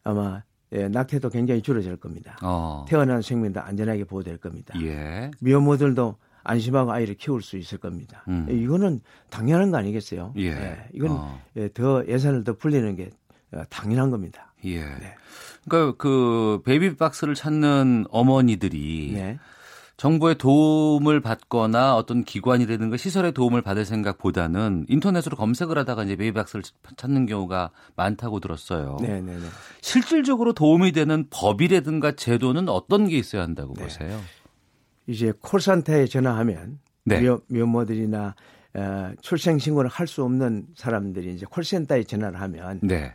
아마 0.03 0.43
예, 0.71 0.87
낙태도 0.87 1.29
굉장히 1.29 1.61
줄어질 1.61 1.97
겁니다. 1.97 2.37
어. 2.41 2.85
태어난 2.87 3.21
생명도 3.21 3.61
안전하게 3.61 4.05
보호될 4.05 4.37
겁니다. 4.37 4.73
예. 4.81 5.31
미혼모들도 5.39 6.17
안심하고 6.43 6.91
아이를 6.91 7.15
키울 7.15 7.41
수 7.41 7.57
있을 7.57 7.77
겁니다. 7.77 8.23
음. 8.27 8.47
이거는 8.49 9.01
당연한 9.29 9.71
거 9.71 9.77
아니겠어요? 9.77 10.33
예. 10.37 10.87
이건 10.93 11.11
어. 11.11 11.41
예, 11.57 11.69
더 11.73 12.05
예산을 12.07 12.43
더 12.43 12.53
불리는 12.53 12.95
게 12.95 13.09
어, 13.51 13.63
당연한 13.69 14.09
겁니다. 14.09 14.53
예. 14.65 14.83
그러니까 15.67 15.97
그 15.97 16.61
베이비 16.65 16.97
박스를 16.97 17.35
찾는 17.35 18.05
어머니들이 18.09 19.11
네. 19.15 19.39
정부의 19.97 20.35
도움을 20.37 21.21
받거나 21.21 21.95
어떤 21.95 22.23
기관이라든가 22.25 22.97
시설의 22.97 23.31
도움을 23.31 23.61
받을 23.61 23.85
생각보다는 23.85 24.85
인터넷으로 24.89 25.37
검색을 25.37 25.77
하다가 25.77 26.03
이제 26.03 26.15
베이비박스를 26.17 26.63
찾는 26.97 27.25
경우가 27.27 27.71
많다고 27.95 28.41
들었어요. 28.41 28.97
네, 29.01 29.21
네, 29.21 29.33
네. 29.37 29.47
실질적으로 29.81 30.51
도움이 30.53 30.91
되는 30.91 31.27
법이라든가 31.29 32.11
제도는 32.13 32.67
어떤 32.67 33.07
게 33.07 33.17
있어야 33.17 33.43
한다고 33.43 33.73
보세요? 33.73 34.19
이제 35.07 35.31
콜센터에 35.39 36.07
전화하면 36.07 36.79
네. 37.05 37.21
미혼, 37.21 37.39
미혼모들이나 37.47 38.35
어, 38.73 39.11
출생 39.21 39.57
신고를 39.59 39.89
할 39.89 40.07
수 40.07 40.23
없는 40.23 40.67
사람들이 40.75 41.33
이제 41.33 41.45
콜센터에 41.49 42.03
전화를 42.03 42.41
하면 42.41 42.79
네. 42.83 43.13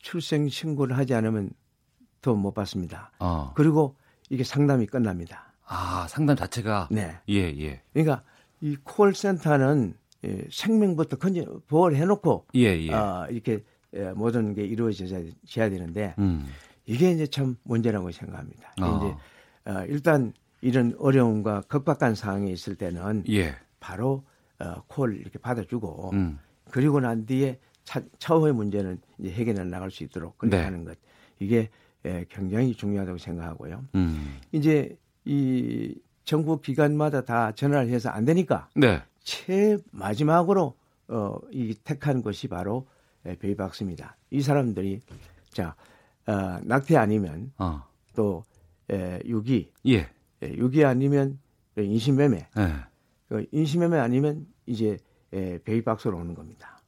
출생 0.00 0.48
신고를 0.48 0.98
하지 0.98 1.14
않으면 1.14 1.50
더 2.20 2.34
못 2.34 2.52
받습니다. 2.52 3.12
어. 3.20 3.52
그리고 3.54 3.94
이게 4.28 4.42
상담이 4.44 4.86
끝납니다. 4.86 5.49
아, 5.72 6.06
상담 6.08 6.36
자체가 6.36 6.88
네. 6.90 7.16
예, 7.28 7.36
예. 7.58 7.80
그러니까 7.92 8.22
이 8.60 8.76
콜센터는 8.82 9.94
예, 10.24 10.44
생명부터 10.50 11.16
건져 11.16 11.60
보호를 11.68 11.96
해 11.96 12.04
놓고 12.04 12.46
예, 12.56 12.76
예. 12.76 12.92
어, 12.92 13.26
이렇게 13.30 13.62
예, 13.94 14.10
모든 14.10 14.52
게 14.52 14.64
이루어져야 14.64 15.70
되는데 15.70 16.14
음. 16.18 16.46
이게 16.86 17.12
이제 17.12 17.26
참 17.28 17.56
문제라고 17.62 18.10
생각합니다. 18.10 18.74
아. 18.80 18.96
이제 18.98 19.70
어, 19.70 19.84
일단 19.86 20.32
이런 20.60 20.94
어려움과 20.98 21.62
급박한 21.62 22.16
상황에 22.16 22.50
있을 22.50 22.74
때는 22.74 23.24
예. 23.30 23.54
바로 23.78 24.24
어, 24.58 24.82
콜 24.88 25.16
이렇게 25.16 25.38
받아주고 25.38 26.10
음. 26.14 26.38
그리고 26.70 26.98
난 26.98 27.26
뒤에 27.26 27.60
차, 27.84 28.02
차후의 28.18 28.54
문제는 28.54 29.00
이제 29.18 29.30
해결해 29.30 29.62
나갈 29.64 29.92
수 29.92 30.02
있도록 30.02 30.36
그렇게 30.36 30.56
네. 30.56 30.64
하는 30.64 30.84
것 30.84 30.98
이게 31.38 31.70
예, 32.04 32.26
굉장히 32.28 32.74
중요하다고 32.74 33.18
생각하고요. 33.18 33.84
음. 33.94 34.40
이제 34.52 34.96
이 35.24 35.94
정부 36.24 36.60
기관마다 36.60 37.24
다 37.24 37.52
전화를 37.52 37.88
해서 37.90 38.08
안 38.10 38.24
되니까 38.24 38.68
네. 38.74 39.02
최 39.22 39.76
마지막으로 39.92 40.74
어, 41.08 41.38
이 41.50 41.74
택한 41.84 42.22
것이 42.22 42.48
바로 42.48 42.86
예, 43.26 43.34
베이박스입니다. 43.36 44.16
이 44.30 44.40
사람들이 44.40 45.00
자 45.50 45.74
어, 46.26 46.58
낙태 46.62 46.96
아니면 46.96 47.52
어. 47.58 47.82
또 48.14 48.44
에, 48.90 49.20
유기, 49.26 49.70
예. 49.86 50.08
예, 50.42 50.48
유기 50.56 50.84
아니면 50.84 51.38
인신매매, 51.76 52.36
예. 52.58 52.72
그 53.28 53.46
인신매매 53.52 53.98
아니면 53.98 54.46
이제 54.66 54.96
에, 55.32 55.58
베이박스로 55.58 56.16
오는 56.16 56.34
겁니다. 56.34 56.80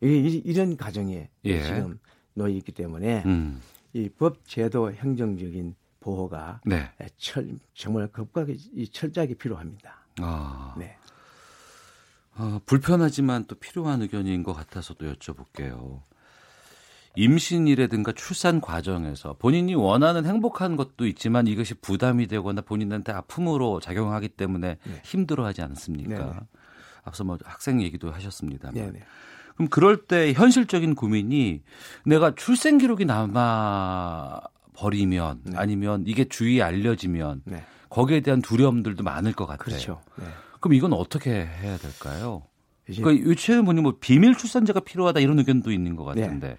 이게 0.00 0.18
이- 0.18 0.42
이런 0.44 0.76
가정에 0.76 1.28
예. 1.44 1.62
지금 1.62 1.98
놓여 2.34 2.48
있기 2.56 2.72
때문에 2.72 3.22
음. 3.26 3.60
이법 3.92 4.46
제도 4.46 4.92
행정적인 4.92 5.74
보호가 6.00 6.60
네. 6.64 6.90
에, 7.00 7.06
철, 7.16 7.58
정말 7.74 8.08
급하게 8.08 8.56
이 8.74 8.88
철저하게 8.88 9.34
필요합니다. 9.34 10.04
아. 10.20 10.74
네. 10.76 10.96
어, 12.36 12.60
불편하지만 12.64 13.44
또 13.46 13.54
필요한 13.54 14.02
의견인 14.02 14.42
것 14.42 14.54
같아서 14.54 14.94
또 14.94 15.12
여쭤볼게요. 15.12 16.02
임신이라든가 17.16 18.12
출산 18.12 18.60
과정에서 18.60 19.34
본인이 19.38 19.74
원하는 19.74 20.24
행복한 20.26 20.76
것도 20.76 21.06
있지만 21.08 21.48
이것이 21.48 21.74
부담이 21.74 22.28
되거나 22.28 22.60
본인한테 22.60 23.12
아픔으로 23.12 23.80
작용하기 23.80 24.28
때문에 24.30 24.78
힘들어하지 25.04 25.62
않습니까? 25.62 26.16
네네. 26.16 26.32
앞서 27.02 27.24
뭐 27.24 27.36
학생 27.44 27.82
얘기도 27.82 28.12
하셨습니다만. 28.12 28.74
네네. 28.74 29.02
그럼 29.56 29.68
그럴 29.68 30.06
때 30.06 30.32
현실적인 30.32 30.94
고민이 30.94 31.62
내가 32.06 32.34
출생 32.34 32.78
기록이 32.78 33.04
남아 33.04 34.40
버리면 34.80 35.40
네. 35.44 35.52
아니면 35.56 36.04
이게 36.06 36.24
주위에 36.24 36.62
알려지면 36.62 37.42
거기에 37.90 38.20
대한 38.20 38.40
두려움들도 38.40 39.02
많을 39.04 39.32
것 39.32 39.44
같아요. 39.46 39.64
그렇죠. 39.64 40.00
네. 40.16 40.24
그럼 40.60 40.74
이건 40.74 40.92
어떻게 40.94 41.30
해야 41.44 41.76
될까요? 41.76 42.42
이제- 42.88 43.02
그 43.02 43.14
유치원 43.14 43.64
분이 43.66 43.80
뭐 43.82 43.96
비밀 44.00 44.34
출산제가 44.36 44.80
필요하다 44.80 45.20
이런 45.20 45.38
의견도 45.38 45.70
있는 45.70 45.96
것 45.96 46.04
같은데. 46.04 46.56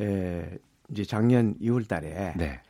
에, 0.00 0.58
이제 0.90 1.04
작년 1.04 1.54
2월 1.60 1.86
달에 1.88 2.34
네. 2.36 2.60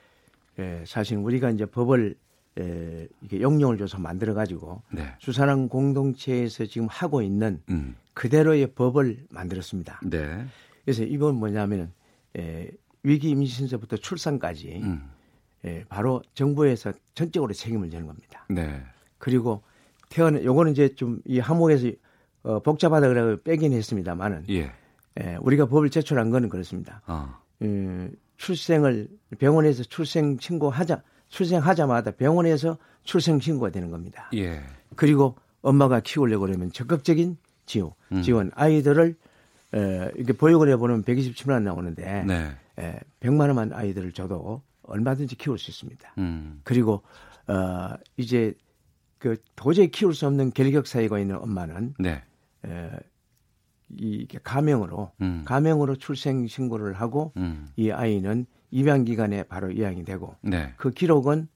에, 0.59 0.85
사실 0.87 1.17
우리가 1.17 1.51
이제 1.51 1.65
법을 1.67 2.15
에, 2.59 3.09
이게 3.23 3.41
용령을 3.41 3.79
줘서 3.79 3.99
만들어 3.99 4.35
가지고 4.35 4.83
네. 4.93 5.07
수사랑 5.19 5.69
공동체에서 5.69 6.67
지금 6.67 6.87
하고 6.91 7.23
있는 7.23 7.63
음. 7.71 7.97
그대로의 8.15 8.73
법을 8.75 9.25
만들었습니다. 9.31 10.01
네. 10.05 10.45
그래서 10.85 11.03
이건 11.05 11.37
뭐냐면은 11.37 11.91
에, 12.37 12.69
위기 13.03 13.31
임신서부터 13.31 13.97
출산까지 13.97 14.81
음. 14.83 15.11
에, 15.65 15.85
바로 15.89 16.23
정부에서 16.35 16.93
전적으로 17.15 17.53
책임을 17.53 17.91
지는 17.91 18.07
겁니다. 18.07 18.47
네. 18.49 18.83
그리고 19.19 19.63
태어나 20.09 20.43
요거는 20.43 20.73
이제 20.73 20.95
좀 20.95 21.21
이 21.27 21.39
항목에서 21.39 21.89
어, 22.43 22.59
복잡하다 22.61 23.09
그래 23.09 23.37
빼긴 23.45 23.73
했습니다만은 23.73 24.45
예. 24.51 24.73
에, 25.19 25.37
우리가 25.41 25.67
법을 25.67 25.91
제출한 25.91 26.31
거는 26.31 26.49
그렇습니다. 26.49 27.01
어. 27.07 27.37
음, 27.63 28.13
출생을 28.37 29.09
병원에서 29.39 29.85
출생 29.85 30.37
신고하자 30.41 31.03
출생하자마자 31.29 32.11
병원에서 32.13 32.79
출생 33.05 33.39
신고가 33.41 33.71
되는 33.71 33.91
겁니다. 33.91 34.29
예. 34.35 34.61
그리고 34.97 35.37
엄마가 35.63 36.01
키우려고 36.01 36.47
그러면 36.47 36.73
적극적인 36.73 37.37
지원, 37.67 37.93
음. 38.11 38.23
지원 38.23 38.51
아이들을 38.55 39.15
에, 39.75 40.11
이렇게 40.17 40.33
보육을 40.33 40.69
해보면 40.71 41.05
127만 41.05 41.53
원 41.53 41.65
나오는데 41.65 42.25
네. 42.27 42.51
에, 42.79 42.99
100만 43.21 43.41
원만 43.41 43.73
아이들을 43.73 44.13
줘도 44.13 44.63
얼마든지 44.83 45.37
키울 45.37 45.59
수 45.59 45.71
있습니다. 45.71 46.15
음. 46.19 46.61
그리고 46.65 47.03
어, 47.47 47.95
이제 48.17 48.55
그 49.19 49.37
도저히 49.57 49.91
키울 49.91 50.15
수 50.15 50.27
없는 50.27 50.51
결격 50.51 50.87
사유가 50.87 51.19
있는 51.19 51.37
엄마는 51.37 51.95
네. 51.99 52.23
에, 52.65 52.91
이게 53.97 54.39
가명으로 54.43 55.13
음. 55.21 55.43
가명으로 55.45 55.97
출생 55.97 56.47
신고를 56.47 56.95
하고 56.95 57.33
음. 57.37 57.69
이 57.77 57.91
아이는 57.91 58.47
입양 58.71 59.05
기간에 59.05 59.43
바로 59.45 59.71
입양이 59.71 60.05
되고 60.05 60.35
네. 60.41 60.73
그 60.77 60.91
기록은 60.91 61.49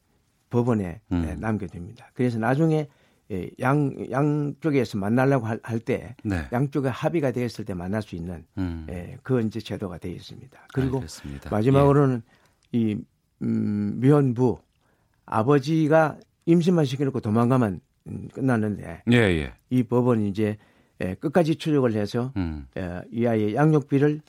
법원에 0.50 1.00
음. 1.12 1.26
예, 1.28 1.34
남겨둡니다. 1.34 2.10
그래서 2.14 2.38
나중에 2.38 2.88
예, 3.32 3.50
양 3.60 3.92
양쪽에서 4.10 4.98
만나려고 4.98 5.46
할때 5.62 6.14
네. 6.22 6.44
양쪽에 6.52 6.88
합의가 6.88 7.32
되었을 7.32 7.64
때 7.64 7.74
만날 7.74 8.02
수 8.02 8.14
있는 8.14 8.44
음. 8.56 8.86
예, 8.88 9.18
그 9.22 9.40
이제 9.40 9.60
제도가 9.60 9.98
되어 9.98 10.12
있습니다. 10.12 10.58
그리고 10.72 10.98
알겠습니다. 10.98 11.50
마지막으로는 11.50 12.22
이 12.72 12.96
음, 13.42 13.96
미혼부 14.00 14.58
아버지가 15.24 16.18
임신만 16.46 16.84
시켜놓고 16.84 17.20
도망가면 17.20 17.80
음, 18.08 18.28
끝났는데 18.32 19.02
예, 19.10 19.16
예. 19.16 19.52
이 19.70 19.82
법은 19.82 20.26
이제 20.26 20.56
예, 21.00 21.14
끝까지 21.14 21.56
추적을 21.56 21.94
해서 21.94 22.32
음. 22.36 22.66
예, 22.76 23.02
이 23.10 23.26
아이의 23.26 23.56
양육비를 23.56 24.20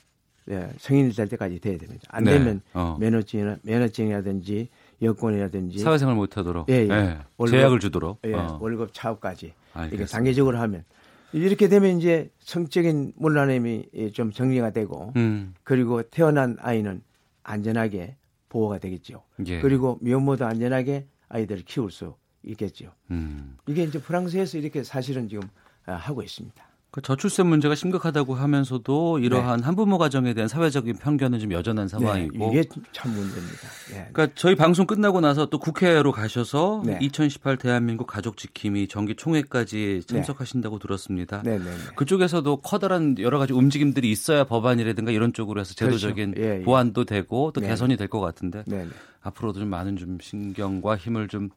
예, 0.50 0.68
성인이 0.78 1.12
될 1.12 1.28
때까지 1.28 1.60
돼야 1.60 1.78
됩니다. 1.78 2.02
안 2.08 2.24
네. 2.24 2.32
되면 2.32 2.62
어. 2.74 2.96
면허증이나 2.98 3.58
면허증이라든지 3.62 4.68
여권이라든지 5.00 5.78
사회생활 5.78 6.16
못하도록 6.16 6.68
예, 6.68 6.74
예. 6.74 6.88
예. 6.90 7.18
월급, 7.36 7.56
제약을 7.56 7.80
주도록 7.80 8.20
예, 8.24 8.34
어. 8.34 8.58
월급 8.60 8.92
차업까지 8.92 9.54
알겠습니다. 9.74 9.96
이렇게 9.96 10.10
단계적으로 10.10 10.58
하면 10.58 10.84
이렇게 11.32 11.68
되면 11.68 11.98
이제 11.98 12.30
성적인 12.40 13.12
문란함이 13.16 14.12
좀 14.14 14.32
정리가 14.32 14.70
되고 14.70 15.12
음. 15.16 15.54
그리고 15.62 16.02
태어난 16.02 16.56
아이는 16.60 17.02
안전하게 17.42 18.16
보호가 18.48 18.78
되겠죠. 18.78 19.22
예. 19.46 19.60
그리고 19.60 19.98
미혼모도 20.00 20.46
안전하게 20.46 21.06
아이들을 21.28 21.62
키울 21.64 21.90
수 21.90 22.14
있겠죠. 22.42 22.92
음. 23.10 23.56
이게 23.66 23.82
이제 23.82 24.00
프랑스에서 24.00 24.58
이렇게 24.58 24.82
사실은 24.82 25.28
지금 25.28 25.48
아, 25.86 25.92
하고 25.92 26.22
있습니다. 26.22 26.67
그 26.98 27.02
저출생 27.02 27.48
문제가 27.48 27.76
심각하다고 27.76 28.34
하면서도 28.34 29.20
이러한 29.20 29.62
한부모 29.62 29.98
가정에 29.98 30.34
대한 30.34 30.48
사회적인 30.48 30.96
편견은 30.96 31.38
좀 31.38 31.52
여전한 31.52 31.86
상황이고 31.86 32.50
네, 32.50 32.60
이게 32.60 32.68
참 32.92 33.12
문제입니다. 33.12 33.68
예. 33.90 34.08
그러니까 34.12 34.28
저희 34.34 34.56
방송 34.56 34.84
끝나고 34.84 35.20
나서 35.20 35.46
또 35.46 35.60
국회로 35.60 36.10
가셔서 36.10 36.82
네. 36.84 36.98
2018 37.00 37.56
대한민국 37.56 38.06
가족 38.06 38.36
지킴이 38.36 38.88
정기 38.88 39.14
총회까지 39.14 40.02
참석하신다고 40.08 40.80
들었습니다. 40.80 41.42
네, 41.44 41.58
네, 41.58 41.64
네. 41.64 41.70
그쪽에서도 41.94 42.56
커다란 42.62 43.16
여러 43.20 43.38
가지 43.38 43.52
움직임들이 43.52 44.10
있어야 44.10 44.42
법안이라든가 44.44 45.12
이런 45.12 45.32
쪽으로 45.32 45.60
해서 45.60 45.74
제도적인 45.74 46.32
그렇죠. 46.32 46.48
예, 46.50 46.58
예. 46.58 46.62
보완도 46.64 47.04
되고 47.04 47.52
또 47.52 47.60
네. 47.60 47.68
개선이 47.68 47.96
될 47.96 48.08
것 48.08 48.20
같은데 48.20 48.64
네, 48.66 48.84
네. 48.84 48.88
앞으로도 49.22 49.60
좀 49.60 49.68
많은 49.68 49.98
좀 49.98 50.16
신경과 50.20 50.96
힘을 50.96 51.28
좀 51.28 51.50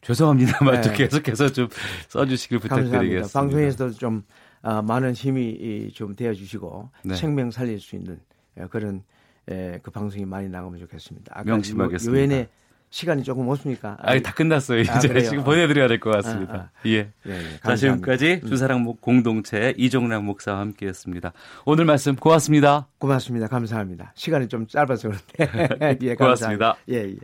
죄송합니다만 0.00 0.80
네. 0.80 0.88
또 0.88 0.92
계속해서 0.94 1.52
좀 1.52 1.68
써주시길. 2.08 2.58
부탁드리겠습니다. 2.58 3.38
방송에서도 3.38 3.92
좀 3.94 4.22
아, 4.62 4.82
많은 4.82 5.12
힘이 5.12 5.50
이, 5.50 5.92
좀 5.92 6.14
되어 6.16 6.34
주시고 6.34 6.90
네. 7.04 7.14
생명 7.14 7.50
살릴 7.50 7.80
수 7.80 7.96
있는 7.96 8.20
예, 8.58 8.66
그런 8.66 9.02
예, 9.50 9.78
그 9.82 9.90
방송이 9.90 10.24
많이 10.26 10.48
나가면 10.48 10.78
좋겠습니다. 10.80 11.32
아까 11.34 11.44
명심하겠습니다. 11.44 12.12
유- 12.12 12.20
유엔의 12.20 12.48
시간이 12.92 13.22
조금 13.22 13.48
없습니까? 13.48 13.96
아니 14.00 14.20
다 14.20 14.32
끝났어요. 14.34 14.80
이제 14.80 14.90
아, 14.92 14.98
그래요? 14.98 15.28
지금 15.28 15.44
보내드려야 15.44 15.86
될 15.86 16.00
것 16.00 16.10
같습니다. 16.10 16.54
아, 16.54 16.56
아. 16.56 16.70
예. 16.86 16.90
예, 16.90 17.30
예, 17.30 17.58
자. 17.62 17.76
지금까지 17.76 18.40
음. 18.42 18.48
주사랑 18.48 18.84
공동체 19.00 19.72
이종락 19.78 20.24
목사와 20.24 20.58
함께 20.58 20.88
했습니다. 20.88 21.32
오늘 21.64 21.84
말씀 21.84 22.16
고맙습니다. 22.16 22.88
고맙습니다. 22.98 23.46
감사합니다. 23.46 24.12
시간이 24.16 24.48
좀 24.48 24.66
짧아서 24.66 25.08
그런데 25.32 25.98
예, 26.02 26.14
고맙습니다. 26.16 26.76
예, 26.90 27.14
예. 27.14 27.16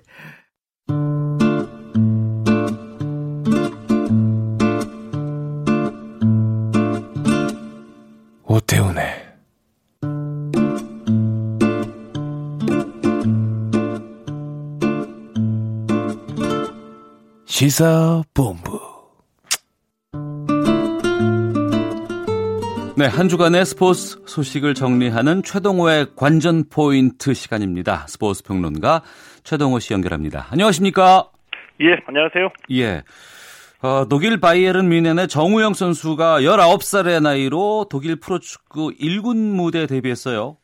오태훈의 8.56 9.04
시사본부 17.44 18.80
네, 22.96 23.04
한 23.04 23.28
주간의 23.28 23.66
스포츠 23.66 24.22
소식을 24.26 24.72
정리하는 24.72 25.42
최동호의 25.42 26.14
관전 26.16 26.70
포인트 26.70 27.34
시간입니다. 27.34 28.06
스포츠 28.06 28.42
평론가 28.42 29.02
최동호 29.44 29.80
씨 29.80 29.92
연결합니다. 29.92 30.46
안녕하십니까? 30.50 31.30
예, 31.82 31.98
안녕하세요. 32.06 32.48
예. 32.72 33.02
어, 33.86 34.04
독일 34.08 34.40
바이에른 34.40 34.88
뮌헨의 34.88 35.28
정우영 35.28 35.74
선수가 35.74 36.40
19살의 36.40 37.22
나이로 37.22 37.86
독일 37.88 38.16
프로축구 38.16 38.94
1군 39.00 39.54
무대에 39.54 39.86
데뷔했어요. 39.86 40.56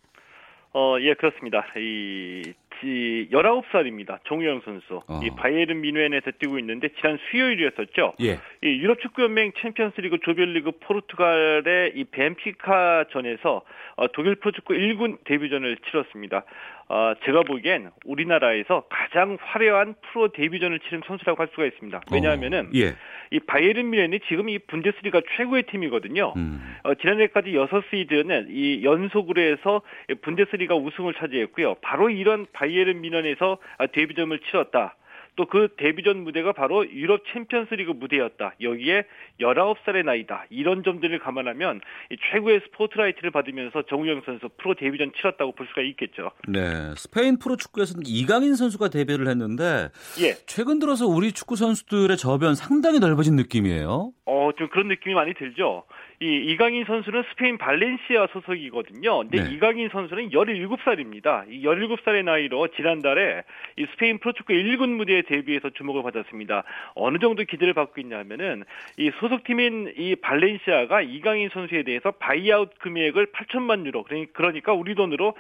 어, 0.75 0.97
예, 1.01 1.15
그렇습니다. 1.15 1.65
이, 1.77 2.43
지, 2.81 3.29
19살입니다. 3.31 4.19
정우영 4.27 4.63
선수. 4.65 5.03
어. 5.07 5.21
이 5.23 5.31
바이에른 5.31 5.81
뮌헨에서 5.83 6.33
뛰고 6.41 6.59
있는데 6.59 6.89
지난 7.01 7.17
수요일이었었죠. 7.31 8.15
예. 8.23 8.41
이 8.65 8.79
유럽 8.79 9.01
축구 9.01 9.23
연맹 9.23 9.53
챔피언스리그 9.63 10.19
조별리그 10.25 10.73
포르투갈의 10.81 11.93
이 11.95 12.05
벤피카 12.05 13.05
전에서 13.13 13.63
어, 13.95 14.09
독일 14.13 14.35
프로축구 14.35 14.75
1군 14.75 15.19
데뷔전을 15.25 15.77
치렀습니다. 15.89 16.45
어, 16.89 17.15
제가 17.25 17.43
보기엔 17.43 17.91
우리나라에서 18.05 18.85
가장 18.89 19.39
화려한 19.41 19.95
프로 20.03 20.29
데뷔전을 20.29 20.81
치른 20.81 21.03
선수라고 21.07 21.41
할 21.41 21.49
수가 21.53 21.65
있습니다. 21.67 22.01
왜냐하면은 22.13 22.71
예. 22.75 22.95
이 23.31 23.41
바이에른 23.41 23.91
미넨이 23.91 24.21
지금 24.29 24.49
이 24.49 24.59
분데스리가 24.59 25.23
최고의 25.37 25.65
팀이거든요. 25.65 26.35
음. 26.37 26.77
어, 26.85 26.95
지난해까지 26.95 27.53
6시즌은 27.53 28.47
이 28.51 28.85
연속으로 28.85 29.41
해서 29.41 29.83
분데스리가 30.23 30.75
우승을 30.75 31.15
차지했고요. 31.15 31.77
바로 31.83 32.11
이런 32.11 32.47
바이에른 32.53 33.01
미넨에서 33.01 33.59
아, 33.79 33.87
데뷔전을 33.87 34.41
치렀다. 34.41 34.97
또 35.37 35.47
그 35.53 35.69
데뷔전 35.77 36.25
무대가 36.25 36.53
바로 36.53 36.89
유럽 36.91 37.25
챔피언스리그 37.33 37.93
무대였다. 37.93 38.55
여기에 38.63 39.05
19살의 39.39 40.03
나이다. 40.05 40.47
이런 40.49 40.83
점들을 40.83 41.19
감안하면 41.19 41.83
이 42.11 42.17
최고의 42.31 42.61
스포트라이트를 42.67 43.31
받으면서 43.31 43.83
정우영 43.83 44.23
선수 44.25 44.49
프로 44.57 44.75
데뷔전 44.75 45.13
치렀다고 45.15 45.53
볼 45.53 45.67
수가 45.67 45.83
있겠죠. 45.83 46.31
네. 46.49 46.95
스페인 46.97 47.39
프로 47.39 47.57
축구에서는 47.57 48.05
이강인 48.07 48.55
선수가 48.55 48.89
데뷔를 48.89 49.29
했는데 49.29 49.91
예. 50.23 50.33
최근 50.47 50.79
들어서 50.79 51.07
우리 51.07 51.33
축구 51.33 51.57
선수들의 51.57 52.17
저변 52.17 52.55
상당히 52.55 52.99
넓어진 52.99 53.37
느낌이에요. 53.37 54.13
어, 54.25 54.51
좀 54.57 54.69
그런 54.69 54.89
느낌이 54.89 55.15
많이 55.15 55.35
들죠. 55.35 55.85
이 56.23 56.53
이강인 56.53 56.85
선수는 56.85 57.25
스페인 57.31 57.59
발렌시아 57.59 58.29
소속이거든요. 58.33 59.19
근데 59.23 59.43
네. 59.43 59.51
이강인 59.55 59.89
선수는 59.89 60.31
17살입니다. 60.31 61.51
이 61.51 61.63
17살의 61.65 62.23
나이로 62.23 62.69
지난달에 62.77 63.43
이 63.77 63.87
스페인 63.91 64.19
프로축구 64.19 64.53
1군 64.53 64.91
무대에 64.91 65.23
데뷔해서 65.23 65.71
주목을 65.71 66.05
받았습니다. 66.05 66.63
어느 66.95 67.19
정도 67.19 67.43
기대를 67.43 67.75
받고 67.75 68.01
있냐면은 68.01 68.63
이 68.99 69.11
소속팀인 69.19 69.95
이 69.99 70.15
발렌시아가 70.15 71.03
이강인 71.03 71.49
선수에 71.53 71.83
대해서 71.83 72.13
buyout 72.13 72.79
금액을 72.79 73.33
8천만 73.33 73.85
유로 73.85 74.05
그러니- 74.05 74.33
그러니까 74.33 74.73
우리 74.75 74.95
돈으로 74.95 75.35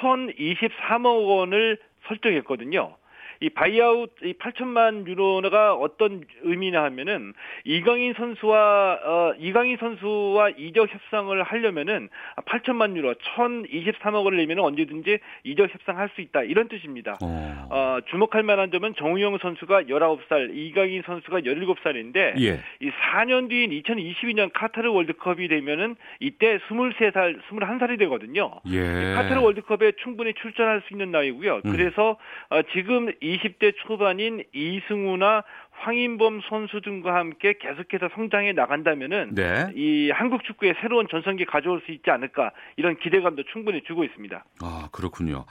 1,023억 0.00 1.28
원을 1.28 1.76
설정했거든요. 2.08 2.96
이 3.42 3.50
buyout 3.50 4.12
이 4.22 4.34
8천만 4.34 5.04
유로가 5.06 5.74
어떤 5.74 6.22
의미냐 6.42 6.80
하면은 6.84 7.34
이강인 7.64 8.14
선수와 8.14 9.00
어 9.04 9.34
이강인 9.36 9.78
선수와 9.78 10.50
이적 10.50 10.94
협상을 10.94 11.42
하려면은 11.42 12.08
8천만 12.46 12.96
유로 12.96 13.14
1,023억을 13.14 14.36
내면 14.36 14.60
언제든지 14.60 15.18
이적 15.42 15.74
협상할 15.74 16.10
수 16.14 16.20
있다 16.20 16.44
이런 16.44 16.68
뜻입니다. 16.68 17.18
어, 17.20 17.98
주목할 18.10 18.42
만한 18.42 18.70
점은 18.70 18.94
정우영 18.96 19.38
선수가 19.38 19.84
19살, 19.84 20.54
이강인 20.54 21.02
선수가 21.04 21.40
17살인데 21.40 22.40
예. 22.40 22.60
이 22.80 22.90
4년 22.90 23.48
뒤인 23.48 23.70
2022년 23.70 24.50
카타르 24.52 24.92
월드컵이 24.92 25.48
되면은 25.48 25.96
이때 26.20 26.58
23살, 26.68 27.40
21살이 27.48 27.98
되거든요. 28.00 28.60
예. 28.70 29.14
카타르 29.14 29.40
월드컵에 29.40 29.92
충분히 30.02 30.34
출전할 30.34 30.82
수 30.86 30.94
있는 30.94 31.10
나이고요. 31.10 31.62
음. 31.64 31.72
그래서 31.72 32.18
어, 32.50 32.62
지금 32.72 33.10
20대 33.36 33.74
초반인 33.86 34.44
이승우나 34.52 35.44
황인범 35.70 36.42
선수 36.48 36.80
등과 36.80 37.14
함께 37.14 37.54
계속해서 37.58 38.10
성장해 38.14 38.52
나간다면은 38.52 39.34
네. 39.34 39.72
이 39.74 40.10
한국 40.10 40.44
축구에 40.44 40.74
새로운 40.80 41.06
전성기 41.10 41.44
가져올 41.46 41.82
수 41.84 41.92
있지 41.92 42.10
않을까 42.10 42.52
이런 42.76 42.96
기대감도 42.98 43.42
충분히 43.52 43.82
주고 43.82 44.04
있습니다. 44.04 44.44
아, 44.62 44.88
그렇군요. 44.92 45.44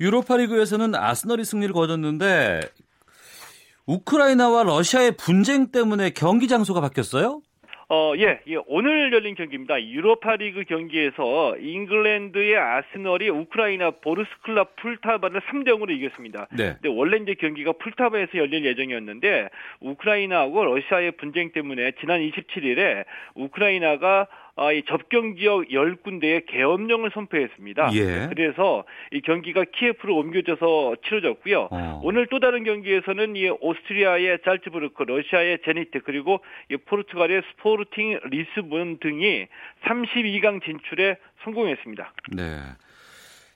유로파리그에서는 0.00 0.94
아스널이 0.94 1.44
승리를 1.44 1.72
거뒀는데 1.74 2.60
우크라이나와 3.86 4.64
러시아의 4.64 5.16
분쟁 5.16 5.70
때문에 5.70 6.10
경기 6.10 6.48
장소가 6.48 6.80
바뀌었어요? 6.80 7.40
어, 7.88 8.14
예, 8.18 8.40
예, 8.48 8.56
오늘 8.66 9.12
열린 9.12 9.36
경기입니다. 9.36 9.80
유로파리그 9.80 10.64
경기에서 10.64 11.56
잉글랜드의 11.56 12.56
아스널이 12.56 13.28
우크라이나 13.28 13.92
보르스클라 13.92 14.64
폴타바를 14.74 15.40
3대 15.42 15.68
0으로 15.68 15.90
이겼습니다. 15.90 16.48
네. 16.50 16.72
근데 16.72 16.88
원래 16.88 17.18
이제 17.18 17.34
경기가 17.34 17.72
폴타바에서 17.72 18.38
열릴 18.38 18.64
예정이었는데 18.64 19.50
우크라이나하고 19.80 20.64
러시아의 20.64 21.12
분쟁 21.12 21.52
때문에 21.52 21.92
지난 22.00 22.20
27일에 22.20 23.04
우크라이나가 23.36 24.26
아, 24.58 24.72
이 24.72 24.82
접경 24.88 25.36
지역 25.36 25.68
10군데에 25.68 26.46
계엄령을 26.46 27.10
선포했습니다. 27.12 27.90
예. 27.92 28.26
그래서 28.28 28.84
이 29.12 29.20
경기가 29.20 29.64
키예프로 29.64 30.16
옮겨져서 30.16 30.96
치러졌고요. 31.04 31.68
어. 31.70 32.00
오늘 32.02 32.26
또 32.28 32.40
다른 32.40 32.64
경기에서는 32.64 33.36
이 33.36 33.50
오스트리아의 33.50 34.38
잘츠부르크, 34.44 35.02
러시아의 35.02 35.58
제니트 35.66 36.00
그리고 36.04 36.40
이 36.70 36.76
포르투갈의 36.78 37.42
스포르팅 37.50 38.18
리스본 38.30 38.98
등이 39.00 39.46
32강 39.84 40.64
진출에 40.64 41.18
성공했습니다. 41.44 42.14
네. 42.34 42.60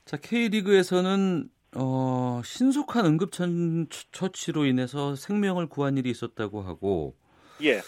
자, 0.05 0.17
K리그에서는 0.17 1.49
어, 1.77 2.41
신속한 2.43 3.05
응급 3.05 3.31
처치로 4.11 4.65
인해서 4.65 5.15
생명을 5.15 5.67
구한 5.67 5.97
일이 5.97 6.11
있었다고 6.11 6.61
하고 6.61 7.15
예. 7.63 7.79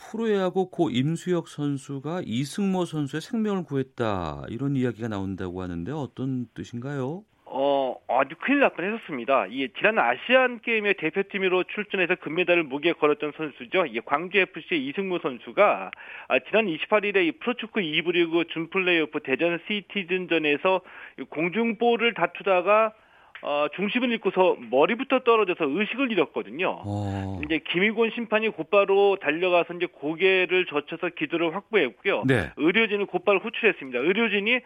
프로야구 0.00 0.70
고 0.70 0.90
임수혁 0.90 1.48
선수가 1.48 2.22
이승모 2.24 2.86
선수의 2.86 3.20
생명을 3.20 3.64
구했다 3.64 4.44
이런 4.48 4.74
이야기가 4.76 5.08
나온다고 5.08 5.62
하는데 5.62 5.92
어떤 5.92 6.46
뜻인가요? 6.54 7.24
어, 7.44 7.96
아주 8.08 8.36
큰일 8.40 8.60
날 8.60 8.70
뻔했었습니다. 8.70 9.46
이 9.50 9.68
지난 9.76 9.98
아시안 9.98 10.60
게임의 10.60 10.94
대표팀으로 10.94 11.64
출전해서 11.64 12.14
금메달을 12.16 12.62
목에 12.62 12.92
걸었던 12.92 13.32
선수죠. 13.36 13.86
이 13.86 14.00
광주 14.04 14.38
FC의 14.38 14.86
이승모 14.86 15.18
선수가 15.20 15.90
아, 16.28 16.38
지난 16.48 16.66
28일에 16.66 17.26
이 17.26 17.32
프로축구 17.32 17.80
2부 17.80 18.12
리그 18.12 18.44
준플레이오프 18.52 19.20
대전 19.20 19.58
시티즌전에서 19.66 20.80
공중볼을 21.28 22.14
다투다가 22.14 22.94
어, 23.42 23.66
중심을 23.74 24.10
잃고서 24.12 24.56
머리부터 24.70 25.20
떨어져서 25.20 25.64
의식을 25.64 26.12
잃었거든요. 26.12 26.82
어. 26.84 27.40
이제 27.44 27.60
김희곤 27.70 28.10
심판이 28.14 28.48
곧바로 28.50 29.16
달려가서 29.16 29.74
이제 29.74 29.86
고개를 29.86 30.66
젖혀서 30.66 31.10
기도를 31.16 31.54
확보했고요. 31.54 32.24
네. 32.26 32.50
의료진을 32.56 33.06
곧바로 33.06 33.40
호출했습니다. 33.40 33.98
의료진이 33.98 34.60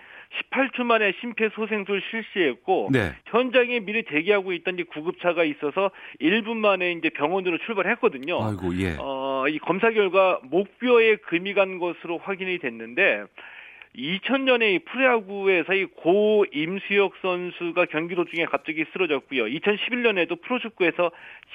18초 0.51 0.83
만에 0.85 1.13
심폐소생술 1.21 2.03
실시했고 2.11 2.89
네. 2.93 3.13
현장에 3.27 3.81
미리 3.81 4.03
대기하고 4.03 4.53
있던 4.53 4.75
이제 4.75 4.83
구급차가 4.85 5.45
있어서 5.45 5.91
1분 6.21 6.57
만에 6.57 6.93
이제 6.93 7.11
병원으로 7.11 7.59
출발했거든요. 7.59 8.43
아이고 8.43 8.77
예. 8.79 8.97
어, 8.99 9.45
이 9.49 9.59
검사 9.59 9.91
결과 9.91 10.41
목뼈에 10.43 11.17
금이 11.17 11.55
간 11.55 11.79
것으로 11.79 12.19
확인이 12.19 12.59
됐는데 12.59 13.25
2000년에 13.97 14.75
이 14.75 14.79
프로야구에서 14.81 15.73
이고 15.75 16.45
임수혁 16.53 17.15
선수가 17.23 17.87
경기 17.87 18.15
도중에 18.15 18.45
갑자기 18.47 18.85
쓰러졌고요. 18.93 19.45
2011년에도 19.45 20.41
프로축구에서 20.43 21.11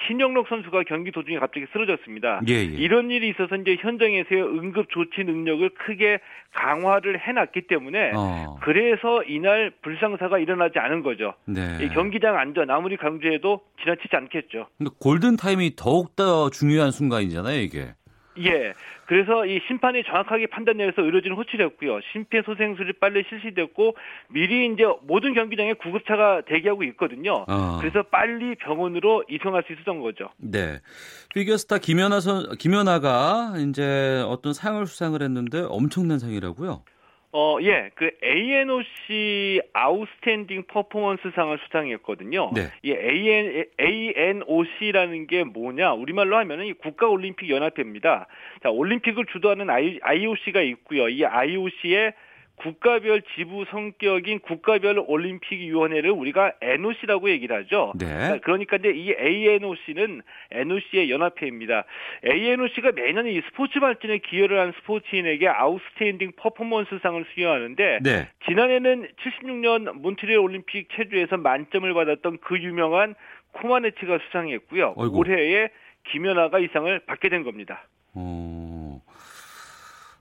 신영록 0.06 0.48
선수가 0.48 0.84
경기 0.84 1.12
도중에 1.12 1.38
갑자기 1.38 1.66
쓰러졌습니다. 1.72 2.40
예, 2.48 2.54
예. 2.54 2.62
이런 2.62 3.10
일이 3.10 3.28
있어서 3.28 3.56
이제 3.56 3.76
현장에서의 3.78 4.42
응급 4.42 4.88
조치 4.90 5.22
능력을 5.24 5.68
크게 5.70 6.20
강화를 6.52 7.20
해놨기 7.20 7.62
때문에 7.68 8.12
어. 8.16 8.58
그래서 8.62 9.22
이날 9.24 9.70
불상사가 9.82 10.38
일어나지 10.38 10.78
않은 10.78 11.02
거죠. 11.02 11.34
네. 11.44 11.78
이 11.82 11.88
경기장 11.90 12.38
안전 12.38 12.70
아무리 12.70 12.96
강조해도 12.96 13.60
지나치지 13.82 14.16
않겠죠. 14.16 14.66
근데 14.78 14.90
골든 14.98 15.36
타임이 15.36 15.76
더욱 15.76 16.16
더 16.16 16.48
중요한 16.50 16.90
순간이잖아요, 16.90 17.60
이게. 17.60 17.92
예. 18.44 18.72
그래서 19.06 19.44
이 19.44 19.60
심판이 19.66 20.04
정확하게 20.04 20.46
판단 20.46 20.76
내려서 20.76 21.02
의료진을 21.02 21.36
호출했고요. 21.36 22.00
심폐소생술이 22.12 22.94
빨리 22.94 23.24
실시됐고 23.28 23.96
미리 24.28 24.72
이제 24.72 24.84
모든 25.02 25.34
경기장에 25.34 25.74
구급차가 25.74 26.42
대기하고 26.42 26.84
있거든요. 26.84 27.44
어. 27.48 27.78
그래서 27.80 28.02
빨리 28.04 28.54
병원으로 28.54 29.24
이송할 29.28 29.64
수 29.66 29.72
있었던 29.72 30.00
거죠. 30.00 30.30
네. 30.38 30.80
피겨스타 31.34 31.78
김연아 31.78 32.20
선 32.20 32.56
김연아가 32.56 33.54
이제 33.68 34.22
어떤 34.26 34.52
상을 34.52 34.84
수상을 34.86 35.20
했는데 35.20 35.64
엄청난 35.68 36.18
상이라고요. 36.18 36.82
어, 37.32 37.58
예. 37.62 37.90
그 37.94 38.10
ANOC 38.24 39.60
Outstanding 39.72 40.64
Performance 40.66 41.30
상을 41.34 41.56
수상했거든요. 41.64 42.50
네. 42.54 42.62
이 42.82 42.92
AN, 42.92 43.66
ANOC라는 43.80 45.28
게 45.28 45.44
뭐냐? 45.44 45.92
우리말로 45.92 46.36
하면은 46.38 46.66
이 46.66 46.72
국가올림픽 46.72 47.48
연합회입니다. 47.48 48.26
자, 48.62 48.70
올림픽을 48.70 49.26
주도하는 49.26 49.70
IOC가 49.70 50.60
있고요. 50.62 51.08
이 51.08 51.24
IOC의 51.24 52.14
국가별 52.60 53.22
지부 53.34 53.64
성격인 53.70 54.40
국가별 54.40 55.02
올림픽위원회를 55.06 56.10
우리가 56.10 56.52
NOC라고 56.60 57.30
얘기를 57.30 57.56
하죠. 57.56 57.92
네. 57.98 58.38
그러니까 58.42 58.76
이제 58.76 58.90
이 58.90 59.14
ANOC는 59.18 60.22
NOC의 60.50 61.10
연합회입니다. 61.10 61.84
ANOC가 62.24 62.92
매년 62.92 63.26
이 63.26 63.40
스포츠 63.48 63.80
발전에 63.80 64.18
기여를 64.18 64.60
한 64.60 64.72
스포츠인에게 64.78 65.48
Outstanding 65.48 66.32
Performance상을 66.36 67.24
수여하는데 67.34 67.98
네. 68.02 68.28
지난해는 68.46 69.08
76년 69.24 69.92
몬트리올 70.00 70.38
올림픽 70.38 70.88
체조에서 70.94 71.38
만점을 71.38 71.92
받았던 71.92 72.38
그 72.42 72.58
유명한 72.58 73.14
코마네치가 73.52 74.18
수상했고요. 74.26 74.94
어이구. 74.96 75.16
올해에 75.16 75.70
김연아가 76.10 76.58
이 76.58 76.68
상을 76.72 76.98
받게 77.06 77.28
된 77.30 77.42
겁니다. 77.42 77.86
어. 78.14 78.69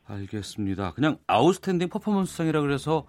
알겠습니다. 0.10 0.94
그냥 0.94 1.18
Outstanding 1.28 1.90
Performance상이라 1.90 2.62
그래서 2.62 3.06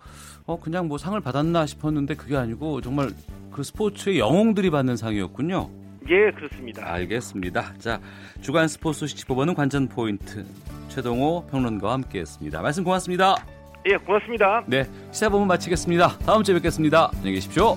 어 0.46 0.58
그냥 0.60 0.88
뭐 0.88 0.98
상을 0.98 1.18
받았나 1.20 1.66
싶었는데 1.66 2.14
그게 2.14 2.36
아니고 2.36 2.80
정말 2.80 3.10
그 3.50 3.62
스포츠의 3.62 4.18
영웅들이 4.18 4.70
받는 4.70 4.96
상이었군요. 4.96 5.70
예, 6.08 6.30
그렇습니다. 6.32 6.92
알겠습니다. 6.92 7.74
자, 7.78 8.00
주간 8.40 8.68
스포츠 8.68 9.00
소식 9.00 9.16
짚어보는 9.18 9.54
관전 9.54 9.88
포인트 9.88 10.44
최동호 10.88 11.46
평론가와 11.50 11.94
함께했습니다. 11.94 12.62
말씀 12.62 12.84
고맙습니다. 12.84 13.36
예, 13.86 13.96
고맙습니다. 13.96 14.64
네, 14.66 14.84
시사본부 15.10 15.46
마치겠습니다. 15.46 16.18
다음 16.18 16.42
주에 16.42 16.54
뵙겠습니다. 16.54 17.10
안녕히 17.14 17.34
계십시오. 17.34 17.76